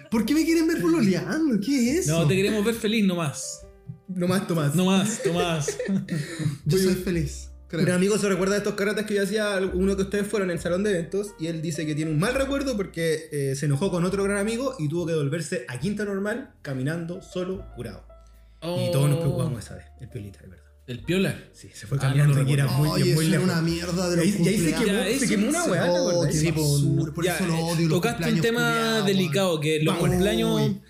¿Por 0.09 0.24
qué 0.24 0.34
me 0.34 0.44
quieren 0.44 0.68
ver 0.68 0.80
pololeando? 0.80 1.59
¿Qué 1.59 1.90
es 1.90 1.96
eso? 2.07 2.20
No, 2.20 2.28
te 2.28 2.36
queremos 2.36 2.64
ver 2.64 2.76
feliz 2.76 3.04
nomás. 3.04 3.62
No 4.07 4.28
más, 4.28 4.46
Tomás. 4.46 4.76
No 4.76 4.84
más, 4.84 5.20
Tomás. 5.20 5.76
Yo 6.64 6.78
soy 6.78 6.94
feliz. 6.94 7.50
Creo. 7.69 7.83
Un 7.85 7.91
amigo 7.91 8.19
se 8.19 8.29
recuerda 8.29 8.55
de 8.55 8.59
estos 8.59 8.75
karatas 8.75 9.07
que 9.07 9.14
yo 9.14 9.23
hacía, 9.23 9.59
uno 9.75 9.97
que 9.97 10.03
ustedes 10.03 10.27
fueron 10.27 10.51
en 10.51 10.57
el 10.57 10.62
salón 10.62 10.83
de 10.85 10.91
eventos, 10.91 11.35
y 11.39 11.47
él 11.49 11.62
dice 11.62 11.87
que 11.87 11.95
tiene 11.95 12.11
un 12.11 12.19
mal 12.19 12.35
recuerdo 12.35 12.77
porque 12.77 13.29
eh, 13.33 13.55
se 13.57 13.67
enojó 13.67 13.91
con 13.91 14.05
otro 14.05 14.23
gran 14.25 14.39
amigo 14.39 14.75
y 14.79 14.89
tuvo 14.89 15.07
que 15.07 15.12
devolverse 15.12 15.64
a 15.69 15.79
Quinta 15.81 16.05
Normal 16.05 16.51
caminando 16.62 17.21
solo, 17.23 17.64
curado. 17.75 18.05
Y 18.62 18.91
todos 18.91 19.09
nos 19.11 19.19
preocupamos 19.21 19.64
esa 19.64 19.77
vez, 19.77 19.87
el 20.01 20.09
piolita, 20.09 20.41
de 20.41 20.49
verdad. 20.49 20.64
El 20.89 21.01
piola. 21.01 21.37
Sí, 21.53 21.69
se 21.75 21.87
fue 21.89 21.99
Ah, 21.99 22.03
caminando 22.03 22.43
no 22.43 22.49
y 22.49 22.53
era 22.53 22.67
muy, 22.69 22.89
Oye, 22.89 23.14
muy 23.14 23.25
eso 23.25 23.31
lejos. 23.33 23.45
una 23.51 23.61
mierda 23.61 24.09
de 24.11 24.25
Y 24.25 24.31
los 24.31 24.37
ahí, 24.39 24.45
y 24.45 24.49
ahí 24.49 24.59
se 24.59 24.75
quemó, 24.75 24.87
Ya, 25.03 25.19
se 25.19 25.29
quemó 25.29 25.49
una 25.49 25.64
weá, 25.64 25.83
¿te 25.85 25.89
Oh, 25.91 26.09
acordás? 26.11 26.35
Sí, 26.37 26.53
por 26.53 27.25
Ya, 27.25 27.35
eso 27.37 27.47
lo 27.47 27.59
odio 27.59 27.89
los 27.89 27.99
Tocaste 27.99 28.33
un 28.33 28.41
tema 28.41 29.03
delicado, 29.03 29.61
que 29.61 29.83
los 29.83 29.95
Vamos. 29.97 30.11
cumpleaños 30.11 30.61
Uy. 30.61 30.81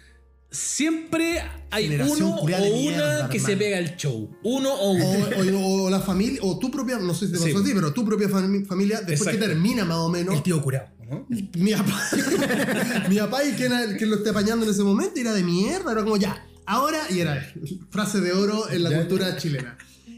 Siempre 0.57 1.43
hay 1.71 1.89
uno 2.01 2.37
o 2.37 2.45
una 2.45 3.29
que 3.29 3.39
se 3.41 3.57
pega 3.57 3.79
el 3.79 3.97
show. 3.97 4.29
Uno 4.43 4.73
o 4.73 4.91
uno. 4.93 5.67
o- 5.85 5.91
la 5.91 6.01
familia, 6.01 6.41
o 6.43 6.59
tu 6.59 6.71
propia, 6.71 6.99
no 6.99 7.15
sé 7.15 7.27
si 7.27 7.33
te 7.33 7.39
pasó 7.39 7.59
a 7.59 7.65
ti, 7.65 7.71
pero 7.75 7.93
tu 7.93 8.05
propia 8.05 8.29
fami- 8.29 8.67
familia, 8.67 9.01
después 9.03 9.37
que 9.37 9.39
termina 9.47 9.85
más 9.85 9.99
o 9.99 10.09
menos, 10.09 10.35
El 10.35 10.43
tío 10.43 10.61
curado, 10.63 10.89
¿no? 11.09 11.27
mi 11.29 11.73
papá, 11.73 12.03
mi 13.09 13.17
papá 13.19 13.45
y 13.45 13.53
quien, 13.53 13.73
lo 14.11 14.17
esté 14.17 14.31
apañando 14.31 14.65
en 14.65 14.71
ese 14.73 14.83
momento 14.83 15.21
era 15.21 15.33
de 15.33 15.43
mierda, 15.43 15.93
era 15.93 16.03
como 16.03 16.17
ya, 16.17 16.45
ahora, 16.67 17.01
y 17.11 17.21
era 17.21 17.47
frase 17.91 18.21
de 18.21 18.33
oro 18.33 18.69
en 18.71 18.83
la 18.83 18.91
cultura 18.97 19.37
chilena. 19.37 19.77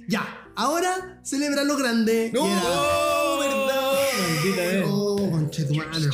Ya, 0.09 0.26
ahora 0.57 1.20
celebra 1.22 1.64
lo 1.64 1.76
grande. 1.76 2.30
¡No! 2.32 2.47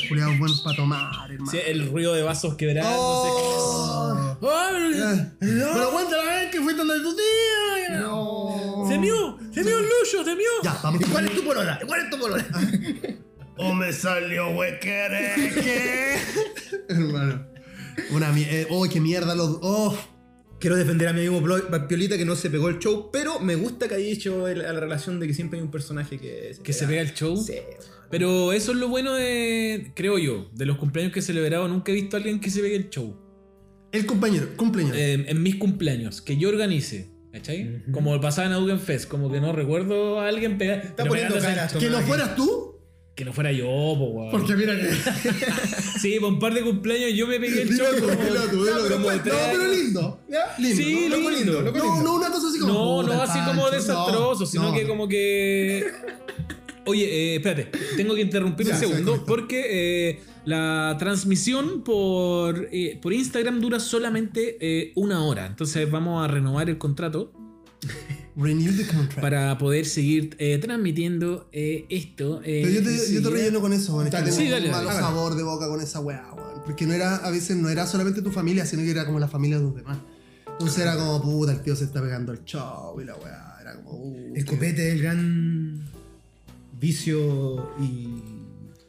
Culiados 0.09 0.39
buenos 0.39 0.61
para 0.61 0.77
tomar, 0.77 1.31
hermano. 1.31 1.51
Sí, 1.51 1.59
el 1.67 1.91
ruido 1.91 2.15
de 2.15 2.23
vasos 2.23 2.55
quebrándose. 2.55 2.97
Oh. 2.99 4.39
¡Ay! 4.43 5.33
Pero 5.41 5.91
cuéntala 5.93 6.25
la 6.25 6.35
vez 6.37 6.51
que 6.51 6.61
fuiste 6.61 6.85
donde 6.85 7.01
tu 7.03 7.17
tía. 7.17 8.01
No. 8.01 8.87
¡Se 8.89 8.99
mió! 8.99 9.39
¡Se 9.53 9.63
mió 9.63 9.79
el 9.79 9.85
luyo! 9.85 10.25
¡Se 10.25 10.37
mió! 10.37 10.51
Ya, 10.63 10.79
vamos. 10.83 11.01
¿Y 11.01 11.05
cuál 11.11 11.25
es 11.27 11.35
tu 11.35 11.45
polola? 11.45 11.81
¿Cuál 11.87 12.01
es 12.01 12.11
tu 12.11 12.19
polola? 12.19 12.47
O 13.57 13.73
me 13.73 13.93
salió 13.93 14.51
huequereque. 14.51 16.17
Hermano. 16.89 17.47
Una 18.11 18.33
mierda. 18.33 18.67
Oh, 18.71 18.85
qué 18.89 19.01
mierda 19.01 19.37
los. 19.37 19.59
Oh. 19.63 19.97
Quiero 20.59 20.77
defender 20.77 21.09
a 21.09 21.13
mi 21.13 21.21
amigo 21.21 21.41
Piolita 21.87 22.17
que 22.17 22.25
no 22.25 22.35
se 22.37 22.49
pegó 22.49 22.69
el 22.69 22.79
show, 22.79 23.11
pero 23.13 23.39
me 23.39 23.55
gusta 23.55 23.87
que 23.87 23.97
haya 23.97 24.33
a 24.33 24.73
la 24.73 24.81
relación 24.81 25.21
de 25.21 25.27
que 25.27 25.35
siempre 25.35 25.59
hay 25.59 25.65
un 25.65 25.71
personaje 25.71 26.19
que 26.19 26.57
Que 26.63 26.73
se 26.73 26.87
pega 26.87 27.03
el 27.03 27.13
show. 27.13 27.37
Sí, 27.37 27.59
Pero 28.11 28.53
eso 28.53 28.73
es 28.73 28.79
lo 28.79 28.89
bueno 28.89 29.13
de, 29.15 29.93
creo 29.95 30.19
yo, 30.19 30.49
de 30.55 30.67
los 30.67 30.77
cumpleaños 30.79 31.13
que 31.13 31.21
he 31.21 31.23
celebrado. 31.23 31.67
Nunca 31.69 31.91
he 31.93 31.95
visto 31.95 32.17
a 32.17 32.19
alguien 32.19 32.41
que 32.41 32.51
se 32.51 32.61
pegue 32.61 32.77
el 32.77 32.91
show. 32.91 33.17
El 33.93 34.07
compañero, 34.07 34.49
cumpleaños. 34.57 34.97
Eh, 34.97 35.25
en 35.29 35.43
mis 35.43 35.57
cumpleaños, 35.57 36.21
que 36.21 36.37
yo 36.37 36.49
organice. 36.49 37.11
¿Cachai? 37.33 37.69
Ujú. 37.83 37.93
Como 37.93 38.21
pasaba 38.21 38.47
en 38.47 38.53
Augen 38.55 38.79
Fest, 38.79 39.09
como 39.09 39.31
que 39.33 39.41
no 39.41 39.53
recuerdo 39.53 40.21
a 40.21 40.29
alguien 40.29 40.57
pegar. 40.57 40.85
Está 40.85 41.05
poniendo 41.05 41.39
caras, 41.41 41.73
que 41.73 41.91
no 41.91 42.01
fueras 42.03 42.37
tú. 42.37 42.71
Que 43.17 43.25
no 43.25 43.33
fuera 43.33 43.53
yo, 43.53 43.65
po, 43.67 44.07
weón. 44.11 44.31
Porque 44.33 44.55
mira 44.57 44.75
que. 44.77 44.89
Sí, 46.01 46.17
por 46.21 46.33
un 46.33 46.39
par 46.41 46.53
de 46.53 46.63
cumpleaños 46.63 47.13
yo 47.17 47.27
me 47.29 47.39
pegué 47.41 47.63
el 47.63 47.77
show. 47.77 47.87
como- 48.01 48.09
como 48.89 49.11
No, 49.11 49.23
tres 49.23 49.35
pero 49.53 49.69
lindo. 49.69 50.21
¿Ya? 50.29 50.55
Lindo. 50.59 50.77
Sí, 50.77 51.07
¿no? 51.09 51.17
loco 51.17 51.31
lindo. 51.31 51.53
lindo, 51.53 51.63
loco 51.63 51.79
No, 51.79 51.85
lindo. 51.85 52.03
no 52.05 52.15
una 52.17 52.31
cosa 52.31 52.49
así 52.49 52.59
como. 52.59 52.73
No, 52.73 53.03
no 53.05 53.23
así 53.23 53.39
como 53.47 53.71
desastroso, 53.71 54.41
no, 54.41 54.47
sino 54.47 54.69
no. 54.71 54.75
que 54.75 54.87
como 54.87 55.09
que. 55.09 55.85
Oye, 56.87 57.05
eh, 57.05 57.37
espérate, 57.37 57.71
tengo 57.97 58.15
que 58.15 58.21
interrumpir 58.21 58.67
un 58.73 58.77
segundo 58.77 59.25
porque 59.27 60.11
eh, 60.11 60.21
la 60.45 60.97
transmisión 60.99 61.83
por, 61.83 62.69
eh, 62.73 62.99
por 63.01 63.13
Instagram 63.13 63.61
dura 63.61 63.81
solamente 63.81 64.57
eh, 64.61 64.93
una 64.97 65.25
hora. 65.25 65.47
Entonces 65.47 65.91
vamos 65.91 66.23
a 66.25 66.29
renovar 66.31 66.69
el 66.69 66.79
contrato 66.79 67.33
Renew 68.37 68.73
the 68.77 68.87
contract. 68.87 69.21
para 69.21 69.57
poder 69.59 69.87
seguir 69.87 70.35
eh, 70.39 70.59
transmitiendo 70.59 71.49
eh, 71.53 71.87
esto. 71.89 72.41
eh, 72.45 72.63
Pero 72.65 72.75
yo 72.75 72.83
te, 72.83 72.85
yo 72.85 72.97
te 72.97 73.03
enseguida. 73.05 73.31
relleno 73.31 73.61
con 73.61 73.73
eso, 73.73 73.95
weón. 73.95 74.07
Es 74.07 74.11
que 74.11 74.17
Dale, 74.19 74.31
tengo 74.31 74.43
sí, 74.43 74.49
dale, 74.51 74.67
un 74.67 74.73
dale, 74.73 74.85
malo 74.87 74.91
hágalo. 74.99 75.07
sabor 75.17 75.35
de 75.37 75.43
boca 75.45 75.69
con 75.69 75.81
esa 75.81 76.01
weá, 76.01 76.33
weón. 76.35 76.63
Porque 76.65 76.87
no 76.87 76.93
era, 76.95 77.17
a 77.17 77.31
veces 77.31 77.57
no 77.57 77.69
era 77.69 77.87
solamente 77.87 78.23
tu 78.23 78.31
familia, 78.33 78.67
sino 78.67 78.83
que 78.83 78.91
era 78.91 79.07
como 79.07 79.19
la 79.21 79.29
familia 79.29 79.59
de 79.59 79.65
los 79.65 79.75
demás. 79.77 79.99
Entonces 80.47 80.79
era 80.81 80.97
como, 80.97 81.21
puta, 81.23 81.53
el 81.53 81.63
tío 81.63 81.77
se 81.77 81.85
está 81.85 82.03
pegando 82.03 82.33
el 82.33 82.43
show 82.45 83.01
y 83.01 83.05
la 83.05 83.15
weá. 83.17 83.57
Era 83.61 83.75
como, 83.77 83.99
uh, 83.99 84.33
El 84.35 84.45
copete 84.45 84.91
el 84.93 85.01
gran 85.03 85.85
vicio 86.85 87.71
y 87.81 88.23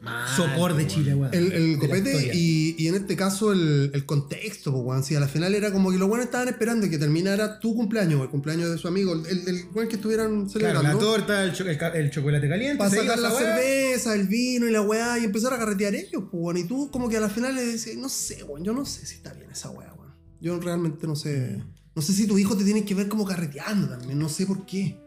Mal, 0.02 0.28
sopor 0.36 0.76
de. 0.76 0.86
Chile, 0.86 1.16
weón. 1.16 1.34
El, 1.34 1.74
la 1.74 1.80
copete 1.80 2.32
y, 2.36 2.76
y 2.78 2.88
en 2.90 2.96
este 2.96 3.16
caso 3.16 3.52
el, 3.52 3.90
el 3.94 4.06
contexto, 4.06 4.72
pues, 4.72 4.84
weón. 4.86 5.04
Sí, 5.04 5.16
al 5.16 5.28
final 5.28 5.56
era 5.56 5.72
como 5.72 5.90
que 5.92 5.98
los 5.98 6.08
buenos 6.08 6.26
estaban 6.26 6.48
esperando 6.48 6.88
que 6.88 7.00
terminara 7.00 7.60
tu 7.60 7.74
cumpleaños, 7.74 8.20
o 8.20 8.24
el 8.24 8.30
cumpleaños 8.30 8.70
de 8.70 8.78
su 8.78 8.88
amigo, 8.88 9.14
el, 9.14 9.48
el, 9.48 9.66
weón 9.74 9.88
que 9.90 9.96
estuvieran 9.96 10.46
Claro, 10.46 10.50
celebrando. 10.52 10.94
la 10.94 11.00
torta, 11.00 11.44
el, 11.44 11.54
cho- 11.54 11.66
el 11.66 12.12
chocolate 12.12 12.48
caliente, 12.48 12.78
para 12.78 12.92
sacar 12.92 13.18
la 13.18 13.32
cerveza, 13.32 14.14
el 14.14 14.28
vino 14.28 14.68
y 14.68 14.72
la 14.72 14.82
weá 14.82 15.18
y 15.18 15.24
empezar 15.24 15.54
a 15.54 15.58
carretear 15.58 15.96
ellos, 15.96 16.24
pues, 16.30 16.34
weón. 16.34 16.58
Y 16.58 16.66
tú 16.66 16.92
como 16.92 17.10
que 17.10 17.18
a 17.18 17.22
la 17.22 17.30
final 17.30 17.56
le 17.56 17.66
decís, 17.66 17.98
no 17.98 18.10
sé, 18.10 18.44
weón, 18.44 18.64
yo 18.64 18.74
no 18.74 18.86
sé 18.86 19.08
si 19.08 19.16
está 19.16 19.34
bien 19.34 19.50
esa 19.50 19.72
weá, 19.72 19.92
weón. 19.94 20.14
Yo 20.40 20.60
realmente 20.60 21.08
no 21.08 21.16
sé. 21.16 21.64
No 21.96 22.02
sé 22.04 22.14
si 22.14 22.28
tu 22.28 22.38
hijo 22.38 22.56
te 22.56 22.64
tiene 22.66 22.84
que 22.86 22.94
ver 22.94 23.08
como 23.08 23.26
carreteando 23.26 23.88
también, 23.88 24.20
no 24.20 24.30
sé 24.30 24.46
por 24.46 24.66
qué. 24.68 25.00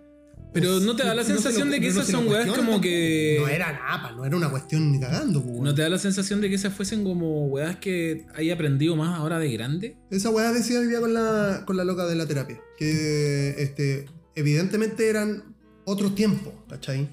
Pero 0.53 0.81
no 0.81 0.97
te 0.97 1.05
da 1.05 1.15
la 1.15 1.23
No 1.23 1.27
se 1.29 1.35
lo- 1.35 1.41
sensación 1.41 1.71
de 1.71 1.79
que 1.81 1.87
no 1.87 1.93
esas 1.93 2.07
son 2.09 2.27
weas 2.29 2.47
como 2.51 2.81
que. 2.81 3.37
No 3.41 3.49
era 3.49 3.73
nada, 3.73 4.13
no 4.13 4.25
era 4.25 4.37
una 4.37 4.51
cuestión 4.51 4.91
ni 4.93 4.99
cagando, 4.99 5.41
weón. 5.41 5.65
¿No 5.65 5.75
te 5.75 5.83
da 5.83 5.89
la 5.89 5.99
sensación 5.99 6.41
de 6.41 6.49
que 6.49 6.55
esas 6.55 6.73
fuesen 6.73 7.05
como 7.05 7.47
weas 7.47 7.77
que 7.77 8.27
hay 8.35 8.51
aprendido 8.51 8.97
más 8.97 9.19
ahora 9.19 9.39
de 9.39 9.51
grande? 9.53 9.97
Esa 10.11 10.31
weá 10.31 10.53
decía 10.53 10.81
día 10.81 11.01
con 11.01 11.13
la, 11.15 11.63
con 11.67 11.77
la 11.77 11.85
loca 11.85 12.07
de 12.07 12.15
la 12.17 12.27
terapia. 12.27 12.59
Que 12.79 13.55
este, 13.59 14.07
evidentemente 14.35 15.09
eran 15.09 15.55
otros 15.85 16.15
tiempos, 16.15 16.53
¿cachai? 16.69 17.09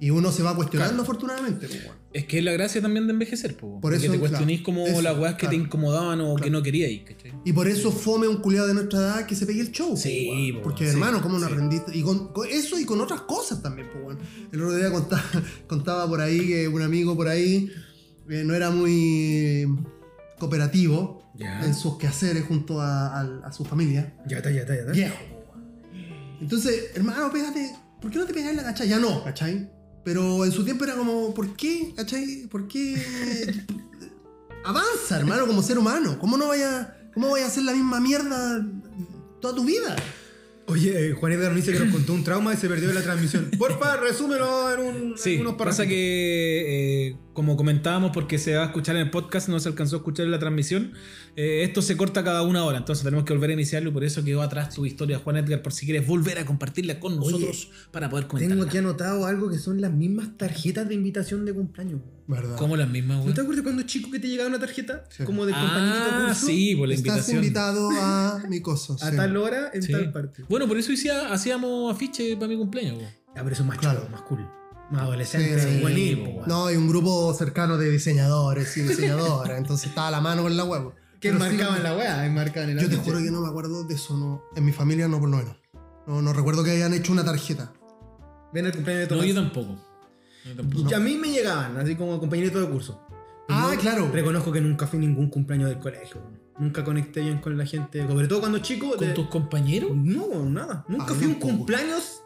Y 0.00 0.10
uno 0.10 0.30
se 0.30 0.42
va 0.44 0.54
cuestionando 0.54 0.92
Claro. 0.94 1.02
afortunadamente, 1.02 1.66
pues. 1.66 1.80
Es 2.12 2.24
que 2.26 2.38
es 2.38 2.44
la 2.44 2.52
gracia 2.52 2.80
también 2.80 3.06
de 3.08 3.12
envejecer, 3.12 3.56
po. 3.56 3.80
Por 3.80 3.92
que 3.92 3.98
eso, 4.04 4.12
te 4.12 4.18
cuestionís 4.18 4.58
claro, 4.60 4.64
como 4.64 4.86
eso, 4.86 5.02
las 5.02 5.18
weas 5.18 5.34
que 5.34 5.48
te 5.48 5.56
incomodaban 5.56 6.20
o 6.20 6.36
que 6.36 6.50
no 6.50 6.62
queríais, 6.62 7.02
¿cachai? 7.02 7.34
Y 7.44 7.52
por 7.52 7.66
eso 7.68 7.90
fome 7.90 8.28
un 8.28 8.36
culiado 8.36 8.68
de 8.68 8.74
nuestra 8.74 8.98
edad 9.00 9.26
que 9.26 9.34
se 9.34 9.44
pegue 9.44 9.60
el 9.60 9.72
show. 9.72 9.96
Sí, 9.96 10.56
Porque, 10.62 10.84
sí, 10.86 10.90
hermano, 10.92 11.20
¿cómo 11.20 11.38
no 11.38 11.46
sí. 11.46 11.52
aprendiste? 11.52 11.96
Y 11.98 12.02
con, 12.02 12.32
con 12.32 12.48
eso 12.48 12.78
y 12.78 12.84
con 12.84 13.00
otras 13.00 13.22
cosas 13.22 13.60
también, 13.60 13.88
pues. 13.92 14.16
El 14.52 14.62
otro 14.62 14.76
día 14.76 14.90
contaba, 14.92 15.22
contaba 15.66 16.08
por 16.08 16.20
ahí 16.20 16.46
que 16.46 16.68
un 16.68 16.80
amigo 16.82 17.16
por 17.16 17.26
ahí 17.28 17.68
eh, 18.30 18.42
no 18.44 18.54
era 18.54 18.70
muy 18.70 19.66
cooperativo 20.38 21.32
en 21.38 21.74
sus 21.74 21.98
quehaceres 21.98 22.44
junto 22.46 22.80
a, 22.80 23.20
a- 23.20 23.40
a 23.46 23.52
su 23.52 23.64
familia. 23.64 24.14
Ya 24.26 24.38
está, 24.38 24.50
ya 24.50 24.60
está, 24.62 24.74
ya 24.74 24.80
está. 24.82 24.92
Weón. 24.92 25.12
Entonces, 26.40 26.90
hermano, 26.94 27.30
pégate. 27.32 27.74
¿Por 28.00 28.10
qué 28.12 28.18
no 28.18 28.24
te 28.26 28.32
pegáis 28.34 28.56
la 28.56 28.62
cacha? 28.62 28.84
Ya 28.84 28.98
no, 29.00 29.24
¿cachai? 29.24 29.68
Pero 30.04 30.44
en 30.44 30.52
su 30.52 30.64
tiempo 30.64 30.84
era 30.84 30.94
como, 30.94 31.34
¿por 31.34 31.54
qué? 31.56 31.92
¿cachai? 31.96 32.46
¿Por 32.50 32.66
qué? 32.68 32.96
Avanza, 34.64 35.18
hermano, 35.18 35.46
como 35.46 35.62
ser 35.62 35.78
humano. 35.78 36.18
¿Cómo 36.18 36.36
no 36.36 36.48
vaya, 36.48 36.96
cómo 37.14 37.30
vaya 37.30 37.44
a 37.44 37.48
hacer 37.48 37.64
la 37.64 37.72
misma 37.72 38.00
mierda 38.00 38.66
toda 39.40 39.54
tu 39.54 39.64
vida? 39.64 39.96
Oye, 40.66 41.08
eh, 41.08 41.12
Juan 41.14 41.32
Edgar 41.32 41.54
dice 41.54 41.72
que 41.72 41.78
nos 41.78 41.90
contó 41.92 42.12
un 42.12 42.24
trauma 42.24 42.52
y 42.52 42.56
se 42.58 42.68
perdió 42.68 42.90
en 42.90 42.94
la 42.94 43.02
transmisión. 43.02 43.50
Porfa, 43.58 43.96
resúmelo 43.96 44.72
en, 44.74 44.80
un, 44.80 45.18
Sí, 45.18 45.34
en 45.36 45.40
unos 45.42 45.54
pasa 45.54 45.64
párrafos. 45.78 45.86
que, 45.86 47.08
eh, 47.08 47.16
como 47.38 47.56
comentábamos, 47.56 48.10
porque 48.12 48.36
se 48.36 48.56
va 48.56 48.62
a 48.64 48.66
escuchar 48.66 48.96
en 48.96 49.02
el 49.02 49.10
podcast, 49.12 49.48
no 49.48 49.60
se 49.60 49.68
alcanzó 49.68 49.94
a 49.94 49.98
escuchar 50.00 50.26
en 50.26 50.32
la 50.32 50.40
transmisión, 50.40 50.90
eh, 51.36 51.62
esto 51.62 51.82
se 51.82 51.96
corta 51.96 52.24
cada 52.24 52.42
una 52.42 52.64
hora, 52.64 52.78
entonces 52.78 53.04
tenemos 53.04 53.24
que 53.24 53.32
volver 53.32 53.50
a 53.50 53.52
iniciarlo 53.52 53.90
y 53.90 53.92
por 53.92 54.02
eso 54.02 54.24
quedó 54.24 54.42
atrás 54.42 54.74
tu 54.74 54.84
historia, 54.84 55.20
Juan 55.20 55.36
Edgar, 55.36 55.62
por 55.62 55.72
si 55.72 55.86
quieres 55.86 56.04
volver 56.04 56.40
a 56.40 56.44
compartirla 56.44 56.98
con 56.98 57.12
Oye, 57.12 57.20
nosotros 57.30 57.70
para 57.92 58.10
poder 58.10 58.26
comentarla. 58.26 58.56
Tengo 58.56 58.68
aquí 58.68 58.78
anotado 58.78 59.24
algo 59.24 59.48
que 59.50 59.58
son 59.58 59.80
las 59.80 59.92
mismas 59.92 60.36
tarjetas 60.36 60.88
de 60.88 60.96
invitación 60.96 61.44
de 61.44 61.54
cumpleaños. 61.54 62.00
¿Verdad? 62.26 62.56
Como 62.56 62.76
las 62.76 62.88
mismas, 62.90 63.18
¿No 63.18 63.22
güey. 63.22 63.34
te 63.34 63.40
acuerdas 63.40 63.62
cuando 63.62 63.82
chico 63.84 64.10
que 64.10 64.18
te 64.18 64.26
llegaba 64.26 64.48
una 64.48 64.58
tarjeta? 64.58 65.04
Sí. 65.08 65.22
Como 65.22 65.46
de 65.46 65.52
compañerito 65.52 66.04
de 66.06 66.10
Ah, 66.10 66.24
curso. 66.26 66.46
sí, 66.46 66.74
por 66.74 66.88
la 66.88 66.94
Estás 66.94 67.06
invitación. 67.08 67.36
invitado 67.38 67.90
a 67.92 68.42
mi 68.50 68.60
cosa. 68.60 68.94
A 68.94 69.10
sí. 69.10 69.16
tal 69.16 69.36
hora, 69.36 69.70
en 69.72 69.82
Sí. 69.84 69.92
tal 69.92 70.10
parte. 70.10 70.42
Bueno, 70.48 70.66
por 70.66 70.76
eso 70.76 70.92
hacía- 70.92 71.32
hacíamos 71.32 71.94
afiche 71.94 72.34
para 72.34 72.48
mi 72.48 72.56
cumpleaños. 72.56 72.96
güey. 72.96 73.06
Ah, 73.28 73.42
pero 73.44 73.50
eso 73.52 73.62
es 73.62 73.68
más 73.68 73.78
Claro. 73.78 74.00
chulo, 74.00 74.10
más 74.10 74.22
cool. 74.22 74.40
Más 74.90 75.02
adolescente, 75.02 75.60
Sí. 75.60 76.24
No, 76.46 76.66
hay 76.66 76.76
un 76.76 76.88
grupo 76.88 77.32
cercano 77.34 77.76
de 77.76 77.90
diseñadores 77.90 78.74
y 78.76 78.82
diseñadoras, 78.82 79.58
entonces 79.58 79.88
estaba 79.90 80.08
a 80.08 80.10
la 80.12 80.20
mano 80.20 80.42
con 80.42 80.56
la 80.56 80.64
huevo. 80.64 80.94
Que 81.20 81.30
Pero 81.32 81.40
sí, 81.44 81.50
enmarcaban 81.50 81.82
la 81.82 81.96
weá, 81.96 82.24
enmarcaban 82.26 82.70
el 82.70 82.78
Yo 82.78 82.88
te 82.88 82.96
juro 82.96 83.18
que 83.18 83.30
no 83.30 83.40
me 83.40 83.48
acuerdo 83.48 83.84
de 83.84 83.94
eso, 83.94 84.16
no. 84.16 84.44
En 84.56 84.64
mi 84.64 84.72
familia 84.72 85.08
no, 85.08 85.18
por 85.20 85.28
lo 85.28 85.36
menos. 85.38 85.56
No, 86.06 86.22
no 86.22 86.32
recuerdo 86.32 86.62
que 86.64 86.70
hayan 86.70 86.94
hecho 86.94 87.12
una 87.12 87.24
tarjeta. 87.24 87.72
Ven 88.54 88.66
el 88.66 88.72
cumpleaños 88.72 89.08
de 89.08 89.14
No, 89.14 89.20
Tomás. 89.20 89.34
yo 89.34 89.42
tampoco. 89.42 89.84
Yo 90.46 90.56
tampoco. 90.56 90.90
Y 90.90 90.94
A 90.94 90.98
mí 91.00 91.16
me 91.16 91.28
llegaban, 91.28 91.76
así 91.76 91.96
como 91.96 92.18
compañerito 92.18 92.60
de 92.60 92.68
curso. 92.70 93.00
Ah, 93.48 93.70
No- 93.74 93.80
claro. 93.80 94.10
Reconozco 94.12 94.52
que 94.52 94.60
nunca 94.60 94.86
fui 94.86 94.98
ningún 95.00 95.28
cumpleaños 95.28 95.68
del 95.68 95.78
colegio. 95.80 96.22
Nunca 96.58 96.82
conecté 96.84 97.20
bien 97.20 97.38
con 97.40 97.58
la 97.58 97.66
gente, 97.66 98.06
sobre 98.06 98.26
todo 98.26 98.40
cuando 98.40 98.58
chico. 98.60 98.90
¿Con 98.96 99.08
de- 99.08 99.12
tus 99.14 99.26
compañeros? 99.28 99.90
No, 99.94 100.44
nada. 100.46 100.84
Nunca 100.88 101.06
Ah, 101.12 101.14
fui 101.14 101.26
a 101.26 101.28
un 101.28 101.34
cumpleaños 101.34 102.22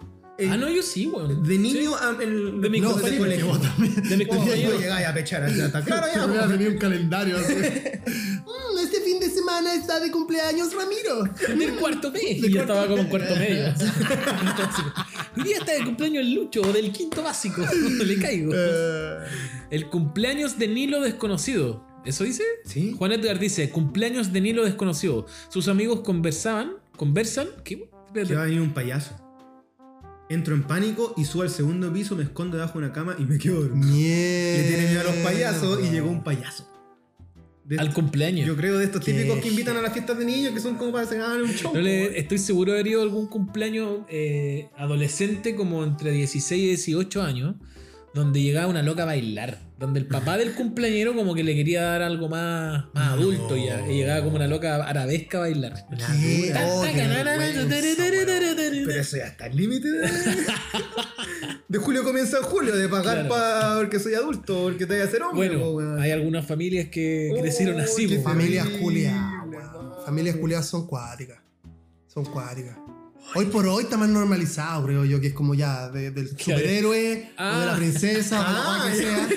Ah, 0.51 0.57
no, 0.57 0.69
yo 0.69 0.83
sí, 0.83 1.07
weón. 1.07 1.43
de 1.43 1.59
niño 1.59 1.95
a 1.97 2.17
el, 2.23 2.61
De 2.61 2.71
mi 2.71 2.81
los 2.81 2.93
compañero. 2.93 3.23
colegio. 3.23 3.47
vos 3.47 3.61
también. 3.63 3.95
De 4.09 4.17
mis 4.17 4.29
compañeros. 4.29 4.75
tú 4.75 4.81
llegabas 4.81 5.05
a 5.07 5.15
pechar, 5.15 5.55
ya 5.55 5.67
está 5.67 5.83
claro 5.83 6.07
ya. 6.13 6.43
Yo 6.43 6.49
tenido 6.49 6.71
un 6.73 6.79
calendario 6.79 7.37
así. 7.39 7.55
Mm, 7.55 8.79
este 8.83 9.01
fin 9.03 9.21
de 9.21 9.31
semana 9.31 9.75
está 9.75 10.01
de 10.01 10.11
cumpleaños 10.11 10.75
Ramiro. 10.75 11.25
Del 11.59 11.77
cuarto 11.77 12.11
medio. 12.11 12.47
Y 12.49 12.53
yo 12.53 12.61
estaba 12.63 12.87
como 12.87 13.03
en 13.03 13.09
cuarto 13.09 13.35
medio. 13.37 13.67
Entonces, 13.69 14.85
hoy 15.37 15.43
día 15.45 15.57
está 15.59 15.73
de 15.73 15.85
cumpleaños 15.85 16.23
el 16.25 16.35
Lucho 16.35 16.63
o 16.63 16.73
del 16.73 16.93
quinto 16.93 17.23
básico. 17.23 17.63
Le 18.05 18.19
caigo. 18.19 18.53
Eh, 18.55 19.19
El 19.71 19.89
cumpleaños 19.89 20.59
de 20.59 20.69
Nilo 20.69 21.01
desconocido. 21.01 21.87
¿Eso 22.05 22.25
dice? 22.25 22.43
Sí. 22.65 22.95
Juan 22.99 23.13
Edgar 23.13 23.39
dice, 23.39 23.71
cumpleaños 23.71 24.33
de 24.33 24.41
Nilo 24.41 24.65
desconocido. 24.65 25.27
Sus 25.49 25.69
amigos 25.69 26.01
conversaban, 26.01 26.73
conversan. 26.97 27.47
¿Qué? 27.65 27.89
Que 28.13 28.35
va 28.35 28.43
a 28.43 28.47
venir 28.47 28.61
un 28.61 28.75
payaso. 28.75 29.15
Entro 30.33 30.55
en 30.55 30.63
pánico 30.63 31.13
y 31.19 31.27
subo 31.27 31.43
al 31.43 31.51
segundo 31.51 31.93
piso, 31.93 32.17
me 32.17 32.23
escondo 32.23 32.57
debajo 32.57 32.79
de 32.79 32.87
una 32.87 32.95
cama 32.95 33.15
y 33.19 33.25
me 33.25 33.37
quedo 33.39 33.61
dormido. 33.63 33.87
Le 33.93 34.65
tiene 34.67 34.87
miedo 34.89 35.01
a 35.03 35.05
los 35.05 35.17
payasos 35.17 35.81
y 35.85 35.91
llegó 35.91 36.09
un 36.09 36.25
payaso. 36.25 36.67
De 37.65 37.79
Al 37.79 37.93
cumpleaños. 37.93 38.47
Yo 38.47 38.57
creo 38.57 38.79
de 38.79 38.87
estos 38.87 39.05
Qué 39.05 39.13
típicos 39.13 39.39
que 39.41 39.49
invitan 39.49 39.77
a 39.77 39.83
las 39.83 39.93
fiestas 39.93 40.19
de 40.19 40.25
niños 40.25 40.53
que 40.55 40.61
son 40.61 40.77
como 40.77 40.91
para 40.93 41.07
cenar 41.07 41.41
un 41.43 41.51
show. 41.53 41.73
No 41.75 41.81
le- 41.83 42.19
estoy 42.19 42.39
seguro 42.39 42.73
de 42.73 42.79
haber 42.81 42.93
ido 42.93 43.01
a 43.01 43.05
algún 43.05 43.27
cumpleaños 43.27 44.01
eh, 44.09 44.69
adolescente 44.79 45.55
como 45.55 45.85
entre 45.85 46.13
16 46.13 46.61
y 46.63 46.67
18 46.69 47.23
años, 47.23 47.55
donde 48.15 48.41
llegaba 48.43 48.69
una 48.69 48.83
loca 48.83 49.03
a 49.03 49.07
bailar. 49.07 49.61
Donde 49.83 49.99
el 49.99 50.07
papá 50.07 50.39
del 50.39 50.55
cumpleañero 50.55 51.13
como 51.13 51.35
que 51.35 51.43
le 51.43 51.57
quería 51.57 51.83
dar 51.83 52.03
algo 52.03 52.29
más, 52.29 52.85
más 52.95 53.07
No. 53.09 53.13
adulto 53.15 53.57
ya. 53.57 53.85
Y 53.91 53.97
llegaba 53.97 54.23
como 54.23 54.37
una 54.37 54.47
loca 54.47 54.77
arabesca 54.77 55.39
a 55.39 55.41
bailar. 55.41 55.75
Oh, 55.91 56.83
qué 56.85 57.05
Pero 58.87 59.01
eso 59.01 59.17
ya 59.17 59.27
está 59.27 59.47
al 59.47 59.57
límite 59.57 59.91
de... 59.91 60.09
de 61.69 61.79
julio 61.79 62.05
comienza 62.05 62.39
en 62.39 62.45
julio, 62.45 62.77
de 62.77 62.89
pagar 62.89 63.27
Claro. 63.27 63.29
pa- 63.29 63.75
porque 63.79 63.99
soy 63.99 64.15
adulto, 64.15 64.63
porque 64.63 64.87
te 64.87 64.95
voy 64.95 65.03
a 65.03 65.07
hacer 65.07 65.23
hombre. 65.23 65.51
po, 65.59 65.73
Bueno, 65.73 66.01
hay 66.01 66.13
algunas 66.13 66.47
familias 66.47 66.89
que 66.89 67.31
Oh, 67.37 67.41
crecieron 67.41 67.81
así. 67.81 68.19
Familias 68.19 68.69
culiadas. 68.81 69.21
Familias 70.07 70.37
culiadas 70.37 70.67
son 70.67 70.87
cuáticas. 70.87 71.39
Son 72.07 72.25
cuáticas. 72.25 72.77
Hoy 73.35 73.47
por 73.47 73.67
hoy 73.67 73.85
está 73.85 73.97
más 73.97 74.11
normalizado, 74.11 74.85
creo 74.85 75.05
yo, 75.07 75.19
que 75.21 75.29
es 75.29 75.33
como 75.33 75.55
ya 75.55 75.89
de- 75.89 76.11
del 76.11 76.29
superhéroe 76.39 77.31
o 77.39 77.43
de 77.61 77.67
la 77.67 77.73
Ah. 77.73 77.77
princesa 77.77 78.41
o 78.41 78.45
Ah, 78.47 78.85
lo 78.85 78.91
que 78.91 78.97
sea. 78.99 79.29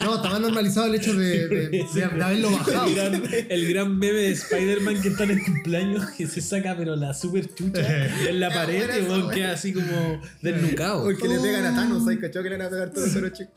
No, 0.00 0.16
está 0.16 0.30
más 0.30 0.40
normalizado 0.40 0.86
el 0.86 0.94
hecho 0.96 1.14
de, 1.14 1.46
de- 1.46 1.68
de- 1.68 1.86
de 1.94 2.04
haberlo 2.04 2.50
bajado. 2.50 2.86
El 2.88 2.94
gran, 2.94 3.22
el 3.48 3.68
gran 3.68 3.98
meme 3.98 4.18
de 4.18 4.30
Spider-Man 4.32 5.00
que 5.02 5.08
está 5.08 5.24
en 5.24 5.30
el 5.30 5.44
cumpleaños 5.44 6.10
que 6.16 6.26
se 6.26 6.40
saca 6.40 6.74
pero 6.76 6.96
la 6.96 7.14
super 7.14 7.54
chucha 7.54 8.06
en 8.28 8.40
la 8.40 8.48
pared 8.52 8.88
y 9.06 9.34
queda 9.34 9.52
así 9.52 9.72
como 9.72 10.20
desnucado. 10.42 11.04
O 11.04 11.10
el 11.10 11.16
que 11.18 11.28
le 11.28 11.38
pegan 11.38 11.64
a 11.66 11.74
Thanos, 11.76 12.02
¿sabes? 12.04 12.18
¿Cachado 12.18 12.42
que 12.42 12.50
le 12.50 12.56
van 12.56 12.66
a 12.66 12.70
pegar 12.70 12.90
todos 12.92 13.14
los 13.14 13.32
chicos? 13.32 13.54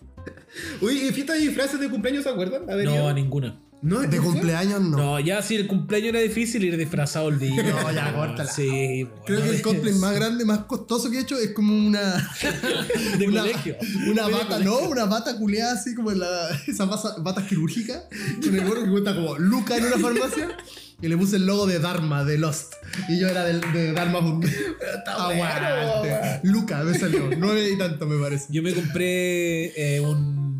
Uy, 0.81 1.07
¿y 1.07 1.11
fiestas 1.11 1.39
y 1.39 1.47
disfraces 1.47 1.79
de 1.79 1.89
cumpleaños 1.89 2.23
se 2.23 2.29
acuerdan? 2.29 2.65
No, 2.85 3.07
a 3.07 3.13
ninguna. 3.13 3.59
No, 3.81 4.01
De 4.01 4.19
cumpleaños 4.19 4.79
no. 4.79 4.97
No, 4.97 5.19
ya 5.19 5.41
si 5.41 5.55
el 5.55 5.65
cumpleaños 5.65 6.09
era 6.09 6.19
difícil 6.19 6.63
ir 6.63 6.77
disfrazado 6.77 7.29
el 7.29 7.39
día. 7.39 7.63
No, 7.63 7.91
ya, 7.91 8.13
córtala. 8.13 8.51
Sí, 8.51 9.07
Creo 9.25 9.41
que 9.41 9.49
el 9.49 9.61
cosplay 9.61 9.93
más 9.95 10.13
grande, 10.13 10.45
más 10.45 10.59
costoso 10.65 11.09
que 11.09 11.17
he 11.17 11.21
hecho 11.21 11.35
es 11.37 11.51
como 11.53 11.75
una. 11.75 11.99
de 13.17 13.27
una, 13.27 13.41
colegio. 13.41 13.77
Una 14.07 14.27
De 14.27 14.33
bata, 14.33 14.47
colegio. 14.47 14.71
no, 14.71 14.89
una 14.89 15.05
bata 15.05 15.35
culiada 15.37 15.73
así 15.73 15.95
como 15.95 16.11
en 16.11 16.19
la, 16.19 16.49
esas 16.67 16.87
batas, 16.87 17.23
batas 17.23 17.45
quirúrgicas, 17.45 18.03
con 18.43 18.53
el 18.53 18.63
gorro 18.63 18.83
que 18.83 18.91
cuesta 18.91 19.15
como 19.15 19.37
Luca 19.39 19.75
en 19.77 19.85
una 19.85 19.97
farmacia. 19.97 20.57
Y 21.01 21.07
le 21.07 21.17
puse 21.17 21.37
el 21.37 21.47
logo 21.47 21.65
de 21.65 21.79
Dharma, 21.79 22.23
de 22.23 22.37
Lost. 22.37 22.75
Y 23.09 23.19
yo 23.19 23.27
era 23.27 23.43
del, 23.43 23.59
de 23.73 23.91
Dharma 23.93 24.19
Aguante. 24.19 24.55
Luca 26.43 26.83
me 26.83 26.97
salió. 26.97 27.29
Nueve 27.35 27.71
y 27.71 27.77
tanto 27.79 28.05
me 28.05 28.21
parece. 28.21 28.45
Yo 28.49 28.61
me 28.61 28.71
compré 28.73 29.95
eh, 29.95 29.99
un 29.99 30.50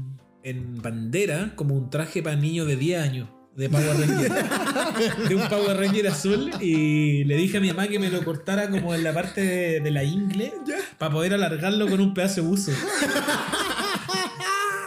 en 0.43 0.81
bandera 0.81 1.53
como 1.55 1.75
un 1.75 1.89
traje 1.89 2.21
para 2.21 2.35
niños 2.35 2.67
de 2.67 2.75
10 2.75 3.01
años. 3.01 3.29
De 3.55 3.69
Power 3.69 3.97
Ranger. 3.97 4.31
de 5.27 5.35
un 5.35 5.49
Power 5.49 5.77
Ranger 5.77 6.07
azul. 6.07 6.51
Y 6.61 7.25
le 7.25 7.35
dije 7.35 7.57
a 7.57 7.61
mi 7.61 7.67
mamá 7.67 7.87
que 7.87 7.99
me 7.99 8.09
lo 8.09 8.23
cortara 8.23 8.69
como 8.69 8.95
en 8.95 9.03
la 9.03 9.13
parte 9.13 9.41
de, 9.41 9.79
de 9.81 9.91
la 9.91 10.03
ingle. 10.03 10.53
Para 10.97 11.11
poder 11.11 11.33
alargarlo 11.33 11.87
con 11.89 11.99
un 11.99 12.13
pedazo 12.13 12.41
de 12.41 12.47
buzo. 12.47 12.71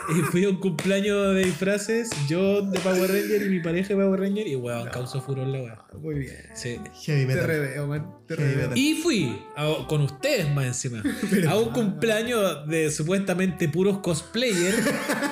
Y 0.08 0.20
fui 0.30 0.44
a 0.44 0.48
un 0.50 0.56
cumpleaños 0.60 1.34
de 1.34 1.44
disfraces, 1.44 2.10
yo 2.28 2.62
de 2.62 2.78
Power 2.80 3.10
Ranger 3.10 3.42
y 3.42 3.48
mi 3.48 3.60
pareja 3.60 3.88
de 3.88 3.96
Power 3.96 4.20
Ranger, 4.20 4.46
y 4.46 4.56
weón, 4.56 4.88
causó 4.90 5.20
furor 5.20 5.46
la 5.46 5.58
weón. 5.62 5.78
Muy 6.00 6.14
bien. 6.16 6.36
Sí. 6.54 6.78
Heavy 7.04 7.26
Te 7.32 7.46
reveo, 7.46 7.86
man. 7.86 8.10
Te 8.26 8.36
Heavy 8.36 8.48
reveo. 8.50 8.68
metal. 8.70 8.78
Y 8.78 8.94
fui 9.02 9.38
a- 9.56 9.86
con 9.88 10.00
ustedes 10.02 10.52
más 10.52 10.66
encima 10.66 11.02
a 11.48 11.56
un 11.58 11.70
cumpleaños 11.70 12.66
de 12.68 12.90
supuestamente 12.90 13.68
puros 13.68 13.98
cosplayers. 13.98 14.76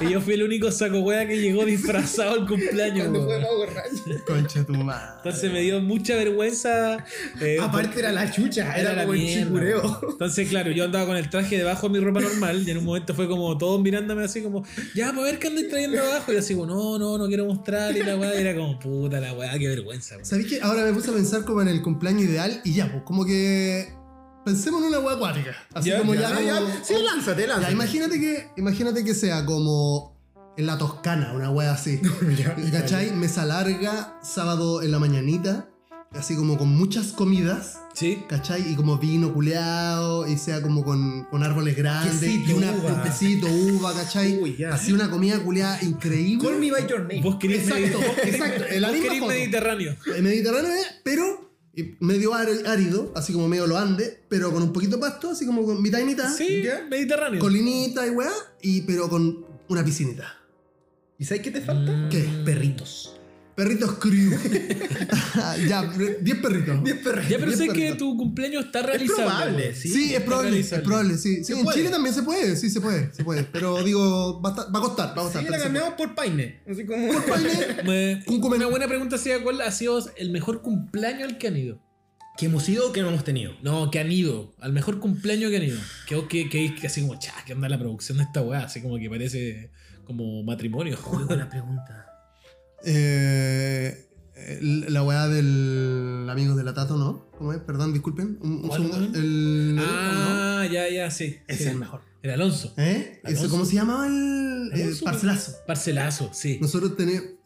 y 0.01 0.11
yo 0.11 0.21
fui 0.21 0.35
el 0.35 0.43
único 0.45 0.71
saco 0.71 1.01
wea 1.01 1.27
que 1.27 1.41
llegó 1.41 1.65
disfrazado 1.65 2.33
al 2.35 2.47
cumpleaños. 2.47 3.09
Cuando 3.09 3.25
fue. 3.25 3.41
Power 3.41 3.69
Ranger. 3.75 4.23
Concha 4.27 4.65
tu 4.65 4.75
madre. 4.75 5.13
Entonces 5.19 5.53
me 5.53 5.61
dio 5.61 5.81
mucha 5.81 6.15
vergüenza. 6.17 7.05
eh, 7.41 7.59
Aparte 7.61 7.99
era 7.99 8.13
la 8.13 8.31
chucha, 8.31 8.73
era, 8.77 8.93
la 8.95 9.03
como 9.03 9.15
el 9.15 9.27
chicureo. 9.27 10.01
Entonces, 10.11 10.49
claro, 10.49 10.71
yo 10.71 10.85
andaba 10.85 11.07
con 11.07 11.17
el 11.17 11.29
traje 11.29 11.59
debajo 11.59 11.89
de 11.89 11.99
mi 11.99 12.05
ropa 12.05 12.21
normal 12.21 12.63
y 12.67 12.71
en 12.71 12.79
un 12.79 12.85
momento 12.85 13.15
fue 13.15 13.29
como 13.29 13.57
todos 13.59 13.81
mirándome 13.81 14.25
así 14.25 14.43
como, 14.43 14.62
ya, 14.95 15.11
para 15.11 15.23
ver 15.23 15.39
qué 15.39 15.49
andáis 15.49 15.69
trayendo 15.69 16.03
abajo. 16.03 16.31
Y 16.33 16.35
yo 16.35 16.41
así 16.41 16.55
como, 16.55 16.67
no, 16.67 16.99
no, 16.99 17.19
no 17.19 17.27
quiero 17.27 17.47
mostrar. 17.47 17.97
Y 17.97 18.03
la 18.03 18.17
weá 18.17 18.35
y 18.35 18.39
era 18.47 18.55
como, 18.55 18.79
puta 18.79 19.21
la 19.21 19.33
weá, 19.33 19.59
qué 19.59 19.69
vergüenza. 19.69 20.15
weón. 20.17 20.27
¿Sabéis 20.27 20.49
que 20.49 20.61
ahora 20.63 20.85
me 20.85 20.93
puse 20.93 21.11
a 21.11 21.15
pensar 21.15 21.45
como 21.45 21.63
en 21.63 21.69
el 21.69 21.83
cumpleaños 21.83 22.23
ideal 22.25 22.61
y 22.65 22.75
ya, 22.75 22.91
pues 22.91 23.03
como 23.05 23.25
que 23.25 23.93
pensemos 24.45 24.83
en 24.83 24.89
una 24.89 24.99
hueá 25.01 25.15
acuática. 25.17 25.55
Así 25.75 25.91
Ya, 25.91 25.99
como 25.99 26.15
ya, 26.15 26.21
ya. 26.23 26.41
Ya, 26.41 26.55
como- 26.61 26.69
ya, 26.69 26.85
sí, 26.85 26.95
lánzate, 27.03 27.43
Ya, 27.43 27.49
lánzate. 27.49 27.73
imagínate 27.73 28.21
que, 28.21 28.49
imagínate 28.57 29.05
que 29.05 29.15
sea 29.15 29.45
como 29.47 30.13
en 30.57 30.67
la 30.67 30.77
Toscana, 30.79 31.33
una 31.33 31.51
wea 31.51 31.73
así. 31.73 32.01
Ya, 32.39 32.57
¿Y 32.59 32.71
¿Cachai? 32.71 33.13
Mesa 33.13 33.45
larga, 33.47 34.19
sábado 34.23 34.83
en 34.83 34.91
la 34.93 34.99
mañanita, 34.99 35.69
así 36.15 36.37
como 36.37 36.59
con 36.59 36.69
muchas 36.69 37.09
comidas, 37.13 37.79
Sí. 37.95 38.23
¿cachai? 38.29 38.73
Y 38.73 38.75
como 38.75 38.99
vino 38.99 39.33
culeado, 39.35 40.27
y 40.27 40.37
sea 40.39 40.63
como 40.63 40.83
con, 40.85 41.25
con 41.25 41.43
árboles 41.43 41.77
grandes, 41.77 42.21
Quesito, 42.21 42.51
y 42.51 42.55
una, 42.55 42.73
uva. 42.73 42.95
un 42.95 43.03
quesito, 43.03 43.47
uva, 43.49 43.93
¿cachai? 43.95 44.39
Uy, 44.39 44.57
ya. 44.57 44.73
Así 44.75 44.93
una 44.93 45.11
comida 45.11 45.39
culeada 45.41 45.79
increíble. 45.83 46.49
Call 46.49 46.59
me 46.59 46.71
by 46.71 46.87
your 46.87 47.01
name. 47.01 47.21
Vos 47.23 47.37
querés 47.37 47.69
Exacto, 47.69 47.99
la 48.81 48.89
vos 48.89 49.01
querés. 49.01 49.21
Mediterráneo. 49.23 49.97
El 50.17 50.23
Mediterráneo, 50.23 50.71
eh, 50.71 50.85
pero 51.05 51.53
y 51.75 51.95
medio 52.01 52.35
árido, 52.35 53.13
así 53.17 53.33
como 53.33 53.49
medio 53.49 53.67
lo 53.67 53.79
ande, 53.79 54.25
pero 54.29 54.53
con 54.53 54.63
un 54.63 54.73
poquito 54.73 54.97
de 54.97 55.01
pasto, 55.03 55.31
así 55.31 55.47
como 55.47 55.65
con 55.65 55.81
mitad 55.83 56.01
y 56.01 56.05
mitad. 56.05 56.35
Sí, 56.35 56.63
¿Ya? 56.63 56.87
Mediterráneo. 56.91 57.41
Colinita 57.41 58.07
y 58.07 58.11
weá, 58.11 58.31
y, 58.61 58.83
pero 58.83 59.09
con 59.09 59.45
una 59.69 59.85
piscinita. 59.85 60.39
¿Y 61.19 61.25
sabes 61.25 61.43
qué 61.43 61.51
te 61.51 61.61
falta? 61.61 62.09
¿Qué? 62.11 62.27
Perritos. 62.45 63.17
Perritos 63.65 63.93
crew. 63.99 64.31
ya, 65.69 65.83
10 66.21 66.39
perritos. 66.39 66.83
Diez 66.85 66.97
perritos. 66.99 67.29
Ya, 67.31 67.39
pero 67.39 67.53
sé 67.53 67.69
que 67.69 67.95
tu 67.95 68.17
cumpleaños 68.17 68.65
está 68.67 68.81
Es 68.81 68.87
realizable. 68.87 69.25
probable, 69.25 69.63
weón. 69.63 69.75
sí. 69.77 69.89
Sí, 69.89 70.15
es 70.15 70.21
probable, 70.23 70.59
es 70.61 70.69
probable, 70.81 71.19
sí. 71.19 71.45
Sí, 71.45 71.53
en 71.53 71.63
puede. 71.65 71.79
Chile 71.79 71.91
también 71.91 72.15
se 72.15 72.23
puede, 72.23 72.57
sí 72.57 72.71
se 72.71 72.81
puede, 72.81 73.13
se 73.15 73.23
puede. 73.25 73.45
Pero 73.45 73.83
digo, 73.85 74.41
va 74.43 74.51
a, 74.51 74.53
estar- 74.53 74.75
va 74.75 74.79
a 74.79 74.83
costar, 74.83 75.09
va 75.11 75.13
a 75.23 75.25
costar. 75.25 75.45
Sí, 75.45 75.49
la 75.51 75.59
cambiamos 75.59 75.95
por 75.95 76.15
paine. 76.15 76.61
Así 76.69 76.85
como. 76.87 77.07
Me- 77.87 78.23
Cúcumen. 78.27 78.59
una 78.61 78.67
buena 78.71 78.89
pregunta 78.89 79.19
sería 79.19 79.43
cuál 79.43 79.61
ha 79.61 79.71
sido 79.71 80.03
el 80.17 80.31
mejor 80.31 80.63
cumpleaños 80.63 81.29
al 81.31 81.39
que 81.39 81.49
han 81.49 81.57
ido. 81.57 81.81
que 82.39 82.47
hemos 82.47 82.69
ido 82.69 82.89
o 82.89 82.93
que 82.93 83.03
no 83.03 83.09
hemos 83.09 83.25
tenido. 83.25 83.53
No, 83.63 83.91
que 83.91 84.01
han 84.01 84.11
ido. 84.11 84.55
Al 84.61 84.73
mejor 84.73 84.99
cumpleaños 84.99 85.51
que 85.51 85.57
han 85.59 85.63
ido. 85.65 85.79
Que, 86.09 86.27
que, 86.29 86.49
que, 86.49 86.75
que 86.75 86.87
así 86.87 87.01
como, 87.03 87.19
cha, 87.19 87.35
que 87.47 87.53
anda 87.53 87.69
la 87.69 87.79
producción 87.79 88.19
de 88.19 88.25
esta 88.25 88.43
weá. 88.43 88.65
Así 88.65 88.81
como 88.83 88.99
que 88.99 89.09
parece 89.09 89.71
como 90.05 90.43
matrimonio. 90.43 90.99
Muy 91.13 91.25
buena 91.25 91.49
pregunta. 91.49 92.09
Eh, 92.85 94.09
la 94.63 95.03
weá 95.03 95.29
del 95.29 96.27
amigo 96.29 96.55
de 96.55 96.65
la 96.65 96.75
Tato, 96.75 96.97
¿no? 96.97 97.27
¿Cómo 97.39 97.53
es? 97.53 97.61
Perdón, 97.61 97.93
disculpen. 97.93 98.39
Un, 98.41 98.53
un 98.53 98.69
¿Cuál, 98.69 98.83
segundo. 98.83 99.19
El. 99.19 99.79
ah, 99.81 100.67
ya, 100.71 100.89
ya, 100.89 101.11
sí. 101.11 101.39
Es 101.47 101.67
el 101.67 101.77
mejor. 101.77 102.01
El 102.23 102.31
Alonso. 102.31 102.73
¿Eh? 102.77 103.21
Alonso. 103.25 103.49
¿Cómo 103.51 103.65
se 103.65 103.75
llamaba 103.75 104.07
el. 104.07 104.97
parcelazo. 105.05 105.57
Parcelazo, 105.67 106.31
sí. 106.33 106.59
Nosotros 106.61 106.93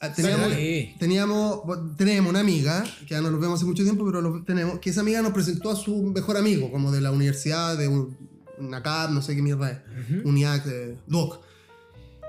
ah, 0.00 0.12
teníamos, 0.12 0.52
teníamos, 0.98 1.96
tenemos 1.96 2.30
una 2.30 2.40
amiga, 2.40 2.84
que 3.00 3.14
ya 3.14 3.20
no 3.20 3.30
nos 3.30 3.40
vemos 3.40 3.58
hace 3.58 3.66
mucho 3.66 3.82
tiempo, 3.82 4.04
pero 4.04 4.20
lo 4.20 4.42
tenemos, 4.44 4.78
que 4.78 4.90
esa 4.90 5.00
amiga 5.00 5.22
nos 5.22 5.32
presentó 5.32 5.70
a 5.70 5.76
su 5.76 6.02
mejor 6.02 6.36
amigo, 6.36 6.70
como 6.70 6.92
de 6.92 7.00
la 7.00 7.10
universidad, 7.10 7.76
de 7.76 7.88
un, 7.88 8.16
una 8.58 8.82
CAP, 8.82 9.10
no 9.10 9.22
sé 9.22 9.34
qué 9.34 9.42
mierda 9.42 9.70
es, 9.70 10.24
UNIAC, 10.24 10.66
eh, 10.66 10.96
DOC. 11.06 11.40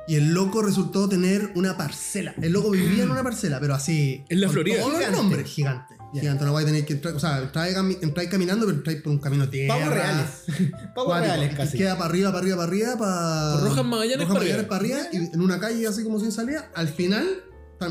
Y 0.07 0.15
el 0.15 0.33
loco 0.33 0.61
resultó 0.61 1.09
tener 1.09 1.51
una 1.55 1.75
parcela. 1.77 2.33
El 2.41 2.53
loco 2.53 2.71
vivía 2.71 3.03
en 3.03 3.11
una 3.11 3.23
parcela, 3.29 3.59
pero 3.59 3.73
así. 3.75 4.23
En 4.29 4.41
la 4.41 4.47
con 4.47 4.53
Florida. 4.53 4.79
Todos 4.81 4.99
los 5.01 5.11
nombres, 5.11 5.45
gigante. 5.47 5.95
Gigante, 6.13 6.45
no 6.45 6.53
vais 6.53 6.65
a 6.65 6.67
tener 6.69 6.85
que 6.85 6.93
entrar. 6.93 7.13
O 7.15 7.19
sea, 7.19 7.39
entráis 7.39 7.75
cami- 7.75 7.97
entráis 8.01 8.29
caminando, 8.29 8.65
pero 8.65 8.77
entráis 8.77 9.01
por 9.01 9.11
un 9.11 9.19
camino 9.19 9.49
tierra. 9.49 9.75
Pavos 9.77 9.93
reales. 9.93 10.25
Cuático. 10.95 11.13
reales 11.19 11.55
casi. 11.55 11.77
Queda 11.77 11.97
para 11.97 12.09
arriba, 12.09 12.29
para 12.31 12.39
arriba, 12.39 12.55
para 12.55 12.67
arriba, 12.69 12.97
para. 12.97 13.59
Por 13.59 13.69
Rojas 13.69 13.85
Magallanes 13.85 14.27
Rojas 14.27 14.33
Magallanes 14.41 14.65
para 14.67 14.79
arriba, 14.81 14.99
y 15.11 15.17
en 15.17 15.41
una 15.41 15.59
calle 15.59 15.85
así 15.85 16.03
como 16.03 16.19
sin 16.21 16.31
salida. 16.31 16.71
Al 16.73 16.87
final, 16.87 17.27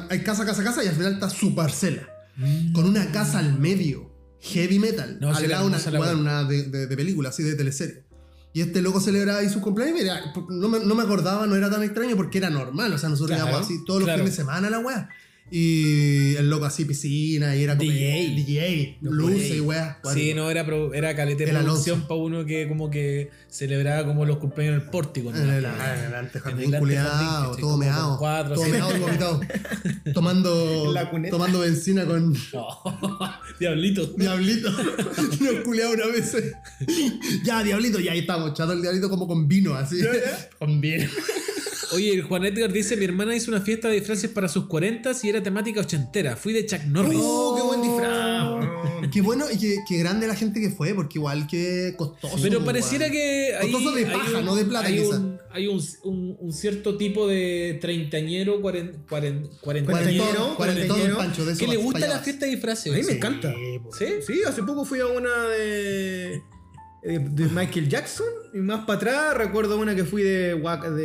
hay 0.09 0.21
casa, 0.23 0.47
casa, 0.47 0.65
casa, 0.65 0.83
y 0.83 0.89
al 0.89 0.95
final 0.95 1.13
está 1.15 1.29
su 1.29 1.55
parcela. 1.55 2.09
Con 2.73 2.87
una 2.87 3.13
casa 3.13 3.39
al 3.39 3.59
medio. 3.59 4.15
Heavy 4.41 4.79
metal. 4.79 5.19
No, 5.21 5.35
al 5.35 5.49
lado 5.49 5.69
la 5.69 5.79
una, 6.01 6.13
una 6.13 6.45
de, 6.45 6.65
de, 6.65 6.87
de 6.87 6.97
película, 6.97 7.29
así 7.31 7.43
de 7.43 7.55
teleserie. 7.55 8.06
Y 8.57 8.63
este 8.63 8.81
loco 8.81 9.01
celebraba 9.03 9.41
ahí 9.41 9.51
su 9.51 9.61
cumpleaños. 9.61 10.01
y 10.01 10.03
Mira, 10.03 10.33
no 10.49 10.69
me, 10.71 10.79
no 10.81 10.95
me 10.95 11.03
acordaba, 11.03 11.47
no 11.47 11.57
era 11.57 11.69
tan 11.69 11.83
extraño 11.83 12.17
porque 12.17 12.39
era 12.39 12.49
normal. 12.49 12.91
O 12.91 12.97
sea, 12.97 13.11
nosotros 13.11 13.37
Claro, 13.37 13.51
íbamos 13.51 13.67
así 13.67 13.85
todos 13.85 14.01
los 14.01 14.07
claro. 14.07 14.21
fines 14.21 14.33
de 14.35 14.43
semana 14.43 14.71
la 14.71 14.79
weá. 14.79 15.11
Y 15.49 16.35
el 16.35 16.51
loco 16.51 16.65
así, 16.65 16.85
piscina, 16.85 17.55
y 17.55 17.63
era 17.63 17.77
como. 17.77 17.89
DJ. 17.89 18.35
DJ, 18.35 18.99
luces 19.01 19.55
y 19.55 19.61
weá. 19.61 20.01
Sí, 20.13 20.35
no, 20.35 20.51
era, 20.51 20.67
pro- 20.67 20.93
era 20.93 21.15
caleta 21.15 21.45
de 21.45 21.53
producción 21.53 22.03
para 22.09 22.15
uno 22.21 22.45
que 22.45 22.67
como 22.67 22.91
que 22.91 23.31
celebraba 23.49 24.05
como 24.07 24.25
los 24.25 24.39
cumpleaños 24.39 24.75
en 24.77 24.83
el 24.83 24.91
pórtico. 24.91 25.31
En 25.31 25.37
el, 25.49 25.65
en 25.65 26.05
el 26.09 26.15
antejardín 26.15 26.71
¿cachai? 26.73 26.91
todo 26.91 27.61
Como 27.61 27.77
meado. 27.79 28.19
cuatro, 28.19 28.55
todo 28.57 28.67
meado 28.69 28.97
y 28.97 29.01
vomitado. 29.01 29.41
tomando, 30.15 30.93
tomando 31.31 31.61
benzina 31.61 32.05
con 32.07 32.33
No, 32.53 32.67
diablito. 33.61 34.05
Diablito. 34.17 34.71
Nos 35.41 35.55
culeaba 35.65 35.93
una 35.95 36.07
vez. 36.07 36.37
ya, 37.45 37.63
Diablito, 37.63 38.01
ya 38.01 38.13
ahí 38.13 38.19
estamos, 38.21 38.53
chato 38.55 38.73
el 38.73 38.83
Diablito 38.83 39.09
como 39.09 39.29
con 39.29 39.47
vino, 39.47 39.75
así. 39.75 40.01
con 40.59 40.81
vino. 40.81 41.05
Oye, 41.93 42.13
el 42.15 42.23
Juan 42.23 42.45
Edgar 42.45 42.73
dice, 42.73 42.97
mi 42.97 43.05
hermana 43.05 43.35
hizo 43.37 43.51
una 43.51 43.61
fiesta 43.61 43.89
de 43.89 43.95
disfraces 43.95 44.29
para 44.31 44.49
sus 44.49 44.67
40 44.67 45.13
y 45.23 45.29
era 45.29 45.43
temática 45.43 45.81
ochentera. 45.81 46.37
Fui 46.37 46.53
de 46.53 46.67
Chuck 46.67 46.83
Norris. 46.85 47.19
¡Oh, 47.23 47.55
qué 47.57 47.63
buen 47.63 47.83
disfraz! 47.83 48.43
weón. 48.49 49.11
Qué 49.13 49.21
bueno 49.23 49.45
y 49.53 49.57
qué, 49.59 49.77
qué 49.89 49.99
grande 49.99 50.27
la 50.27 50.35
gente 50.35 50.61
que 50.61 50.71
fue, 50.71 50.93
porque 50.95 51.19
igual 51.19 51.47
que 51.47 51.95
costoso. 51.97 52.37
Pero 52.43 52.65
pareciera 52.65 53.09
que 53.09 53.55
hay, 53.55 53.71
Costoso 53.71 53.95
de 53.95 54.05
hay 54.05 54.11
paja, 54.13 54.39
un- 54.39 54.45
no 54.45 54.57
de 54.57 54.65
plata, 54.65 54.87
hay 54.89 54.99
un, 54.99 55.39
hay 55.53 55.67
un, 55.69 55.81
un- 56.03 56.37
un 56.41 56.53
cierto 56.53 56.97
tipo 56.97 57.29
de 57.29 57.79
treintañero, 57.81 58.61
cuaren, 58.61 59.05
cuaren, 59.09 59.49
cuarentañero, 59.61 60.57
cuarentero, 60.57 61.17
Pancho, 61.19 61.45
de 61.45 61.53
eso 61.53 61.61
que 61.61 61.69
le 61.69 61.77
gusta 61.77 62.01
la 62.09 62.19
fiesta 62.19 62.47
de 62.47 62.53
disfraces. 62.53 62.93
A 62.93 62.97
mí 62.97 63.03
me 63.03 63.11
Sí. 63.13 63.17
encanta. 63.17 63.55
¿Sí? 63.97 64.07
Sí, 64.27 64.41
hace 64.47 64.63
poco 64.65 64.85
fui 64.85 64.99
a 65.01 65.07
una 65.07 65.45
de, 65.51 66.41
de, 67.03 67.19
de 67.19 67.47
Michael 67.47 67.89
Jackson 67.89 68.27
y 68.53 68.59
más 68.59 68.85
para 68.85 68.97
atrás 68.97 69.37
recuerdo 69.37 69.79
una 69.79 69.95
que 69.95 70.05
fui 70.05 70.23
de, 70.23 70.61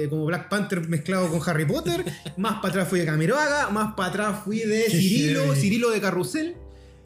como 0.10 0.26
Black 0.26 0.50
Panther 0.50 0.88
mezclado 0.88 1.30
con 1.30 1.42
Harry 1.48 1.66
Potter, 1.66 2.06
más 2.38 2.56
para 2.56 2.70
atrás 2.70 2.88
fui 2.88 3.00
de 3.00 3.06
Camiroaga, 3.06 3.70
más 3.70 3.94
para 3.96 4.10
atrás 4.10 4.40
fui 4.44 4.60
de 4.60 4.84
Cirilo. 4.90 5.54
Cirilo 5.56 5.90
de 5.90 6.02
Carrusel. 6.02 6.56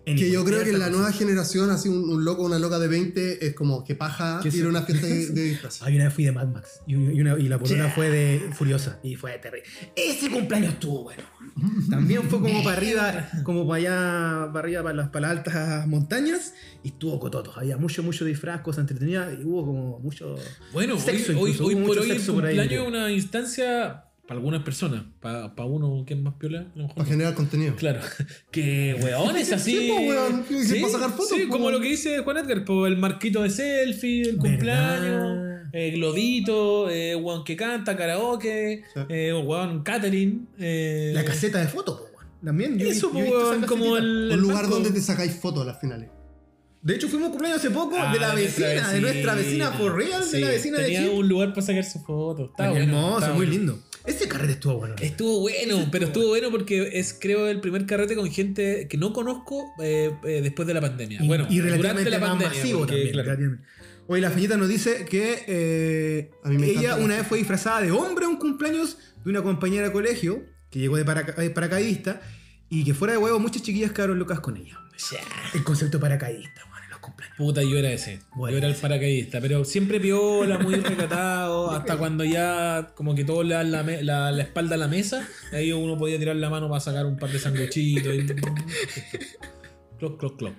Que 0.06 0.30
yo 0.32 0.45
creo 0.45 0.64
que 0.64 0.70
en 0.70 0.80
la 0.80 0.89
nueva 0.91 1.12
generación, 1.12 1.72
así 1.72 1.89
un, 1.89 2.08
un 2.10 2.24
loco, 2.24 2.43
una 2.43 2.60
loca 2.60 2.78
de 2.78 2.88
20, 2.88 3.47
es 3.47 3.56
como 3.56 3.84
que 3.84 3.95
paja 3.95 4.39
ir 4.43 4.66
a 4.66 4.70
una 4.70 4.84
fiesta 4.84 5.08
de, 5.08 5.28
de 5.30 5.43
disfraces. 5.43 5.82
Ay, 5.82 5.95
una 5.95 6.06
vez 6.06 6.14
fui 6.14 6.26
de 6.26 6.32
Mad 6.32 6.47
Max 6.47 6.82
y, 6.86 6.93
y 6.93 7.22
una- 7.22 7.39
y 7.39 7.47
la 7.49 7.58
polona 7.58 7.89
fue 7.89 8.10
de 8.12 8.49
Furiosa 8.53 8.99
y 9.01 9.16
fue 9.16 9.38
terrible. 9.39 9.68
Ese 9.95 10.30
cumpleaños 10.30 10.74
estuvo 10.74 11.03
bueno. 11.06 11.24
También 11.89 12.24
fue 12.30 12.39
como 12.39 12.64
para 12.64 12.78
arriba, 12.78 13.30
como 13.43 13.68
para 13.68 13.80
allá, 13.80 14.53
para 14.53 14.60
arriba, 14.60 14.84
para 14.84 14.95
las, 14.95 15.10
para 15.10 15.28
las 15.28 15.38
altas 15.38 15.88
montañas 15.88 16.53
y 16.84 16.89
estuvo 16.89 17.20
cototo. 17.20 17.53
Había 17.56 17.78
mucho, 17.78 18.03
mucho 18.03 18.26
disfraz, 18.26 18.62
cosas 18.62 18.82
entretenidas 18.82 19.34
y 19.39 19.43
hubo 19.43 19.66
como 19.66 19.99
mucho. 19.99 20.36
Bueno, 20.72 20.99
Sexo 20.99 21.32
hoy, 21.32 21.38
hoy, 21.39 21.49
incluso, 21.49 21.64
hoy 21.66 21.74
hubo 21.76 21.88
por 21.88 21.95
mucho 21.95 22.01
hoy 22.01 22.12
el 22.12 22.26
cumpleaños 22.26 22.82
es 22.84 22.88
una 22.88 23.12
instancia 23.12 24.05
para 24.28 24.38
algunas 24.39 24.63
personas. 24.63 25.03
Para 25.19 25.51
uno 25.65 26.03
que 26.05 26.13
es 26.15 26.19
más 26.19 26.34
piola, 26.36 26.59
a 26.61 26.63
lo 26.76 26.84
mejor 26.84 26.95
Para 26.95 27.03
no. 27.05 27.11
generar 27.11 27.34
contenido. 27.36 27.76
Claro, 27.76 27.99
que 28.51 28.95
weón 29.01 29.36
es 29.38 29.51
así. 29.51 29.71
Sí, 29.78 29.88
po, 29.89 29.99
weón, 30.01 30.43
que 30.45 30.80
para 30.82 30.91
sacar 30.93 31.09
fotos, 31.11 31.30
Sí, 31.38 31.45
po, 31.45 31.51
como 31.53 31.65
weón. 31.65 31.73
lo 31.76 31.82
que 31.82 31.89
dice 31.89 32.19
Juan 32.19 32.38
Edgar, 32.38 32.65
po, 32.65 32.88
el 32.88 32.97
marquito 32.97 33.43
de 33.43 33.49
selfie, 33.49 34.21
el 34.30 34.38
cumpleaños, 34.38 35.61
eh, 35.73 35.91
globito, 35.91 36.89
eh, 36.89 37.15
weón 37.15 37.43
que 37.43 37.55
canta, 37.55 37.95
karaoke, 37.95 38.84
Sí. 38.93 38.99
eh, 39.09 39.34
weón 39.34 39.84
catering. 39.84 40.47
eh, 40.59 41.11
La 41.13 41.23
caseta 41.26 41.59
de 41.59 41.67
fotos, 41.67 41.99
po, 41.99 42.05
weón. 42.17 42.26
También 42.43 42.78
yo, 42.80 42.88
Eso, 42.88 43.11
yo 43.13 43.26
po, 43.26 43.32
weón, 43.32 43.61
como 43.63 43.97
el. 43.97 44.30
Un 44.34 44.39
lugar 44.41 44.63
banco. 44.63 44.76
donde 44.76 44.91
te 44.91 45.01
sacáis 45.01 45.34
fotos 45.36 45.63
a 45.63 45.65
las 45.65 45.80
finales. 45.80 46.09
De 46.82 46.93
hecho, 46.95 47.07
fuimos 47.09 47.30
a 47.30 47.32
cumpleaños 47.32 47.59
hace 47.59 47.71
poco 47.71 47.95
Ah, 47.99 48.13
de 48.13 48.19
la 48.19 48.36
vecina, 48.36 48.91
de 48.91 49.01
nuestra 49.01 49.34
vecina 49.34 49.71
for 49.71 49.95
real, 49.95 50.23
Sí, 50.23 50.34
de 50.38 50.41
la 50.41 50.49
vecina 50.49 50.78
de 50.78 50.84
tenía 50.84 50.99
Chile. 51.01 51.15
un 51.17 51.28
lugar 51.28 51.49
para 51.49 51.63
sacarse 51.63 51.97
fotos. 51.99 52.51
Estaba 52.51 52.69
bueno, 52.69 52.86
hermoso, 52.86 53.28
muy 53.30 53.36
bueno. 53.47 53.51
lindo. 53.51 53.80
Ese 54.06 54.28
carrete 54.28 54.53
estuvo 54.53 54.78
bueno. 54.78 54.95
Estuvo 55.01 55.39
bueno, 55.41 55.88
pero 55.91 56.06
estuvo 56.08 56.28
bueno 56.28 56.51
porque 56.51 56.91
es, 56.93 57.18
creo, 57.20 57.47
el 57.47 57.60
primer 57.60 57.86
carrete 57.86 58.16
con 58.16 58.30
gente 58.32 58.88
que 58.88 58.97
no 58.97 59.14
conozco 59.14 59.74
eh, 59.82 60.12
eh, 60.24 60.41
después 60.43 60.68
de 60.68 60.74
la 60.74 60.82
pandemia. 60.82 61.24
Y, 61.24 61.28
bueno, 61.28 61.47
y 61.49 61.58
durante 61.58 61.78
relativamente 61.78 62.10
la 62.12 62.20
más 62.20 62.30
pandemia. 62.30 62.58
masivo 62.58 62.80
porque, 62.80 62.93
también. 62.93 63.12
claro. 63.14 63.28
relativamente. 63.30 63.68
Oye, 64.08 64.22
la 64.22 64.30
feñita 64.30 64.58
nos 64.58 64.70
dice 64.70 65.06
que 65.06 65.43
eh, 65.47 66.32
A 66.43 66.49
mí 66.49 66.58
me 66.60 66.68
ella 66.68 66.95
una 66.97 67.16
vez 67.18 67.26
fue 67.28 67.39
disfrazada 67.39 67.82
de 67.82 67.91
hombre 67.91 68.26
a 68.26 68.28
un 68.30 68.38
cumpleaños 68.38 68.97
de 69.24 69.30
una 69.32 69.41
compañera 69.41 69.88
de 69.88 69.91
colegio 69.93 70.43
que 70.70 70.78
llegó 70.80 70.95
de 70.97 71.06
paraca- 71.06 71.53
paracaidista 71.53 72.22
y 72.70 72.84
que 72.84 72.93
fuera 72.93 73.14
de 73.14 73.18
huevo 73.18 73.39
muchas 73.39 73.64
chiquillas 73.64 73.91
quedaron 73.93 74.20
locas 74.20 74.39
con 74.41 74.58
ella. 74.58 74.78
El 75.56 75.64
concepto 75.64 75.99
paracaidista, 75.99 76.62
cumpleaños. 77.06 77.38
Puta, 77.38 77.64
yo 77.64 77.78
era 77.78 77.91
ese. 77.91 78.20
Bueno. 78.36 78.51
Yo 78.51 78.58
era 78.58 78.68
el 78.68 78.76
paracaidista, 78.76 79.39
pero 79.41 79.64
siempre 79.66 79.99
piola, 79.99 80.58
muy 80.60 80.76
recatado, 80.76 81.72
hasta 81.76 81.97
cuando 81.97 82.24
ya 82.24 82.91
como 82.95 83.16
que 83.16 83.24
todos 83.24 83.45
le 83.45 83.56
dan 83.56 83.72
la, 83.72 83.84
la- 83.84 84.32
la 84.32 84.43
espalda 84.43 84.76
a 84.76 84.78
la 84.78 84.88
mesa, 84.88 85.28
ahí 85.53 85.72
uno 85.72 85.97
podía 85.97 86.18
tirar 86.20 86.36
la 86.36 86.49
mano 86.49 86.68
para 86.70 86.82
sacar 86.82 87.06
un 87.06 87.18
par 87.18 87.32
de 87.32 87.39
sanguchitos. 87.39 88.14
Y... 88.14 88.26
cloc, 89.99 90.20
cloc, 90.20 90.38
cloc. 90.38 90.53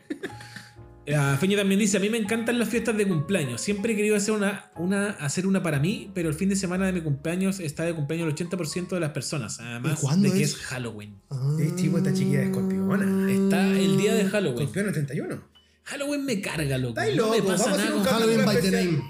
La 1.06 1.36
Feña 1.36 1.56
también 1.56 1.78
dice, 1.78 1.98
a 1.98 2.00
mí 2.00 2.10
me 2.10 2.18
encantan 2.18 2.58
las 2.58 2.68
fiestas 2.68 2.96
de 2.96 3.06
cumpleaños. 3.06 3.60
Siempre 3.60 3.92
he 3.92 3.96
querido 3.96 4.16
hacer 4.16 4.34
una, 4.34 4.72
una, 4.74 5.10
hacer 5.10 5.46
una 5.46 5.62
para 5.62 5.78
mí, 5.78 6.10
pero 6.12 6.28
el 6.28 6.34
fin 6.34 6.48
de 6.48 6.56
semana 6.56 6.86
de 6.86 6.92
mi 6.92 7.00
cumpleaños 7.00 7.60
está 7.60 7.84
de 7.84 7.94
cumpleaños 7.94 8.26
el 8.28 8.48
80% 8.48 8.88
de 8.88 8.98
las 8.98 9.10
personas. 9.10 9.60
Además 9.60 10.00
¿Y 10.00 10.02
cuándo 10.02 10.28
de 10.28 10.36
que 10.36 10.42
es? 10.42 10.54
es 10.54 10.56
Halloween. 10.62 11.20
Ah. 11.30 11.56
Es 11.60 11.76
chico 11.76 11.98
esta 11.98 12.12
chiquilla 12.12 12.40
de 12.40 12.44
escorpiona. 12.46 13.30
Está 13.30 13.68
el 13.78 13.96
día 13.96 14.14
de 14.14 14.24
Halloween. 14.24 14.62
Escorpión 14.66 14.92
31. 14.92 15.55
Halloween 15.86 16.24
me 16.24 16.40
carga, 16.40 16.78
loco. 16.78 17.00
Estáis 17.00 17.16
No 17.16 17.30
me 17.30 17.38
loco, 17.38 17.48
pasa 17.50 17.64
vamos 17.64 17.78
a 17.78 17.82
hacer 17.82 17.90
nada 17.90 17.96
un 17.96 18.04
con 18.04 18.12
Halloween 18.20 18.44
by 18.44 18.60
the 18.60 18.70
name. 18.70 19.02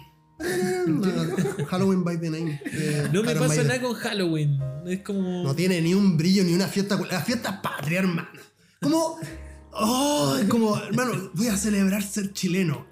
Halloween 1.68 2.04
by 2.04 2.16
the 2.20 2.30
name. 2.30 2.60
No 3.12 3.22
me 3.22 3.34
pasa 3.34 3.62
nada 3.64 3.80
con 3.80 3.94
Halloween. 3.94 4.58
Es 4.86 5.00
como. 5.00 5.42
No 5.42 5.54
tiene 5.54 5.80
ni 5.80 5.94
un 5.94 6.16
brillo 6.16 6.44
ni 6.44 6.52
una 6.54 6.68
fiesta. 6.68 6.98
La 7.10 7.20
fiesta 7.22 7.50
es 7.50 7.56
patria, 7.60 8.00
hermano. 8.00 8.28
Como. 8.80 9.18
Oh, 9.78 10.36
es 10.40 10.48
como, 10.48 10.74
hermano, 10.78 11.30
voy 11.34 11.48
a 11.48 11.56
celebrar 11.56 12.02
ser 12.02 12.32
chileno. 12.32 12.86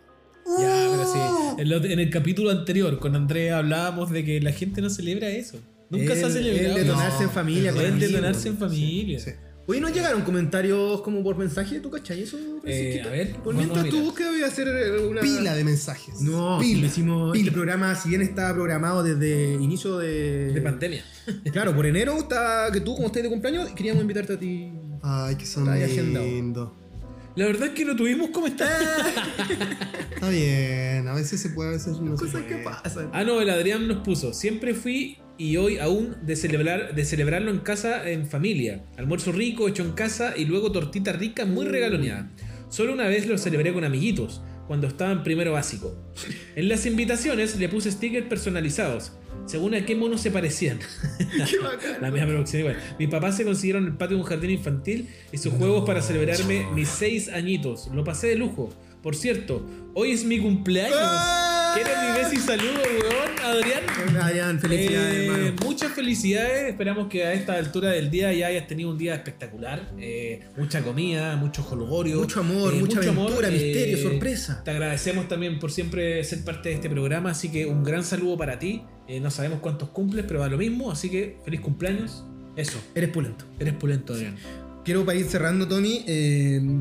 Ya, 0.61 0.89
pero 0.91 1.11
sí. 1.13 1.63
En, 1.63 1.69
lo- 1.71 1.83
en 1.83 1.99
el 1.99 2.11
capítulo 2.11 2.51
anterior, 2.51 2.99
con 2.99 3.17
Andrea 3.17 3.57
hablábamos 3.59 4.11
de 4.11 4.23
que 4.25 4.41
la 4.43 4.53
gente 4.53 4.83
no 4.83 4.91
celebra 4.91 5.29
eso. 5.31 5.59
Nunca 5.89 6.15
se 6.15 6.25
ha 6.25 6.27
El- 6.27 6.33
celebrado. 6.35 6.77
El 6.77 6.85
detonarse 6.85 7.17
No, 7.23 7.23
en 7.25 7.31
familia. 7.31 7.71
el 7.71 7.79
amigos. 7.79 8.01
detonarse 8.01 8.49
en 8.49 8.59
familia. 8.59 9.19
Sí. 9.21 9.31
Oye, 9.67 9.81
¿no 9.81 9.89
llegaron 9.89 10.23
comentarios 10.23 11.01
como 11.01 11.23
por 11.23 11.37
mensaje? 11.39 11.81
¿Tú 11.81 11.91
cachai 11.91 12.23
eso? 12.23 12.37
Eh, 12.65 13.03
a 13.03 13.09
ver, 13.09 13.37
Por 13.37 13.55
mientras 13.55 13.89
tú 13.89 14.03
buscas, 14.03 14.29
voy 14.29 14.43
a 14.43 14.47
hacer 14.47 14.69
eh, 14.69 15.07
una... 15.07 15.23
Pila 15.23 15.55
de 15.55 15.65
mensajes. 15.65 16.21
No, 16.21 16.59
pila. 16.61 16.83
lo 16.83 16.87
hicimos 16.87 17.33
pila. 17.33 17.45
este 17.45 17.53
programa, 17.53 17.95
si 17.95 18.11
bien 18.11 18.21
estaba 18.21 18.53
programado 18.53 19.03
desde 19.03 19.55
inicio 19.55 19.99
de... 19.99 20.53
De 20.53 20.61
pandemia. 20.61 21.05
Claro, 21.53 21.75
por 21.75 21.87
enero, 21.87 22.19
está, 22.19 22.69
que 22.71 22.81
tú 22.83 22.95
como 22.95 23.07
estás 23.07 23.23
de 23.23 23.31
cumpleaños, 23.31 23.71
queríamos 23.71 24.03
invitarte 24.03 24.35
a 24.35 24.39
ti. 24.39 24.71
Ay, 25.03 25.37
que 25.37 25.47
son 25.47 25.67
lindos. 25.73 26.71
La 27.37 27.47
verdad 27.47 27.69
es 27.69 27.75
que 27.75 27.85
no 27.85 27.97
tuvimos 27.97 28.29
cómo 28.31 28.47
estar. 28.47 28.71
Está 30.15 30.29
bien, 30.29 31.09
a 31.09 31.15
veces 31.15 31.41
se 31.41 31.49
puede, 31.49 31.71
a 31.71 31.73
veces 31.73 31.99
no 32.01 32.17
se 32.17 32.27
Cosas 32.27 32.43
puede. 32.43 32.59
que 32.59 32.63
pasan. 32.63 33.11
Ah, 33.13 33.25
no, 33.25 33.41
el 33.41 33.51
Adrián 33.51 33.89
nos 33.89 34.05
puso. 34.05 34.33
Siempre 34.33 34.75
fui 34.75 35.19
y 35.37 35.57
hoy 35.57 35.79
aún 35.79 36.17
de 36.23 36.37
celebrar 36.37 36.95
de 36.95 37.05
celebrarlo 37.05 37.51
en 37.51 37.59
casa 37.59 38.09
en 38.09 38.27
familia. 38.27 38.85
Almuerzo 38.97 39.33
rico 39.33 39.69
hecho 39.69 39.83
en 39.83 39.93
casa 39.93 40.35
y 40.37 40.45
luego 40.45 40.73
tortita 40.73 41.13
rica 41.13 41.45
muy 41.45 41.67
regaloneada. 41.67 42.31
Solo 42.69 42.93
una 42.93 43.07
vez 43.07 43.27
lo 43.27 43.39
celebré 43.39 43.73
con 43.73 43.85
amiguitos, 43.85 44.43
cuando 44.67 44.87
estaba 44.87 45.13
en 45.13 45.23
primero 45.23 45.53
básico. 45.53 45.95
En 46.57 46.69
las 46.69 46.87
invitaciones 46.87 47.57
le 47.57 47.69
puse 47.69 47.91
stickers 47.91 48.27
personalizados, 48.27 49.13
según 49.47 49.75
a 49.75 49.85
qué 49.85 49.95
monos 49.95 50.21
se 50.21 50.31
parecían. 50.31 50.79
Qué 51.51 51.59
bacán. 51.59 52.01
La 52.01 52.11
misma 52.11 52.29
producción 52.29 52.61
igual. 52.61 52.77
Mis 52.99 53.09
papás 53.09 53.37
se 53.37 53.45
consiguieron 53.45 53.85
el 53.85 53.93
patio 53.97 54.17
de 54.17 54.23
un 54.23 54.29
jardín 54.29 54.51
infantil 54.51 55.09
y 55.33 55.39
sus 55.39 55.53
juegos 55.53 55.85
para 55.85 56.01
celebrarme 56.01 56.67
mis 56.75 56.89
seis 56.89 57.29
añitos. 57.29 57.89
Lo 57.93 58.05
pasé 58.05 58.29
de 58.29 58.37
lujo. 58.37 58.71
Por 59.03 59.15
cierto, 59.15 59.67
hoy 59.93 60.13
es 60.13 60.25
mi 60.25 60.39
cumpleaños. 60.39 60.97
¡Ah! 60.99 61.54
¿Quieres 61.75 61.93
mi 62.03 62.19
beso 62.23 62.35
y 62.35 62.39
saludo, 62.39 62.81
weón, 62.83 63.39
Adrián? 63.43 63.83
Adrián, 64.21 64.61
felicidades, 64.61 65.15
Eh, 65.15 65.27
hermano. 65.27 65.55
Muchas 65.65 65.93
felicidades. 65.93 66.71
Esperamos 66.71 67.09
que 67.09 67.25
a 67.25 67.33
esta 67.33 67.55
altura 67.55 67.91
del 67.91 68.11
día 68.11 68.33
ya 68.33 68.47
hayas 68.49 68.67
tenido 68.67 68.91
un 68.91 68.99
día 68.99 69.15
espectacular. 69.15 69.91
Eh, 69.99 70.41
mucha 70.57 70.83
comida, 70.83 71.37
mucho 71.37 71.63
jolgorio. 71.63 72.19
Mucho 72.21 72.41
amor, 72.41 72.73
eh, 72.75 72.79
mucha 72.79 72.97
mucho 72.99 73.11
amor. 73.11 73.25
aventura, 73.45 73.51
misterio, 73.51 73.97
Eh, 73.99 74.03
sorpresa. 74.03 74.63
Te 74.65 74.71
agradecemos 74.71 75.29
también 75.29 75.59
por 75.59 75.73
siempre 75.73 76.23
ser 76.25 76.45
parte 76.45 76.69
de 76.69 76.77
este 76.77 76.89
programa. 76.89 77.31
Así 77.31 77.51
que 77.51 77.67
un 77.67 77.83
gran 77.83 78.05
saludo 78.05 78.37
para 78.37 78.59
ti. 78.59 78.83
No 79.21 79.31
sabemos 79.31 79.61
cuántos 79.61 79.89
cumples, 79.91 80.25
pero 80.27 80.41
va 80.41 80.49
lo 80.49 80.57
mismo. 80.59 80.91
Así 80.91 81.09
que 81.11 81.39
feliz 81.45 81.61
cumpleaños. 81.61 82.25
Eso, 82.57 82.81
Eres 82.95 83.11
pulento. 83.11 83.45
eres 83.59 83.75
pulento, 83.75 84.15
Adrián. 84.15 84.37
Quiero 84.85 85.05
para 85.05 85.19
ir 85.19 85.27
cerrando, 85.27 85.67
Tony, 85.67 86.05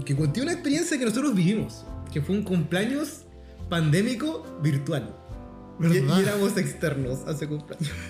que 0.05 0.15
conté 0.15 0.41
una 0.41 0.53
experiencia 0.53 0.99
que 0.99 1.05
nosotros 1.05 1.33
vivimos, 1.33 1.83
que 2.13 2.21
fue 2.21 2.35
un 2.35 2.43
cumpleaños 2.43 3.22
pandémico 3.69 4.59
virtual. 4.61 5.15
Y, 5.79 5.97
éramos 5.97 6.57
externos 6.57 7.19
ese 7.27 7.47
cumpleaños. 7.47 7.91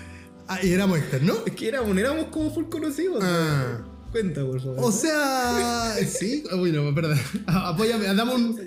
Ah, 0.46 0.58
y 0.62 0.74
éramos 0.74 0.98
externos. 0.98 1.38
Es 1.46 1.54
que 1.54 1.68
éramos, 1.68 1.96
éramos 1.96 2.26
como 2.26 2.52
full 2.52 2.66
conocidos. 2.66 3.18
Ah. 3.22 3.78
Cuenta, 4.12 4.44
por 4.44 4.60
favor. 4.60 4.76
O 4.78 4.92
sea, 4.92 5.94
sí, 6.06 6.44
uy, 6.52 6.70
no, 6.70 6.94
perdón. 6.94 7.18
Apóyame, 7.46 8.04
dame 8.14 8.34
un. 8.34 8.60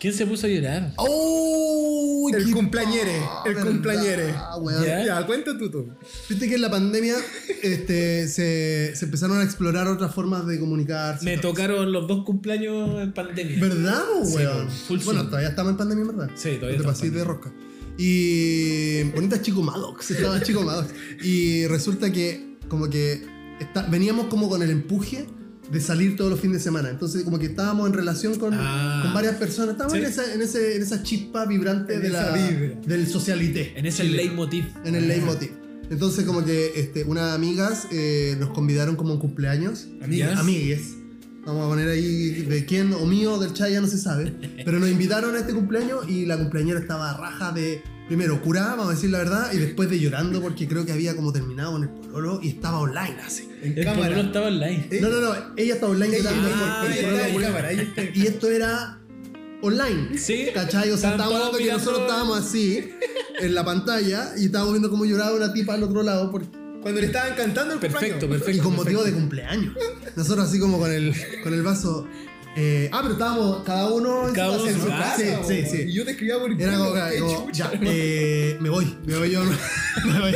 ¿Quién 0.00 0.12
se 0.14 0.26
puso 0.26 0.46
a 0.46 0.50
llorar? 0.50 0.92
¡Oh! 0.96 2.30
El 2.32 2.52
cumpleañere, 2.52 3.20
el 3.46 3.56
cumpleañere. 3.56 4.34
weón. 4.60 4.84
Ya. 4.84 5.04
Ya, 5.04 5.26
cuenta 5.26 5.56
tú 5.58 5.70
tú. 5.70 5.88
Viste 6.28 6.46
que 6.48 6.54
en 6.56 6.60
la 6.60 6.70
pandemia 6.70 7.14
este, 7.62 8.28
se, 8.28 8.94
se 8.94 9.04
empezaron 9.06 9.38
a 9.38 9.42
explorar 9.42 9.88
otras 9.88 10.14
formas 10.14 10.46
de 10.46 10.60
comunicarse. 10.60 11.24
Me 11.24 11.38
tocaron 11.38 11.90
los 11.90 12.06
dos 12.06 12.24
cumpleaños 12.24 13.00
en 13.02 13.12
pandemia. 13.12 13.58
¿Verdad, 13.60 14.02
Sí, 14.24 14.36
weón? 14.36 14.68
full 14.70 14.98
bueno, 15.04 15.20
Zoom. 15.20 15.30
todavía 15.30 15.48
estamos 15.48 15.72
en 15.72 15.76
pandemia, 15.78 16.04
¿verdad? 16.04 16.30
Sí, 16.34 16.56
todavía 16.60 16.78
No 16.78 16.92
te 16.92 17.06
en 17.06 17.14
de 17.14 17.24
rosca. 17.24 17.52
Y 17.96 19.02
bonita 19.10 19.42
Chico 19.42 19.62
Maddox, 19.62 20.10
estaba 20.12 20.40
Chico 20.42 20.62
Maddox. 20.62 20.90
Y 21.22 21.66
resulta 21.66 22.12
que 22.12 22.56
como 22.68 22.88
que 22.88 23.26
está- 23.58 23.82
veníamos 23.88 24.26
como 24.26 24.48
con 24.48 24.62
el 24.62 24.70
empuje 24.70 25.26
de 25.70 25.80
salir 25.80 26.16
todos 26.16 26.30
los 26.30 26.40
fines 26.40 26.58
de 26.58 26.62
semana. 26.64 26.88
Entonces 26.90 27.22
como 27.24 27.38
que 27.38 27.46
estábamos 27.46 27.86
en 27.88 27.92
relación 27.92 28.38
con, 28.38 28.54
Ah. 28.54 29.00
con 29.02 29.14
varias 29.14 29.34
personas. 29.36 29.72
Estábamos 29.72 29.98
Sí. 29.98 30.04
en, 30.04 30.10
esa, 30.10 30.34
en, 30.34 30.42
ese- 30.42 30.76
en 30.76 30.82
esa 30.82 31.02
chispa 31.02 31.44
vibrante 31.46 31.94
En 31.94 32.02
de 32.02 32.08
esa 32.08 32.30
la, 32.30 32.48
vibra. 32.48 32.80
del 32.86 33.06
socialité. 33.06 33.72
En 33.76 33.86
ese 33.86 34.04
leitmotiv. 34.04 34.64
En 34.84 34.94
el 34.94 35.06
leitmotiv. 35.08 35.50
Entonces 35.90 36.24
como 36.24 36.44
que 36.44 36.72
este, 36.76 37.04
unas 37.04 37.34
amigas 37.34 37.86
eh, 37.90 38.36
nos 38.38 38.50
convidaron 38.50 38.96
como 38.96 39.14
un 39.14 39.20
cumpleaños. 39.20 39.86
Amigas. 40.02 40.38
Amigues. 40.38 40.94
Vamos 41.46 41.64
a 41.64 41.68
poner 41.68 41.88
ahí 41.88 42.42
de 42.42 42.66
quién 42.66 42.92
o 42.92 43.06
mío 43.06 43.34
o 43.34 43.38
del 43.38 43.54
Chaya, 43.54 43.74
ya 43.74 43.80
no 43.80 43.86
se 43.86 43.96
sabe. 43.96 44.34
Pero 44.66 44.78
nos 44.80 44.90
invitaron 44.90 45.34
a 45.34 45.38
este 45.38 45.54
cumpleaños 45.54 46.06
y 46.08 46.26
la 46.26 46.36
cumpleañera 46.36 46.78
estaba 46.78 47.16
raja 47.16 47.52
de, 47.52 47.80
primero, 48.08 48.40
curada, 48.42 48.70
vamos 48.70 48.88
a 48.88 48.94
decir 48.94 49.10
la 49.10 49.18
verdad, 49.18 49.52
y 49.52 49.58
después 49.58 49.88
de 49.90 50.00
llorando 50.00 50.40
porque 50.42 50.66
creo 50.66 50.84
que 50.84 50.92
había 50.92 51.14
como 51.14 51.32
terminado 51.32 51.72
con 51.72 51.82
el 51.84 51.88
pololo 51.90 52.40
y 52.42 52.48
estaba 52.48 52.80
online 52.80 53.16
así. 53.24 53.48
En 53.62 53.78
El 53.78 53.84
cámara. 53.84 54.08
pololo 54.08 54.20
estaba 54.28 54.46
online. 54.48 54.88
Eh, 54.90 54.98
No, 55.00 55.08
no, 55.10 55.20
no, 55.20 55.34
ella 55.56 55.74
estaba 55.74 55.92
online 55.92 56.16
Ella- 56.16 56.30
llorando 56.30 56.48
por- 56.48 56.58
ah, 56.68 56.78
por 56.82 56.90
el 56.90 56.92
ahí 56.92 57.02
pololo 57.02 57.16
está 57.18 57.28
en 57.28 57.34
curado. 57.34 57.52
cámara, 57.54 57.68
ahí 57.68 57.78
está. 57.80 58.02
Y 58.18 58.26
esto 58.26 58.50
era 58.50 58.98
online. 59.62 60.18
Sí. 60.18 60.46
¿Cachai? 60.54 60.90
O 60.90 60.96
sea, 60.96 61.10
estábamos 61.12 61.36
hablando 61.40 61.58
que 61.58 61.72
nosotros 61.72 62.00
estábamos 62.02 62.38
así, 62.38 62.90
en 63.40 63.54
la 63.54 63.64
pantalla, 63.64 64.32
y 64.36 64.46
estábamos 64.46 64.72
viendo 64.74 64.90
cómo 64.90 65.04
lloraba 65.04 65.36
una 65.36 65.52
tipa 65.52 65.74
al 65.74 65.82
otro 65.82 66.02
lado. 66.02 66.30
Porque, 66.30 66.48
Cuando 66.80 67.00
le 67.00 67.06
estaban 67.08 67.34
cantando 67.34 67.74
el 67.74 67.80
Perfecto, 67.80 68.20
cumpleaños. 68.28 68.38
perfecto. 68.44 68.60
y 68.60 68.64
con 68.64 68.76
motivo 68.76 69.04
de 69.04 69.12
cumpleaños. 69.12 69.74
Nosotros 70.16 70.48
así 70.48 70.58
como 70.60 70.78
con 70.78 70.90
el, 70.92 71.12
con 71.42 71.52
el 71.52 71.62
vaso. 71.62 72.06
Eh, 72.56 72.88
ah, 72.92 73.00
pero 73.02 73.12
estábamos 73.14 73.62
cada 73.64 73.88
uno 73.92 74.28
en 74.28 74.34
Cada 74.34 74.56
su 74.56 74.62
uno 74.62 74.70
en 74.72 74.80
su 74.80 74.86
casa. 74.88 75.16
Sí, 75.16 75.24
sí, 75.46 75.64
sí. 75.70 75.82
Y 75.88 75.92
yo 75.92 76.04
te 76.04 76.10
escribía 76.12 76.38
por 76.38 76.50
Era 76.60 76.76
como, 76.78 77.46
chucha. 77.46 77.70
ya, 77.72 77.80
eh, 77.82 78.56
me 78.60 78.68
voy, 78.70 78.96
me 79.06 79.16
voy 79.16 79.30
yo. 79.30 79.42
me 80.04 80.18
voy. 80.20 80.34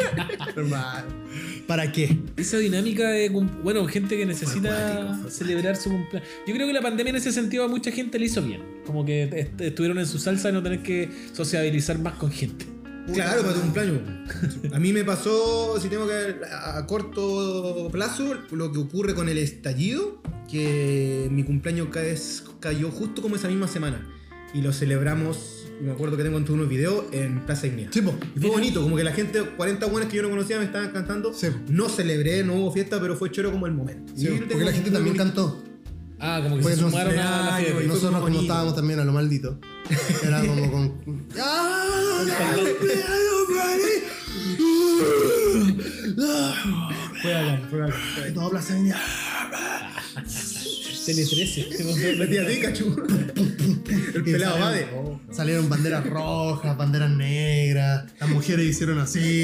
¿Para 1.67 1.91
qué? 1.93 2.19
Esa 2.37 2.59
dinámica 2.59 3.09
de. 3.09 3.29
Bueno, 3.31 3.87
gente 3.87 4.17
que 4.17 4.27
necesita 4.27 5.19
celebrar 5.31 5.77
su 5.77 5.91
cumpleaños. 5.91 6.29
Yo 6.47 6.55
creo 6.55 6.67
que 6.67 6.73
la 6.73 6.83
pandemia 6.83 7.11
en 7.11 7.17
ese 7.17 7.33
sentido 7.33 7.65
a 7.65 7.69
mucha 7.69 7.91
gente 7.93 8.19
le 8.19 8.27
hizo 8.27 8.43
bien. 8.43 8.63
Como 8.85 9.05
que 9.05 9.23
est- 9.25 9.61
estuvieron 9.61 9.99
en 9.99 10.07
su 10.07 10.19
salsa 10.19 10.51
y 10.51 10.53
no 10.53 10.63
tener 10.63 10.83
que 10.83 11.09
sociabilizar 11.33 11.99
más 11.99 12.15
con 12.15 12.31
gente. 12.31 12.67
Claro, 13.13 13.43
para 13.43 13.55
tu 13.55 13.61
cumpleaños. 13.61 14.01
A 14.73 14.79
mí 14.79 14.93
me 14.93 15.05
pasó, 15.05 15.79
si 15.81 15.89
tengo 15.89 16.07
que 16.07 16.13
ver 16.13 16.41
a 16.53 16.87
corto 16.87 17.89
plazo, 17.91 18.35
lo 18.53 18.73
que 18.73 18.79
ocurre 18.79 19.15
con 19.15 19.29
el 19.29 19.39
estallido, 19.39 20.23
que 20.51 21.29
mi 21.31 21.43
cumpleaños 21.45 21.89
cayó 22.61 22.91
justo 22.91 23.23
como 23.23 23.37
esa 23.37 23.49
misma 23.49 23.69
semana. 23.69 24.07
Y 24.55 24.61
lo 24.61 24.73
celebramos, 24.73 25.67
me 25.81 25.93
acuerdo 25.93 26.17
que 26.17 26.23
tengo 26.25 26.37
en 26.39 26.51
unos 26.51 26.69
videos, 26.69 27.05
en 27.13 27.41
Plaza 27.47 27.67
Ignea. 27.67 27.89
Sí, 27.91 28.03
po. 28.03 28.15
Y 28.37 28.41
fue 28.41 28.51
bonito, 28.51 28.83
como 28.83 28.97
que 28.97 29.05
la 29.05 29.13
gente, 29.13 29.41
40 29.43 29.87
buenas 29.87 30.11
que 30.11 30.17
yo 30.19 30.23
no 30.23 30.29
conocía 30.31 30.59
me 30.59 30.65
estaban 30.67 30.91
cantando. 30.91 31.33
Sí. 31.33 31.49
No 31.69 31.89
celebré, 31.89 32.45
no 32.45 32.55
hubo 32.57 32.71
fiesta, 32.71 33.01
pero 33.01 33.17
fue 33.17 33.31
choro 33.31 33.51
como 33.51 33.67
el 33.67 33.73
momento. 33.73 34.13
Sí, 34.15 34.29
porque 34.49 34.65
la 34.65 34.73
gente 34.73 34.91
también 34.91 35.17
bonito- 35.17 35.25
cantó. 35.25 35.63
Ah, 36.25 36.39
como 36.41 36.57
que 36.57 36.63
Pues 36.63 36.77
se 36.77 36.83
no 36.83 36.91
sumaron 36.91 37.19
a 37.19 37.51
la 37.51 37.61
Nosotros 37.87 38.21
bonito. 38.21 38.43
estábamos 38.43 38.77
también 38.77 39.01
a 39.01 39.05
lo 39.05 39.13
maldito. 39.13 39.59
Era 40.23 40.41
como 40.41 40.71
con. 40.71 41.03
¡Ah! 41.39 41.85
Fue 47.23 47.61
fue 47.71 48.31
todo. 48.33 48.51
Tele 51.05 51.25
13. 51.27 52.15
La 52.19 52.27
tía 52.29 52.47
Pikachu. 52.47 52.97
El 54.15 54.23
pelado 54.25 54.57
salieron- 54.57 54.61
Bade. 54.61 55.35
Salieron 55.35 55.69
banderas 55.69 56.07
rojas, 56.07 56.77
banderas 56.77 57.11
negras, 57.11 58.05
las 58.21 58.29
mujeres 58.29 58.67
hicieron 58.67 58.99
así, 58.99 59.43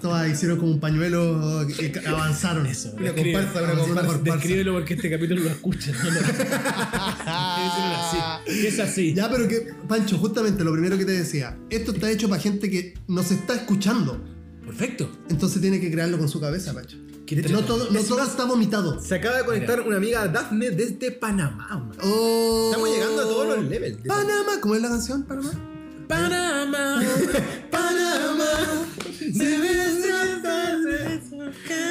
todas 0.00 0.30
hicieron 0.30 0.58
como 0.58 0.70
un 0.70 0.78
pañuelo 0.80 1.66
que 1.76 1.92
avanzaron. 2.06 2.66
Eso. 2.66 2.92
Comparsa, 2.92 3.14
comparsa. 3.60 3.86
comparsa. 4.06 4.18
Descríbelo 4.22 4.74
porque 4.74 4.94
este 4.94 5.10
capítulo 5.10 5.42
lo 5.42 5.50
escuchan. 5.50 5.94
¿no? 5.94 6.10
así. 7.26 8.18
Es 8.66 8.78
así. 8.78 9.12
Ya, 9.14 9.28
pero 9.30 9.48
que, 9.48 9.68
Pancho, 9.88 10.18
justamente 10.18 10.62
lo 10.64 10.72
primero 10.72 10.96
que 10.96 11.04
te 11.04 11.12
decía, 11.12 11.56
esto 11.70 11.92
está 11.92 12.10
hecho 12.10 12.28
para 12.28 12.40
gente 12.40 12.70
que 12.70 12.94
nos 13.08 13.30
está 13.32 13.54
escuchando. 13.54 14.24
Perfecto. 14.64 15.10
Entonces 15.30 15.60
tiene 15.60 15.80
que 15.80 15.90
crearlo 15.90 16.18
con 16.18 16.28
su 16.28 16.40
cabeza, 16.40 16.72
Pancho. 16.74 16.96
No 17.36 17.62
todo, 17.62 17.90
no 17.90 18.00
todo 18.02 18.22
está 18.22 18.44
vomitado. 18.44 19.00
Se 19.00 19.16
acaba 19.16 19.38
de 19.38 19.44
conectar 19.44 19.80
una 19.82 19.96
amiga 19.98 20.26
Dafne 20.28 20.70
desde 20.70 21.10
Panamá. 21.12 21.68
man. 21.68 21.92
Oh. 22.02 22.70
Estamos 22.70 22.90
llegando 22.90 23.22
a 23.22 23.24
todos 23.24 23.46
los 23.48 23.64
levels. 23.64 23.98
Panamá, 24.06 24.60
¿cómo 24.60 24.74
es 24.74 24.82
la 24.82 24.88
canción? 24.88 25.22
Panamá. 25.24 25.50
Panamá. 26.08 27.02
Panamá. 27.70 28.44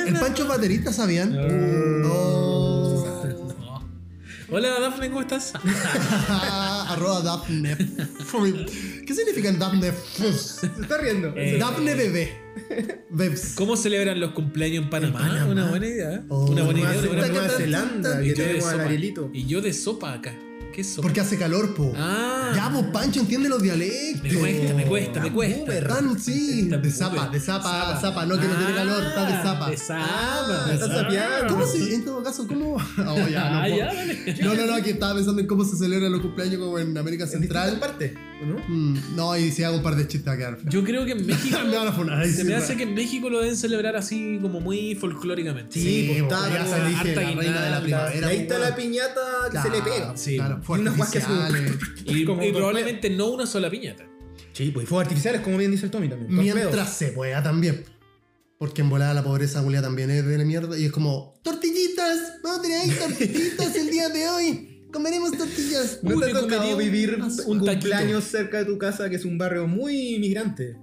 El 0.08 0.14
Pancho 0.20 0.44
es 0.44 0.50
baterista, 0.50 0.92
¿sabían? 0.92 1.38
Oh. 2.06 2.67
Hola 4.50 4.80
Daphne, 4.80 5.10
¿cómo 5.10 5.22
estás? 5.22 5.54
Arroba 6.30 7.22
Daphne. 7.22 7.76
¿Qué 9.06 9.14
significa 9.14 9.50
el 9.50 9.60
Daphne? 9.60 9.92
Se 9.92 10.68
está 10.68 10.98
riendo. 11.00 11.34
Eh, 11.36 11.58
Daphne 11.60 11.96
bebé. 11.96 12.38
Bebs. 13.10 13.54
¿Cómo 13.56 13.76
celebran 13.76 14.20
los 14.22 14.32
cumpleaños 14.32 14.86
en 14.86 14.90
Panamá? 14.90 15.20
En 15.22 15.28
Panamá. 15.28 15.52
Una 15.52 15.70
buena 15.70 15.88
idea. 15.88 16.24
Oh, 16.30 16.50
una 16.50 16.64
buena 16.64 16.80
Nueva, 16.80 16.96
idea. 16.96 17.12
una 17.12 17.20
buena 17.20 17.34
Nueva. 17.40 17.50
Zelanda, 17.58 18.22
Y 18.22 18.24
que 18.24 18.30
yo 18.30 18.36
de 18.36 18.44
tenemos 18.48 18.66
al 18.66 18.72
sopa. 18.72 18.84
Arielito. 18.86 19.30
Y 19.34 19.46
yo 19.48 19.62
de 19.62 19.74
sopa 19.74 20.14
acá. 20.14 20.34
¿Qué 20.78 20.82
es 20.82 20.94
sopa? 20.94 21.08
Porque 21.08 21.22
hace 21.22 21.40
calor, 21.40 21.74
po. 21.74 21.92
Ah. 21.98 22.52
Ya, 22.56 22.70
pues 22.72 22.86
Pancho 22.94 23.20
entiende 23.22 23.50
los 23.50 23.64
dialectos. 23.64 24.22
Me 24.22 24.36
cuesta, 24.38 24.74
me 24.76 24.86
cuesta, 24.86 25.20
me 25.22 25.32
cuesta. 25.34 25.60
boomer. 25.62 25.88
Tan, 25.88 26.20
sí, 26.20 26.62
Está 26.66 26.78
de 26.78 26.92
zapa, 26.92 27.30
de 27.30 27.40
zapa, 27.40 27.98
Zapa. 28.00 28.26
no 28.28 28.40
que 28.40 28.46
no 28.48 28.54
tiene 28.58 28.74
Ah, 28.74 28.76
calor, 28.76 29.04
está 29.04 29.26
de 29.26 29.44
zapa. 29.44 29.70
De 29.72 29.78
zapa. 29.78 30.06
Ah, 30.08 30.70
está 30.72 30.88
zapa. 30.88 31.02
sapeando. 31.02 31.48
¿Cómo 31.56 31.66
se, 31.66 31.96
en 31.96 32.06
todo 32.06 32.22
caso, 32.22 32.48
cómo? 32.48 32.76
Oh, 33.08 33.28
ya, 33.28 33.50
no, 33.50 33.60
Ah, 33.62 33.68
ya, 33.70 33.86
dale. 33.92 34.36
no, 34.44 34.54
no, 34.54 34.66
no, 34.68 34.74
aquí 34.76 34.92
estaba 34.92 35.16
pensando 35.16 35.42
en 35.42 35.48
cómo 35.48 35.66
se 35.66 35.78
celebran 35.78 36.12
los 36.12 36.22
cumpleaños 36.22 36.60
como 36.60 36.78
en 36.78 36.96
América 36.96 37.24
En 37.24 37.30
Central. 37.32 37.80
partes, 37.80 38.14
¿o 38.16 38.27
¿no? 38.46 38.56
Mm, 38.68 39.16
no, 39.16 39.38
y 39.38 39.52
si 39.52 39.64
hago 39.64 39.78
un 39.78 39.84
par 39.84 39.96
de 39.96 40.08
chistes 40.08 40.28
va 40.28 40.34
a 40.34 40.38
quedar. 40.38 40.58
Yo 40.70 40.84
creo 40.84 41.06
que 41.06 41.14
en 41.14 41.26
México. 41.26 41.58
Me 41.66 41.76
van 41.76 41.88
a 41.88 41.92
funar, 41.92 42.26
se 42.26 42.34
sí, 42.34 42.44
me 42.44 42.56
hace 42.56 42.76
que 42.76 42.84
en 42.84 42.94
México 42.94 43.30
lo 43.30 43.40
deben 43.40 43.56
celebrar 43.58 43.96
así 43.96 44.40
como 44.42 44.60
muy 44.60 44.96
folclóricamente. 44.96 45.80
Sí, 45.80 46.16
po, 46.20 46.26
está 46.26 46.50
ya 46.50 46.66
se 46.66 46.78
elige 46.78 47.16
la 47.16 47.32
reina 47.42 47.62
de 47.62 47.72
la 47.72 47.82
primavera. 47.82 48.28
y 48.28 48.36
ahí 48.36 48.42
está 48.44 48.60
la 48.60 48.76
piñata 48.76 49.22
que 49.52 49.58
se 49.60 49.70
le 49.70 49.82
pega. 49.82 50.18
Sí. 50.18 50.36
Claro, 50.36 50.62
Y 50.68 50.72
unas 50.72 50.98
guas 50.98 51.12
que. 51.12 51.22
Y, 52.06 52.26
Como 52.26 52.44
y 52.44 52.52
probablemente 52.52 53.10
no 53.10 53.28
una 53.28 53.46
sola 53.46 53.70
piñata. 53.70 54.06
Sí, 54.54 54.72
pues 54.72 54.86
y 54.86 54.88
fuegos 54.88 55.04
artificiales, 55.06 55.42
como 55.42 55.58
bien 55.58 55.72
dice 55.72 55.86
el 55.86 55.92
Tommy 55.92 56.10
también. 56.10 56.30
Torpedos. 56.34 56.56
Mientras 56.56 56.94
se 56.94 57.08
pueda 57.10 57.44
también. 57.44 57.84
Porque 58.58 58.82
en 58.82 58.90
volada 58.90 59.14
la 59.14 59.24
pobreza 59.24 59.62
Julia 59.62 59.82
también 59.84 60.10
es 60.10 60.26
de 60.26 60.38
la 60.38 60.44
mierda. 60.44 60.78
Y 60.80 60.86
es 60.86 60.92
como, 60.92 61.36
tortillitas, 61.44 62.40
vamos 62.44 62.60
a 62.60 62.62
tener 62.64 62.80
ahí 62.82 62.90
tortillitas 62.90 63.76
el 63.76 63.90
día 63.92 64.10
de 64.10 64.30
hoy. 64.30 64.74
Comeremos 64.92 65.32
tortillas. 65.38 66.00
¿No 66.02 66.16
Uy, 66.16 66.22
te 66.22 66.34
me 66.34 66.40
ha 66.40 66.42
tocado 66.42 66.78
vivir 66.78 67.20
un 67.46 67.60
cumpleaños 67.60 68.24
cerca 68.24 68.60
de 68.60 68.66
tu 68.66 68.78
casa, 68.78 69.10
que 69.10 69.18
es 69.18 69.26
un 69.26 69.38
barrio 69.38 69.68
muy 69.68 70.16
inmigrante? 70.16 70.78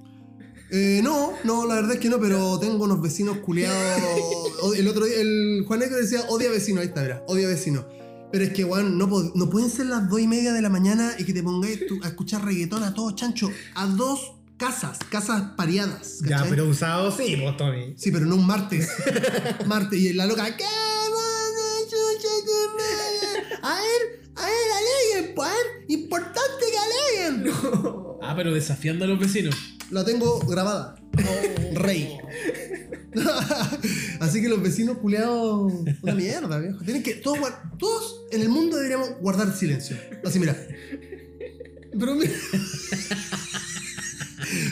Eh, 0.70 1.00
no, 1.02 1.34
no, 1.44 1.66
la 1.66 1.76
verdad 1.76 1.92
es 1.92 2.00
que 2.00 2.08
no, 2.08 2.18
pero 2.18 2.58
tengo 2.58 2.84
unos 2.84 3.00
vecinos 3.00 3.38
culiados. 3.38 3.76
El 4.76 4.88
otro 4.88 5.04
día, 5.04 5.20
el 5.20 5.64
Juan 5.66 5.80
Negro 5.80 5.96
decía, 5.98 6.22
odia 6.28 6.50
vecino, 6.50 6.80
ahí 6.80 6.86
está, 6.86 7.02
mira, 7.02 7.22
odia 7.28 7.46
vecino. 7.46 7.86
Pero 8.32 8.44
es 8.44 8.52
que, 8.52 8.64
weón, 8.64 8.98
no, 8.98 9.06
no 9.06 9.50
pueden 9.50 9.70
ser 9.70 9.86
las 9.86 10.08
dos 10.08 10.20
y 10.20 10.26
media 10.26 10.52
de 10.52 10.62
la 10.62 10.70
mañana 10.70 11.12
y 11.18 11.24
que 11.24 11.32
te 11.32 11.42
pongáis 11.42 11.86
tú 11.86 12.00
a 12.02 12.08
escuchar 12.08 12.44
reggaetón 12.44 12.82
a 12.82 12.94
todo 12.94 13.10
chancho. 13.12 13.50
A 13.74 13.86
dos 13.86 14.32
casas, 14.56 14.98
casas 15.10 15.52
pareadas. 15.56 16.20
Ya, 16.22 16.38
¿cachai? 16.38 16.50
pero 16.50 16.64
un 16.64 16.74
sábado 16.74 17.14
sí, 17.16 17.36
pues 17.40 17.56
Tommy. 17.56 17.94
Sí, 17.96 18.10
pero 18.10 18.26
no 18.26 18.36
un 18.36 18.46
martes. 18.46 18.88
martes. 19.66 20.00
Y 20.00 20.12
la 20.14 20.26
loca, 20.26 20.56
¿qué? 20.56 20.64
A 23.64 23.74
ver, 23.76 24.20
a 24.36 24.44
ver, 24.44 24.54
aleguen, 24.76 25.34
pues, 25.34 25.48
a 25.48 25.52
ver, 25.54 25.84
importante 25.88 26.64
que 26.70 26.78
aleguen. 26.78 27.50
Ah, 28.20 28.34
pero 28.36 28.52
desafiando 28.52 29.06
a 29.06 29.08
los 29.08 29.18
vecinos. 29.18 29.54
La 29.90 30.04
tengo 30.04 30.38
grabada. 30.40 30.96
Rey. 31.72 32.18
Así 34.20 34.42
que 34.42 34.50
los 34.50 34.62
vecinos 34.62 34.98
culeados. 34.98 35.72
Una 36.02 36.14
mierda, 36.14 36.58
viejo. 36.58 36.84
Tienen 36.84 37.02
que. 37.02 37.14
Todos, 37.14 37.38
todos 37.78 38.26
en 38.32 38.42
el 38.42 38.50
mundo 38.50 38.76
deberíamos 38.76 39.18
guardar 39.20 39.56
silencio. 39.56 39.96
Así, 40.24 40.38
mira. 40.38 40.54
Pero 41.98 42.14
mira. 42.14 42.32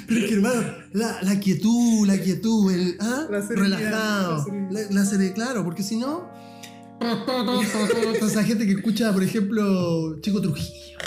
Pero 0.06 0.20
es 0.20 0.26
que, 0.26 0.34
hermano, 0.34 0.64
la, 0.92 1.22
la 1.22 1.40
quietud, 1.40 2.06
la 2.06 2.18
quietud, 2.18 2.70
el. 2.70 2.98
¿ah? 3.00 3.26
La 3.30 3.40
serenidad, 3.46 3.78
relajado. 3.78 4.36
la 4.36 4.44
serenidad. 4.44 4.90
La, 4.90 5.00
la 5.00 5.06
serenidad, 5.06 5.34
claro, 5.34 5.64
porque 5.64 5.82
si 5.82 5.96
no. 5.96 6.41
Toda 7.26 8.30
esa 8.30 8.44
gente 8.44 8.66
que 8.66 8.72
escucha, 8.72 9.12
por 9.12 9.22
ejemplo, 9.22 10.18
Chico 10.20 10.40
Trujillo. 10.40 10.98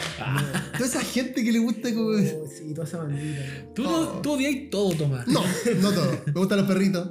Toda 0.74 0.86
esa 0.86 1.02
gente 1.02 1.44
que 1.44 1.52
le 1.52 1.60
gusta 1.60 1.94
como... 1.94 2.10
Oh, 2.10 2.48
sí, 2.48 2.74
toda 2.74 2.88
esa 2.88 2.98
bandita. 3.00 3.42
Tú, 3.76 3.84
no, 3.84 4.08
tú 4.22 4.34
odias 4.34 4.70
todo, 4.70 4.94
Tomás. 4.94 5.28
No, 5.28 5.44
no 5.82 5.92
todo. 5.92 6.22
Me 6.26 6.32
gustan 6.34 6.58
los 6.60 6.68
perritos. 6.68 7.10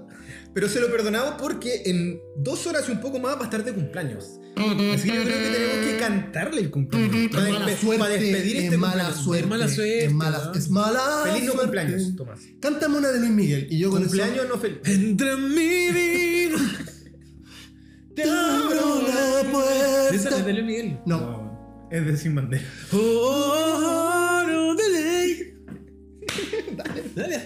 Pero 0.52 0.68
se 0.68 0.80
lo 0.80 0.88
perdonamos 0.90 1.34
porque 1.40 1.82
en 1.86 2.20
dos 2.36 2.66
horas 2.68 2.84
y 2.88 2.92
un 2.92 3.00
poco 3.00 3.18
más 3.18 3.36
va 3.36 3.40
a 3.40 3.44
estar 3.44 3.64
de 3.64 3.72
cumpleaños. 3.72 4.38
Así 4.56 5.08
que 5.10 5.16
yo 5.16 5.24
creo 5.24 5.36
que 5.38 5.50
tenemos 5.50 5.86
que 5.88 5.96
cantarle 5.98 6.60
el 6.60 6.70
cumpleaños. 6.70 7.28
Para, 7.32 7.48
Es 7.48 7.52
mala 7.52 7.66
despe- 7.66 7.76
suerte. 7.80 7.98
para 7.98 8.14
despedir 8.14 8.56
es 8.58 8.64
este 8.64 8.76
mala 8.78 8.92
cumpleaños. 8.92 9.24
suerte. 9.24 9.44
Es 9.44 9.48
mala 9.50 9.68
suerte, 9.68 10.04
Es 10.04 10.12
mala, 10.12 10.52
es 10.54 10.70
mala 10.70 11.00
Feliz 11.24 11.40
no 11.46 11.52
suerte. 11.52 11.60
cumpleaños, 11.62 12.16
Tomás. 12.16 12.40
Cántame 12.60 12.98
una 12.98 13.08
de 13.10 13.18
Luis 13.18 13.32
Miguel. 13.32 13.66
Y 13.68 13.78
yo 13.80 13.90
con 13.90 14.02
Cumpleaños 14.02 14.46
no 14.48 14.56
feliz. 14.58 14.78
Entra 14.84 15.32
en 15.32 15.48
mi 15.54 15.88
vida. 15.90 16.58
Te 18.14 18.22
abro 18.22 19.02
la 19.02 19.40
Esa 20.10 20.14
es 20.14 20.22
de 20.24 20.30
puerta. 20.30 20.52
Luis 20.52 20.64
Miguel. 20.64 21.00
No. 21.06 21.88
Es 21.90 22.06
de 22.06 22.16
Sin 22.16 22.34
Bandera. 22.34 22.64
Oh, 22.92 22.96
oh, 22.98 24.42
no 24.46 24.74
de 24.74 24.88
ley. 24.90 25.54
Dale. 27.14 27.44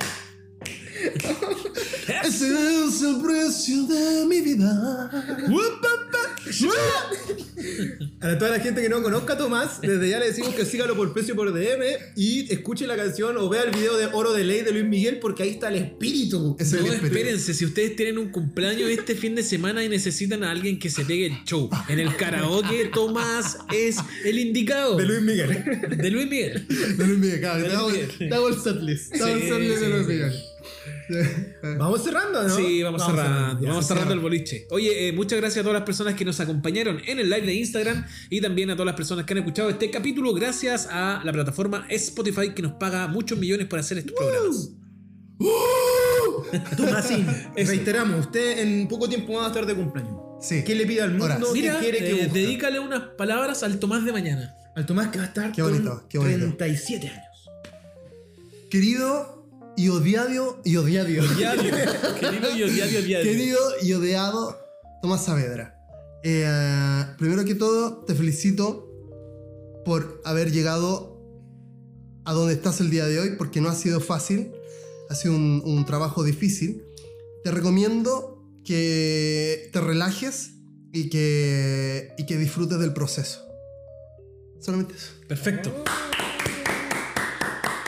Ese 2.24 2.84
es 2.84 3.02
el 3.02 3.20
precio 3.22 3.84
de 3.86 4.26
mi 4.26 4.40
vida. 4.40 5.10
A 8.20 8.36
toda 8.38 8.50
la 8.52 8.60
gente 8.60 8.80
que 8.82 8.88
no 8.88 9.02
conozca 9.02 9.34
a 9.34 9.38
Tomás, 9.38 9.80
desde 9.80 10.08
ya 10.08 10.18
le 10.18 10.26
decimos 10.26 10.54
que 10.54 10.64
sígalo 10.64 10.96
por 10.96 11.12
precio 11.12 11.36
por 11.36 11.52
DM 11.52 11.82
y 12.16 12.52
escuche 12.52 12.86
la 12.86 12.96
canción 12.96 13.36
o 13.36 13.48
vea 13.48 13.62
el 13.62 13.70
video 13.70 13.96
de 13.96 14.06
Oro 14.06 14.32
de 14.32 14.44
Ley 14.44 14.62
de 14.62 14.72
Luis 14.72 14.84
Miguel 14.84 15.18
porque 15.20 15.42
ahí 15.44 15.50
está 15.50 15.68
el 15.68 15.76
espíritu. 15.76 16.56
Es 16.58 16.72
el 16.72 16.80
No, 16.80 16.86
espíritu. 16.86 17.06
espérense, 17.06 17.54
si 17.54 17.64
ustedes 17.64 17.94
tienen 17.96 18.18
un 18.18 18.30
cumpleaños 18.30 18.90
este 18.90 19.14
fin 19.14 19.34
de 19.34 19.42
semana 19.42 19.84
y 19.84 19.88
necesitan 19.88 20.42
a 20.44 20.50
alguien 20.50 20.78
que 20.78 20.90
se 20.90 21.04
pegue 21.04 21.26
el 21.26 21.44
show 21.44 21.68
en 21.88 22.00
el 22.00 22.14
karaoke, 22.16 22.90
Tomás 22.92 23.58
es 23.72 23.96
el 24.24 24.38
indicado. 24.38 24.96
De 24.96 25.04
Luis 25.06 25.22
Miguel. 25.22 25.64
De 25.96 26.10
Luis 26.10 26.28
Miguel. 26.28 26.66
De 26.68 27.06
Luis 27.06 27.18
Miguel, 27.18 27.40
claro. 27.40 27.62
De 27.62 27.68
Te 28.28 28.34
hago, 28.34 28.48
el 28.48 28.60
setlist. 28.60 29.12
Te 29.12 29.22
hago 29.22 29.34
el 29.34 29.42
setlist 29.42 29.80
de 29.80 29.88
Luis 29.88 30.06
sí. 30.06 30.12
Miguel. 30.12 30.32
Vamos 31.78 32.04
cerrando, 32.04 32.42
¿no? 32.42 32.56
Sí, 32.56 32.82
vamos, 32.82 33.04
cerrando. 33.04 33.62
ya. 33.62 33.68
vamos 33.68 33.86
cerrando 33.86 34.14
el 34.14 34.20
boliche. 34.20 34.66
Oye, 34.70 35.08
eh, 35.08 35.12
muchas 35.12 35.38
gracias 35.38 35.60
a 35.60 35.62
todas 35.62 35.74
las 35.74 35.84
personas 35.84 36.14
que 36.14 36.24
nos 36.24 36.38
acompañaron 36.40 37.00
en 37.06 37.18
el 37.18 37.30
live 37.30 37.46
de 37.46 37.54
Instagram 37.54 38.06
y 38.30 38.40
también 38.40 38.70
a 38.70 38.74
todas 38.74 38.86
las 38.86 38.94
personas 38.96 39.24
que 39.24 39.34
han 39.34 39.38
escuchado 39.38 39.70
este 39.70 39.90
capítulo 39.90 40.34
gracias 40.34 40.88
a 40.90 41.22
la 41.24 41.32
plataforma 41.32 41.86
Spotify 41.88 42.54
que 42.54 42.62
nos 42.62 42.72
paga 42.72 43.06
muchos 43.08 43.38
millones 43.38 43.66
por 43.66 43.78
hacer 43.78 43.98
estos 43.98 44.14
programas. 44.14 44.70
Tomásín, 46.76 47.26
Eso. 47.56 47.70
reiteramos, 47.70 48.26
usted 48.26 48.58
en 48.58 48.88
poco 48.88 49.08
tiempo 49.08 49.34
va 49.34 49.44
a 49.44 49.48
estar 49.48 49.66
de 49.66 49.74
cumpleaños. 49.74 50.16
Sí. 50.40 50.62
¿Qué 50.64 50.74
le 50.74 50.86
pide 50.86 51.02
al 51.02 51.10
mundo? 51.10 51.24
Ahora, 51.26 51.38
¿Qué 51.38 51.52
Mira, 51.52 51.78
quiere 51.78 51.98
que 51.98 52.22
eh, 52.22 52.30
dedícale 52.32 52.78
unas 52.78 53.00
palabras 53.16 53.62
al 53.62 53.78
Tomás 53.78 54.04
de 54.04 54.12
mañana. 54.12 54.54
Al 54.76 54.86
Tomás 54.86 55.08
que 55.08 55.18
va 55.18 55.24
a 55.24 55.28
estar 55.28 55.52
Qué 55.52 55.62
bonito, 55.62 55.98
con 56.00 56.08
qué 56.08 56.18
bonito. 56.18 56.56
37 56.56 57.08
años. 57.08 57.24
Querido 58.70 59.37
y 59.78 59.88
odiado 59.90 60.60
y 60.64 60.76
odiado. 60.76 61.08
Querido 61.08 62.56
y 62.56 62.62
odiado, 62.64 62.98
odiado. 62.98 63.24
Querido 63.24 63.60
y 63.80 63.92
odiado 63.92 64.58
Tomás 65.00 65.24
Saavedra. 65.24 65.78
Eh, 66.24 67.04
primero 67.16 67.44
que 67.44 67.54
todo, 67.54 68.04
te 68.04 68.16
felicito 68.16 68.90
por 69.84 70.20
haber 70.24 70.50
llegado 70.50 71.22
a 72.24 72.32
donde 72.32 72.54
estás 72.54 72.80
el 72.80 72.90
día 72.90 73.06
de 73.06 73.20
hoy, 73.20 73.36
porque 73.38 73.60
no 73.60 73.68
ha 73.68 73.74
sido 73.76 74.00
fácil, 74.00 74.50
ha 75.08 75.14
sido 75.14 75.36
un, 75.36 75.62
un 75.64 75.86
trabajo 75.86 76.24
difícil. 76.24 76.82
Te 77.44 77.52
recomiendo 77.52 78.50
que 78.64 79.70
te 79.72 79.80
relajes 79.80 80.54
y 80.92 81.08
que, 81.08 82.14
y 82.18 82.26
que 82.26 82.36
disfrutes 82.36 82.80
del 82.80 82.92
proceso. 82.92 83.46
Solamente 84.58 84.94
eso. 84.96 85.12
Perfecto. 85.28 85.72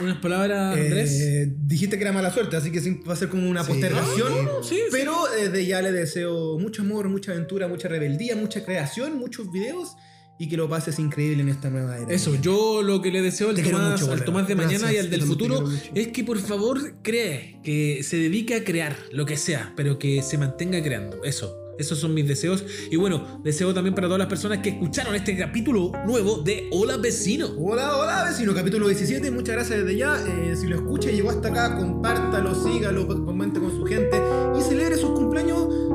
Unas 0.00 0.18
palabras, 0.18 0.76
Andrés. 0.76 1.10
Eh, 1.20 1.52
dijiste 1.66 1.96
que 1.96 2.02
era 2.02 2.12
mala 2.12 2.32
suerte, 2.32 2.56
así 2.56 2.70
que 2.72 2.80
sí, 2.80 3.00
va 3.08 3.12
a 3.12 3.16
ser 3.16 3.28
como 3.28 3.48
una 3.48 3.62
Sí. 3.64 3.72
postergación. 3.72 4.32
sí, 4.62 4.74
sí. 4.76 4.80
Pero 4.90 5.14
desde 5.38 5.66
ya 5.66 5.82
le 5.82 5.92
deseo 5.92 6.58
mucho 6.58 6.82
amor, 6.82 7.08
mucha 7.08 7.32
aventura, 7.32 7.68
mucha 7.68 7.88
rebeldía, 7.88 8.36
mucha 8.36 8.64
creación, 8.64 9.18
muchos 9.18 9.50
videos 9.52 9.96
y 10.38 10.48
que 10.48 10.56
lo 10.56 10.70
pases 10.70 10.98
increíble 10.98 11.42
en 11.42 11.50
esta 11.50 11.68
nueva 11.68 11.98
era. 11.98 12.10
Eso, 12.10 12.34
yo 12.40 12.82
lo 12.82 13.02
que 13.02 13.10
le 13.10 13.20
deseo 13.20 13.50
al 13.50 13.56
Te 13.56 13.62
Tomás, 13.62 14.00
mucho, 14.00 14.10
al. 14.12 14.24
Tomás 14.24 14.48
de 14.48 14.54
mañana 14.54 14.78
Gracias, 14.78 14.94
y 14.94 14.98
al 14.98 15.10
del 15.10 15.22
futuro 15.22 15.64
es 15.94 16.08
que 16.08 16.24
por 16.24 16.38
favor 16.38 17.02
cree, 17.02 17.58
que 17.62 18.02
se 18.02 18.16
dedique 18.16 18.54
a 18.54 18.64
crear 18.64 18.96
lo 19.12 19.26
que 19.26 19.36
sea, 19.36 19.74
pero 19.76 19.98
que 19.98 20.22
se 20.22 20.38
mantenga 20.38 20.82
creando. 20.82 21.22
Eso, 21.24 21.54
esos 21.80 21.98
son 21.98 22.12
mis 22.12 22.28
deseos. 22.28 22.62
Y 22.90 22.96
bueno, 22.96 23.40
deseo 23.42 23.72
también 23.72 23.94
para 23.94 24.06
todas 24.06 24.18
las 24.18 24.28
personas 24.28 24.58
que 24.58 24.68
escucharon 24.68 25.14
este 25.14 25.34
capítulo 25.34 25.92
nuevo 26.06 26.42
de 26.42 26.68
Hola 26.72 26.98
Vecino. 26.98 27.54
Hola, 27.58 27.96
hola 27.96 28.24
vecino, 28.24 28.54
capítulo 28.54 28.86
17. 28.86 29.30
Muchas 29.30 29.54
gracias 29.54 29.78
desde 29.78 29.96
ya. 29.96 30.22
Eh, 30.26 30.54
si 30.56 30.66
lo 30.66 30.76
escucha 30.76 31.10
y 31.10 31.16
llegó 31.16 31.30
hasta 31.30 31.48
acá, 31.48 31.78
compártalo, 31.78 32.54
sígalo, 32.54 33.08
comente 33.08 33.60
con 33.60 33.70
su 33.70 33.86
gente 33.86 34.20
y 34.58 34.60
celebre 34.60 34.96
sus 34.96 35.10
cumpleaños 35.10 35.89